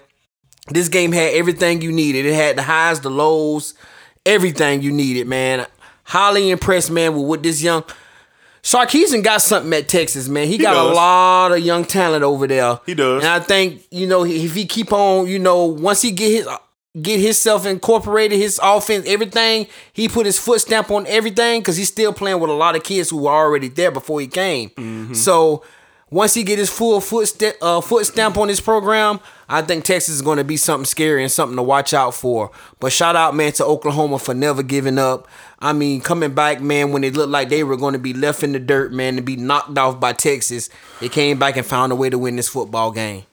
This 0.68 0.88
game 0.88 1.12
had 1.12 1.34
everything 1.34 1.82
you 1.82 1.92
needed. 1.92 2.24
It 2.24 2.34
had 2.34 2.56
the 2.56 2.62
highs, 2.62 3.00
the 3.00 3.10
lows, 3.10 3.74
everything 4.24 4.82
you 4.82 4.92
needed, 4.92 5.26
man. 5.26 5.66
Highly 6.04 6.50
impressed, 6.50 6.90
man, 6.90 7.14
with 7.14 7.26
what 7.26 7.42
this 7.42 7.62
young 7.62 7.84
Sarkisian 8.62 9.24
got 9.24 9.42
something 9.42 9.72
at 9.72 9.88
Texas, 9.88 10.28
man. 10.28 10.46
He, 10.46 10.56
got 10.56 10.74
does. 10.74 10.92
a 10.92 10.94
lot 10.94 11.52
of 11.52 11.58
young 11.60 11.84
talent 11.84 12.22
over 12.22 12.46
there. 12.46 12.78
He 12.86 12.94
does. 12.94 13.22
And 13.24 13.32
I 13.32 13.40
think, 13.40 13.82
you 13.90 14.06
know, 14.06 14.24
if 14.24 14.54
he 14.54 14.66
keep 14.66 14.92
on, 14.92 15.26
you 15.26 15.40
know, 15.40 15.64
once 15.64 16.00
he 16.00 16.12
get 16.12 16.30
his 16.30 16.48
get 17.00 17.20
himself 17.20 17.64
incorporated, 17.64 18.38
his 18.38 18.60
offense, 18.62 19.06
everything, 19.06 19.66
he 19.92 20.08
put 20.08 20.26
his 20.26 20.38
foot 20.38 20.60
stamp 20.60 20.90
on 20.90 21.06
everything 21.06 21.60
because 21.60 21.76
he's 21.76 21.88
still 21.88 22.12
playing 22.12 22.40
with 22.40 22.50
a 22.50 22.54
lot 22.54 22.76
of 22.76 22.84
kids 22.84 23.10
who 23.10 23.18
were 23.18 23.30
already 23.30 23.68
there 23.68 23.90
before 23.90 24.20
he 24.20 24.26
came. 24.26 24.70
Mm-hmm. 24.70 25.14
So 25.14 25.64
once 26.10 26.34
he 26.34 26.44
get 26.44 26.58
his 26.58 26.68
full 26.68 27.00
foot 27.00 27.28
st- 27.28 27.56
uh, 27.62 27.80
foot 27.80 28.04
stamp 28.04 28.36
on 28.36 28.48
his 28.48 28.60
program, 28.60 29.20
I 29.48 29.62
think 29.62 29.84
Texas 29.84 30.16
is 30.16 30.22
going 30.22 30.36
to 30.36 30.44
be 30.44 30.58
something 30.58 30.84
scary 30.84 31.22
and 31.22 31.32
something 31.32 31.56
to 31.56 31.62
watch 31.62 31.94
out 31.94 32.14
for. 32.14 32.50
But 32.80 32.92
shout 32.92 33.16
out, 33.16 33.34
man, 33.34 33.52
to 33.52 33.64
Oklahoma 33.64 34.18
for 34.18 34.34
never 34.34 34.62
giving 34.62 34.98
up. 34.98 35.26
I 35.58 35.72
mean, 35.72 36.02
coming 36.02 36.34
back, 36.34 36.60
man, 36.60 36.92
when 36.92 37.04
it 37.04 37.14
looked 37.14 37.30
like 37.30 37.48
they 37.48 37.64
were 37.64 37.78
going 37.78 37.94
to 37.94 37.98
be 37.98 38.12
left 38.12 38.42
in 38.42 38.52
the 38.52 38.60
dirt, 38.60 38.92
man, 38.92 39.16
to 39.16 39.22
be 39.22 39.36
knocked 39.36 39.78
off 39.78 39.98
by 39.98 40.12
Texas, 40.12 40.68
they 41.00 41.08
came 41.08 41.38
back 41.38 41.56
and 41.56 41.64
found 41.64 41.92
a 41.92 41.96
way 41.96 42.10
to 42.10 42.18
win 42.18 42.36
this 42.36 42.48
football 42.48 42.90
game. 42.90 43.24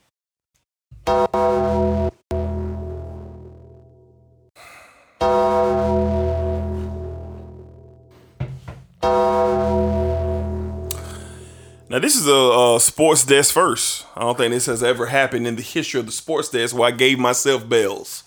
Now 11.99 12.03
this 12.03 12.15
is 12.15 12.27
a, 12.27 12.33
uh 12.33 12.79
sports 12.79 13.25
desk 13.25 13.53
first. 13.53 14.05
I 14.15 14.21
don't 14.21 14.37
think 14.37 14.53
this 14.53 14.67
has 14.67 14.81
ever 14.81 15.07
happened 15.07 15.45
in 15.45 15.57
the 15.57 15.61
history 15.61 15.99
of 15.99 16.05
the 16.05 16.13
sports 16.13 16.47
desk 16.47 16.73
where 16.73 16.87
I 16.87 16.91
gave 16.91 17.19
myself 17.19 17.67
bells. 17.67 18.23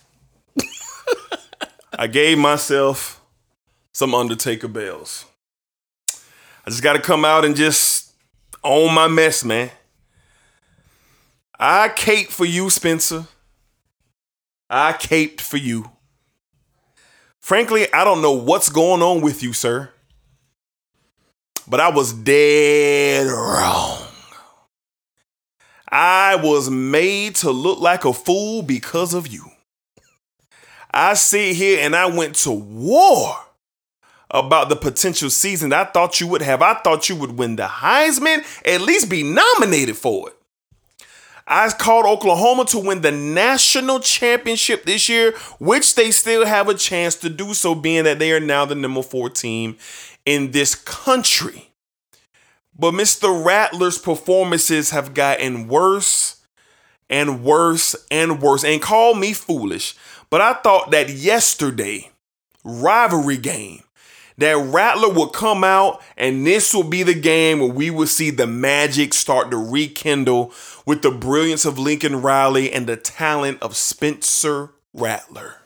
I 1.98 2.06
gave 2.06 2.36
myself 2.36 3.22
some 3.94 4.14
Undertaker 4.14 4.68
bells. 4.68 5.24
I 6.66 6.68
just 6.68 6.82
got 6.82 6.96
to 6.96 7.00
come 7.00 7.24
out 7.24 7.46
and 7.46 7.56
just 7.56 8.12
own 8.62 8.92
my 8.92 9.08
mess, 9.08 9.42
man. 9.42 9.70
I 11.58 11.88
cape 11.88 12.28
for 12.28 12.44
you, 12.44 12.68
Spencer. 12.68 13.24
I 14.68 14.92
caped 14.92 15.40
for 15.40 15.56
you. 15.56 15.90
Frankly, 17.40 17.90
I 17.90 18.04
don't 18.04 18.20
know 18.20 18.32
what's 18.32 18.68
going 18.68 19.00
on 19.00 19.22
with 19.22 19.42
you, 19.42 19.54
sir 19.54 19.88
but 21.66 21.80
I 21.80 21.90
was 21.90 22.12
dead 22.12 23.26
wrong. 23.26 23.98
I 25.88 26.36
was 26.36 26.70
made 26.70 27.34
to 27.36 27.50
look 27.50 27.78
like 27.78 28.04
a 28.04 28.12
fool 28.12 28.62
because 28.62 29.12
of 29.12 29.28
you. 29.28 29.44
I 30.90 31.14
sit 31.14 31.56
here 31.56 31.80
and 31.80 31.94
I 31.94 32.06
went 32.06 32.34
to 32.36 32.50
war 32.50 33.36
about 34.30 34.70
the 34.70 34.76
potential 34.76 35.30
season 35.30 35.72
I 35.72 35.84
thought 35.84 36.20
you 36.20 36.26
would 36.28 36.42
have. 36.42 36.62
I 36.62 36.74
thought 36.74 37.08
you 37.08 37.16
would 37.16 37.38
win 37.38 37.56
the 37.56 37.64
Heisman, 37.64 38.42
at 38.66 38.80
least 38.80 39.10
be 39.10 39.22
nominated 39.22 39.96
for 39.96 40.30
it. 40.30 40.36
I 41.46 41.68
called 41.70 42.06
Oklahoma 42.06 42.64
to 42.66 42.78
win 42.78 43.02
the 43.02 43.10
national 43.10 44.00
championship 44.00 44.84
this 44.84 45.08
year, 45.08 45.34
which 45.58 45.94
they 45.96 46.10
still 46.10 46.46
have 46.46 46.68
a 46.68 46.74
chance 46.74 47.16
to 47.16 47.28
do 47.28 47.52
so, 47.52 47.74
being 47.74 48.04
that 48.04 48.18
they 48.18 48.32
are 48.32 48.40
now 48.40 48.64
the 48.64 48.74
number 48.74 49.02
four 49.02 49.28
team 49.28 49.76
in 50.24 50.50
this 50.52 50.74
country. 50.74 51.72
But 52.78 52.94
Mr. 52.94 53.44
Rattler's 53.44 53.98
performances 53.98 54.90
have 54.90 55.14
gotten 55.14 55.68
worse 55.68 56.42
and 57.10 57.44
worse 57.44 57.94
and 58.10 58.40
worse. 58.40 58.64
And 58.64 58.80
call 58.80 59.14
me 59.14 59.32
foolish, 59.32 59.94
but 60.30 60.40
I 60.40 60.54
thought 60.54 60.90
that 60.90 61.10
yesterday, 61.10 62.10
rivalry 62.64 63.36
game, 63.36 63.82
that 64.38 64.56
Rattler 64.56 65.10
would 65.12 65.32
come 65.32 65.62
out 65.62 66.02
and 66.16 66.46
this 66.46 66.74
will 66.74 66.84
be 66.84 67.02
the 67.02 67.14
game 67.14 67.60
where 67.60 67.68
we 67.68 67.90
will 67.90 68.06
see 68.06 68.30
the 68.30 68.46
magic 68.46 69.14
start 69.14 69.50
to 69.50 69.56
rekindle 69.56 70.52
with 70.86 71.02
the 71.02 71.10
brilliance 71.10 71.64
of 71.64 71.78
Lincoln 71.78 72.22
Riley 72.22 72.72
and 72.72 72.86
the 72.86 72.96
talent 72.96 73.62
of 73.62 73.76
Spencer 73.76 74.70
Rattler. 74.94 75.61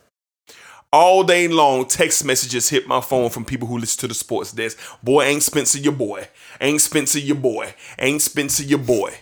All 0.92 1.24
day 1.24 1.48
long, 1.48 1.86
text 1.86 2.24
messages 2.24 2.68
hit 2.68 2.86
my 2.86 3.00
phone 3.00 3.30
from 3.30 3.44
people 3.44 3.68
who 3.68 3.78
listen 3.78 4.00
to 4.00 4.08
the 4.08 4.14
sports 4.14 4.52
desk. 4.52 4.78
Boy, 5.02 5.24
ain't 5.24 5.42
Spencer 5.42 5.78
your 5.78 5.92
boy. 5.92 6.28
Ain't 6.60 6.80
Spencer 6.80 7.18
your 7.18 7.36
boy. 7.36 7.74
Ain't 7.98 8.22
Spencer 8.22 8.62
your 8.62 8.78
boy. 8.78 9.12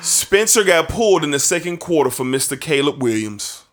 Spencer 0.00 0.64
got 0.64 0.88
pulled 0.88 1.24
in 1.24 1.30
the 1.32 1.38
second 1.38 1.78
quarter 1.78 2.10
for 2.10 2.24
Mr. 2.24 2.60
Caleb 2.60 3.02
Williams. 3.02 3.64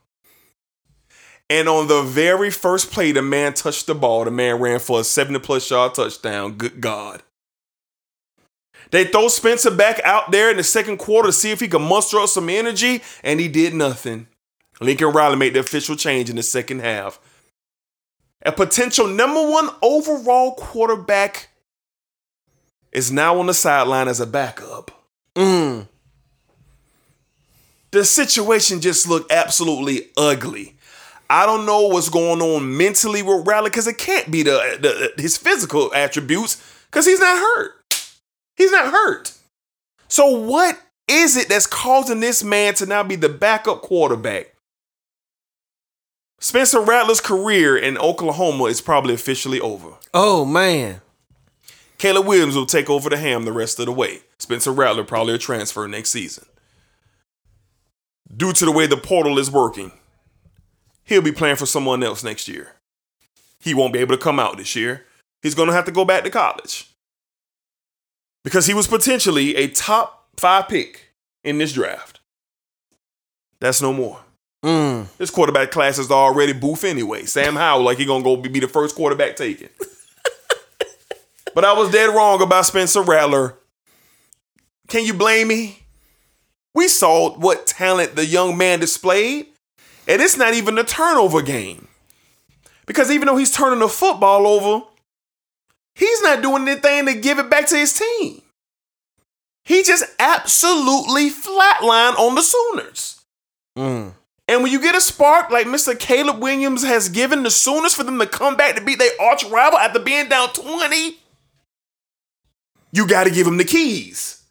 And 1.49 1.69
on 1.69 1.87
the 1.87 2.01
very 2.01 2.49
first 2.49 2.91
play, 2.91 3.11
the 3.11 3.21
man 3.21 3.53
touched 3.53 3.85
the 3.85 3.93
ball. 3.93 4.25
The 4.25 4.31
man 4.31 4.59
ran 4.59 4.79
for 4.79 5.01
a 5.01 5.03
70 5.03 5.39
plus 5.39 5.69
yard 5.69 5.93
touchdown. 5.93 6.53
Good 6.53 6.81
God. 6.81 7.21
They 8.91 9.05
throw 9.05 9.27
Spencer 9.27 9.71
back 9.71 9.99
out 10.03 10.31
there 10.31 10.51
in 10.51 10.57
the 10.57 10.63
second 10.63 10.97
quarter 10.97 11.29
to 11.29 11.33
see 11.33 11.51
if 11.51 11.59
he 11.59 11.67
could 11.67 11.79
muster 11.79 12.19
up 12.19 12.29
some 12.29 12.49
energy, 12.49 13.01
and 13.23 13.39
he 13.39 13.47
did 13.47 13.73
nothing. 13.73 14.27
Lincoln 14.79 15.11
Riley 15.11 15.37
made 15.37 15.53
the 15.53 15.59
official 15.59 15.95
change 15.95 16.29
in 16.29 16.35
the 16.35 16.43
second 16.43 16.79
half. 16.79 17.19
A 18.45 18.51
potential 18.51 19.07
number 19.07 19.49
one 19.49 19.69
overall 19.81 20.53
quarterback 20.55 21.49
is 22.91 23.11
now 23.11 23.39
on 23.39 23.47
the 23.47 23.53
sideline 23.53 24.07
as 24.07 24.19
a 24.19 24.27
backup. 24.27 24.91
Mm. 25.35 25.87
The 27.91 28.05
situation 28.05 28.81
just 28.81 29.07
looked 29.07 29.31
absolutely 29.31 30.09
ugly. 30.17 30.75
I 31.29 31.45
don't 31.45 31.65
know 31.65 31.87
what's 31.87 32.09
going 32.09 32.41
on 32.41 32.77
mentally 32.77 33.23
with 33.23 33.47
Riley 33.47 33.69
because 33.69 33.87
it 33.87 33.97
can't 33.97 34.29
be 34.29 34.43
the, 34.43 35.11
the 35.15 35.21
his 35.21 35.37
physical 35.37 35.93
attributes 35.93 36.61
because 36.85 37.05
he's 37.05 37.19
not 37.19 37.37
hurt. 37.37 37.84
He's 38.55 38.71
not 38.71 38.91
hurt. 38.91 39.33
So 40.07 40.29
what 40.29 40.79
is 41.07 41.35
it 41.35 41.49
that's 41.49 41.67
causing 41.67 42.19
this 42.19 42.43
man 42.43 42.73
to 42.75 42.85
now 42.85 43.03
be 43.03 43.15
the 43.15 43.29
backup 43.29 43.81
quarterback? 43.81 44.55
Spencer 46.39 46.81
Rattler's 46.81 47.21
career 47.21 47.77
in 47.77 47.97
Oklahoma 47.97 48.65
is 48.65 48.81
probably 48.81 49.13
officially 49.13 49.59
over. 49.59 49.93
Oh 50.13 50.45
man. 50.45 51.01
Caleb 51.97 52.27
Williams 52.27 52.55
will 52.55 52.65
take 52.65 52.89
over 52.89 53.09
the 53.09 53.17
ham 53.17 53.45
the 53.45 53.53
rest 53.53 53.79
of 53.79 53.85
the 53.85 53.91
way. 53.91 54.19
Spencer 54.37 54.71
Rattler 54.71 55.03
probably 55.03 55.33
a 55.33 55.37
transfer 55.37 55.87
next 55.87 56.09
season. 56.09 56.45
Due 58.35 58.53
to 58.53 58.65
the 58.65 58.71
way 58.71 58.85
the 58.85 58.97
portal 58.97 59.39
is 59.39 59.49
working, 59.49 59.91
he'll 61.03 61.21
be 61.21 61.31
playing 61.31 61.55
for 61.55 61.65
someone 61.65 62.03
else 62.03 62.23
next 62.23 62.47
year. 62.47 62.73
He 63.59 63.73
won't 63.73 63.93
be 63.93 63.99
able 63.99 64.15
to 64.15 64.21
come 64.21 64.39
out 64.39 64.57
this 64.57 64.75
year. 64.75 65.05
He's 65.41 65.55
going 65.55 65.69
to 65.69 65.73
have 65.73 65.85
to 65.85 65.91
go 65.91 66.05
back 66.05 66.23
to 66.23 66.29
college. 66.29 66.89
Because 68.45 68.67
he 68.67 68.75
was 68.75 68.87
potentially 68.87 69.55
a 69.55 69.67
top 69.67 70.29
five 70.37 70.69
pick 70.69 71.13
in 71.43 71.57
this 71.57 71.73
draft. 71.73 72.19
That's 73.59 73.81
no 73.81 73.91
more. 73.91 74.19
Mm. 74.63 75.07
This 75.17 75.31
quarterback 75.31 75.71
class 75.71 75.97
is 75.97 76.11
already 76.11 76.53
boof 76.53 76.83
anyway. 76.83 77.23
Sam 77.25 77.55
Howell, 77.55 77.83
like 77.83 77.97
he 77.97 78.05
gonna 78.05 78.23
go 78.23 78.37
be 78.37 78.59
the 78.59 78.67
first 78.67 78.95
quarterback 78.95 79.35
taken. 79.35 79.69
but 81.55 81.65
I 81.65 81.73
was 81.73 81.89
dead 81.91 82.13
wrong 82.13 82.39
about 82.41 82.67
Spencer 82.67 83.01
Rattler. 83.01 83.57
Can 84.87 85.05
you 85.05 85.15
blame 85.15 85.47
me? 85.47 85.79
We 86.75 86.87
saw 86.87 87.35
what 87.37 87.65
talent 87.65 88.15
the 88.15 88.27
young 88.27 88.57
man 88.57 88.79
displayed, 88.79 89.47
and 90.07 90.21
it's 90.21 90.37
not 90.37 90.53
even 90.53 90.77
a 90.77 90.83
turnover 90.83 91.41
game. 91.41 91.87
Because 92.85 93.09
even 93.09 93.25
though 93.25 93.37
he's 93.37 93.51
turning 93.51 93.79
the 93.79 93.87
football 93.87 94.45
over, 94.45 94.85
he's 95.95 96.21
not 96.21 96.41
doing 96.41 96.67
anything 96.67 97.07
to 97.07 97.15
give 97.15 97.39
it 97.39 97.49
back 97.49 97.67
to 97.67 97.77
his 97.77 97.93
team. 97.93 98.41
He 99.63 99.81
just 99.81 100.05
absolutely 100.19 101.31
flatlined 101.31 102.19
on 102.19 102.35
the 102.35 102.43
Sooners. 102.43 103.21
Mm. 103.75 104.13
And 104.47 104.61
when 104.61 104.71
you 104.71 104.79
get 104.79 104.95
a 104.95 105.01
spark 105.01 105.49
like 105.49 105.65
Mr. 105.65 105.97
Caleb 105.97 106.39
Williams 106.39 106.83
has 106.83 107.09
given 107.09 107.41
the 107.41 107.49
Sooners 107.49 107.95
for 107.95 108.03
them 108.03 108.19
to 108.19 108.27
come 108.27 108.55
back 108.55 108.75
to 108.75 108.83
beat 108.83 108.99
their 108.99 109.09
arch 109.19 109.43
rival 109.45 109.79
after 109.79 109.99
being 109.99 110.29
down 110.29 110.49
20, 110.49 111.17
you 112.91 113.07
got 113.07 113.23
to 113.23 113.31
give 113.31 113.47
him 113.47 113.57
the 113.57 113.65
keys. 113.65 114.43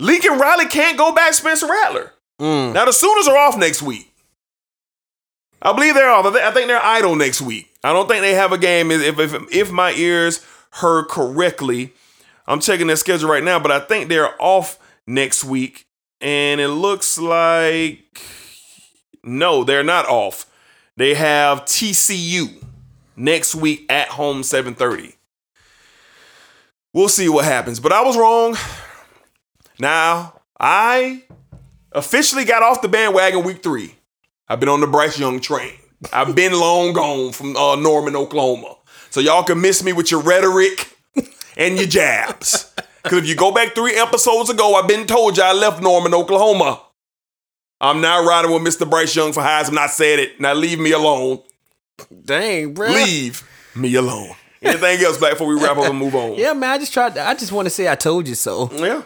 Lincoln 0.00 0.38
Riley 0.38 0.66
can't 0.66 0.98
go 0.98 1.14
back 1.14 1.32
Spencer 1.32 1.68
Rattler. 1.68 2.12
Mm. 2.40 2.74
Now 2.74 2.84
the 2.84 2.92
Sooners 2.92 3.28
are 3.28 3.38
off 3.38 3.56
next 3.56 3.82
week. 3.82 4.12
I 5.62 5.72
believe 5.72 5.94
they're 5.94 6.10
off. 6.10 6.26
I, 6.26 6.48
I 6.48 6.50
think 6.50 6.66
they're 6.66 6.82
idle 6.82 7.16
next 7.16 7.40
week. 7.40 7.70
I 7.82 7.92
don't 7.92 8.08
think 8.08 8.20
they 8.22 8.34
have 8.34 8.52
a 8.52 8.58
game. 8.58 8.90
If 8.90 9.18
if 9.18 9.34
if 9.50 9.70
my 9.70 9.92
ears 9.92 10.44
heard 10.76 11.08
correctly, 11.08 11.92
I'm 12.46 12.60
checking 12.60 12.86
their 12.86 12.96
schedule 12.96 13.30
right 13.30 13.42
now, 13.42 13.58
but 13.58 13.70
I 13.72 13.80
think 13.80 14.08
they're 14.08 14.40
off 14.40 14.78
next 15.06 15.44
week, 15.44 15.86
and 16.20 16.60
it 16.60 16.68
looks 16.68 17.18
like 17.18 18.20
no, 19.22 19.64
they're 19.64 19.82
not 19.82 20.06
off. 20.06 20.46
They 20.96 21.14
have 21.14 21.64
TCU 21.64 22.62
next 23.16 23.54
week 23.54 23.84
at 23.90 24.08
home, 24.08 24.42
7:30. 24.42 25.14
We'll 26.92 27.08
see 27.08 27.28
what 27.28 27.44
happens, 27.44 27.80
but 27.80 27.92
I 27.92 28.02
was 28.02 28.16
wrong. 28.16 28.56
Now 29.78 30.40
I 30.58 31.24
officially 31.92 32.44
got 32.44 32.62
off 32.62 32.82
the 32.82 32.88
bandwagon 32.88 33.44
week 33.44 33.62
three. 33.62 33.96
I've 34.48 34.60
been 34.60 34.68
on 34.68 34.80
the 34.80 34.86
Bryce 34.86 35.18
Young 35.18 35.40
train. 35.40 35.74
I've 36.12 36.34
been 36.34 36.52
long 36.52 36.92
gone 36.92 37.32
from 37.32 37.56
uh, 37.56 37.74
Norman, 37.76 38.14
Oklahoma. 38.14 38.76
So 39.16 39.22
y'all 39.22 39.44
can 39.44 39.62
miss 39.62 39.82
me 39.82 39.94
with 39.94 40.10
your 40.10 40.20
rhetoric 40.20 40.94
and 41.56 41.78
your 41.78 41.86
jabs. 41.86 42.70
Because 43.02 43.20
if 43.20 43.28
you 43.28 43.34
go 43.36 43.52
back 43.52 43.74
three 43.74 43.94
episodes 43.94 44.50
ago, 44.50 44.74
I've 44.74 44.88
been 44.88 45.06
told 45.06 45.36
you 45.36 45.42
I 45.44 45.52
left 45.52 45.80
Norman, 45.80 46.12
Oklahoma. 46.12 46.82
I'm 47.80 48.00
now 48.00 48.26
riding 48.26 48.50
with 48.50 48.62
Mr. 48.62 48.90
Bryce 48.90 49.14
Young 49.14 49.32
for 49.32 49.44
Heisman. 49.44 49.78
I 49.78 49.86
said 49.86 50.18
it. 50.18 50.40
Now 50.40 50.54
leave 50.54 50.80
me 50.80 50.90
alone. 50.90 51.40
Dang, 52.24 52.74
bro. 52.74 52.88
Leave 52.88 53.48
me 53.76 53.94
alone. 53.94 54.34
Anything 54.60 55.00
else 55.02 55.18
back 55.18 55.34
before 55.34 55.46
we 55.46 55.54
wrap 55.54 55.76
up 55.76 55.88
and 55.88 55.96
move 55.96 56.16
on? 56.16 56.34
Yeah, 56.36 56.52
man. 56.52 56.70
I 56.70 56.78
just 56.78 56.92
tried. 56.92 57.14
To, 57.14 57.22
I 57.24 57.34
just 57.34 57.52
want 57.52 57.66
to 57.66 57.70
say 57.70 57.88
I 57.88 57.94
told 57.94 58.26
you 58.26 58.34
so. 58.34 58.68
Yeah. 58.72 59.02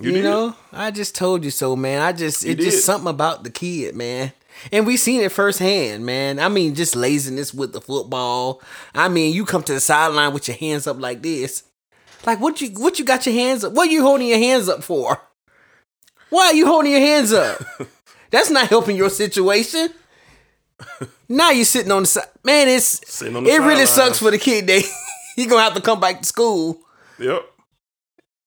You, 0.00 0.12
did. 0.12 0.22
know, 0.22 0.54
I 0.72 0.92
just 0.92 1.16
told 1.16 1.44
you 1.44 1.50
so, 1.50 1.74
man. 1.74 2.00
I 2.00 2.12
just 2.12 2.44
You 2.44 2.52
it's 2.52 2.64
just 2.64 2.86
something 2.86 3.10
about 3.10 3.42
the 3.42 3.50
kid, 3.50 3.96
man. 3.96 4.32
And 4.70 4.86
we 4.86 4.96
seen 4.96 5.22
it 5.22 5.32
firsthand, 5.32 6.06
man. 6.06 6.38
I 6.38 6.48
mean, 6.48 6.74
just 6.74 6.94
laziness 6.94 7.52
with 7.52 7.72
the 7.72 7.80
football. 7.80 8.62
I 8.94 9.08
mean, 9.08 9.34
you 9.34 9.44
come 9.44 9.62
to 9.64 9.72
the 9.72 9.80
sideline 9.80 10.32
with 10.32 10.46
your 10.48 10.56
hands 10.56 10.86
up 10.86 11.00
like 11.00 11.22
this. 11.22 11.64
Like 12.24 12.40
what 12.40 12.60
you 12.60 12.68
what 12.70 12.98
you 12.98 13.04
got 13.04 13.26
your 13.26 13.34
hands 13.34 13.64
up? 13.64 13.72
What 13.72 13.90
you 13.90 14.02
holding 14.02 14.28
your 14.28 14.38
hands 14.38 14.68
up 14.68 14.84
for? 14.84 15.20
Why 16.30 16.46
are 16.46 16.54
you 16.54 16.66
holding 16.66 16.92
your 16.92 17.00
hands 17.00 17.32
up? 17.32 17.60
That's 18.30 18.50
not 18.50 18.68
helping 18.68 18.96
your 18.96 19.10
situation. 19.10 19.88
Now 21.28 21.50
you're 21.50 21.64
sitting 21.64 21.92
on 21.92 22.02
the 22.02 22.06
side. 22.06 22.26
Man, 22.44 22.68
it's 22.68 23.00
Sitting 23.12 23.36
on 23.36 23.44
the 23.44 23.50
it 23.50 23.58
really 23.60 23.86
sucks 23.86 24.18
for 24.18 24.30
the 24.30 24.38
kid. 24.38 24.66
They 24.66 24.82
he 25.36 25.46
gonna 25.46 25.62
have 25.62 25.74
to 25.74 25.80
come 25.80 26.00
back 26.00 26.20
to 26.20 26.24
school 26.26 26.80
Yep. 27.18 27.44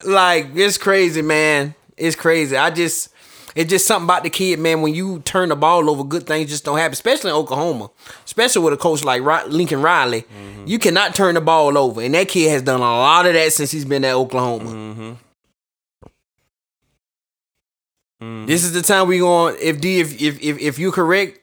like 0.06 0.48
it's 0.56 0.78
crazy, 0.78 1.22
man. 1.22 1.76
It's 1.98 2.16
crazy. 2.16 2.58
I 2.58 2.70
just 2.72 3.10
it's 3.56 3.70
just 3.70 3.88
something 3.88 4.06
about 4.06 4.24
the 4.24 4.30
kid, 4.30 4.60
man. 4.60 4.82
When 4.82 4.94
you 4.94 5.20
turn 5.22 5.50
the 5.50 5.56
ball 5.56 5.90
over, 5.90 6.04
good 6.04 6.28
things 6.28 6.50
just 6.50 6.66
don't 6.66 6.78
happen. 6.78 6.94
Especially 6.94 7.30
in 7.32 7.36
Oklahoma, 7.36 7.90
especially 8.26 8.64
with 8.64 8.74
a 8.74 8.78
coach 8.78 9.04
like 9.04 9.22
Lincoln 9.48 9.82
Riley, 9.82 10.22
Mm-hmm. 10.24 10.68
you 10.68 10.78
cannot 10.78 11.16
turn 11.16 11.36
the 11.36 11.42
ball 11.42 11.78
over, 11.78 12.02
and 12.02 12.14
that 12.14 12.28
kid 12.28 12.50
has 12.50 12.62
done 12.62 12.80
a 12.82 12.84
lot 12.84 13.26
of 13.26 13.34
that 13.34 13.54
since 13.54 13.72
he's 13.72 13.86
been 13.86 14.04
at 14.06 14.14
Oklahoma. 14.14 14.70
Mm-hmm. 18.22 18.46
This 18.46 18.64
is 18.64 18.74
the 18.74 18.82
time 18.82 19.08
we 19.08 19.20
going. 19.20 19.56
If 19.62 19.80
D, 19.82 20.00
if 20.00 20.20
if 20.22 20.42
if, 20.42 20.60
if 20.60 20.80
you're 20.80 20.92
correct, 20.92 21.40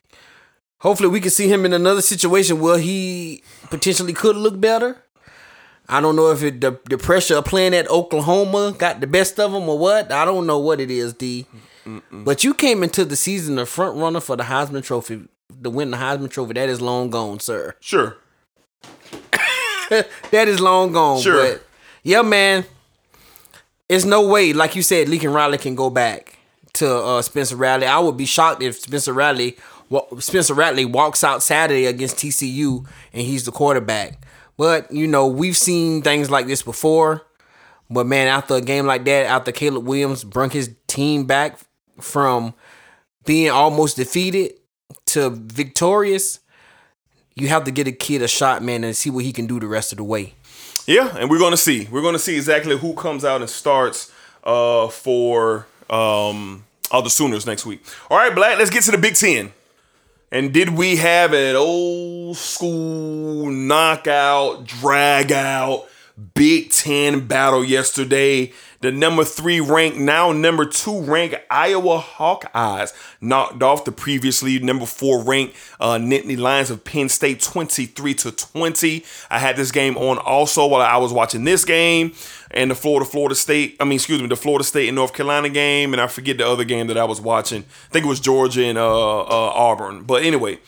hopefully 0.80 1.08
we 1.10 1.20
can 1.20 1.30
see 1.30 1.48
him 1.48 1.64
in 1.64 1.72
another 1.72 2.02
situation 2.02 2.60
where 2.60 2.78
he 2.78 3.42
potentially 3.70 4.12
could 4.12 4.36
look 4.36 4.58
better. 4.60 4.98
I 5.88 6.00
don't 6.00 6.16
know 6.16 6.30
if 6.30 6.42
it, 6.42 6.60
the 6.60 6.78
the 6.88 6.98
pressure 6.98 7.36
of 7.36 7.44
playing 7.44 7.74
at 7.74 7.88
Oklahoma 7.90 8.74
got 8.76 9.00
the 9.00 9.06
best 9.06 9.38
of 9.38 9.52
him 9.52 9.68
or 9.68 9.78
what. 9.78 10.10
I 10.10 10.24
don't 10.24 10.46
know 10.46 10.58
what 10.58 10.80
it 10.80 10.90
is, 10.90 11.12
D. 11.12 11.46
But 12.10 12.44
you 12.44 12.54
came 12.54 12.82
into 12.82 13.04
the 13.04 13.16
season 13.16 13.56
the 13.56 13.66
front 13.66 13.96
runner 13.96 14.20
for 14.20 14.36
the 14.36 14.44
Heisman 14.44 14.82
Trophy, 14.82 15.28
to 15.62 15.70
win 15.70 15.90
the 15.90 15.96
Heisman 15.96 16.30
Trophy. 16.30 16.54
That 16.54 16.68
is 16.68 16.80
long 16.80 17.10
gone, 17.10 17.40
sir. 17.40 17.74
Sure. 17.80 18.16
that 19.90 20.48
is 20.48 20.60
long 20.60 20.92
gone. 20.92 21.20
Sure. 21.20 21.54
But 21.54 21.62
yeah, 22.02 22.22
man. 22.22 22.64
It's 23.88 24.06
no 24.06 24.26
way, 24.26 24.54
like 24.54 24.74
you 24.74 24.82
said, 24.82 25.10
Lincoln 25.10 25.34
Riley 25.34 25.58
can 25.58 25.74
go 25.74 25.90
back 25.90 26.38
to 26.74 26.90
uh, 26.90 27.20
Spencer 27.20 27.56
Riley. 27.56 27.84
I 27.86 27.98
would 27.98 28.16
be 28.16 28.24
shocked 28.24 28.62
if 28.62 28.80
Spencer 28.80 29.12
Riley 29.12 29.58
Spencer 30.18 30.54
Rattler 30.54 30.88
walks 30.88 31.22
out 31.22 31.42
Saturday 31.42 31.86
against 31.86 32.16
TCU 32.16 32.86
and 33.12 33.22
he's 33.22 33.44
the 33.44 33.52
quarterback. 33.52 34.24
But 34.56 34.90
you 34.90 35.06
know, 35.06 35.26
we've 35.26 35.56
seen 35.56 36.02
things 36.02 36.30
like 36.30 36.46
this 36.46 36.62
before. 36.62 37.22
But 37.90 38.06
man, 38.06 38.28
after 38.28 38.54
a 38.54 38.60
game 38.60 38.86
like 38.86 39.04
that, 39.04 39.26
after 39.26 39.52
Caleb 39.52 39.86
Williams 39.86 40.24
brung 40.24 40.50
his 40.50 40.74
team 40.86 41.24
back 41.24 41.58
from 42.00 42.54
being 43.24 43.50
almost 43.50 43.96
defeated 43.96 44.54
to 45.06 45.30
victorious, 45.30 46.40
you 47.34 47.48
have 47.48 47.64
to 47.64 47.70
get 47.70 47.86
a 47.86 47.92
kid 47.92 48.22
a 48.22 48.28
shot, 48.28 48.62
man, 48.62 48.84
and 48.84 48.96
see 48.96 49.10
what 49.10 49.24
he 49.24 49.32
can 49.32 49.46
do 49.46 49.58
the 49.60 49.66
rest 49.66 49.92
of 49.92 49.98
the 49.98 50.04
way. 50.04 50.34
Yeah, 50.86 51.16
and 51.16 51.30
we're 51.30 51.38
gonna 51.38 51.56
see. 51.56 51.88
We're 51.90 52.02
gonna 52.02 52.18
see 52.18 52.36
exactly 52.36 52.76
who 52.76 52.94
comes 52.94 53.24
out 53.24 53.40
and 53.40 53.48
starts 53.48 54.10
uh, 54.42 54.88
for 54.88 55.66
um, 55.88 56.64
all 56.90 57.02
the 57.02 57.10
Sooners 57.10 57.46
next 57.46 57.64
week. 57.64 57.84
All 58.10 58.18
right, 58.18 58.34
Black. 58.34 58.58
Let's 58.58 58.70
get 58.70 58.82
to 58.84 58.90
the 58.90 58.98
Big 58.98 59.14
Ten. 59.14 59.52
And 60.32 60.52
did 60.52 60.70
we 60.70 60.96
have 60.96 61.34
an 61.34 61.56
old 61.56 62.38
school 62.38 63.50
knockout, 63.50 64.64
drag 64.64 65.30
out 65.30 65.86
Big 66.34 66.70
Ten 66.70 67.26
battle 67.26 67.62
yesterday? 67.62 68.52
The 68.82 68.90
number 68.90 69.22
three 69.24 69.60
ranked, 69.60 69.96
now 69.96 70.32
number 70.32 70.64
two 70.64 71.02
ranked 71.02 71.36
Iowa 71.48 72.00
Hawkeyes 72.00 72.92
knocked 73.20 73.62
off 73.62 73.84
the 73.84 73.92
previously 73.92 74.58
number 74.58 74.86
four 74.86 75.22
ranked 75.22 75.54
uh, 75.78 75.98
Nittany 75.98 76.36
Lions 76.36 76.68
of 76.68 76.82
Penn 76.82 77.08
State 77.08 77.40
23 77.40 78.14
to 78.14 78.32
20. 78.32 79.04
I 79.30 79.38
had 79.38 79.54
this 79.54 79.70
game 79.70 79.96
on 79.96 80.18
also 80.18 80.66
while 80.66 80.82
I 80.82 80.96
was 80.96 81.12
watching 81.12 81.44
this 81.44 81.64
game 81.64 82.12
and 82.50 82.72
the 82.72 82.74
Florida 82.74 83.08
Florida 83.08 83.36
State, 83.36 83.76
I 83.78 83.84
mean, 83.84 83.94
excuse 83.94 84.20
me, 84.20 84.26
the 84.26 84.34
Florida 84.34 84.64
State 84.64 84.88
and 84.88 84.96
North 84.96 85.14
Carolina 85.14 85.48
game, 85.48 85.92
and 85.92 86.02
I 86.02 86.08
forget 86.08 86.38
the 86.38 86.46
other 86.48 86.64
game 86.64 86.88
that 86.88 86.98
I 86.98 87.04
was 87.04 87.20
watching. 87.20 87.62
I 87.62 87.92
think 87.92 88.04
it 88.04 88.08
was 88.08 88.18
Georgia 88.18 88.64
and 88.64 88.78
uh, 88.78 89.20
uh, 89.20 89.52
Auburn. 89.54 90.02
But 90.02 90.24
anyway, 90.24 90.58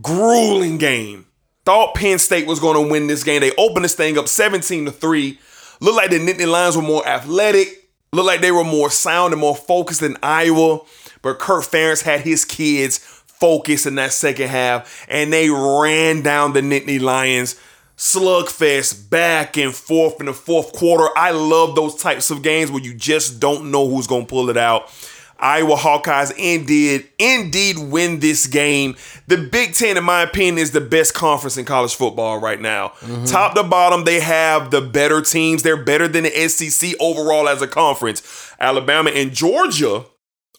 grueling 0.00 0.78
game. 0.78 1.26
Thought 1.64 1.96
Penn 1.96 2.20
State 2.20 2.46
was 2.46 2.60
going 2.60 2.82
to 2.82 2.90
win 2.90 3.08
this 3.08 3.24
game. 3.24 3.40
They 3.40 3.52
opened 3.58 3.84
this 3.84 3.96
thing 3.96 4.16
up 4.16 4.28
17 4.28 4.84
to 4.86 4.92
3. 4.92 5.38
Looked 5.80 5.96
like 5.96 6.10
the 6.10 6.18
Nittany 6.18 6.50
Lions 6.50 6.76
were 6.76 6.82
more 6.82 7.06
athletic. 7.06 7.88
Looked 8.12 8.26
like 8.26 8.40
they 8.40 8.52
were 8.52 8.64
more 8.64 8.90
sound 8.90 9.32
and 9.32 9.40
more 9.40 9.56
focused 9.56 10.00
than 10.00 10.16
Iowa. 10.22 10.80
But 11.22 11.38
Kirk 11.38 11.64
Ferentz 11.64 12.02
had 12.02 12.20
his 12.20 12.44
kids 12.44 12.98
focused 12.98 13.86
in 13.86 13.94
that 13.96 14.12
second 14.12 14.48
half, 14.48 15.06
and 15.08 15.32
they 15.32 15.48
ran 15.50 16.22
down 16.22 16.52
the 16.52 16.60
Nittany 16.60 17.00
Lions. 17.00 17.60
Slugfest 17.96 19.10
back 19.10 19.56
and 19.56 19.74
forth 19.74 20.20
in 20.20 20.26
the 20.26 20.32
fourth 20.32 20.72
quarter. 20.72 21.08
I 21.16 21.32
love 21.32 21.74
those 21.74 21.96
types 21.96 22.30
of 22.30 22.42
games 22.42 22.70
where 22.70 22.82
you 22.82 22.94
just 22.94 23.40
don't 23.40 23.72
know 23.72 23.88
who's 23.88 24.06
going 24.06 24.22
to 24.22 24.28
pull 24.28 24.50
it 24.50 24.56
out. 24.56 24.88
Iowa 25.38 25.76
Hawkeyes 25.76 26.32
indeed, 26.36 27.08
indeed 27.18 27.78
win 27.78 28.20
this 28.20 28.46
game. 28.46 28.96
The 29.28 29.36
Big 29.36 29.74
Ten, 29.74 29.96
in 29.96 30.04
my 30.04 30.22
opinion, 30.22 30.58
is 30.58 30.72
the 30.72 30.80
best 30.80 31.14
conference 31.14 31.56
in 31.56 31.64
college 31.64 31.94
football 31.94 32.40
right 32.40 32.60
now. 32.60 32.88
Mm-hmm. 33.00 33.24
Top 33.24 33.54
to 33.54 33.62
bottom, 33.62 34.04
they 34.04 34.20
have 34.20 34.70
the 34.70 34.80
better 34.80 35.22
teams. 35.22 35.62
They're 35.62 35.82
better 35.82 36.08
than 36.08 36.24
the 36.24 36.48
SEC 36.48 36.94
overall 37.00 37.48
as 37.48 37.62
a 37.62 37.68
conference. 37.68 38.52
Alabama 38.58 39.10
and 39.10 39.32
Georgia 39.32 40.04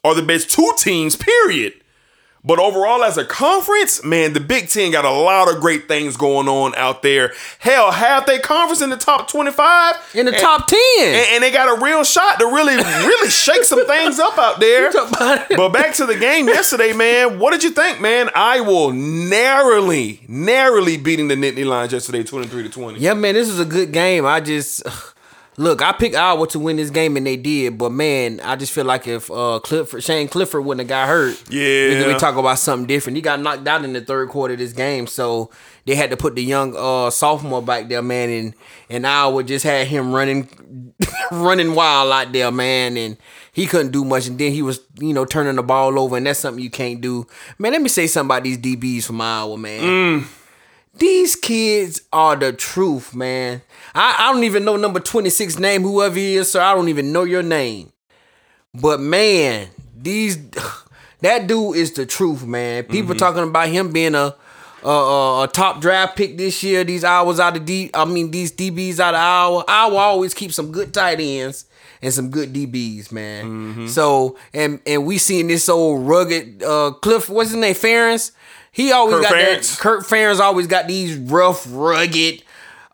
are 0.04 0.16
the 0.16 0.24
best 0.24 0.50
two 0.50 0.74
teams, 0.78 1.16
period. 1.16 1.74
But 2.44 2.58
overall, 2.58 3.04
as 3.04 3.18
a 3.18 3.26
conference, 3.26 4.04
man, 4.04 4.32
the 4.34 4.40
Big 4.40 4.70
Ten 4.70 4.92
got 4.92 5.04
a 5.04 5.12
lot 5.12 5.54
of 5.54 5.60
great 5.60 5.88
things 5.90 6.16
going 6.16 6.48
on 6.48 6.74
out 6.76 7.02
there. 7.02 7.34
Hell, 7.60 7.92
half 7.92 8.26
their 8.26 8.40
conference 8.40 8.82
in 8.82 8.90
the 8.90 8.96
top 8.98 9.28
25. 9.30 9.96
In 10.16 10.26
the 10.26 10.32
And- 10.32 10.42
top 10.42 10.68
10. 10.68 10.80
and, 11.00 11.28
and 11.34 11.44
they 11.44 11.52
got 11.52 11.78
a 11.78 11.82
real 11.84 12.04
shot 12.06 12.40
to 12.40 12.46
really, 12.46 12.78
really 12.78 13.30
shake 13.30 13.66
some 13.66 13.86
things 13.86 14.20
up 14.20 14.38
out 14.38 14.60
there. 14.62 14.90
talk 14.90 15.10
about 15.10 15.52
it. 15.52 15.58
But 15.58 15.70
back 15.70 15.94
to 15.96 16.06
the 16.06 16.16
game 16.16 16.48
yesterday, 16.48 16.94
man. 16.94 17.40
What 17.40 17.52
did 17.52 17.62
you 17.64 17.72
think, 17.72 18.00
man? 18.00 18.30
Iowa 18.34 18.94
narrowly, 18.94 20.22
narrowly 20.28 20.98
beating 20.98 21.28
the 21.28 21.36
Nittany 21.36 21.66
Lions 21.66 21.92
yesterday, 21.92 22.24
23 22.24 22.64
to 22.64 22.70
20. 22.70 23.00
Yeah, 23.00 23.14
man, 23.16 23.34
this 23.36 23.50
was 23.50 23.60
a 23.60 23.66
good 23.66 23.92
game. 23.92 24.26
I 24.26 24.40
just 24.40 24.82
look, 25.60 25.82
I 25.82 25.92
picked 25.92 26.16
Iowa 26.16 26.48
to 26.48 26.60
win 26.60 26.78
this 26.78 26.90
game, 26.90 27.18
and 27.18 27.28
they 27.28 27.36
did. 27.38 27.78
But 27.78 27.92
man, 27.92 28.40
I 28.44 28.56
just 28.56 28.72
feel 28.72 28.86
like 28.86 29.08
if 29.08 29.30
uh, 29.30 29.60
Clifford, 29.64 30.04
Shane 30.04 30.28
Clifford 30.28 30.64
wouldn't 30.66 30.80
have 30.80 30.88
got 30.90 31.08
hurt, 31.08 31.44
Yeah. 31.52 32.08
we 32.08 32.14
talking 32.18 32.40
about 32.40 32.58
something 32.60 32.88
different. 32.88 33.18
He 33.18 33.22
got 33.22 33.40
knocked 33.40 33.68
out 33.68 33.84
in 33.84 33.94
the 33.94 34.02
third 34.02 34.30
quarter 34.30 34.54
of 34.54 34.60
this 34.60 34.74
game, 34.74 35.06
so 35.06 35.52
they 35.86 35.96
had 35.96 36.10
to 36.10 36.18
put 36.18 36.36
the 36.36 36.44
young 36.44 36.74
uh, 36.76 37.10
sophomore 37.12 37.62
back 37.62 37.90
there, 37.90 38.02
man, 38.02 38.30
and 38.30 38.54
and 38.90 39.06
Iowa 39.06 39.44
just 39.44 39.66
had 39.66 39.88
him 39.88 40.14
running, 40.14 40.50
running 41.32 41.76
wild 41.76 42.12
out 42.12 42.32
there, 42.34 42.52
man, 42.52 42.98
and. 42.98 43.18
He 43.52 43.66
couldn't 43.66 43.92
do 43.92 44.06
much, 44.06 44.28
and 44.28 44.40
then 44.40 44.54
he 44.54 44.62
was, 44.62 44.80
you 45.00 45.12
know, 45.12 45.26
turning 45.26 45.58
the 45.58 45.64
ball 45.64 46.00
over, 46.00 46.16
and 46.16 46.26
that's 46.26 46.40
something 46.40 46.64
you 46.64 46.70
can't 46.70 47.02
do. 47.02 47.28
Man, 47.58 47.74
let 47.74 47.82
me 47.82 47.90
say 47.90 48.08
something 48.08 48.28
about 48.28 48.44
these 48.44 48.58
DBs 48.58 49.04
from 49.04 49.20
Iowa, 49.20 49.58
man. 49.58 50.26
These 51.00 51.36
kids 51.38 52.02
are 52.12 52.36
the 52.36 52.54
truth, 52.54 53.16
man. 53.16 53.62
I, 53.96 54.16
I 54.20 54.34
don't 54.34 54.44
even 54.44 54.66
know 54.66 54.76
number 54.76 55.00
26 55.00 55.58
name, 55.60 55.82
whoever 55.82 56.16
he 56.16 56.36
is, 56.36 56.52
sir. 56.52 56.62
I 56.62 56.74
don't 56.76 56.90
even 56.90 57.12
know 57.12 57.24
your 57.24 57.44
name. 57.44 57.92
But 58.74 59.00
man, 59.00 59.70
these 59.96 60.38
that 61.22 61.48
dude 61.48 61.78
is 61.78 61.94
the 61.94 62.06
truth, 62.06 62.46
man. 62.46 62.84
People 62.84 63.16
talking 63.16 63.44
about 63.44 63.70
him 63.70 63.92
being 63.92 64.16
a 64.16 64.36
a, 64.84 64.88
a, 64.90 65.44
a 65.44 65.48
top 65.48 65.82
draft 65.82 66.16
pick 66.16 66.38
this 66.38 66.64
year. 66.64 66.84
These 66.84 67.04
hours 67.04 67.40
out 67.40 67.58
of 67.58 67.66
D, 67.66 67.90
I 67.94 68.06
mean 68.06 68.32
these 68.32 68.52
DBs 68.52 69.00
out 69.00 69.14
of 69.14 69.20
Iowa. 69.20 69.66
Iowa 69.68 69.98
always 69.98 70.34
keep 70.34 70.52
some 70.54 70.72
good 70.72 70.94
tight 70.94 71.20
ends 71.20 71.66
and 72.02 72.14
some 72.14 72.30
good 72.30 72.54
DBs, 72.54 73.12
man. 73.12 73.88
So 73.88 74.38
and 74.54 74.80
and 74.86 75.06
we 75.06 75.18
seen 75.18 75.48
this 75.48 75.68
old 75.70 76.08
rugged 76.08 76.64
uh 76.64 76.92
Cliff, 77.02 77.30
what's 77.30 77.50
his 77.52 77.60
name, 77.60 77.76
Ferentz. 77.76 78.32
He 78.80 78.94
always 78.94 79.16
Kirk 79.16 79.24
got 79.24 79.34
Ferentz. 79.34 79.76
that. 79.76 79.82
Kirk 79.82 80.06
Ferentz 80.06 80.40
always 80.40 80.68
got 80.68 80.88
these 80.88 81.18
rough, 81.18 81.68
rugged, 81.70 82.44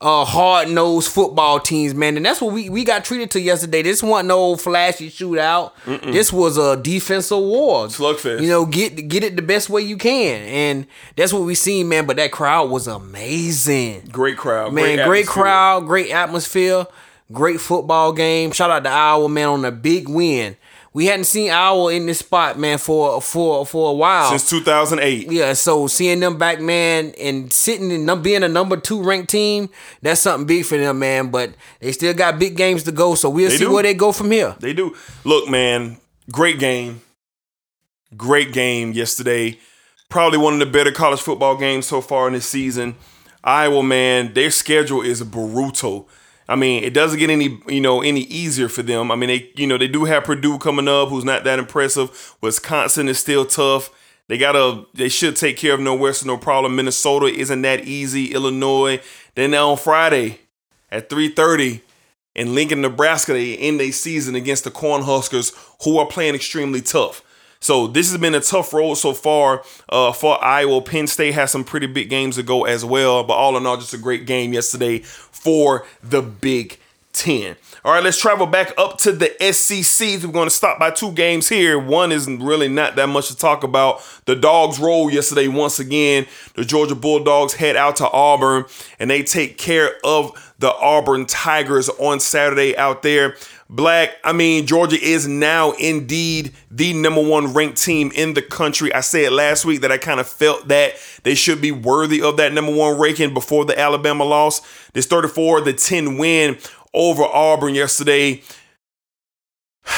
uh, 0.01 0.25
hard 0.25 0.67
nosed 0.69 1.11
football 1.11 1.59
teams, 1.59 1.93
man. 1.93 2.17
And 2.17 2.25
that's 2.25 2.41
what 2.41 2.53
we, 2.53 2.69
we 2.69 2.83
got 2.83 3.05
treated 3.05 3.29
to 3.31 3.39
yesterday. 3.39 3.83
This 3.83 4.01
wasn't 4.01 4.29
no 4.29 4.55
flashy 4.55 5.11
shootout. 5.11 5.73
This 5.85 6.33
was 6.33 6.57
a 6.57 6.75
defensive 6.75 7.37
war. 7.37 7.85
Slugfest. 7.85 8.41
You 8.41 8.47
know, 8.49 8.65
get 8.65 9.07
get 9.07 9.23
it 9.23 9.35
the 9.35 9.43
best 9.43 9.69
way 9.69 9.83
you 9.83 9.97
can. 9.97 10.41
And 10.41 10.87
that's 11.15 11.31
what 11.31 11.43
we 11.43 11.53
seen, 11.53 11.87
man. 11.87 12.07
But 12.07 12.17
that 12.17 12.31
crowd 12.31 12.71
was 12.71 12.87
amazing. 12.87 14.09
Great 14.11 14.37
crowd. 14.37 14.73
Man, 14.73 14.83
great, 14.83 14.99
atmosphere. 15.01 15.25
crowd, 15.43 15.85
great 15.85 16.09
atmosphere, 16.11 16.87
great 17.31 17.61
football 17.61 18.11
game. 18.11 18.51
Shout 18.53 18.71
out 18.71 18.83
to 18.85 18.89
Iowa, 18.89 19.29
man, 19.29 19.47
on 19.49 19.65
a 19.65 19.71
big 19.71 20.09
win. 20.09 20.57
We 20.95 21.07
hadn't 21.07 21.25
seen 21.25 21.51
Iowa 21.51 21.91
in 21.93 22.05
this 22.05 22.19
spot, 22.19 22.57
man, 22.57 22.77
for 22.77 23.19
for 23.19 23.65
for 23.65 23.89
a 23.89 23.93
while. 23.93 24.29
Since 24.29 24.49
2008. 24.49 25.29
Yeah, 25.29 25.51
so 25.51 25.87
seeing 25.87 26.21
them 26.21 26.37
back, 26.37 26.61
man, 26.61 27.13
and 27.19 27.51
sitting 27.51 27.91
and 27.91 28.23
being 28.23 28.43
a 28.43 28.47
number 28.47 28.77
two 28.77 29.03
ranked 29.03 29.29
team, 29.29 29.67
that's 30.01 30.21
something 30.21 30.47
big 30.47 30.63
for 30.63 30.77
them, 30.77 30.99
man. 30.99 31.31
But 31.31 31.53
they 31.81 31.91
still 31.91 32.13
got 32.13 32.39
big 32.39 32.55
games 32.55 32.83
to 32.83 32.93
go, 32.93 33.13
so 33.15 33.29
we'll 33.29 33.49
They 33.49 33.57
see 33.57 33.65
do. 33.65 33.73
where 33.73 33.83
they 33.83 33.93
go 33.93 34.13
from 34.13 34.31
here. 34.31 34.55
They 34.61 34.71
do. 34.71 34.95
Look, 35.25 35.49
man, 35.49 35.97
great 36.31 36.59
game. 36.59 37.01
Great 38.15 38.53
game 38.53 38.93
yesterday. 38.93 39.59
Probably 40.07 40.37
one 40.37 40.53
of 40.53 40.59
the 40.59 40.65
better 40.65 40.93
college 40.93 41.19
football 41.19 41.57
games 41.57 41.87
so 41.87 41.99
far 41.99 42.27
in 42.27 42.33
this 42.33 42.47
season. 42.47 42.95
Iowa, 43.43 43.83
man, 43.83 44.33
their 44.33 44.49
schedule 44.49 45.01
is 45.01 45.21
brutal. 45.23 46.07
I 46.47 46.55
mean, 46.55 46.83
it 46.83 46.93
doesn't 46.93 47.19
get 47.19 47.29
any, 47.29 47.59
you 47.67 47.81
know, 47.81 48.01
any 48.01 48.21
easier 48.21 48.69
for 48.69 48.83
them. 48.83 49.11
I 49.11 49.15
mean, 49.15 49.29
they, 49.29 49.51
you 49.55 49.65
know, 49.65 49.77
they 49.77 49.87
do 49.87 50.05
have 50.05 50.25
Purdue 50.25 50.59
coming 50.59 50.87
up, 50.87 51.09
who's 51.09 51.25
not 51.25 51.43
that 51.43 51.59
impressive. 51.59 52.35
Wisconsin 52.41 53.07
is 53.07 53.19
still 53.19 53.45
tough. 53.45 53.89
They 54.27 54.37
gotta, 54.37 54.85
they 54.93 55.09
should 55.09 55.35
take 55.35 55.57
care 55.57 55.73
of 55.73 55.79
Northwestern, 55.79 56.27
no 56.27 56.37
problem. 56.37 56.75
Minnesota 56.75 57.27
isn't 57.27 57.61
that 57.63 57.85
easy. 57.85 58.33
Illinois. 58.33 59.01
Then 59.35 59.53
on 59.53 59.77
Friday 59.77 60.39
at 60.91 61.09
3:30, 61.09 61.81
in 62.35 62.53
Lincoln, 62.53 62.81
Nebraska, 62.81 63.33
they 63.33 63.55
end 63.57 63.79
their 63.79 63.91
season 63.91 64.35
against 64.35 64.65
the 64.65 64.71
Cornhuskers, 64.71 65.55
who 65.83 65.97
are 65.97 66.05
playing 66.05 66.35
extremely 66.35 66.81
tough. 66.81 67.23
So 67.65 67.87
this 67.87 68.11
has 68.11 68.21
been 68.21 68.35
a 68.35 68.41
tough 68.41 68.73
road 68.73 68.93
so 68.93 69.11
far 69.11 69.63
uh, 69.89 70.11
for 70.11 70.43
Iowa. 70.45 70.83
Penn 70.83 71.07
State 71.07 71.33
has 71.33 71.49
some 71.49 71.63
pretty 71.63 71.87
big 71.87 72.11
games 72.11 72.35
to 72.35 72.43
go 72.43 72.65
as 72.65 72.85
well, 72.85 73.23
but 73.23 73.33
all 73.33 73.57
in 73.57 73.65
all, 73.65 73.75
just 73.75 73.91
a 73.95 73.97
great 73.97 74.27
game 74.27 74.53
yesterday 74.53 74.99
for 74.99 75.83
the 76.03 76.21
Big 76.21 76.77
Ten. 77.11 77.55
All 77.83 77.91
right, 77.91 78.03
let's 78.03 78.19
travel 78.19 78.45
back 78.45 78.71
up 78.77 78.99
to 78.99 79.11
the 79.11 79.33
SEC. 79.51 80.21
We're 80.21 80.31
going 80.31 80.47
to 80.47 80.53
stop 80.53 80.77
by 80.77 80.91
two 80.91 81.11
games 81.13 81.49
here. 81.49 81.79
One 81.79 82.11
is 82.11 82.27
really 82.27 82.67
not 82.67 82.97
that 82.97 83.09
much 83.09 83.29
to 83.29 83.35
talk 83.37 83.63
about. 83.63 83.99
The 84.25 84.35
Dogs 84.35 84.77
roll 84.77 85.09
yesterday 85.09 85.47
once 85.47 85.79
again. 85.79 86.27
The 86.53 86.65
Georgia 86.65 86.93
Bulldogs 86.93 87.55
head 87.55 87.75
out 87.75 87.95
to 87.95 88.07
Auburn 88.11 88.65
and 88.99 89.09
they 89.09 89.23
take 89.23 89.57
care 89.57 89.95
of 90.03 90.53
the 90.59 90.71
Auburn 90.71 91.25
Tigers 91.25 91.89
on 91.89 92.19
Saturday 92.19 92.77
out 92.77 93.01
there. 93.01 93.35
Black, 93.67 94.17
I 94.23 94.31
mean, 94.31 94.67
Georgia 94.67 94.97
is 95.01 95.27
now 95.27 95.71
indeed 95.71 96.53
the 96.69 96.93
number 96.93 97.21
one 97.21 97.53
ranked 97.53 97.81
team 97.81 98.11
in 98.13 98.35
the 98.35 98.43
country. 98.43 98.93
I 98.93 99.01
said 99.01 99.31
last 99.31 99.65
week 99.65 99.81
that 99.81 99.91
I 99.91 99.97
kind 99.97 100.19
of 100.19 100.27
felt 100.27 100.67
that 100.67 100.93
they 101.23 101.33
should 101.33 101.61
be 101.61 101.71
worthy 101.71 102.21
of 102.21 102.37
that 102.37 102.53
number 102.53 102.71
one 102.71 102.99
ranking 102.99 103.33
before 103.33 103.65
the 103.65 103.77
Alabama 103.77 104.23
loss. 104.23 104.61
This 104.93 105.07
34 105.07 105.61
the 105.61 105.73
10 105.73 106.17
win 106.17 106.57
over 106.93 107.23
Auburn 107.23 107.75
yesterday. 107.75 108.43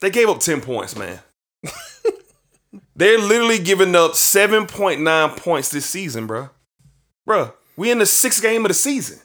They 0.00 0.10
gave 0.10 0.28
up 0.28 0.40
10 0.40 0.62
points, 0.62 0.96
man. 0.96 1.20
They're 2.96 3.20
literally 3.20 3.60
giving 3.60 3.94
up 3.94 4.14
7.9 4.14 5.36
points 5.36 5.70
this 5.70 5.86
season, 5.86 6.26
bro. 6.26 6.50
Bruh, 7.24 7.52
we 7.76 7.92
in 7.92 8.00
the 8.00 8.06
sixth 8.06 8.42
game 8.42 8.64
of 8.64 8.70
the 8.70 8.74
season. 8.74 9.20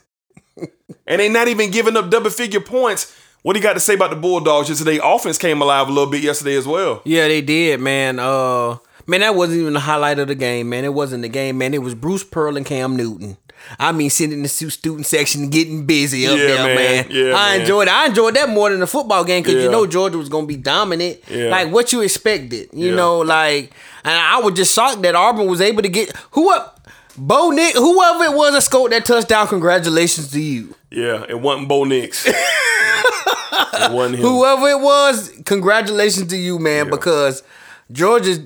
and 1.06 1.20
they're 1.20 1.32
not 1.32 1.48
even 1.48 1.72
giving 1.72 1.96
up 1.96 2.10
double 2.10 2.30
figure 2.30 2.60
points. 2.60 3.12
What 3.42 3.52
do 3.54 3.60
you 3.60 3.62
got 3.62 3.74
to 3.74 3.80
say 3.80 3.94
about 3.94 4.10
the 4.10 4.16
Bulldogs 4.16 4.68
yesterday? 4.68 4.98
Offense 5.02 5.38
came 5.38 5.62
alive 5.62 5.88
a 5.88 5.92
little 5.92 6.10
bit 6.10 6.22
yesterday 6.22 6.56
as 6.56 6.66
well. 6.66 7.00
Yeah, 7.04 7.28
they 7.28 7.40
did, 7.40 7.80
man. 7.80 8.18
Uh, 8.18 8.78
man, 9.06 9.20
that 9.20 9.34
wasn't 9.34 9.60
even 9.60 9.74
the 9.74 9.80
highlight 9.80 10.18
of 10.18 10.28
the 10.28 10.34
game, 10.34 10.68
man. 10.68 10.84
It 10.84 10.92
wasn't 10.92 11.22
the 11.22 11.28
game, 11.28 11.58
man. 11.58 11.72
It 11.72 11.82
was 11.82 11.94
Bruce 11.94 12.24
Pearl 12.24 12.56
and 12.56 12.66
Cam 12.66 12.96
Newton. 12.96 13.36
I 13.78 13.90
mean, 13.92 14.08
sitting 14.10 14.32
in 14.34 14.42
the 14.42 14.48
student 14.48 15.04
section, 15.06 15.50
getting 15.50 15.84
busy 15.84 16.26
up 16.26 16.36
Yeah, 16.38 16.46
there, 16.46 16.64
man. 16.64 16.76
man. 16.76 17.06
Yeah, 17.10 17.34
I 17.36 17.52
man. 17.52 17.60
enjoyed. 17.60 17.88
I 17.88 18.06
enjoyed 18.06 18.34
that 18.36 18.48
more 18.50 18.70
than 18.70 18.80
the 18.80 18.86
football 18.86 19.24
game 19.24 19.42
because 19.42 19.56
Yeah. 19.56 19.62
you 19.64 19.70
know 19.70 19.86
Georgia 19.86 20.16
was 20.16 20.28
gonna 20.28 20.46
be 20.46 20.56
dominant, 20.56 21.18
Yeah. 21.28 21.48
like 21.50 21.72
what 21.72 21.92
you 21.92 22.00
expected. 22.02 22.68
You 22.72 22.94
know, 22.94 23.18
like, 23.18 23.72
and 24.04 24.14
I 24.14 24.38
was 24.40 24.54
just 24.54 24.72
shocked 24.74 25.02
that 25.02 25.14
Auburn 25.16 25.46
was 25.48 25.60
able 25.60 25.82
to 25.82 25.88
get 25.88 26.12
who 26.32 26.52
up. 26.52 26.77
Bo 27.18 27.50
Nix, 27.50 27.76
whoever 27.76 28.24
it 28.24 28.32
was 28.32 28.52
that 28.54 28.62
scored 28.62 28.92
that 28.92 29.04
touchdown, 29.04 29.48
congratulations 29.48 30.30
to 30.30 30.40
you. 30.40 30.74
Yeah, 30.90 31.24
it 31.28 31.40
wasn't 31.40 31.68
Bo 31.68 31.84
Nix. 31.84 32.24
it 32.26 33.92
wasn't 33.92 34.16
him. 34.16 34.20
Whoever 34.20 34.68
it 34.68 34.80
was, 34.80 35.32
congratulations 35.44 36.28
to 36.28 36.36
you, 36.36 36.58
man, 36.58 36.88
because 36.88 37.42
Georgia 37.90 38.36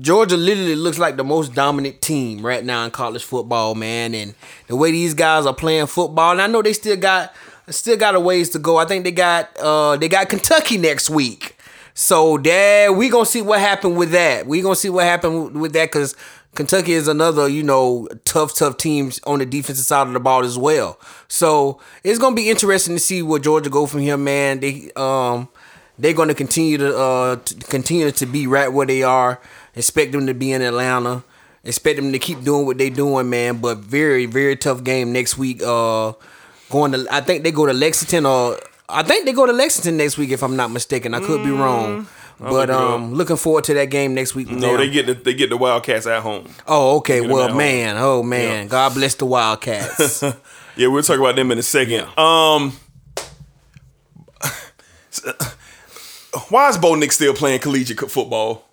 Georgia 0.00 0.36
literally 0.36 0.76
looks 0.76 0.98
like 0.98 1.16
the 1.16 1.24
most 1.24 1.54
dominant 1.54 2.00
team 2.00 2.44
right 2.44 2.64
now 2.64 2.84
in 2.84 2.90
college 2.90 3.24
football, 3.24 3.74
man. 3.74 4.14
And 4.14 4.34
the 4.68 4.76
way 4.76 4.90
these 4.90 5.14
guys 5.14 5.46
are 5.46 5.54
playing 5.54 5.86
football, 5.86 6.32
and 6.32 6.40
I 6.40 6.46
know 6.46 6.62
they 6.62 6.72
still 6.72 6.96
got 6.96 7.34
still 7.68 7.96
got 7.96 8.14
a 8.14 8.20
ways 8.20 8.50
to 8.50 8.58
go. 8.58 8.76
I 8.76 8.84
think 8.84 9.04
they 9.04 9.12
got 9.12 9.56
uh 9.58 9.96
they 9.96 10.08
got 10.08 10.28
Kentucky 10.28 10.78
next 10.78 11.10
week. 11.10 11.56
So 11.94 12.38
there 12.38 12.92
we 12.92 13.08
gonna 13.08 13.26
see 13.26 13.42
what 13.42 13.60
happened 13.60 13.96
with 13.96 14.10
that. 14.12 14.46
We 14.46 14.60
gonna 14.62 14.76
see 14.76 14.90
what 14.90 15.04
happened 15.04 15.60
with 15.60 15.72
that 15.74 15.86
because 15.90 16.16
Kentucky 16.54 16.92
is 16.92 17.08
another, 17.08 17.48
you 17.48 17.62
know, 17.62 18.08
tough, 18.24 18.54
tough 18.54 18.76
teams 18.76 19.20
on 19.26 19.38
the 19.40 19.46
defensive 19.46 19.84
side 19.84 20.06
of 20.06 20.12
the 20.12 20.20
ball 20.20 20.44
as 20.44 20.56
well. 20.58 20.98
So 21.28 21.80
it's 22.02 22.18
gonna 22.18 22.36
be 22.36 22.50
interesting 22.50 22.94
to 22.94 23.00
see 23.00 23.22
where 23.22 23.40
Georgia 23.40 23.70
go 23.70 23.86
from 23.86 24.00
here, 24.00 24.16
man. 24.16 24.60
They 24.60 24.90
um 24.96 25.48
they're 25.98 26.12
gonna 26.12 26.34
continue 26.34 26.78
to 26.78 26.96
uh 26.96 27.36
to 27.36 27.54
continue 27.66 28.10
to 28.10 28.26
be 28.26 28.46
right 28.46 28.72
where 28.72 28.86
they 28.86 29.02
are. 29.02 29.40
Expect 29.74 30.12
them 30.12 30.26
to 30.26 30.34
be 30.34 30.52
in 30.52 30.62
Atlanta. 30.62 31.24
Expect 31.64 31.96
them 31.96 32.12
to 32.12 32.18
keep 32.18 32.42
doing 32.42 32.66
what 32.66 32.78
they're 32.78 32.90
doing, 32.90 33.30
man. 33.30 33.58
But 33.58 33.78
very, 33.78 34.26
very 34.26 34.56
tough 34.56 34.84
game 34.84 35.12
next 35.12 35.36
week. 35.38 35.62
Uh 35.62 36.12
going 36.70 36.92
to 36.92 37.06
I 37.10 37.20
think 37.20 37.44
they 37.44 37.52
go 37.52 37.66
to 37.66 37.72
Lexington 37.72 38.26
or 38.26 38.58
I 38.88 39.02
think 39.02 39.24
they 39.24 39.32
go 39.32 39.46
to 39.46 39.52
Lexington 39.52 39.96
next 39.96 40.18
week 40.18 40.30
if 40.30 40.42
I'm 40.42 40.56
not 40.56 40.70
mistaken. 40.70 41.14
I 41.14 41.20
could 41.20 41.42
be 41.42 41.50
wrong. 41.50 42.06
But 42.44 42.52
look 42.52 42.64
it 42.64 42.70
up. 42.70 42.80
um 42.92 43.14
looking 43.14 43.36
forward 43.36 43.64
to 43.64 43.74
that 43.74 43.86
game 43.90 44.14
next 44.14 44.34
week. 44.34 44.50
no, 44.50 44.68
them. 44.72 44.76
they 44.78 44.90
get 44.90 45.06
the 45.06 45.14
they 45.14 45.34
get 45.34 45.50
the 45.50 45.56
Wildcats 45.56 46.06
at 46.06 46.22
home. 46.22 46.48
Oh, 46.66 46.96
okay. 46.98 47.16
Get 47.20 47.24
'em 47.24 47.30
at 47.30 47.34
Well, 47.34 47.48
home. 47.48 47.56
man. 47.58 47.96
Oh, 47.98 48.22
man. 48.22 48.68
God 48.68 48.94
bless 48.94 49.14
the 49.16 49.26
Wildcats. 49.26 50.22
Yeah, 50.76 50.88
we'll 50.88 51.04
talk 51.04 51.20
about 51.20 51.36
them 51.36 51.52
in 51.52 51.58
a 51.58 51.62
second. 51.62 52.00
Um, 52.18 52.72
why 56.48 56.68
is 56.68 56.78
Bo 56.78 56.94
Nix 56.96 57.14
still 57.14 57.34
playing 57.34 57.60
collegiate 57.60 58.10
football? 58.10 58.64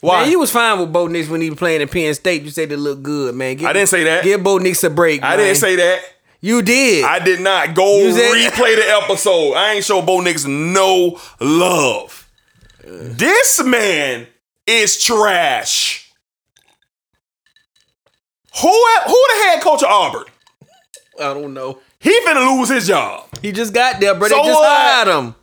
Why? 0.00 0.22
Man, 0.22 0.30
you 0.30 0.38
was 0.38 0.50
fine 0.50 0.78
with 0.78 0.92
Bo 0.92 1.06
Nix 1.06 1.28
when 1.28 1.40
he 1.40 1.50
was 1.50 1.58
playing 1.58 1.82
at 1.82 1.90
Penn 1.90 2.14
State. 2.14 2.42
You 2.42 2.50
said 2.50 2.68
they 2.68 2.76
look 2.76 3.02
good, 3.02 3.34
man. 3.34 3.56
Give, 3.56 3.66
I 3.68 3.72
didn't 3.72 3.88
say 3.88 4.04
that. 4.04 4.24
Give 4.24 4.42
Bo 4.42 4.58
Nix 4.58 4.84
a 4.84 4.90
break. 4.90 5.22
I 5.22 5.30
man. 5.30 5.38
didn't 5.38 5.56
say 5.56 5.76
that. 5.76 6.00
You 6.46 6.62
did. 6.62 7.04
I 7.04 7.18
did 7.18 7.40
not. 7.40 7.74
Go 7.74 8.08
said- 8.12 8.32
replay 8.32 8.76
the 8.76 8.88
episode. 9.02 9.54
I 9.54 9.72
ain't 9.72 9.84
show 9.84 10.00
Bo 10.00 10.20
Nix 10.20 10.44
no 10.44 11.18
love. 11.40 12.28
This 12.84 13.60
man 13.64 14.28
is 14.64 15.02
trash. 15.02 16.08
Who 18.62 18.68
who 18.68 19.26
the 19.28 19.44
head 19.44 19.60
coach 19.60 19.82
of 19.82 19.88
Auburn? 19.88 20.24
I 21.18 21.34
don't 21.34 21.52
know. 21.52 21.80
He 21.98 22.10
finna 22.20 22.58
lose 22.58 22.68
his 22.68 22.86
job. 22.86 23.24
He 23.42 23.50
just 23.50 23.74
got 23.74 23.98
there, 24.00 24.14
bro. 24.14 24.28
So 24.28 24.36
they 24.36 24.42
just 24.44 24.60
what? 24.60 24.68
hired 24.68 25.08
him. 25.08 25.34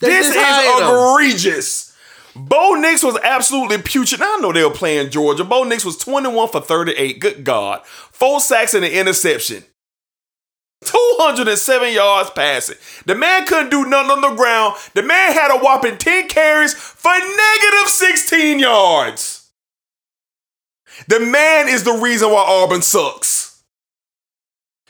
They 0.00 0.08
This 0.08 0.26
just 0.26 0.36
is 0.38 0.42
hired 0.44 0.82
him. 0.82 1.12
egregious. 1.12 1.94
Bo 2.34 2.74
Nix 2.74 3.02
was 3.04 3.16
absolutely 3.22 3.78
putrid. 3.78 4.20
Now 4.20 4.36
I 4.36 4.40
know 4.40 4.52
they 4.52 4.64
were 4.64 4.70
playing 4.70 5.10
Georgia. 5.10 5.44
Bo 5.44 5.62
Nix 5.64 5.84
was 5.84 5.96
21 5.98 6.48
for 6.48 6.60
38. 6.60 7.20
Good 7.20 7.44
God. 7.44 7.84
Four 7.86 8.40
sacks 8.40 8.74
and 8.74 8.84
an 8.84 8.90
interception. 8.90 9.62
207 10.82 11.92
yards 11.92 12.30
passing. 12.30 12.76
The 13.04 13.14
man 13.14 13.46
couldn't 13.46 13.70
do 13.70 13.84
nothing 13.84 14.10
on 14.10 14.20
the 14.22 14.34
ground. 14.36 14.76
The 14.94 15.02
man 15.02 15.32
had 15.32 15.54
a 15.54 15.58
whopping 15.58 15.98
10 15.98 16.28
carries 16.28 16.74
for 16.74 17.12
negative 17.12 17.88
16 17.88 18.58
yards. 18.58 19.50
The 21.08 21.20
man 21.20 21.68
is 21.68 21.84
the 21.84 21.92
reason 21.92 22.30
why 22.30 22.44
Auburn 22.46 22.82
sucks. 22.82 23.62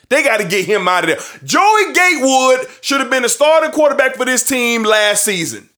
They 0.09 0.23
got 0.23 0.37
to 0.41 0.47
get 0.47 0.65
him 0.65 0.87
out 0.87 1.05
of 1.05 1.09
there. 1.09 1.39
Joey 1.43 1.93
Gatewood 1.93 2.67
should 2.81 2.99
have 2.99 3.09
been 3.09 3.23
the 3.23 3.29
starting 3.29 3.71
quarterback 3.71 4.15
for 4.15 4.25
this 4.25 4.45
team 4.45 4.83
last 4.83 5.23
season. 5.23 5.69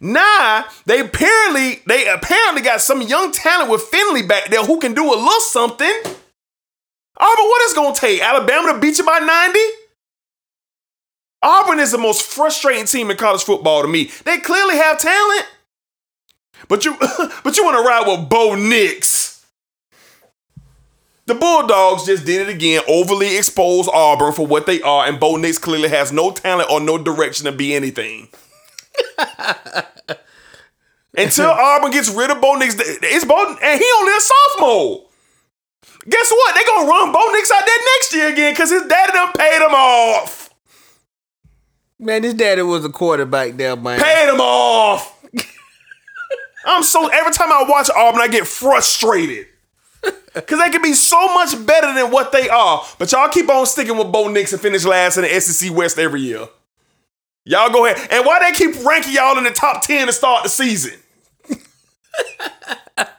Now 0.00 0.66
they 0.86 1.00
apparently 1.00 1.82
they 1.86 2.06
apparently 2.06 2.62
got 2.62 2.80
some 2.80 3.02
young 3.02 3.32
talent 3.32 3.68
with 3.68 3.82
Finley 3.82 4.22
back 4.22 4.48
there 4.48 4.62
who 4.64 4.78
can 4.78 4.94
do 4.94 5.04
a 5.04 5.16
little 5.16 5.40
something. 5.40 5.92
Auburn, 7.20 7.44
what 7.44 7.62
is 7.62 7.74
gonna 7.74 7.94
take? 7.94 8.22
Alabama 8.22 8.72
to 8.72 8.78
beat 8.78 8.98
you 8.98 9.04
by 9.04 9.18
90? 9.18 9.58
Auburn 11.42 11.78
is 11.80 11.92
the 11.92 11.98
most 11.98 12.22
frustrating 12.22 12.86
team 12.86 13.10
in 13.10 13.16
college 13.16 13.42
football 13.42 13.82
to 13.82 13.88
me. 13.88 14.10
They 14.24 14.38
clearly 14.38 14.76
have 14.76 14.98
talent, 14.98 15.46
but 16.68 16.84
you 16.84 16.96
but 17.44 17.56
you 17.56 17.64
want 17.64 17.76
to 17.76 17.82
ride 17.82 18.06
with 18.06 18.28
Bo 18.28 18.54
Nix. 18.54 19.44
The 21.26 21.34
Bulldogs 21.34 22.06
just 22.06 22.24
did 22.24 22.48
it 22.48 22.54
again, 22.54 22.82
overly 22.88 23.36
exposed 23.36 23.90
Auburn 23.92 24.32
for 24.32 24.46
what 24.46 24.64
they 24.66 24.80
are, 24.80 25.06
and 25.06 25.20
Bo 25.20 25.36
Nix 25.36 25.58
clearly 25.58 25.90
has 25.90 26.10
no 26.10 26.30
talent 26.30 26.70
or 26.70 26.80
no 26.80 26.96
direction 26.96 27.44
to 27.44 27.52
be 27.52 27.74
anything. 27.74 28.28
Until 31.16 31.50
Auburn 31.50 31.90
gets 31.90 32.08
rid 32.08 32.30
of 32.30 32.40
Bo 32.40 32.54
Nix, 32.54 32.76
it's 32.78 33.24
Bo, 33.26 33.56
and 33.62 33.80
he 33.80 33.90
only 33.98 34.12
a 34.12 34.20
sophomore. 34.20 35.07
Guess 36.08 36.30
what? 36.30 36.54
They 36.54 36.64
gonna 36.64 36.88
run 36.88 37.12
Bo 37.12 37.20
Nix 37.32 37.50
out 37.50 37.62
there 37.66 37.78
next 37.96 38.14
year 38.14 38.28
again 38.28 38.52
because 38.52 38.70
his 38.70 38.82
daddy 38.84 39.12
done 39.12 39.32
paid 39.32 39.60
him 39.60 39.74
off. 39.74 40.50
Man, 41.98 42.22
his 42.22 42.34
daddy 42.34 42.62
was 42.62 42.84
a 42.84 42.88
quarterback 42.90 43.56
there, 43.56 43.76
man. 43.76 44.00
Paid 44.00 44.32
him 44.32 44.40
off. 44.40 45.20
I'm 46.64 46.82
so 46.82 47.08
every 47.08 47.32
time 47.32 47.52
I 47.52 47.64
watch 47.68 47.90
Auburn, 47.94 48.22
I 48.22 48.28
get 48.28 48.46
frustrated. 48.46 49.46
Cause 50.46 50.58
they 50.60 50.70
can 50.70 50.82
be 50.82 50.92
so 50.92 51.34
much 51.34 51.66
better 51.66 51.92
than 51.92 52.12
what 52.12 52.30
they 52.30 52.48
are. 52.48 52.84
But 52.98 53.10
y'all 53.10 53.28
keep 53.28 53.50
on 53.50 53.66
sticking 53.66 53.96
with 53.96 54.12
Bo 54.12 54.28
Nix 54.28 54.52
and 54.52 54.62
finish 54.62 54.84
last 54.84 55.16
in 55.16 55.24
the 55.24 55.40
SEC 55.40 55.74
West 55.74 55.98
every 55.98 56.20
year. 56.20 56.46
Y'all 57.44 57.70
go 57.70 57.86
ahead. 57.86 58.08
And 58.12 58.24
why 58.24 58.38
they 58.38 58.52
keep 58.52 58.84
ranking 58.84 59.14
y'all 59.14 59.36
in 59.36 59.44
the 59.44 59.50
top 59.50 59.82
10 59.82 60.06
to 60.06 60.12
start 60.12 60.44
the 60.44 60.48
season? 60.48 60.92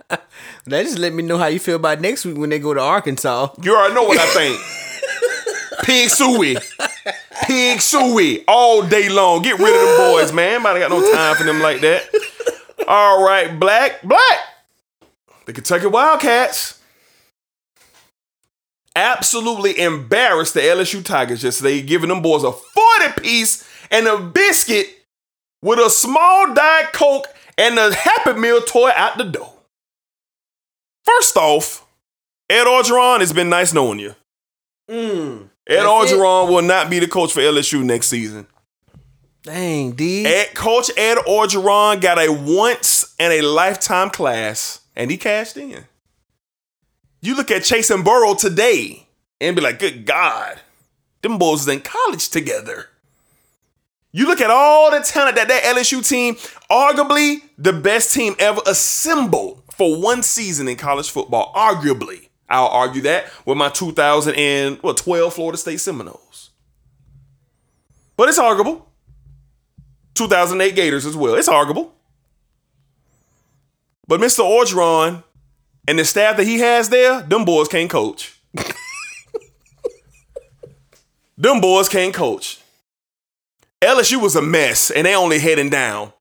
That 0.69 0.85
just 0.85 0.99
let 0.99 1.13
me 1.13 1.23
know 1.23 1.37
how 1.37 1.47
you 1.47 1.59
feel 1.59 1.77
about 1.77 1.99
next 1.99 2.25
week 2.25 2.37
when 2.37 2.49
they 2.49 2.59
go 2.59 2.73
to 2.73 2.79
Arkansas. 2.79 3.49
You 3.61 3.75
already 3.75 3.95
know 3.95 4.03
what 4.03 4.19
I 4.19 4.25
think. 4.27 4.59
Pig 5.83 6.09
Sooie. 6.09 6.55
Pig 7.47 7.79
Sooie 7.79 8.43
all 8.47 8.83
day 8.83 9.09
long. 9.09 9.41
Get 9.41 9.57
rid 9.57 9.73
of 9.73 9.97
them 9.97 10.11
boys, 10.11 10.31
man. 10.31 10.61
Nobody 10.61 10.79
got 10.79 10.91
no 10.91 11.11
time 11.11 11.35
for 11.35 11.43
them 11.43 11.59
like 11.61 11.81
that. 11.81 12.03
All 12.87 13.23
right, 13.23 13.59
black, 13.59 14.01
black. 14.03 14.39
The 15.45 15.53
Kentucky 15.53 15.87
Wildcats 15.87 16.79
absolutely 18.95 19.79
embarrassed 19.79 20.53
the 20.53 20.59
LSU 20.59 21.03
Tigers 21.03 21.43
yesterday, 21.43 21.81
giving 21.81 22.09
them 22.09 22.21
boys 22.21 22.43
a 22.43 22.51
40 22.51 23.21
piece 23.21 23.67
and 23.89 24.07
a 24.07 24.19
biscuit 24.19 24.87
with 25.61 25.79
a 25.79 25.89
small 25.89 26.53
Diet 26.53 26.93
Coke 26.93 27.27
and 27.57 27.79
a 27.79 27.93
Happy 27.93 28.39
Meal 28.39 28.61
toy 28.61 28.91
out 28.95 29.17
the 29.17 29.23
door. 29.23 29.58
First 31.17 31.37
off, 31.37 31.85
Ed 32.49 32.65
Orgeron, 32.65 33.21
it's 33.21 33.33
been 33.33 33.49
nice 33.49 33.73
knowing 33.73 33.99
you. 33.99 34.15
Mm. 34.89 35.49
Ed 35.67 35.83
That's 35.83 35.87
Orgeron 35.87 36.49
will 36.49 36.61
not 36.61 36.89
be 36.89 36.99
the 36.99 37.07
coach 37.07 37.33
for 37.33 37.39
LSU 37.39 37.83
next 37.83 38.07
season. 38.07 38.47
Dang, 39.41 39.93
D. 39.93 40.25
Ed, 40.25 40.53
coach 40.53 40.91
Ed 40.95 41.17
Orgeron 41.27 41.99
got 42.01 42.19
a 42.19 42.31
once 42.31 43.15
and 43.19 43.33
a 43.33 43.41
lifetime 43.41 44.09
class, 44.09 44.81
and 44.95 45.09
he 45.09 45.17
cashed 45.17 45.57
in. 45.57 45.85
You 47.21 47.35
look 47.35 47.49
at 47.49 47.63
Chase 47.63 47.89
and 47.89 48.05
Burrow 48.05 48.35
today 48.35 49.07
and 49.41 49.55
be 49.55 49.61
like, 49.61 49.79
good 49.79 50.05
God, 50.05 50.59
them 51.21 51.37
boys 51.37 51.61
is 51.61 51.67
in 51.67 51.81
college 51.81 52.29
together. 52.29 52.87
You 54.11 54.27
look 54.27 54.41
at 54.41 54.51
all 54.51 54.91
the 54.91 54.99
talent 54.99 55.37
that 55.37 55.47
that 55.47 55.63
LSU 55.63 56.07
team, 56.07 56.35
arguably 56.69 57.41
the 57.57 57.73
best 57.73 58.13
team 58.13 58.35
ever 58.39 58.61
assembled 58.67 59.63
for 59.79 59.95
one 59.99 60.21
season 60.21 60.67
in 60.67 60.75
college 60.75 61.09
football. 61.09 61.53
Arguably, 61.55 62.27
I'll 62.49 62.67
argue 62.67 63.01
that 63.03 63.31
with 63.45 63.57
my 63.57 63.69
2012 63.69 65.33
Florida 65.33 65.57
State 65.57 65.79
Seminoles. 65.79 66.49
But 68.17 68.27
it's 68.27 68.37
arguable. 68.37 68.85
2008 70.15 70.75
Gators 70.75 71.05
as 71.05 71.15
well. 71.15 71.35
It's 71.35 71.47
arguable. 71.47 71.93
But 74.05 74.19
Mr. 74.19 74.41
Orgeron 74.41 75.23
and 75.87 75.97
the 75.97 76.03
staff 76.03 76.35
that 76.35 76.45
he 76.45 76.59
has 76.59 76.89
there, 76.89 77.21
them 77.21 77.45
boys 77.45 77.69
can't 77.69 77.89
coach. 77.89 78.37
Them 81.37 81.61
boys 81.61 81.87
can't 81.87 82.13
coach. 82.13 82.59
LSU 83.81 84.21
was 84.21 84.35
a 84.35 84.41
mess, 84.41 84.91
and 84.91 85.07
they 85.07 85.15
only 85.15 85.39
heading 85.39 85.69
down. 85.69 86.11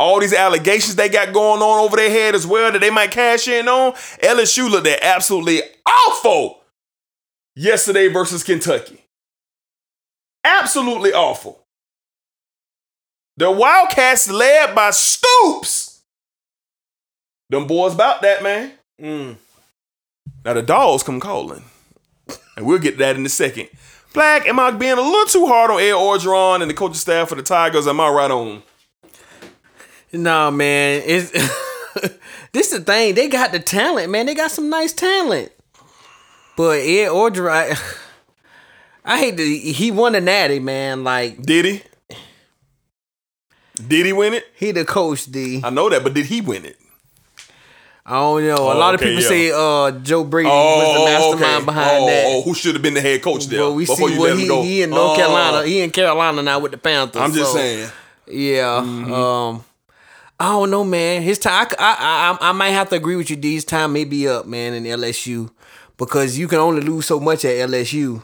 All 0.00 0.18
these 0.18 0.32
allegations 0.32 0.96
they 0.96 1.10
got 1.10 1.34
going 1.34 1.60
on 1.60 1.84
over 1.84 1.96
their 1.96 2.10
head 2.10 2.34
as 2.34 2.46
well 2.46 2.72
that 2.72 2.80
they 2.80 2.88
might 2.88 3.10
cash 3.10 3.46
in 3.46 3.68
on. 3.68 3.92
LSU 4.22 4.70
looked 4.70 4.86
at 4.86 5.02
absolutely 5.02 5.60
awful 5.84 6.62
yesterday 7.54 8.08
versus 8.08 8.42
Kentucky. 8.42 9.04
Absolutely 10.42 11.12
awful. 11.12 11.66
The 13.36 13.50
Wildcats 13.50 14.30
led 14.30 14.74
by 14.74 14.90
Stoops. 14.90 16.00
Them 17.50 17.66
boys 17.66 17.92
about 17.94 18.22
that, 18.22 18.42
man. 18.42 18.72
Mm. 19.00 19.36
Now 20.46 20.54
the 20.54 20.62
dogs 20.62 21.02
come 21.02 21.20
calling. 21.20 21.64
And 22.56 22.64
we'll 22.64 22.78
get 22.78 22.96
that 22.98 23.16
in 23.16 23.26
a 23.26 23.28
second. 23.28 23.68
Black, 24.14 24.46
am 24.48 24.58
I 24.58 24.70
being 24.70 24.92
a 24.92 25.02
little 25.02 25.26
too 25.26 25.46
hard 25.46 25.70
on 25.70 25.80
Ed 25.80 25.92
Orgeron 25.92 26.62
and 26.62 26.70
the 26.70 26.74
coaching 26.74 26.94
staff 26.94 27.28
for 27.28 27.34
the 27.34 27.42
Tigers? 27.42 27.86
Am 27.86 28.00
I 28.00 28.08
right 28.08 28.30
on? 28.30 28.62
Nah, 30.12 30.50
man, 30.50 31.02
it's 31.04 31.30
this 32.52 32.72
is 32.72 32.78
the 32.80 32.84
thing. 32.84 33.14
They 33.14 33.28
got 33.28 33.52
the 33.52 33.60
talent, 33.60 34.10
man. 34.10 34.26
They 34.26 34.34
got 34.34 34.50
some 34.50 34.68
nice 34.68 34.92
talent. 34.92 35.52
But 36.56 36.78
Ed 36.80 37.08
Orgeron, 37.08 37.78
I 39.04 39.18
hate 39.18 39.36
to. 39.36 39.42
He 39.44 39.90
won 39.90 40.14
a 40.14 40.20
natty, 40.20 40.58
man. 40.58 41.04
Like 41.04 41.42
Did 41.42 41.64
he? 41.64 41.82
Did 43.86 44.04
he 44.06 44.12
win 44.12 44.34
it? 44.34 44.44
he 44.56 44.72
the 44.72 44.84
coach. 44.84 45.24
D. 45.26 45.60
I 45.64 45.70
know 45.70 45.88
that, 45.88 46.02
but 46.02 46.12
did 46.12 46.26
he 46.26 46.40
win 46.40 46.64
it? 46.66 46.76
I 48.04 48.14
don't 48.14 48.42
know. 48.46 48.54
a 48.68 48.74
Oh, 48.74 48.78
lot 48.78 48.94
okay, 48.96 49.04
of 49.04 49.08
people 49.08 49.22
yeah. 49.22 49.28
say 49.28 49.52
uh 49.52 49.90
Joe 50.02 50.24
Brady 50.24 50.48
was 50.48 50.98
the 50.98 51.04
mastermind 51.04 51.64
behind 51.66 52.02
oh, 52.02 52.06
that. 52.06 52.24
Oh, 52.26 52.42
who 52.42 52.54
should 52.54 52.74
have 52.74 52.82
been 52.82 52.94
the 52.94 53.00
head 53.00 53.22
coach 53.22 53.46
there? 53.46 53.60
But 53.60 53.72
we 53.72 53.84
before 53.86 54.08
see 54.08 54.14
you 54.14 54.20
what 54.20 54.32
him 54.32 54.38
he, 54.38 54.62
he 54.64 54.82
in 54.82 54.90
North 54.90 55.12
Oh, 55.12 55.16
Carolina. 55.16 55.66
He 55.66 55.80
in 55.80 55.90
Carolina 55.90 56.42
now 56.42 56.58
with 56.58 56.72
the 56.72 56.78
Panthers. 56.78 57.22
I'm 57.22 57.32
just 57.32 57.52
so, 57.52 57.58
saying. 57.58 57.90
Yeah. 58.26 58.76
Um. 58.76 59.64
I 60.40 60.44
don't 60.52 60.70
know, 60.70 60.84
man. 60.84 61.20
His 61.22 61.38
time. 61.38 61.66
I, 61.78 61.96
I 62.40 62.46
I 62.46 62.48
I 62.48 62.52
might 62.52 62.70
have 62.70 62.88
to 62.88 62.96
agree 62.96 63.16
with 63.16 63.28
you. 63.28 63.36
D. 63.36 63.54
His 63.54 63.64
time 63.64 63.92
may 63.92 64.04
be 64.04 64.26
up, 64.26 64.46
man, 64.46 64.72
in 64.72 64.84
LSU, 64.84 65.50
because 65.98 66.38
you 66.38 66.48
can 66.48 66.58
only 66.58 66.80
lose 66.80 67.06
so 67.06 67.20
much 67.20 67.44
at 67.44 67.68
LSU. 67.68 68.22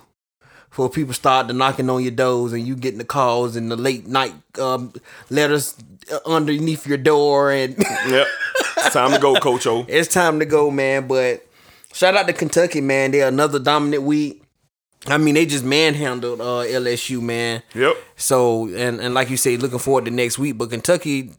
Before 0.70 0.88
people 0.90 1.14
start 1.14 1.48
to 1.48 1.55
knocking 1.55 1.88
on 1.88 2.02
your 2.02 2.10
doors 2.12 2.52
and 2.52 2.66
you 2.66 2.74
getting 2.76 2.98
the 2.98 3.05
calls 3.05 3.56
and 3.56 3.70
the 3.70 3.76
late 3.76 4.06
night 4.06 4.34
um, 4.59 4.93
letters 5.30 5.74
underneath 6.26 6.86
your 6.86 6.98
door 6.98 7.51
and 7.51 7.76
Yep. 8.09 8.26
It's 8.78 8.93
time 8.93 9.12
to 9.12 9.18
go, 9.18 9.36
Coach 9.36 9.66
O. 9.66 9.86
it's 9.88 10.12
time 10.12 10.38
to 10.40 10.44
go, 10.44 10.70
man. 10.70 11.06
But 11.06 11.47
shout 11.94 12.14
out 12.14 12.26
to 12.26 12.32
Kentucky, 12.34 12.82
man. 12.82 13.10
They're 13.12 13.28
another 13.28 13.59
dominant 13.59 14.02
week. 14.02 14.43
I 15.06 15.16
mean, 15.18 15.34
they 15.34 15.47
just 15.47 15.64
manhandled 15.64 16.40
uh, 16.43 16.64
LSU, 16.66 17.22
man. 17.22 17.62
Yep. 17.74 17.94
So 18.16 18.66
and 18.68 19.01
and 19.01 19.14
like 19.14 19.30
you 19.30 19.36
say, 19.38 19.56
looking 19.56 19.78
forward 19.78 20.05
to 20.06 20.10
next 20.10 20.38
week. 20.38 20.59
But 20.59 20.70
Kentucky, 20.70 21.30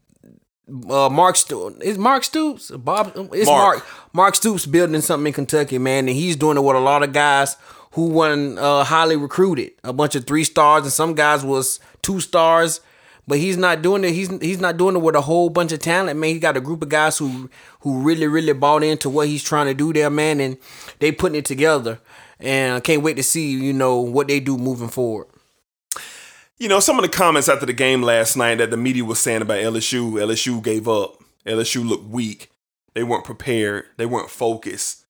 uh, 0.89 1.09
Mark 1.09 1.35
Stoops 1.35 1.81
is 1.81 1.97
Mark 1.97 2.23
Stoops, 2.23 2.71
Bob. 2.71 3.13
It's 3.33 3.45
Mark. 3.45 3.77
Mark. 3.77 3.85
Mark 4.13 4.35
Stoops 4.35 4.65
building 4.65 5.01
something 5.01 5.27
in 5.27 5.33
Kentucky, 5.33 5.77
man, 5.77 6.07
and 6.07 6.17
he's 6.17 6.35
doing 6.35 6.57
it 6.57 6.61
with 6.61 6.75
a 6.75 6.79
lot 6.79 7.03
of 7.03 7.13
guys 7.13 7.55
who 7.91 8.07
won 8.09 8.57
uh, 8.57 8.83
highly 8.83 9.15
recruited. 9.15 9.71
A 9.83 9.93
bunch 9.93 10.15
of 10.15 10.25
three 10.25 10.43
stars, 10.43 10.83
and 10.83 10.91
some 10.91 11.15
guys 11.15 11.43
was 11.43 11.79
two 12.01 12.19
stars. 12.19 12.81
But 13.29 13.39
he's 13.39 13.57
not 13.57 13.81
doing 13.81 14.05
it. 14.05 14.11
He's 14.11 14.29
he's 14.39 14.61
not 14.61 14.77
doing 14.77 14.95
it 14.95 14.99
with 14.99 15.15
a 15.15 15.21
whole 15.21 15.49
bunch 15.49 15.73
of 15.73 15.79
talent, 15.79 16.17
man. 16.17 16.29
He 16.29 16.39
got 16.39 16.55
a 16.55 16.61
group 16.61 16.81
of 16.81 16.87
guys 16.89 17.17
who 17.17 17.49
who 17.81 17.99
really 17.99 18.25
really 18.25 18.53
bought 18.53 18.83
into 18.83 19.09
what 19.09 19.27
he's 19.27 19.43
trying 19.43 19.65
to 19.67 19.73
do 19.73 19.91
there, 19.91 20.09
man, 20.09 20.39
and 20.39 20.57
they 20.99 21.11
putting 21.11 21.37
it 21.37 21.43
together. 21.43 21.99
And 22.39 22.75
I 22.75 22.79
can't 22.79 23.01
wait 23.01 23.15
to 23.17 23.23
see 23.23 23.51
you 23.51 23.73
know 23.73 23.99
what 23.99 24.29
they 24.29 24.39
do 24.39 24.57
moving 24.57 24.87
forward. 24.87 25.27
You 26.59 26.67
know, 26.67 26.79
some 26.79 26.97
of 26.97 27.03
the 27.03 27.09
comments 27.09 27.49
after 27.49 27.67
the 27.67 27.73
game 27.73 28.01
last 28.01 28.35
night 28.35 28.55
that 28.55 28.71
the 28.71 28.77
media 28.77 29.05
was 29.05 29.19
saying 29.19 29.43
about 29.43 29.59
LSU, 29.59 30.13
LSU 30.13 30.63
gave 30.63 30.87
up. 30.87 31.23
LSU 31.45 31.87
looked 31.87 32.05
weak. 32.05 32.49
They 32.95 33.03
weren't 33.03 33.25
prepared. 33.25 33.85
They 33.97 34.07
weren't 34.07 34.31
focused. 34.31 35.05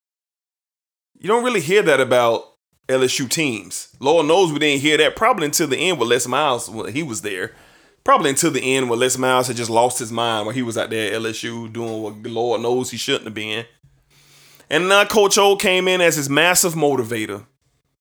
You 1.17 1.29
don't 1.29 1.45
really 1.45 1.61
hear 1.61 1.81
that 1.83 2.01
about 2.01 2.43
LSU 2.89 3.29
teams. 3.29 3.95
Lord 4.01 4.27
knows 4.27 4.51
we 4.51 4.59
didn't 4.59 4.81
hear 4.81 4.97
that 4.97 5.15
probably 5.15 5.45
until 5.45 5.67
the 5.67 5.77
end 5.77 5.99
with 5.99 6.09
Les 6.09 6.27
Miles 6.27 6.69
when 6.69 6.93
he 6.93 7.01
was 7.01 7.21
there. 7.21 7.53
Probably 8.03 8.29
until 8.29 8.51
the 8.51 8.75
end 8.75 8.89
when 8.89 8.99
Les 8.99 9.17
Miles 9.17 9.47
had 9.47 9.55
just 9.55 9.69
lost 9.69 9.99
his 9.99 10.11
mind 10.11 10.47
when 10.47 10.55
he 10.55 10.61
was 10.61 10.77
out 10.77 10.89
there 10.89 11.13
at 11.13 11.21
LSU 11.21 11.71
doing 11.71 12.01
what 12.01 12.15
Lord 12.23 12.59
knows 12.59 12.91
he 12.91 12.97
shouldn't 12.97 13.23
have 13.23 13.33
been. 13.33 13.65
And 14.69 14.89
now 14.89 15.05
Coach 15.05 15.37
O 15.37 15.55
came 15.55 15.87
in 15.87 16.01
as 16.01 16.17
his 16.17 16.29
massive 16.29 16.73
motivator. 16.73 17.45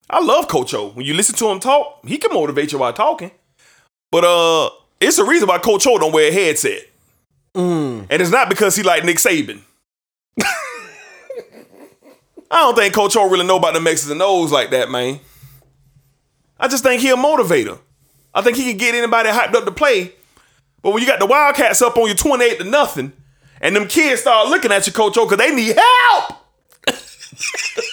I 0.09 0.23
love 0.23 0.49
Coach 0.49 0.73
O. 0.75 0.91
When 0.91 1.05
you 1.05 1.15
listen 1.15 1.35
to 1.37 1.49
him 1.49 1.61
talk, 1.61 2.07
he 2.07 2.19
can 2.19 2.33
motivate 2.33 2.73
you 2.73 2.79
while 2.79 2.93
talking. 2.93 3.31
But 4.13 4.25
uh, 4.25 4.71
it's 5.01 5.17
the 5.17 5.25
reason 5.25 5.49
why 5.49 5.59
Coach 5.59 5.87
O 5.87 5.99
don't 5.99 6.13
wear 6.13 6.29
a 6.31 6.33
headset. 6.33 6.83
And 8.11 8.23
it's 8.23 8.31
not 8.31 8.49
because 8.49 8.77
he 8.77 8.83
like 8.83 9.05
Nick 9.05 9.17
Saban. 9.17 9.63
I 10.41 10.45
don't 12.51 12.77
think 12.77 12.95
Coach 12.95 13.17
O 13.17 13.29
really 13.29 13.47
know 13.47 13.57
about 13.57 13.75
the 13.75 13.91
X's 13.91 14.11
and 14.11 14.23
O's 14.23 14.53
like 14.53 14.71
that, 14.71 14.91
man. 14.91 15.19
I 16.59 16.69
just 16.69 16.85
think 16.85 17.03
he 17.03 17.11
a 17.11 17.17
motivator. 17.17 17.79
I 18.35 18.43
think 18.43 18.57
he 18.57 18.65
can 18.65 18.77
get 18.77 18.95
anybody 18.95 19.31
hyped 19.31 19.55
up 19.55 19.65
to 19.65 19.73
play. 19.73 20.13
But 20.83 20.93
when 20.93 21.03
you 21.03 21.09
got 21.09 21.19
the 21.19 21.27
Wildcats 21.27 21.83
up 21.83 21.97
on 21.97 22.09
you 22.09 22.15
28 22.15 22.59
to 22.59 22.65
nothing, 22.65 23.13
and 23.61 23.75
them 23.75 23.89
kids 23.89 24.21
start 24.21 24.49
looking 24.49 24.71
at 24.71 24.87
you, 24.87 24.93
Coach 24.93 25.17
O, 25.19 25.25
because 25.27 25.39
they 25.39 25.55
need 25.55 25.77
help. 25.77 26.33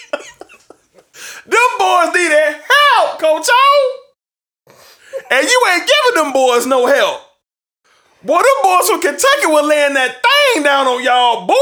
them 1.46 1.70
boys 1.80 2.14
need 2.16 2.32
that 2.32 2.62
help, 2.64 3.20
Coach 3.20 3.48
O. 3.50 4.00
And 5.32 5.48
you 5.48 5.62
ain't 5.74 5.90
giving 5.90 6.24
them 6.24 6.34
boys 6.34 6.66
no 6.66 6.86
help. 6.86 7.22
Boy, 8.24 8.38
them 8.38 8.60
boys 8.64 8.90
from 8.90 9.02
Kentucky 9.02 9.48
will 9.48 9.68
laying 9.68 9.94
that 9.96 10.22
thing 10.24 10.64
down 10.64 10.88
on 10.88 11.04
y'all, 11.04 11.46
boy. 11.46 11.56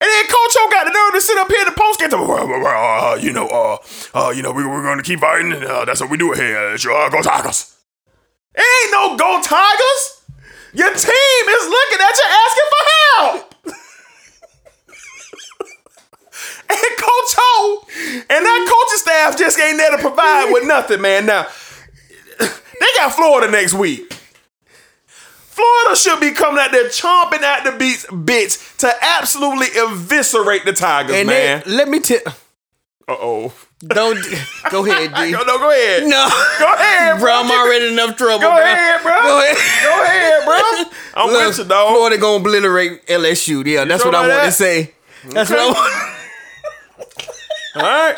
And 0.00 0.08
then 0.08 0.24
Coach 0.26 0.56
O 0.58 0.68
got 0.70 0.84
the 0.84 0.92
nerve 0.92 1.14
to 1.14 1.20
sit 1.20 1.38
up 1.38 1.48
here 1.48 1.60
in 1.60 1.66
the 1.66 1.72
post 1.72 1.98
game. 1.98 2.10
Uh, 2.12 3.18
you 3.20 3.32
know, 3.32 3.46
uh, 3.48 3.78
uh, 4.14 4.30
you 4.30 4.42
know, 4.42 4.52
we, 4.52 4.64
we're 4.64 4.82
going 4.82 4.98
to 4.98 5.02
keep 5.02 5.20
fighting. 5.20 5.52
And, 5.52 5.64
uh, 5.64 5.84
that's 5.84 6.00
what 6.00 6.10
we 6.10 6.16
do 6.16 6.32
here. 6.32 6.72
It's, 6.74 6.86
uh, 6.86 7.08
go 7.10 7.20
Tigers. 7.20 7.74
It 8.54 8.62
ain't 8.62 8.92
no 8.92 9.16
go 9.16 9.40
Tigers. 9.42 10.22
Your 10.72 10.90
team 10.90 11.44
is 11.48 11.64
looking 11.66 11.98
at 11.98 12.14
you 12.16 12.26
asking 12.46 12.68
for 12.70 12.84
help. 13.16 13.47
And 16.70 16.78
Coach 16.98 17.34
O 17.38 17.86
and 18.30 18.44
that 18.44 18.66
coaching 18.68 18.98
staff 18.98 19.38
just 19.38 19.58
ain't 19.58 19.78
there 19.78 19.90
to 19.92 19.98
provide 19.98 20.50
with 20.52 20.66
nothing, 20.66 21.00
man. 21.00 21.26
Now, 21.26 21.46
they 22.38 22.86
got 22.96 23.12
Florida 23.14 23.50
next 23.50 23.74
week. 23.74 24.12
Florida 25.06 25.96
should 25.96 26.20
be 26.20 26.30
coming 26.30 26.60
out 26.60 26.70
there 26.70 26.84
chomping 26.88 27.42
at 27.42 27.64
the 27.64 27.72
beats, 27.72 28.06
bitch, 28.06 28.76
to 28.78 28.92
absolutely 29.02 29.66
eviscerate 29.76 30.64
the 30.64 30.72
Tigers, 30.72 31.16
And 31.16 31.26
man. 31.26 31.62
then 31.66 31.76
let 31.76 31.88
me 31.88 31.98
tell. 32.00 32.20
Uh 33.08 33.16
oh. 33.18 33.52
Don't 33.80 34.18
go 34.70 34.84
ahead, 34.84 35.14
D. 35.16 35.30
No, 35.32 35.42
no, 35.44 35.58
go 35.58 35.70
ahead. 35.70 36.02
No, 36.04 36.28
Go 36.58 36.74
ahead, 36.74 37.14
bro. 37.18 37.22
bro. 37.22 37.34
I'm 37.40 37.50
already 37.50 37.86
in 37.86 37.92
enough 37.94 38.16
trouble. 38.16 38.40
Bro. 38.40 38.50
Go 38.50 38.54
bro. 38.56 38.64
ahead, 38.64 39.02
bro. 39.02 39.12
Go 39.22 39.38
ahead. 39.40 39.56
Go 39.84 40.02
ahead, 40.04 40.44
bro. 40.44 40.90
I'm 41.22 41.30
Look, 41.32 41.46
with 41.48 41.58
you, 41.58 41.64
dog. 41.64 41.88
Florida 41.94 42.18
gonna 42.18 42.36
obliterate 42.36 43.06
LSU. 43.06 43.64
Yeah, 43.66 43.84
that's 43.84 44.02
sure 44.02 44.12
what 44.12 44.18
I 44.18 44.28
want 44.28 44.32
that? 44.32 44.44
to 44.46 44.52
say. 44.52 44.94
That's 45.30 45.50
Okay. 45.50 45.60
what 45.64 45.76
I 45.76 45.80
want. 46.06 46.17
All 47.78 47.84
right. 47.84 48.16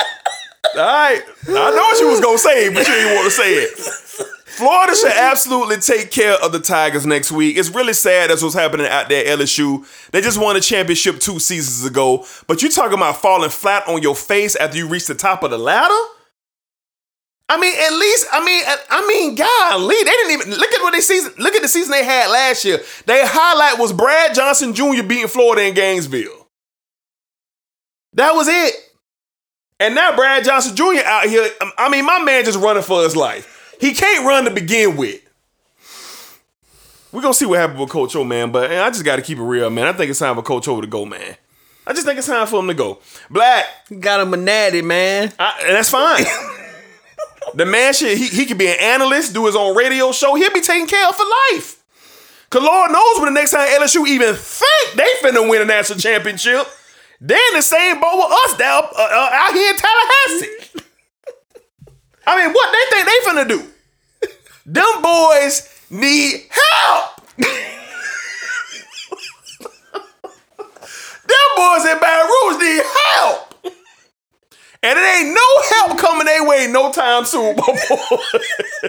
All 0.74 0.80
right. 0.80 1.22
I 1.48 1.70
know 1.70 1.76
what 1.76 2.00
you 2.00 2.08
was 2.08 2.20
to 2.20 2.38
say, 2.38 2.68
but 2.72 2.86
you 2.86 2.94
didn't 2.94 3.14
want 3.14 3.26
to 3.26 3.30
say 3.30 3.54
it. 3.54 3.78
Florida 4.60 4.94
should 4.94 5.12
absolutely 5.12 5.76
take 5.78 6.10
care 6.10 6.34
of 6.34 6.52
the 6.52 6.60
Tigers 6.60 7.06
next 7.06 7.32
week. 7.32 7.56
It's 7.56 7.70
really 7.70 7.92
sad 7.92 8.30
that's 8.30 8.42
what's 8.42 8.54
happening 8.54 8.86
out 8.86 9.08
there 9.08 9.24
LSU. 9.36 9.86
They 10.10 10.20
just 10.20 10.38
won 10.38 10.56
a 10.56 10.60
championship 10.60 11.18
two 11.18 11.38
seasons 11.38 11.88
ago, 11.88 12.26
but 12.46 12.62
you 12.62 12.68
talking 12.70 12.96
about 12.96 13.16
falling 13.16 13.50
flat 13.50 13.86
on 13.88 14.02
your 14.02 14.14
face 14.14 14.56
after 14.56 14.76
you 14.76 14.88
reach 14.88 15.06
the 15.06 15.14
top 15.14 15.42
of 15.42 15.50
the 15.50 15.58
ladder? 15.58 15.94
I 17.48 17.58
mean, 17.58 17.74
at 17.74 17.92
least, 17.98 18.26
I 18.32 18.44
mean, 18.44 18.62
I 18.90 19.06
mean, 19.08 19.34
golly, 19.34 19.96
they 19.96 20.04
didn't 20.04 20.32
even 20.32 20.50
look 20.50 20.72
at 20.72 20.82
what 20.82 20.92
they 20.92 21.00
season. 21.00 21.32
Look 21.38 21.54
at 21.54 21.62
the 21.62 21.68
season 21.68 21.90
they 21.90 22.04
had 22.04 22.30
last 22.30 22.64
year. 22.64 22.80
Their 23.06 23.26
highlight 23.26 23.78
was 23.78 23.92
Brad 23.92 24.34
Johnson 24.34 24.72
Jr. 24.74 25.02
beating 25.02 25.26
Florida 25.26 25.66
in 25.66 25.74
Gainesville. 25.74 26.48
That 28.14 28.34
was 28.34 28.46
it. 28.48 28.74
And 29.80 29.94
now 29.94 30.14
Brad 30.14 30.44
Johnson 30.44 30.76
Jr. 30.76 31.02
out 31.04 31.24
here. 31.24 31.48
um, 31.60 31.72
I 31.78 31.88
mean, 31.88 32.04
my 32.04 32.22
man 32.22 32.44
just 32.44 32.58
running 32.60 32.82
for 32.82 33.02
his 33.02 33.16
life. 33.16 33.74
He 33.80 33.94
can't 33.94 34.26
run 34.26 34.44
to 34.44 34.50
begin 34.50 34.96
with. 34.96 35.22
We're 37.12 37.22
gonna 37.22 37.34
see 37.34 37.46
what 37.46 37.58
happens 37.58 37.80
with 37.80 37.88
Coach 37.88 38.14
O, 38.14 38.22
man. 38.22 38.52
But 38.52 38.70
eh, 38.70 38.80
I 38.80 38.90
just 38.90 39.04
gotta 39.04 39.22
keep 39.22 39.38
it 39.38 39.42
real, 39.42 39.70
man. 39.70 39.86
I 39.86 39.92
think 39.92 40.10
it's 40.10 40.20
time 40.20 40.36
for 40.36 40.42
Coach 40.42 40.68
O 40.68 40.80
to 40.80 40.86
go, 40.86 41.04
man. 41.04 41.36
I 41.86 41.92
just 41.92 42.06
think 42.06 42.18
it's 42.18 42.28
time 42.28 42.46
for 42.46 42.60
him 42.60 42.68
to 42.68 42.74
go. 42.74 42.98
Black, 43.30 43.64
Got 43.98 44.20
him 44.20 44.34
a 44.34 44.36
natty, 44.36 44.82
man. 44.82 45.32
I, 45.38 45.62
and 45.66 45.74
that's 45.74 45.90
fine. 45.90 46.24
the 47.54 47.64
man 47.66 47.94
should 47.94 48.16
he, 48.16 48.28
he 48.28 48.46
could 48.46 48.58
be 48.58 48.68
an 48.68 48.76
analyst, 48.78 49.32
do 49.34 49.46
his 49.46 49.56
own 49.56 49.74
radio 49.74 50.12
show. 50.12 50.34
He'll 50.34 50.52
be 50.52 50.60
taken 50.60 50.86
care 50.86 51.08
of 51.08 51.16
for 51.16 51.24
life. 51.52 51.82
Cause 52.50 52.62
Lord 52.62 52.90
knows 52.92 53.20
when 53.20 53.32
the 53.32 53.40
next 53.40 53.52
time 53.52 53.66
LSU 53.80 54.06
even 54.06 54.34
think 54.34 54.94
they 54.96 55.08
finna 55.22 55.48
win 55.48 55.62
a 55.62 55.64
national 55.64 55.98
championship, 56.00 56.66
they're 57.20 57.48
in 57.50 57.54
the 57.56 57.62
same 57.62 58.00
boat 58.00 58.16
with 58.16 58.32
us 58.32 58.56
down 58.56 58.84
uh, 58.84 59.02
uh, 59.02 59.30
out 59.32 59.52
here 59.52 59.70
in 59.70 59.76
Tallahassee. 59.76 60.82
I 62.26 62.38
mean, 62.38 62.52
what 62.52 62.72
they 62.72 62.84
think 62.90 63.06
they 63.06 63.20
finna 63.30 63.48
do? 63.48 63.64
Them 64.66 65.02
boys 65.02 65.68
need 65.90 66.46
help. 66.50 67.26
Them 71.26 71.48
boys 71.56 71.84
in 71.86 71.98
Baton 71.98 72.26
Rouge 72.26 72.58
need 72.58 72.82
help. 72.82 73.54
And 74.82 74.98
it 74.98 75.02
ain't 75.02 75.34
no 75.34 75.62
help 75.68 75.98
coming 75.98 76.26
their 76.26 76.46
way 76.48 76.66
no 76.70 76.90
time 76.90 77.26
soon, 77.26 77.54
my 77.56 77.66
boy. 77.66 77.76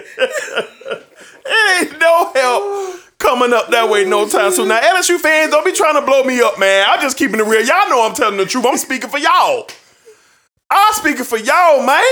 it 1.44 1.82
ain't 1.82 1.98
no 1.98 2.32
help 2.32 3.00
coming 3.22 3.52
up 3.52 3.70
that 3.70 3.88
way 3.88 4.04
no 4.04 4.26
mm-hmm. 4.26 4.36
time 4.36 4.52
soon. 4.52 4.68
Now, 4.68 4.80
LSU 4.80 5.18
fans, 5.18 5.52
don't 5.52 5.64
be 5.64 5.72
trying 5.72 5.94
to 5.94 6.02
blow 6.02 6.24
me 6.24 6.40
up, 6.42 6.58
man. 6.58 6.86
I'm 6.90 7.00
just 7.00 7.16
keeping 7.16 7.40
it 7.40 7.44
real. 7.44 7.64
Y'all 7.64 7.88
know 7.88 8.06
I'm 8.06 8.14
telling 8.14 8.36
the 8.36 8.44
truth. 8.44 8.66
I'm 8.66 8.76
speaking 8.76 9.08
for 9.08 9.18
y'all. 9.18 9.68
I'm 10.70 10.92
speaking 10.94 11.24
for 11.24 11.38
y'all, 11.38 11.86
man. 11.86 12.02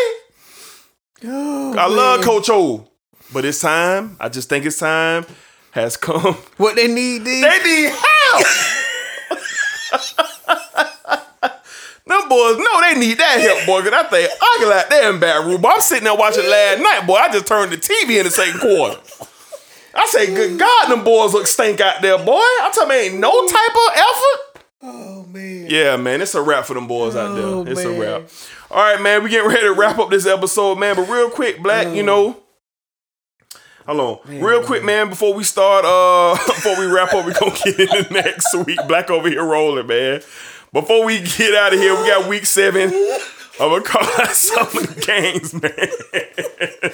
Oh, 1.24 1.74
I 1.77 1.87
love 1.87 2.23
Coach 2.23 2.49
O, 2.51 2.89
but 3.32 3.45
it's 3.45 3.61
time. 3.61 4.16
I 4.20 4.28
just 4.28 4.49
think 4.49 4.65
it's 4.65 4.78
time 4.78 5.27
has 5.73 5.97
come. 5.97 6.35
What 6.57 6.77
they 6.77 6.89
need, 6.89 7.24
D? 7.24 7.43
They 7.43 7.59
need 7.62 7.91
help. 7.91 8.47
Them 12.07 12.28
boys 12.28 12.59
know 12.59 12.81
they 12.81 12.99
need 12.99 13.19
that 13.19 13.39
help, 13.41 13.66
boy. 13.66 13.82
Cause 13.82 13.93
I 13.93 14.03
think 14.05 14.31
ugly 14.57 14.69
like 14.69 14.89
that 14.89 15.05
in 15.15 15.20
Rouge. 15.47 15.61
Boy, 15.61 15.70
I'm 15.70 15.81
sitting 15.81 16.05
there 16.05 16.16
watching 16.16 16.49
last 16.49 16.82
night, 16.82 17.07
boy. 17.07 17.15
I 17.15 17.31
just 17.31 17.47
turned 17.47 17.70
the 17.70 17.77
TV 17.77 18.19
in 18.19 18.24
the 18.24 18.31
second 18.31 18.61
quarter. 18.61 18.99
I 19.95 20.07
say, 20.07 20.27
good 20.35 20.59
God, 20.59 20.89
them 20.89 21.05
boys 21.05 21.33
look 21.33 21.47
stink 21.47 21.81
out 21.81 22.01
there, 22.03 22.19
boy. 22.19 22.41
I'm 22.62 22.73
telling 22.73 22.91
you, 22.97 23.03
ain't 23.05 23.19
no 23.21 23.47
type 23.47 23.71
of 23.75 23.97
effort. 23.97 24.65
oh 24.83 25.27
man. 25.29 25.67
Yeah, 25.69 25.97
man, 25.97 26.21
it's 26.23 26.35
a 26.35 26.43
wrap 26.43 26.65
for 26.65 26.75
them 26.75 26.87
boys 26.87 27.17
out 27.17 27.37
Oh, 27.39 27.65
there. 27.65 27.73
It's 27.73 27.85
a 27.85 27.89
man. 27.91 28.01
wrap. 28.01 28.29
All 28.71 28.79
right, 28.83 29.01
man, 29.03 29.23
we 29.25 29.31
getting 29.31 29.49
ready 29.49 29.62
to 29.62 29.73
wrap 29.73 29.99
up 29.99 30.11
this 30.11 30.27
episode, 30.27 30.79
man. 30.79 30.95
But 30.97 31.09
real 31.09 31.29
quick, 31.31 31.61
Black, 31.62 31.89
you 31.95 32.03
know. 32.05 32.37
Hold 33.87 34.23
on. 34.29 34.41
real 34.41 34.62
quick, 34.62 34.85
man, 34.85 35.09
before 35.09 35.35
we 35.35 35.43
start, 35.43 35.85
uh, 35.85 36.35
before 36.47 36.79
we 36.79 36.87
wrap 36.87 37.12
up, 37.12 37.27
we 37.27 37.33
gonna 37.33 37.57
get 37.65 37.81
into 37.81 38.12
next 38.12 38.55
week. 38.65 38.79
Black 38.87 39.11
over 39.11 39.29
here 39.29 39.45
rolling, 39.45 39.87
man. 39.89 40.21
Before 40.73 41.05
we 41.05 41.19
get 41.21 41.55
out 41.55 41.73
of 41.73 41.81
here, 41.81 41.93
we 42.01 42.07
got 42.07 42.29
week 42.29 42.47
seven. 42.47 42.93
of 43.59 43.73
a 43.73 43.81
call 43.81 44.05
out 44.21 44.29
some 44.29 44.67
of 44.69 44.73
the 44.95 45.03
games, 45.05 45.53
man. 45.53 46.93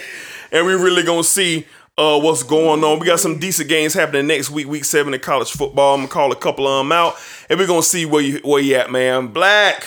and 0.50 0.66
we 0.66 0.72
really 0.72 1.02
gonna 1.02 1.22
see 1.24 1.66
uh, 1.98 2.20
what's 2.20 2.42
going 2.42 2.84
on. 2.84 2.98
We 2.98 3.06
got 3.06 3.20
some 3.20 3.38
decent 3.38 3.68
games 3.68 3.94
happening 3.94 4.26
next 4.26 4.50
week, 4.50 4.66
week 4.66 4.84
seven 4.84 5.14
in 5.14 5.20
college 5.20 5.50
football. 5.50 5.94
I'm 5.94 6.00
gonna 6.00 6.08
call 6.08 6.32
a 6.32 6.36
couple 6.36 6.68
of 6.68 6.80
them 6.80 6.92
out, 6.92 7.16
and 7.48 7.58
we're 7.58 7.66
gonna 7.66 7.82
see 7.82 8.04
where 8.04 8.22
you 8.22 8.40
where 8.44 8.62
you 8.62 8.76
at, 8.76 8.90
man. 8.90 9.28
Black, 9.28 9.86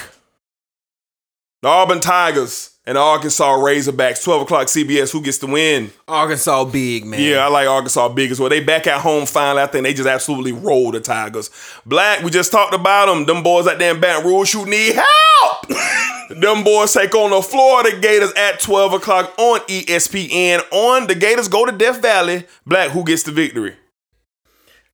the 1.61 1.67
Auburn 1.67 1.99
Tigers 1.99 2.71
and 2.85 2.95
the 2.95 3.01
Arkansas 3.01 3.57
Razorbacks, 3.57 4.23
12 4.23 4.41
o'clock 4.41 4.67
CBS. 4.67 5.11
Who 5.11 5.21
gets 5.21 5.37
the 5.37 5.45
win? 5.47 5.91
Arkansas 6.07 6.65
big, 6.65 7.05
man. 7.05 7.21
Yeah, 7.21 7.45
I 7.45 7.47
like 7.49 7.67
Arkansas 7.67 8.09
big 8.09 8.31
as 8.31 8.39
well. 8.39 8.49
They 8.49 8.63
back 8.63 8.87
at 8.87 9.01
home 9.01 9.27
finally. 9.27 9.61
I 9.61 9.67
think 9.67 9.83
they 9.83 9.93
just 9.93 10.09
absolutely 10.09 10.53
roll 10.53 10.91
the 10.91 10.99
Tigers. 10.99 11.51
Black, 11.85 12.23
we 12.23 12.31
just 12.31 12.51
talked 12.51 12.73
about 12.73 13.05
them. 13.05 13.25
Them 13.25 13.43
boys 13.43 13.67
out 13.67 13.77
there 13.77 13.93
in 13.93 14.01
Baton 14.01 14.25
Rouge 14.25 14.53
who 14.53 14.65
need 14.65 14.95
help. 14.95 15.65
them 16.29 16.63
boys 16.63 16.93
take 16.93 17.13
on 17.15 17.31
the 17.31 17.41
Florida 17.41 17.99
Gators 17.99 18.31
at 18.33 18.59
12 18.59 18.93
o'clock 18.93 19.33
on 19.37 19.59
ESPN. 19.61 20.61
On 20.71 21.07
the 21.07 21.15
Gators 21.15 21.47
go 21.47 21.65
to 21.65 21.71
Death 21.71 22.01
Valley. 22.01 22.45
Black, 22.65 22.91
who 22.91 23.03
gets 23.03 23.23
the 23.23 23.31
victory? 23.31 23.75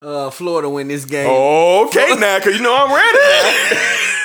Uh, 0.01 0.29
Florida 0.29 0.69
win 0.69 0.87
this 0.87 1.05
game. 1.05 1.27
Okay, 1.27 2.15
now, 2.19 2.37
because 2.37 2.55
you 2.55 2.61
know 2.61 2.75
I'm 2.77 2.93
ready 2.93 3.17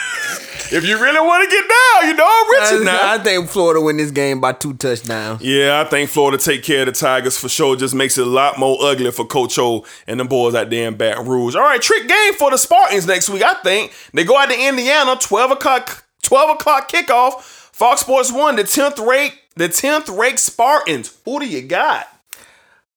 if 0.73 0.87
you 0.87 1.01
really 1.01 1.20
want 1.20 1.49
to 1.49 1.57
get 1.57 1.69
down, 1.69 2.11
you 2.11 2.16
know 2.16 2.27
I'm 2.27 2.78
you 2.78 2.85
now. 2.85 3.12
I, 3.15 3.19
think 3.19 3.49
Florida 3.49 3.81
win 3.81 3.97
this 3.97 4.11
game 4.11 4.41
by 4.41 4.53
two 4.53 4.74
touchdowns. 4.74 5.43
Yeah, 5.43 5.81
I 5.81 5.89
think 5.89 6.11
Florida 6.11 6.39
take 6.39 6.62
care 6.62 6.81
of 6.81 6.87
the 6.87 6.93
Tigers 6.93 7.39
for 7.39 7.49
sure. 7.49 7.77
Just 7.77 7.95
makes 7.95 8.19
it 8.19 8.27
a 8.27 8.31
lot 8.31 8.59
more 8.59 8.77
ugly 8.81 9.11
for 9.11 9.24
Coach 9.24 9.59
O 9.59 9.85
and 10.07 10.20
them 10.20 10.28
boys 10.28 10.55
out 10.55 10.70
there 10.70 10.87
in 10.89 10.97
Baton 10.97 11.27
Rouge. 11.27 11.57
All 11.57 11.62
right, 11.62 11.81
trick 11.81 12.07
game 12.07 12.35
for 12.35 12.51
the 12.51 12.59
Spartans 12.59 13.07
next 13.07 13.28
week. 13.28 13.43
I 13.43 13.55
think 13.55 13.93
they 14.12 14.24
go 14.24 14.37
out 14.37 14.51
to 14.51 14.69
Indiana, 14.69 15.16
twelve 15.16 15.51
o'clock, 15.51 16.05
twelve 16.23 16.51
o'clock 16.51 16.91
kickoff. 16.91 17.41
Fox 17.43 18.03
Sports 18.03 18.31
One, 18.33 18.57
the 18.57 18.65
tenth 18.65 18.99
rate, 18.99 19.35
the 19.57 19.69
tenth 19.69 20.09
rate 20.09 20.39
Spartans. 20.39 21.17
Who 21.25 21.41
do 21.41 21.47
you 21.47 21.63
got? 21.63 22.07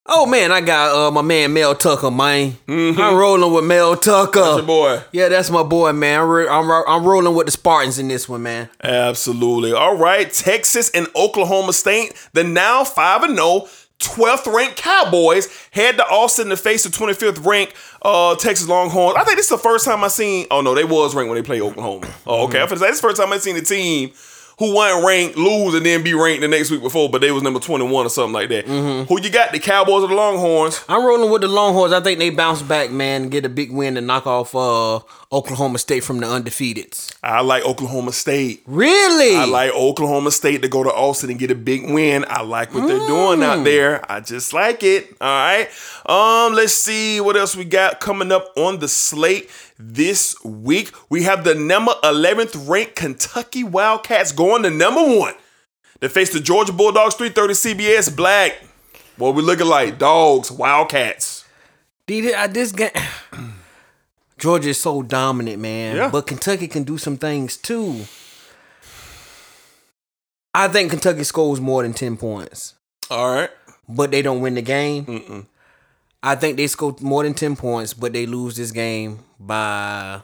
Oh 0.05 0.25
man, 0.25 0.51
I 0.51 0.59
got 0.59 0.93
uh 0.93 1.11
my 1.11 1.21
man 1.21 1.53
Mel 1.53 1.73
Tucker, 1.75 2.11
man. 2.11 2.57
I'm 2.67 3.15
rolling 3.15 3.53
with 3.53 3.63
Mel 3.63 3.95
Tucker. 3.95 4.39
Your 4.39 4.61
boy. 4.63 5.01
Yeah, 5.13 5.29
that's 5.29 5.49
my 5.49 5.63
boy, 5.63 5.93
man. 5.93 6.19
I'm, 6.19 6.29
re- 6.29 6.47
I'm, 6.49 6.69
ro- 6.69 6.83
I'm 6.85 7.05
rolling 7.05 7.33
with 7.33 7.45
the 7.45 7.51
Spartans 7.53 7.97
in 7.99 8.09
this 8.09 8.27
one, 8.27 8.43
man. 8.43 8.69
Absolutely. 8.83 9.71
All 9.71 9.95
right, 9.97 10.29
Texas 10.29 10.89
and 10.89 11.07
Oklahoma 11.15 11.71
State, 11.71 12.13
the 12.33 12.43
now 12.43 12.83
5 12.83 13.23
and 13.23 13.37
0 13.37 13.67
12th 14.07 14.53
ranked 14.53 14.77
Cowboys 14.77 15.47
head 15.71 15.97
to 15.97 16.03
Austin 16.07 16.49
to 16.49 16.57
face 16.57 16.83
the 16.83 16.89
25th 16.89 17.45
ranked 17.45 17.73
uh, 18.01 18.35
Texas 18.35 18.67
Longhorns. 18.67 19.17
I 19.17 19.23
think 19.23 19.37
this 19.37 19.45
is 19.45 19.51
the 19.51 19.57
first 19.57 19.85
time 19.85 20.03
I 20.03 20.07
seen. 20.07 20.47
Oh 20.51 20.61
no, 20.61 20.75
they 20.75 20.83
was 20.83 21.15
ranked 21.15 21.29
when 21.29 21.41
they 21.41 21.45
played 21.45 21.61
Oklahoma. 21.61 22.13
Oh, 22.27 22.45
okay. 22.47 22.61
I 22.61 22.65
finna 22.65 22.79
say 22.79 22.87
this 22.87 22.95
is 22.95 23.01
the 23.01 23.07
first 23.07 23.21
time 23.21 23.31
I 23.31 23.37
seen 23.37 23.55
a 23.55 23.61
team 23.61 24.11
who 24.59 24.73
wasn't 24.73 25.05
ranked 25.05 25.37
lose 25.37 25.73
and 25.73 25.85
then 25.85 26.03
be 26.03 26.13
ranked 26.13 26.41
the 26.41 26.47
next 26.47 26.71
week 26.71 26.81
before, 26.81 27.09
but 27.09 27.21
they 27.21 27.31
was 27.31 27.43
number 27.43 27.59
21 27.59 28.05
or 28.05 28.09
something 28.09 28.33
like 28.33 28.49
that. 28.49 28.65
Mm-hmm. 28.65 29.05
Who 29.13 29.21
you 29.21 29.29
got? 29.29 29.51
The 29.51 29.59
Cowboys 29.59 30.03
or 30.03 30.07
the 30.07 30.15
Longhorns? 30.15 30.83
I'm 30.87 31.05
rolling 31.05 31.31
with 31.31 31.41
the 31.41 31.47
Longhorns. 31.47 31.93
I 31.93 32.01
think 32.01 32.19
they 32.19 32.29
bounce 32.29 32.61
back, 32.61 32.91
man, 32.91 33.23
and 33.23 33.31
get 33.31 33.45
a 33.45 33.49
big 33.49 33.71
win 33.71 33.97
and 33.97 34.07
knock 34.07 34.27
off 34.27 34.55
uh, 34.55 34.99
Oklahoma 35.31 35.79
State 35.79 36.03
from 36.03 36.19
the 36.19 36.27
undefeateds. 36.27 37.15
I 37.23 37.41
like 37.41 37.65
Oklahoma 37.65 38.11
State. 38.11 38.63
Really? 38.65 39.35
I 39.35 39.45
like 39.45 39.71
Oklahoma 39.71 40.31
State 40.31 40.61
to 40.61 40.67
go 40.67 40.83
to 40.83 40.91
Austin 40.91 41.29
and 41.29 41.39
get 41.39 41.51
a 41.51 41.55
big 41.55 41.89
win. 41.89 42.25
I 42.27 42.43
like 42.43 42.73
what 42.73 42.87
they're 42.87 43.07
doing 43.07 43.41
out 43.43 43.63
there. 43.63 44.09
I 44.11 44.19
just 44.19 44.53
like 44.53 44.83
it. 44.83 45.15
All 45.19 45.27
right. 45.27 45.69
Um, 46.05 46.53
let's 46.53 46.75
see 46.75 47.19
what 47.21 47.35
else 47.35 47.55
we 47.55 47.65
got 47.65 47.99
coming 47.99 48.31
up 48.31 48.51
on 48.55 48.79
the 48.79 48.87
slate 48.87 49.49
this 49.91 50.35
week. 50.43 50.91
We 51.09 51.23
have 51.23 51.43
the 51.43 51.55
number 51.55 51.91
11th 52.03 52.67
ranked 52.69 52.95
Kentucky 52.95 53.63
Wildcats 53.63 54.31
going 54.31 54.63
to 54.63 54.69
number 54.69 55.01
one. 55.03 55.33
They 55.99 56.07
face 56.07 56.31
the 56.33 56.39
Georgia 56.39 56.73
Bulldogs 56.73 57.15
330 57.15 57.53
CBS 57.53 58.15
Black. 58.15 58.61
What 59.17 59.35
we 59.35 59.41
looking 59.41 59.67
like? 59.67 59.99
Dogs, 59.99 60.51
Wildcats. 60.51 61.45
This 62.07 62.71
game. 62.75 62.89
Georgia 64.37 64.69
is 64.69 64.79
so 64.81 65.01
dominant, 65.03 65.59
man. 65.61 65.95
Yeah. 65.95 66.09
But 66.09 66.27
Kentucky 66.27 66.67
can 66.67 66.83
do 66.83 66.97
some 66.97 67.17
things 67.17 67.55
too. 67.55 68.01
I 70.53 70.67
think 70.67 70.91
Kentucky 70.91 71.23
scores 71.23 71.59
more 71.61 71.81
than 71.83 71.93
10 71.93 72.17
points, 72.17 72.75
All 73.09 73.33
right. 73.33 73.49
but 73.89 74.11
they 74.11 74.21
don't 74.21 74.41
win 74.41 74.53
the 74.55 74.61
game. 74.61 75.47
I 76.21 76.35
think 76.35 76.57
they 76.57 76.67
score 76.67 76.95
more 77.01 77.23
than 77.23 77.33
10 77.33 77.55
points, 77.55 77.93
but 77.93 78.13
they 78.13 78.25
lose 78.25 78.55
this 78.55 78.71
game 78.71 79.19
by 79.45 80.21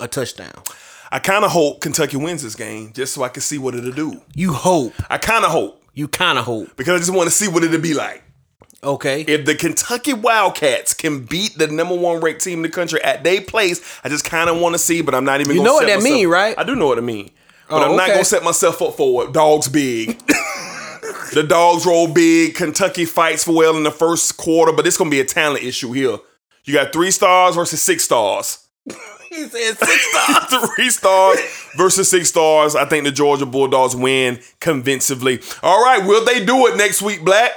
a 0.00 0.08
touchdown. 0.08 0.52
I 1.10 1.18
kind 1.20 1.44
of 1.44 1.50
hope 1.52 1.80
Kentucky 1.80 2.16
wins 2.16 2.42
this 2.42 2.54
game 2.56 2.92
just 2.92 3.14
so 3.14 3.22
I 3.22 3.28
can 3.28 3.42
see 3.42 3.58
what 3.58 3.74
it'll 3.74 3.92
do. 3.92 4.20
You 4.34 4.52
hope. 4.52 4.94
I 5.08 5.18
kind 5.18 5.44
of 5.44 5.50
hope 5.52 5.82
You 5.94 6.08
kind 6.08 6.38
of 6.38 6.44
hope. 6.44 6.74
because 6.76 6.94
I 6.94 6.98
just 6.98 7.12
want 7.14 7.28
to 7.28 7.34
see 7.34 7.46
what 7.48 7.62
it'll 7.62 7.80
be 7.80 7.94
like. 7.94 8.22
Okay. 8.82 9.22
if 9.22 9.46
the 9.46 9.54
Kentucky 9.54 10.12
Wildcats 10.12 10.92
can 10.92 11.24
beat 11.24 11.56
the 11.56 11.68
number 11.68 11.94
one 11.94 12.20
ranked 12.20 12.42
team 12.44 12.58
in 12.58 12.62
the 12.62 12.68
country 12.68 13.02
at 13.02 13.24
their 13.24 13.40
place, 13.40 13.80
I 14.04 14.08
just 14.10 14.24
kind 14.24 14.50
of 14.50 14.58
want 14.60 14.74
to 14.74 14.78
see, 14.78 15.00
but 15.02 15.14
I'm 15.14 15.24
not 15.24 15.40
even. 15.40 15.56
You 15.56 15.62
know 15.62 15.74
what 15.74 15.86
that 15.86 16.00
myself- 16.00 16.14
mean, 16.14 16.28
right? 16.28 16.54
I 16.58 16.64
do 16.64 16.74
know 16.74 16.86
what 16.88 16.98
I 16.98 17.02
mean, 17.02 17.30
but 17.70 17.76
Oh, 17.82 17.90
I'm 17.90 17.96
not 17.96 18.04
okay. 18.08 18.12
gonna 18.14 18.24
set 18.26 18.42
myself 18.42 18.82
up 18.82 18.94
for 18.96 19.24
it. 19.24 19.32
Dogs 19.32 19.68
big. 19.68 20.18
the 21.32 21.44
dogs 21.48 21.86
roll 21.86 22.08
big. 22.08 22.56
Kentucky 22.56 23.04
fights 23.06 23.44
for 23.44 23.54
well 23.54 23.76
in 23.76 23.84
the 23.84 23.90
first 23.90 24.36
quarter, 24.36 24.72
but 24.72 24.86
it's 24.86 24.96
gonna 24.98 25.08
be 25.10 25.20
a 25.20 25.24
talent 25.24 25.64
issue 25.64 25.92
here. 25.92 26.18
You 26.64 26.74
got 26.74 26.92
three 26.92 27.10
stars 27.10 27.54
versus 27.54 27.82
six 27.82 28.04
stars. 28.04 28.66
he 29.28 29.48
said 29.48 29.76
six 29.78 30.10
stars. 30.10 30.70
Three 30.76 30.90
stars 30.90 31.38
versus 31.76 32.08
six 32.08 32.28
stars. 32.28 32.74
I 32.74 32.84
think 32.86 33.04
the 33.04 33.12
Georgia 33.12 33.46
Bulldogs 33.46 33.94
win 33.94 34.40
convincingly. 34.60 35.40
All 35.62 35.82
right, 35.82 36.04
will 36.06 36.24
they 36.24 36.44
do 36.44 36.66
it 36.66 36.76
next 36.76 37.02
week, 37.02 37.24
Black? 37.24 37.52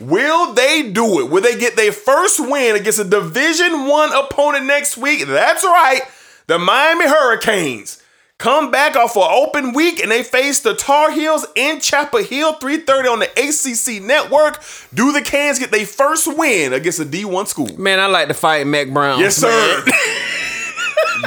Will 0.00 0.52
they 0.52 0.90
do 0.90 1.20
it? 1.20 1.30
Will 1.30 1.42
they 1.42 1.58
get 1.58 1.76
their 1.76 1.92
first 1.92 2.40
win 2.40 2.74
against 2.76 2.98
a 2.98 3.04
Division 3.04 3.86
One 3.86 4.12
opponent 4.12 4.66
next 4.66 4.96
week? 4.96 5.26
That's 5.26 5.62
right, 5.64 6.00
the 6.46 6.58
Miami 6.58 7.06
Hurricanes. 7.06 8.01
Come 8.42 8.72
back 8.72 8.96
off 8.96 9.14
an 9.14 9.22
open 9.22 9.72
week 9.72 10.02
and 10.02 10.10
they 10.10 10.24
face 10.24 10.58
the 10.58 10.74
Tar 10.74 11.12
Heels 11.12 11.46
in 11.54 11.78
Chapel 11.78 12.24
Hill, 12.24 12.54
3:30 12.54 13.08
on 13.08 13.20
the 13.20 13.30
ACC 13.36 14.02
network. 14.02 14.60
Do 14.92 15.12
the 15.12 15.20
Cans 15.20 15.60
get 15.60 15.70
their 15.70 15.86
first 15.86 16.26
win 16.26 16.72
against 16.72 16.98
a 16.98 17.04
D1 17.04 17.46
school? 17.46 17.68
Man, 17.78 18.00
I 18.00 18.06
like 18.06 18.26
to 18.26 18.34
fight 18.34 18.66
Mack 18.66 18.90
Brown. 18.90 19.20
Yes, 19.20 19.36
sir. 19.36 19.48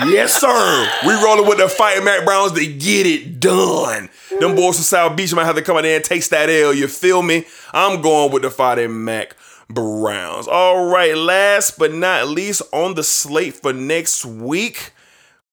yes, 0.08 0.42
sir. 0.42 0.90
We 1.08 1.14
rolling 1.14 1.48
with 1.48 1.60
the 1.60 1.70
fighting 1.70 2.04
Mack 2.04 2.26
Browns 2.26 2.52
to 2.52 2.68
get 2.68 3.08
it 3.08 3.40
done. 3.40 4.10
Them 4.42 4.54
boys 4.54 4.76
from 4.76 4.84
South 4.84 5.16
Beach 5.16 5.34
might 5.34 5.46
have 5.46 5.56
to 5.56 5.62
come 5.62 5.78
out 5.78 5.84
there 5.84 5.96
and 5.96 6.04
taste 6.04 6.32
that 6.32 6.50
L. 6.50 6.74
You 6.74 6.90
feel 6.90 7.22
me? 7.22 7.46
I'm 7.72 8.02
going 8.02 8.34
with 8.34 8.42
the 8.42 8.52
fighting 8.52 9.06
Mack 9.06 9.38
Browns. 9.70 10.50
All 10.50 10.88
right, 10.88 11.16
last 11.16 11.80
but 11.80 11.94
not 11.94 12.28
least 12.28 12.62
on 12.74 12.96
the 12.96 13.04
slate 13.04 13.54
for 13.54 13.72
next 13.72 14.26
week. 14.26 14.92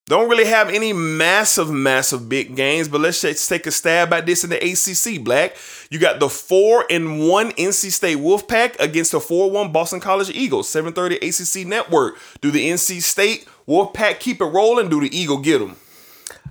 Don't 0.06 0.28
really 0.28 0.46
have 0.46 0.68
any 0.68 0.92
massive, 0.92 1.70
massive 1.70 2.28
big 2.28 2.56
games, 2.56 2.88
but 2.88 3.00
let's 3.00 3.20
just 3.20 3.48
take 3.48 3.68
a 3.68 3.70
stab 3.70 4.12
at 4.12 4.26
this 4.26 4.42
in 4.42 4.50
the 4.50 4.56
ACC. 4.56 5.22
Black, 5.22 5.56
you 5.90 6.00
got 6.00 6.18
the 6.18 6.28
four 6.28 6.84
and 6.90 7.28
one 7.28 7.52
NC 7.52 7.92
State 7.92 8.18
Wolfpack 8.18 8.78
against 8.80 9.12
the 9.12 9.20
four 9.20 9.48
one 9.48 9.70
Boston 9.70 10.00
College 10.00 10.30
Eagles. 10.30 10.68
Seven 10.68 10.92
thirty 10.92 11.16
ACC 11.16 11.64
Network. 11.66 12.18
Do 12.40 12.50
the 12.50 12.68
NC 12.68 13.00
State 13.00 13.46
Wolfpack 13.68 14.18
keep 14.18 14.40
it 14.40 14.46
rolling? 14.46 14.88
Do 14.88 15.00
the 15.00 15.16
Eagle 15.16 15.38
get 15.38 15.60
them? 15.60 15.76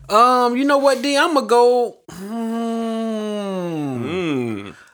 Um, 0.08 0.56
you 0.56 0.64
know 0.64 0.78
what, 0.78 1.02
D? 1.02 1.18
I'm 1.18 1.34
gonna 1.34 1.46
go. 1.46 1.98
Hmm. 2.10 3.42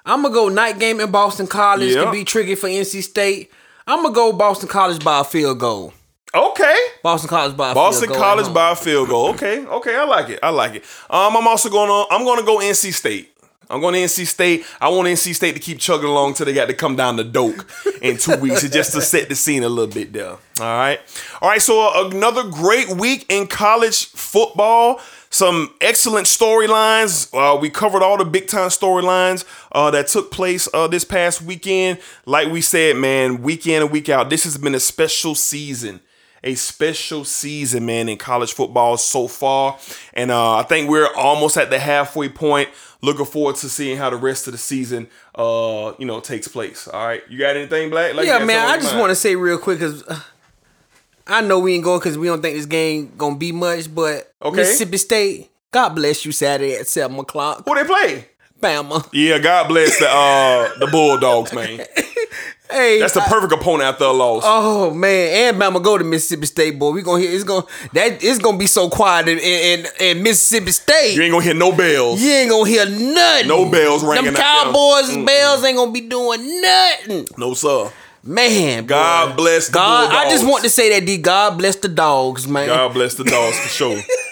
I'm 0.03 0.23
gonna 0.23 0.33
go 0.33 0.49
night 0.49 0.79
game 0.79 0.99
in 0.99 1.11
Boston 1.11 1.45
College. 1.45 1.93
Yeah. 1.93 2.05
Could 2.05 2.11
be 2.11 2.23
tricky 2.23 2.55
for 2.55 2.67
NC 2.67 3.03
State. 3.03 3.51
I'm 3.85 4.01
gonna 4.01 4.15
go 4.15 4.33
Boston 4.33 4.67
College 4.67 5.03
by 5.03 5.19
a 5.19 5.23
field 5.23 5.59
goal. 5.59 5.93
Okay. 6.37 6.77
Boston 7.01 7.29
College 7.29 7.57
by 7.57 7.71
a 7.71 7.73
Boston 7.73 8.09
field 8.09 8.17
goal. 8.17 8.23
at 8.23 8.29
College 8.35 8.53
by 8.53 8.71
a 8.71 8.75
field 8.75 9.09
goal. 9.09 9.29
Okay, 9.29 9.65
okay, 9.65 9.95
I 9.95 10.03
like 10.05 10.29
it. 10.29 10.39
I 10.43 10.49
like 10.49 10.75
it. 10.75 10.83
Um, 11.09 11.35
I'm 11.35 11.47
also 11.47 11.69
gonna 11.69 12.05
I'm 12.11 12.25
gonna 12.25 12.43
go 12.43 12.59
NC 12.59 12.93
State. 12.93 13.33
I'm 13.69 13.81
going 13.81 13.95
to 13.95 13.99
NC 13.99 14.25
State. 14.25 14.65
I 14.79 14.87
want 14.87 15.09
NC 15.09 15.35
State 15.35 15.53
to 15.55 15.59
keep 15.59 15.79
chugging 15.79 16.07
along 16.07 16.35
till 16.35 16.45
they 16.45 16.53
got 16.53 16.67
to 16.67 16.73
come 16.73 16.95
down 16.95 17.17
to 17.17 17.23
Doak 17.25 17.67
in 18.01 18.15
two 18.15 18.37
weeks, 18.41 18.67
just 18.69 18.93
to 18.93 19.01
set 19.01 19.27
the 19.27 19.35
scene 19.35 19.63
a 19.63 19.67
little 19.67 19.93
bit 19.93 20.13
there. 20.13 20.29
All 20.29 20.37
right, 20.59 21.01
all 21.41 21.49
right. 21.49 21.61
So 21.61 21.81
uh, 21.81 22.09
another 22.09 22.43
great 22.43 22.89
week 22.89 23.25
in 23.29 23.47
college 23.47 24.05
football. 24.05 25.01
Some 25.29 25.73
excellent 25.81 26.25
storylines. 26.27 27.29
Uh, 27.33 27.59
we 27.59 27.69
covered 27.69 28.01
all 28.01 28.17
the 28.17 28.23
big 28.23 28.47
time 28.47 28.69
storylines 28.69 29.43
uh, 29.73 29.91
that 29.91 30.07
took 30.07 30.31
place 30.31 30.69
uh, 30.73 30.87
this 30.87 31.03
past 31.03 31.41
weekend. 31.41 31.99
Like 32.25 32.49
we 32.49 32.61
said, 32.61 32.95
man, 32.95 33.41
week 33.41 33.67
in 33.67 33.81
and 33.81 33.91
week 33.91 34.07
out, 34.07 34.29
this 34.29 34.45
has 34.45 34.57
been 34.57 34.73
a 34.73 34.79
special 34.79 35.35
season 35.35 35.99
a 36.43 36.55
special 36.55 37.25
season, 37.25 37.85
man, 37.85 38.09
in 38.09 38.17
college 38.17 38.53
football 38.53 38.97
so 38.97 39.27
far. 39.27 39.77
And 40.13 40.31
uh, 40.31 40.57
I 40.57 40.63
think 40.63 40.89
we're 40.89 41.11
almost 41.15 41.57
at 41.57 41.69
the 41.69 41.79
halfway 41.79 42.29
point. 42.29 42.69
Looking 43.01 43.25
forward 43.25 43.55
to 43.57 43.69
seeing 43.69 43.97
how 43.97 44.09
the 44.09 44.15
rest 44.15 44.47
of 44.47 44.53
the 44.53 44.57
season, 44.57 45.07
uh, 45.35 45.93
you 45.99 46.05
know, 46.05 46.19
takes 46.19 46.47
place. 46.47 46.87
All 46.87 47.05
right, 47.05 47.21
you 47.29 47.37
got 47.37 47.55
anything, 47.55 47.89
Black? 47.91 48.15
Like, 48.15 48.25
Yeah, 48.25 48.43
man. 48.43 48.67
I 48.67 48.77
just 48.77 48.95
want 48.95 49.11
to 49.11 49.15
say 49.15 49.35
real 49.35 49.59
quick 49.59 49.77
because 49.79 50.03
I 51.27 51.41
know 51.41 51.59
we 51.59 51.75
ain't 51.75 51.83
going 51.83 51.99
because 51.99 52.17
we 52.17 52.25
don't 52.27 52.41
think 52.41 52.55
this 52.57 52.65
game 52.65 53.13
gonna 53.17 53.35
be 53.35 53.51
much. 53.51 53.93
But 53.93 54.33
Okay. 54.41 54.57
Mississippi 54.57 54.97
State, 54.97 55.51
God 55.71 55.89
bless 55.89 56.25
you 56.25 56.31
Saturday 56.31 56.75
at 56.75 56.87
seven 56.87 57.19
o'clock. 57.19 57.63
who 57.65 57.75
they 57.75 57.83
play. 57.83 58.25
Bama. 58.61 59.07
Yeah, 59.13 59.37
God 59.37 59.67
bless 59.67 59.99
the 59.99 60.07
uh, 60.09 60.79
the 60.79 60.87
Bulldogs, 60.87 61.53
man. 61.53 61.81
Hey, 62.69 62.99
That's 62.99 63.13
the 63.13 63.21
perfect 63.21 63.53
opponent 63.53 63.83
after 63.83 64.03
a 64.03 64.11
loss. 64.11 64.43
Oh 64.45 64.93
man, 64.93 65.55
and 65.55 65.61
Bama 65.61 65.81
go 65.81 65.97
to 65.97 66.03
Mississippi 66.03 66.45
State, 66.47 66.77
boy. 66.77 66.91
We 66.91 67.01
gonna 67.01 67.21
hear 67.21 67.31
it's 67.31 67.43
gonna 67.45 67.65
that 67.93 68.21
it's 68.23 68.39
gonna 68.39 68.57
be 68.57 68.67
so 68.67 68.89
quiet 68.89 69.29
in, 69.29 69.39
in, 69.39 69.85
in 70.01 70.23
Mississippi 70.23 70.71
State. 70.71 71.15
you 71.15 71.21
ain't 71.23 71.31
gonna 71.31 71.43
hear 71.45 71.53
no 71.53 71.71
bells. 71.71 72.21
You 72.21 72.29
ain't 72.29 72.49
gonna 72.49 72.69
hear 72.69 72.85
nothing. 72.85 73.47
No 73.47 73.69
bells 73.69 74.03
ringing 74.03 74.25
Them. 74.25 74.35
Cowboys 74.35 75.15
bells 75.25 75.63
ain't 75.63 75.77
gonna 75.77 75.91
be 75.91 76.01
doing 76.01 76.61
nothing. 76.61 77.27
No 77.37 77.53
sir. 77.53 77.89
Man, 78.23 78.83
boy. 78.83 78.87
God 78.89 79.37
bless 79.37 79.67
the 79.67 79.73
God. 79.73 80.11
I 80.13 80.29
just 80.29 80.45
want 80.45 80.63
to 80.65 80.69
say 80.69 80.89
that 80.99 81.05
D. 81.05 81.17
God 81.17 81.57
bless 81.57 81.77
the 81.77 81.87
dogs, 81.87 82.45
man. 82.47 82.67
God 82.67 82.93
bless 82.93 83.15
the 83.15 83.23
dogs 83.23 83.57
for 83.57 83.69
sure. 83.69 84.01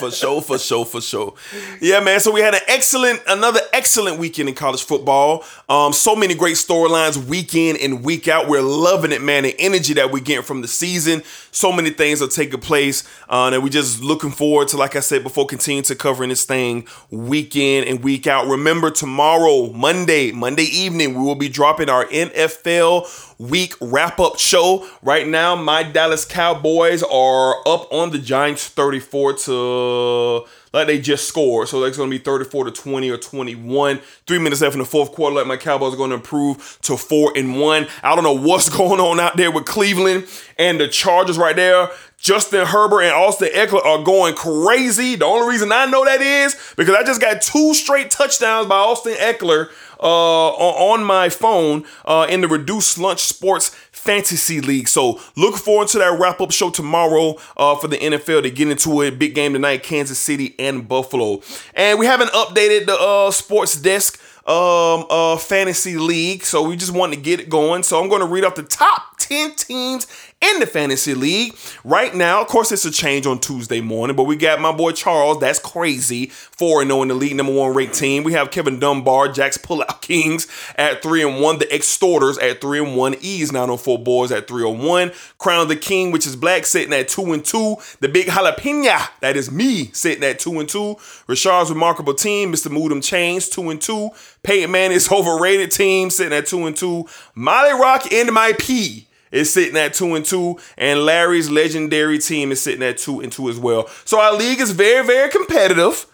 For 0.00 0.10
sure, 0.10 0.42
for 0.42 0.58
sure, 0.58 0.84
for 0.84 1.00
sure. 1.00 1.34
Yeah, 1.80 2.00
man. 2.00 2.20
So 2.20 2.32
we 2.32 2.40
had 2.40 2.54
an 2.54 2.60
excellent, 2.66 3.22
another 3.28 3.60
excellent 3.72 4.18
weekend 4.18 4.48
in 4.48 4.54
college 4.54 4.82
football. 4.82 5.44
Um, 5.68 5.92
so 5.92 6.16
many 6.16 6.34
great 6.34 6.56
storylines 6.56 7.16
week 7.16 7.54
in 7.54 7.76
and 7.76 8.04
week 8.04 8.28
out. 8.28 8.48
We're 8.48 8.62
loving 8.62 9.12
it, 9.12 9.22
man. 9.22 9.44
The 9.44 9.54
energy 9.58 9.94
that 9.94 10.10
we're 10.10 10.22
getting 10.22 10.44
from 10.44 10.62
the 10.62 10.68
season. 10.68 11.22
So 11.52 11.72
many 11.72 11.90
things 11.90 12.22
are 12.22 12.28
taking 12.28 12.60
place. 12.60 13.02
Uh, 13.28 13.50
and 13.52 13.62
we're 13.62 13.68
just 13.68 14.02
looking 14.02 14.30
forward 14.30 14.68
to, 14.68 14.76
like 14.76 14.96
I 14.96 15.00
said 15.00 15.22
before, 15.22 15.46
continue 15.46 15.82
to 15.82 15.94
covering 15.94 16.30
this 16.30 16.44
thing 16.44 16.86
week 17.10 17.56
in 17.56 17.84
and 17.84 18.02
week 18.02 18.26
out. 18.26 18.46
Remember, 18.46 18.90
tomorrow, 18.90 19.72
Monday, 19.72 20.32
Monday 20.32 20.64
evening, 20.64 21.14
we 21.14 21.24
will 21.24 21.34
be 21.34 21.48
dropping 21.48 21.88
our 21.88 22.06
NFL 22.06 23.29
week 23.40 23.74
wrap 23.80 24.20
up 24.20 24.38
show. 24.38 24.86
Right 25.02 25.26
now, 25.26 25.56
my 25.56 25.82
Dallas 25.82 26.24
Cowboys 26.24 27.02
are 27.02 27.56
up 27.66 27.90
on 27.92 28.10
the 28.10 28.18
Giants 28.18 28.68
34 28.68 29.32
to 29.34 30.44
like 30.72 30.86
they 30.86 31.00
just 31.00 31.26
scored. 31.26 31.68
So 31.68 31.80
that's 31.80 31.96
gonna 31.96 32.10
be 32.10 32.18
34 32.18 32.64
to 32.64 32.70
20 32.70 33.10
or 33.10 33.16
21. 33.16 34.00
Three 34.26 34.38
minutes 34.38 34.60
left 34.60 34.74
in 34.74 34.78
the 34.78 34.84
fourth 34.84 35.12
quarter. 35.12 35.36
Like 35.36 35.46
my 35.46 35.56
Cowboys 35.56 35.94
are 35.94 35.96
gonna 35.96 36.16
improve 36.16 36.78
to 36.82 36.96
four 36.96 37.32
and 37.34 37.58
one. 37.58 37.88
I 38.02 38.14
don't 38.14 38.24
know 38.24 38.36
what's 38.36 38.68
going 38.76 39.00
on 39.00 39.18
out 39.18 39.36
there 39.36 39.50
with 39.50 39.64
Cleveland 39.64 40.26
and 40.58 40.78
the 40.78 40.88
Chargers 40.88 41.38
right 41.38 41.56
there. 41.56 41.88
Justin 42.18 42.66
Herbert 42.66 43.00
and 43.00 43.14
Austin 43.14 43.48
Ekeler 43.54 43.82
are 43.84 44.04
going 44.04 44.34
crazy. 44.34 45.16
The 45.16 45.24
only 45.24 45.48
reason 45.48 45.72
I 45.72 45.86
know 45.86 46.04
that 46.04 46.20
is 46.20 46.54
because 46.76 46.94
I 46.94 47.02
just 47.02 47.18
got 47.18 47.40
two 47.40 47.72
straight 47.72 48.10
touchdowns 48.10 48.66
by 48.66 48.76
Austin 48.76 49.14
Ekeler 49.14 49.70
on 50.08 51.00
on 51.00 51.04
my 51.04 51.28
phone 51.28 51.84
uh, 52.04 52.26
in 52.28 52.40
the 52.40 52.48
Reduced 52.48 52.98
Lunch 52.98 53.20
Sports 53.20 53.68
Fantasy 53.92 54.60
League. 54.60 54.88
So 54.88 55.20
look 55.36 55.56
forward 55.56 55.88
to 55.88 55.98
that 55.98 56.18
wrap 56.18 56.40
up 56.40 56.52
show 56.52 56.70
tomorrow 56.70 57.36
uh, 57.56 57.76
for 57.76 57.88
the 57.88 57.98
NFL 57.98 58.42
to 58.42 58.50
get 58.50 58.68
into 58.68 59.02
it. 59.02 59.18
Big 59.18 59.34
game 59.34 59.52
tonight, 59.52 59.82
Kansas 59.82 60.18
City 60.18 60.54
and 60.58 60.88
Buffalo. 60.88 61.42
And 61.74 61.98
we 61.98 62.06
haven't 62.06 62.30
updated 62.30 62.86
the 62.86 62.96
uh, 62.98 63.30
sports 63.30 63.80
desk 63.80 64.20
um 64.46 65.04
uh 65.10 65.36
fantasy 65.36 65.98
league 65.98 66.42
so 66.42 66.66
we 66.66 66.74
just 66.74 66.94
want 66.94 67.12
to 67.12 67.20
get 67.20 67.38
it 67.38 67.50
going 67.50 67.82
so 67.82 68.02
i'm 68.02 68.08
going 68.08 68.22
to 68.22 68.26
read 68.26 68.42
off 68.42 68.54
the 68.54 68.62
top 68.62 69.18
10 69.18 69.54
teams 69.54 70.06
in 70.42 70.58
the 70.58 70.66
fantasy 70.66 71.12
league 71.12 71.54
right 71.84 72.14
now 72.14 72.40
of 72.40 72.46
course 72.46 72.72
it's 72.72 72.86
a 72.86 72.90
change 72.90 73.26
on 73.26 73.38
tuesday 73.38 73.80
morning 73.80 74.16
but 74.16 74.24
we 74.24 74.34
got 74.34 74.58
my 74.58 74.72
boy 74.72 74.90
charles 74.90 75.38
that's 75.38 75.58
crazy 75.58 76.26
4 76.26 76.80
and 76.80 76.90
0 76.90 77.02
in 77.02 77.08
the 77.08 77.14
league 77.14 77.36
number 77.36 77.52
one 77.52 77.74
ranked 77.74 77.94
team 77.94 78.24
we 78.24 78.32
have 78.32 78.50
kevin 78.50 78.78
dunbar 78.78 79.28
jack's 79.28 79.58
pullout 79.58 80.00
kings 80.00 80.48
at 80.76 81.02
3 81.02 81.22
and 81.22 81.40
1 81.42 81.58
the 81.58 81.74
extorters 81.74 82.38
at 82.38 82.62
3 82.62 82.78
and 82.86 82.96
1 82.96 83.16
ease 83.20 83.52
904 83.52 83.98
boys 83.98 84.32
at 84.32 84.48
301 84.48 85.12
crown 85.36 85.68
the 85.68 85.76
king 85.76 86.10
which 86.10 86.26
is 86.26 86.36
black 86.36 86.64
sitting 86.64 86.94
at 86.94 87.08
2 87.08 87.34
and 87.34 87.44
2 87.44 87.76
the 88.00 88.08
big 88.08 88.26
jalapeno 88.26 89.08
that 89.20 89.36
is 89.36 89.50
me 89.50 89.90
sitting 89.92 90.24
at 90.24 90.38
2 90.38 90.58
and 90.58 90.70
2 90.70 90.96
rashard's 91.26 91.70
remarkable 91.70 92.14
team 92.14 92.50
mr 92.50 92.68
moodum 92.68 93.04
chains 93.04 93.48
2 93.50 93.68
and 93.68 93.82
2 93.82 94.10
Peyton 94.42 94.70
Man 94.70 94.90
is 94.90 95.12
overrated 95.12 95.70
team 95.70 96.08
sitting 96.08 96.36
at 96.36 96.46
two 96.46 96.66
and 96.66 96.74
two. 96.74 97.06
Molly 97.34 97.72
Rock 97.72 98.10
and 98.10 98.32
my 98.32 98.54
P 98.58 99.06
is 99.30 99.52
sitting 99.52 99.76
at 99.76 99.94
two 99.94 100.14
and 100.14 100.24
two, 100.24 100.58
and 100.76 101.04
Larry's 101.04 101.50
legendary 101.50 102.18
team 102.18 102.52
is 102.52 102.60
sitting 102.60 102.82
at 102.82 102.98
two 102.98 103.20
and 103.20 103.32
two 103.32 103.48
as 103.48 103.58
well. 103.58 103.88
So 104.04 104.20
our 104.20 104.34
league 104.34 104.60
is 104.60 104.72
very, 104.72 105.06
very 105.06 105.30
competitive. 105.30 106.06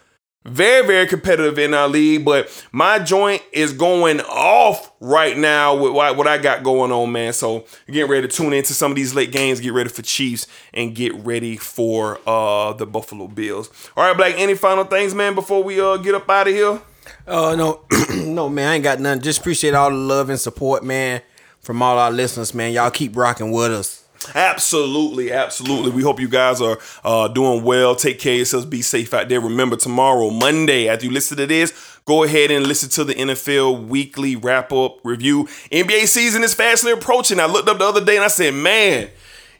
Very, 0.47 0.87
very 0.87 1.09
competitive 1.09 1.59
in 1.59 1.75
our 1.75 1.89
league, 1.89 2.25
but 2.25 2.49
my 2.71 3.01
joint 3.01 3.43
is 3.51 3.73
going 3.73 4.21
off 4.21 4.93
right 5.01 5.37
now 5.37 5.75
with 5.75 5.93
what, 5.93 6.29
I 6.29 6.39
got 6.39 6.63
going 6.63 6.93
on, 6.93 7.11
man. 7.11 7.33
So 7.33 7.65
get 7.91 8.09
ready 8.09 8.29
to 8.29 8.33
tune 8.33 8.53
into 8.53 8.73
some 8.73 8.93
of 8.93 8.97
these 8.97 9.13
late 9.13 9.33
games, 9.33 9.59
get 9.59 9.73
ready 9.73 9.89
for 9.89 10.03
Chiefs, 10.03 10.47
and 10.73 10.95
get 10.95 11.13
ready 11.15 11.57
for 11.57 12.21
uh 12.29 12.75
the 12.75 12.87
Buffalo 12.87 13.27
Bills. 13.27 13.71
All 13.97 14.05
right, 14.07 14.17
Black, 14.17 14.35
any 14.39 14.55
final 14.55 14.85
things, 14.85 15.17
man, 15.17 15.35
before 15.35 15.65
we 15.65 15.81
uh 15.81 15.97
get 15.97 16.15
up 16.15 16.31
out 16.31 16.47
of 16.47 16.55
here? 16.55 16.81
Oh 17.27 17.57
no, 17.57 17.85
no 18.25 18.49
man, 18.49 18.69
I 18.69 18.75
ain't 18.77 18.85
got 18.85 19.01
nothing. 19.01 19.23
Just 19.23 19.41
appreciate 19.41 19.75
all 19.75 19.91
the 19.91 19.97
love 19.97 20.31
and 20.31 20.39
support, 20.39 20.85
man, 20.85 21.23
from 21.67 21.83
all 21.83 21.99
our 21.99 22.13
listeners, 22.13 22.55
man. 22.55 22.73
Y'all 22.73 22.93
keep 22.93 23.17
rocking 23.17 23.51
with 23.51 23.73
us. 23.73 24.05
Absolutely, 24.35 25.33
absolutely. 25.33 25.91
We 25.91 26.03
hope 26.03 26.21
you 26.21 26.29
guys 26.29 26.61
are 26.61 26.79
uh, 27.05 27.29
doing 27.29 27.65
well. 27.65 27.97
Take 27.97 28.21
care 28.21 28.33
of 28.33 28.39
yourselves. 28.39 28.67
Be 28.67 28.83
safe 28.83 29.13
out 29.13 29.29
there. 29.29 29.41
Remember, 29.41 29.77
tomorrow, 29.77 30.31
Monday, 30.31 30.89
after 30.89 31.07
you 31.07 31.11
listen 31.11 31.37
to 31.39 31.47
this, 31.47 31.99
go 32.05 32.23
ahead 32.23 32.53
and 32.53 32.67
listen 32.67 32.89
to 32.91 33.05
the 33.05 33.15
NFL 33.15 33.89
weekly 33.89 34.37
wrap 34.37 34.73
up 34.73 35.01
review. 35.05 35.45
NBA 35.73 36.07
season 36.07 36.45
is 36.45 36.55
fastly 36.55 36.93
approaching. 36.93 37.41
I 37.41 37.47
looked 37.47 37.69
up 37.69 37.79
the 37.79 37.85
other 37.85 38.05
day 38.05 38.15
and 38.15 38.25
I 38.25 38.29
said, 38.29 38.55
man, 38.55 39.11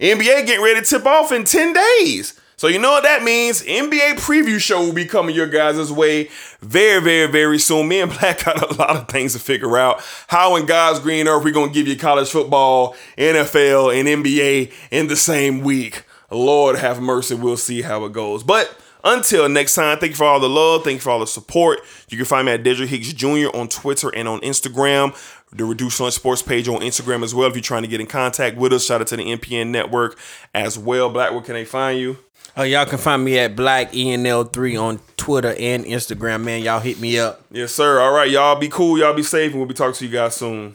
NBA 0.01 0.47
getting 0.47 0.65
ready 0.65 0.81
to 0.81 0.87
tip 0.87 1.07
off 1.07 1.33
in 1.33 1.45
10 1.45 1.73
days. 1.73 2.36
So 2.59 2.69
you 2.69 2.79
know 2.79 2.93
what 2.93 3.03
that 3.03 3.23
means? 3.23 3.63
NBA 3.63 4.15
preview 4.15 4.59
show 4.59 4.83
will 4.83 4.95
be 4.95 5.05
coming 5.05 5.35
your 5.35 5.47
guys' 5.47 5.93
way 5.93 6.31
very, 6.61 7.03
very, 7.03 7.31
very 7.31 7.59
soon. 7.59 7.87
Me 7.87 8.01
and 8.01 8.11
Black 8.11 8.45
got 8.47 8.63
a 8.63 8.75
lot 8.77 8.97
of 8.97 9.09
things 9.09 9.35
to 9.35 9.39
figure 9.39 9.77
out. 9.77 10.03
How 10.29 10.57
in 10.57 10.65
God's 10.65 10.99
green 11.01 11.29
earth 11.29 11.45
we 11.45 11.53
gonna 11.53 11.71
give 11.71 11.87
you 11.87 11.97
college 11.97 12.31
football, 12.31 12.97
NFL, 13.19 13.95
and 13.95 14.09
NBA 14.09 14.73
in 14.91 15.09
the 15.09 15.17
same 15.17 15.61
week? 15.61 16.05
Lord 16.31 16.79
have 16.79 16.99
mercy. 16.99 17.35
We'll 17.35 17.59
see 17.59 17.83
how 17.83 18.07
it 18.07 18.13
goes. 18.13 18.43
But 18.43 18.75
until 19.05 19.51
next 19.51 19.75
time, 19.75 19.99
thank 19.99 20.13
you 20.13 20.17
for 20.17 20.25
all 20.25 20.41
the 20.41 20.49
love. 20.49 20.83
Thank 20.83 20.95
you 20.95 21.01
for 21.01 21.11
all 21.11 21.21
the 21.21 21.27
support. 21.27 21.81
You 22.09 22.17
can 22.17 22.25
find 22.25 22.47
me 22.47 22.53
at 22.53 22.63
Dedrick 22.63 22.87
Hicks 22.87 23.13
Jr. 23.13 23.55
on 23.55 23.69
Twitter 23.69 24.09
and 24.17 24.27
on 24.27 24.41
Instagram. 24.41 25.15
The 25.53 25.67
Reduced 25.67 26.01
Lunch 26.01 26.15
Sports 26.15 26.41
page 26.41 26.69
on 26.69 26.81
Instagram 26.81 27.23
as 27.23 27.35
well. 27.35 27.49
If 27.49 27.55
you're 27.55 27.63
trying 27.63 27.83
to 27.83 27.89
get 27.89 28.01
in 28.01 28.07
contact 28.07 28.57
with 28.57 28.73
us, 28.73 28.87
shout 28.87 29.03
out 29.03 29.07
to 29.09 29.17
the 29.19 29.25
NPN 29.25 29.69
network 29.69 30.19
as 30.55 30.79
well. 30.79 31.11
Black, 31.11 31.33
where 31.33 31.43
can 31.43 31.53
they 31.53 31.67
find 31.67 32.01
you? 32.01 32.17
Oh, 32.59 32.63
y'all 32.63 32.87
can 32.87 32.97
find 32.97 33.23
me 33.23 33.39
at 33.39 33.55
Black 33.55 33.93
ENL3 33.93 34.81
on 34.81 35.01
Twitter 35.19 35.55
and 35.59 35.85
Instagram, 35.85 36.43
man. 36.43 36.63
Y'all 36.63 36.81
hit 36.81 36.99
me 36.99 37.19
up. 37.19 37.43
Yes, 37.51 37.73
sir. 37.73 38.01
All 38.01 38.13
right, 38.13 38.31
y'all 38.31 38.59
be 38.59 38.69
cool. 38.69 38.99
Y'all 38.99 39.13
be 39.13 39.23
safe, 39.23 39.51
and 39.51 39.61
we'll 39.61 39.69
be 39.69 39.75
talking 39.75 39.93
to 39.93 40.07
you 40.07 40.11
guys 40.11 40.37
soon. 40.37 40.75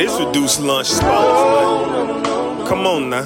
This 0.00 0.18
reduced 0.18 0.60
lunch 0.60 0.86
sponsors, 0.86 2.24
man. 2.24 2.66
Come 2.66 2.86
on 2.86 3.10
now. 3.10 3.24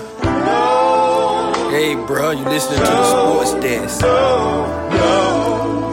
Hey, 1.70 1.94
bro, 1.94 2.32
you 2.32 2.44
listening 2.44 2.80
to 2.80 2.84
the 2.84 3.04
sports 3.04 3.54
desk? 3.64 4.00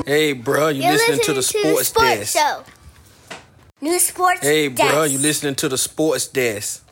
Hey, 0.07 0.33
bro, 0.33 0.69
you 0.69 0.81
You're 0.81 0.93
listening 0.93 1.19
to 1.25 1.33
the 1.33 1.43
sports 1.43 1.87
sports 1.89 2.33
desk? 2.33 2.37
show. 2.37 2.63
New 3.79 3.99
sports 3.99 4.41
Hey, 4.41 4.69
bro, 4.69 5.03
you 5.03 5.19
listening 5.19 5.53
to 5.55 5.69
the 5.69 5.77
sports 5.77 6.27
desk? 6.27 6.83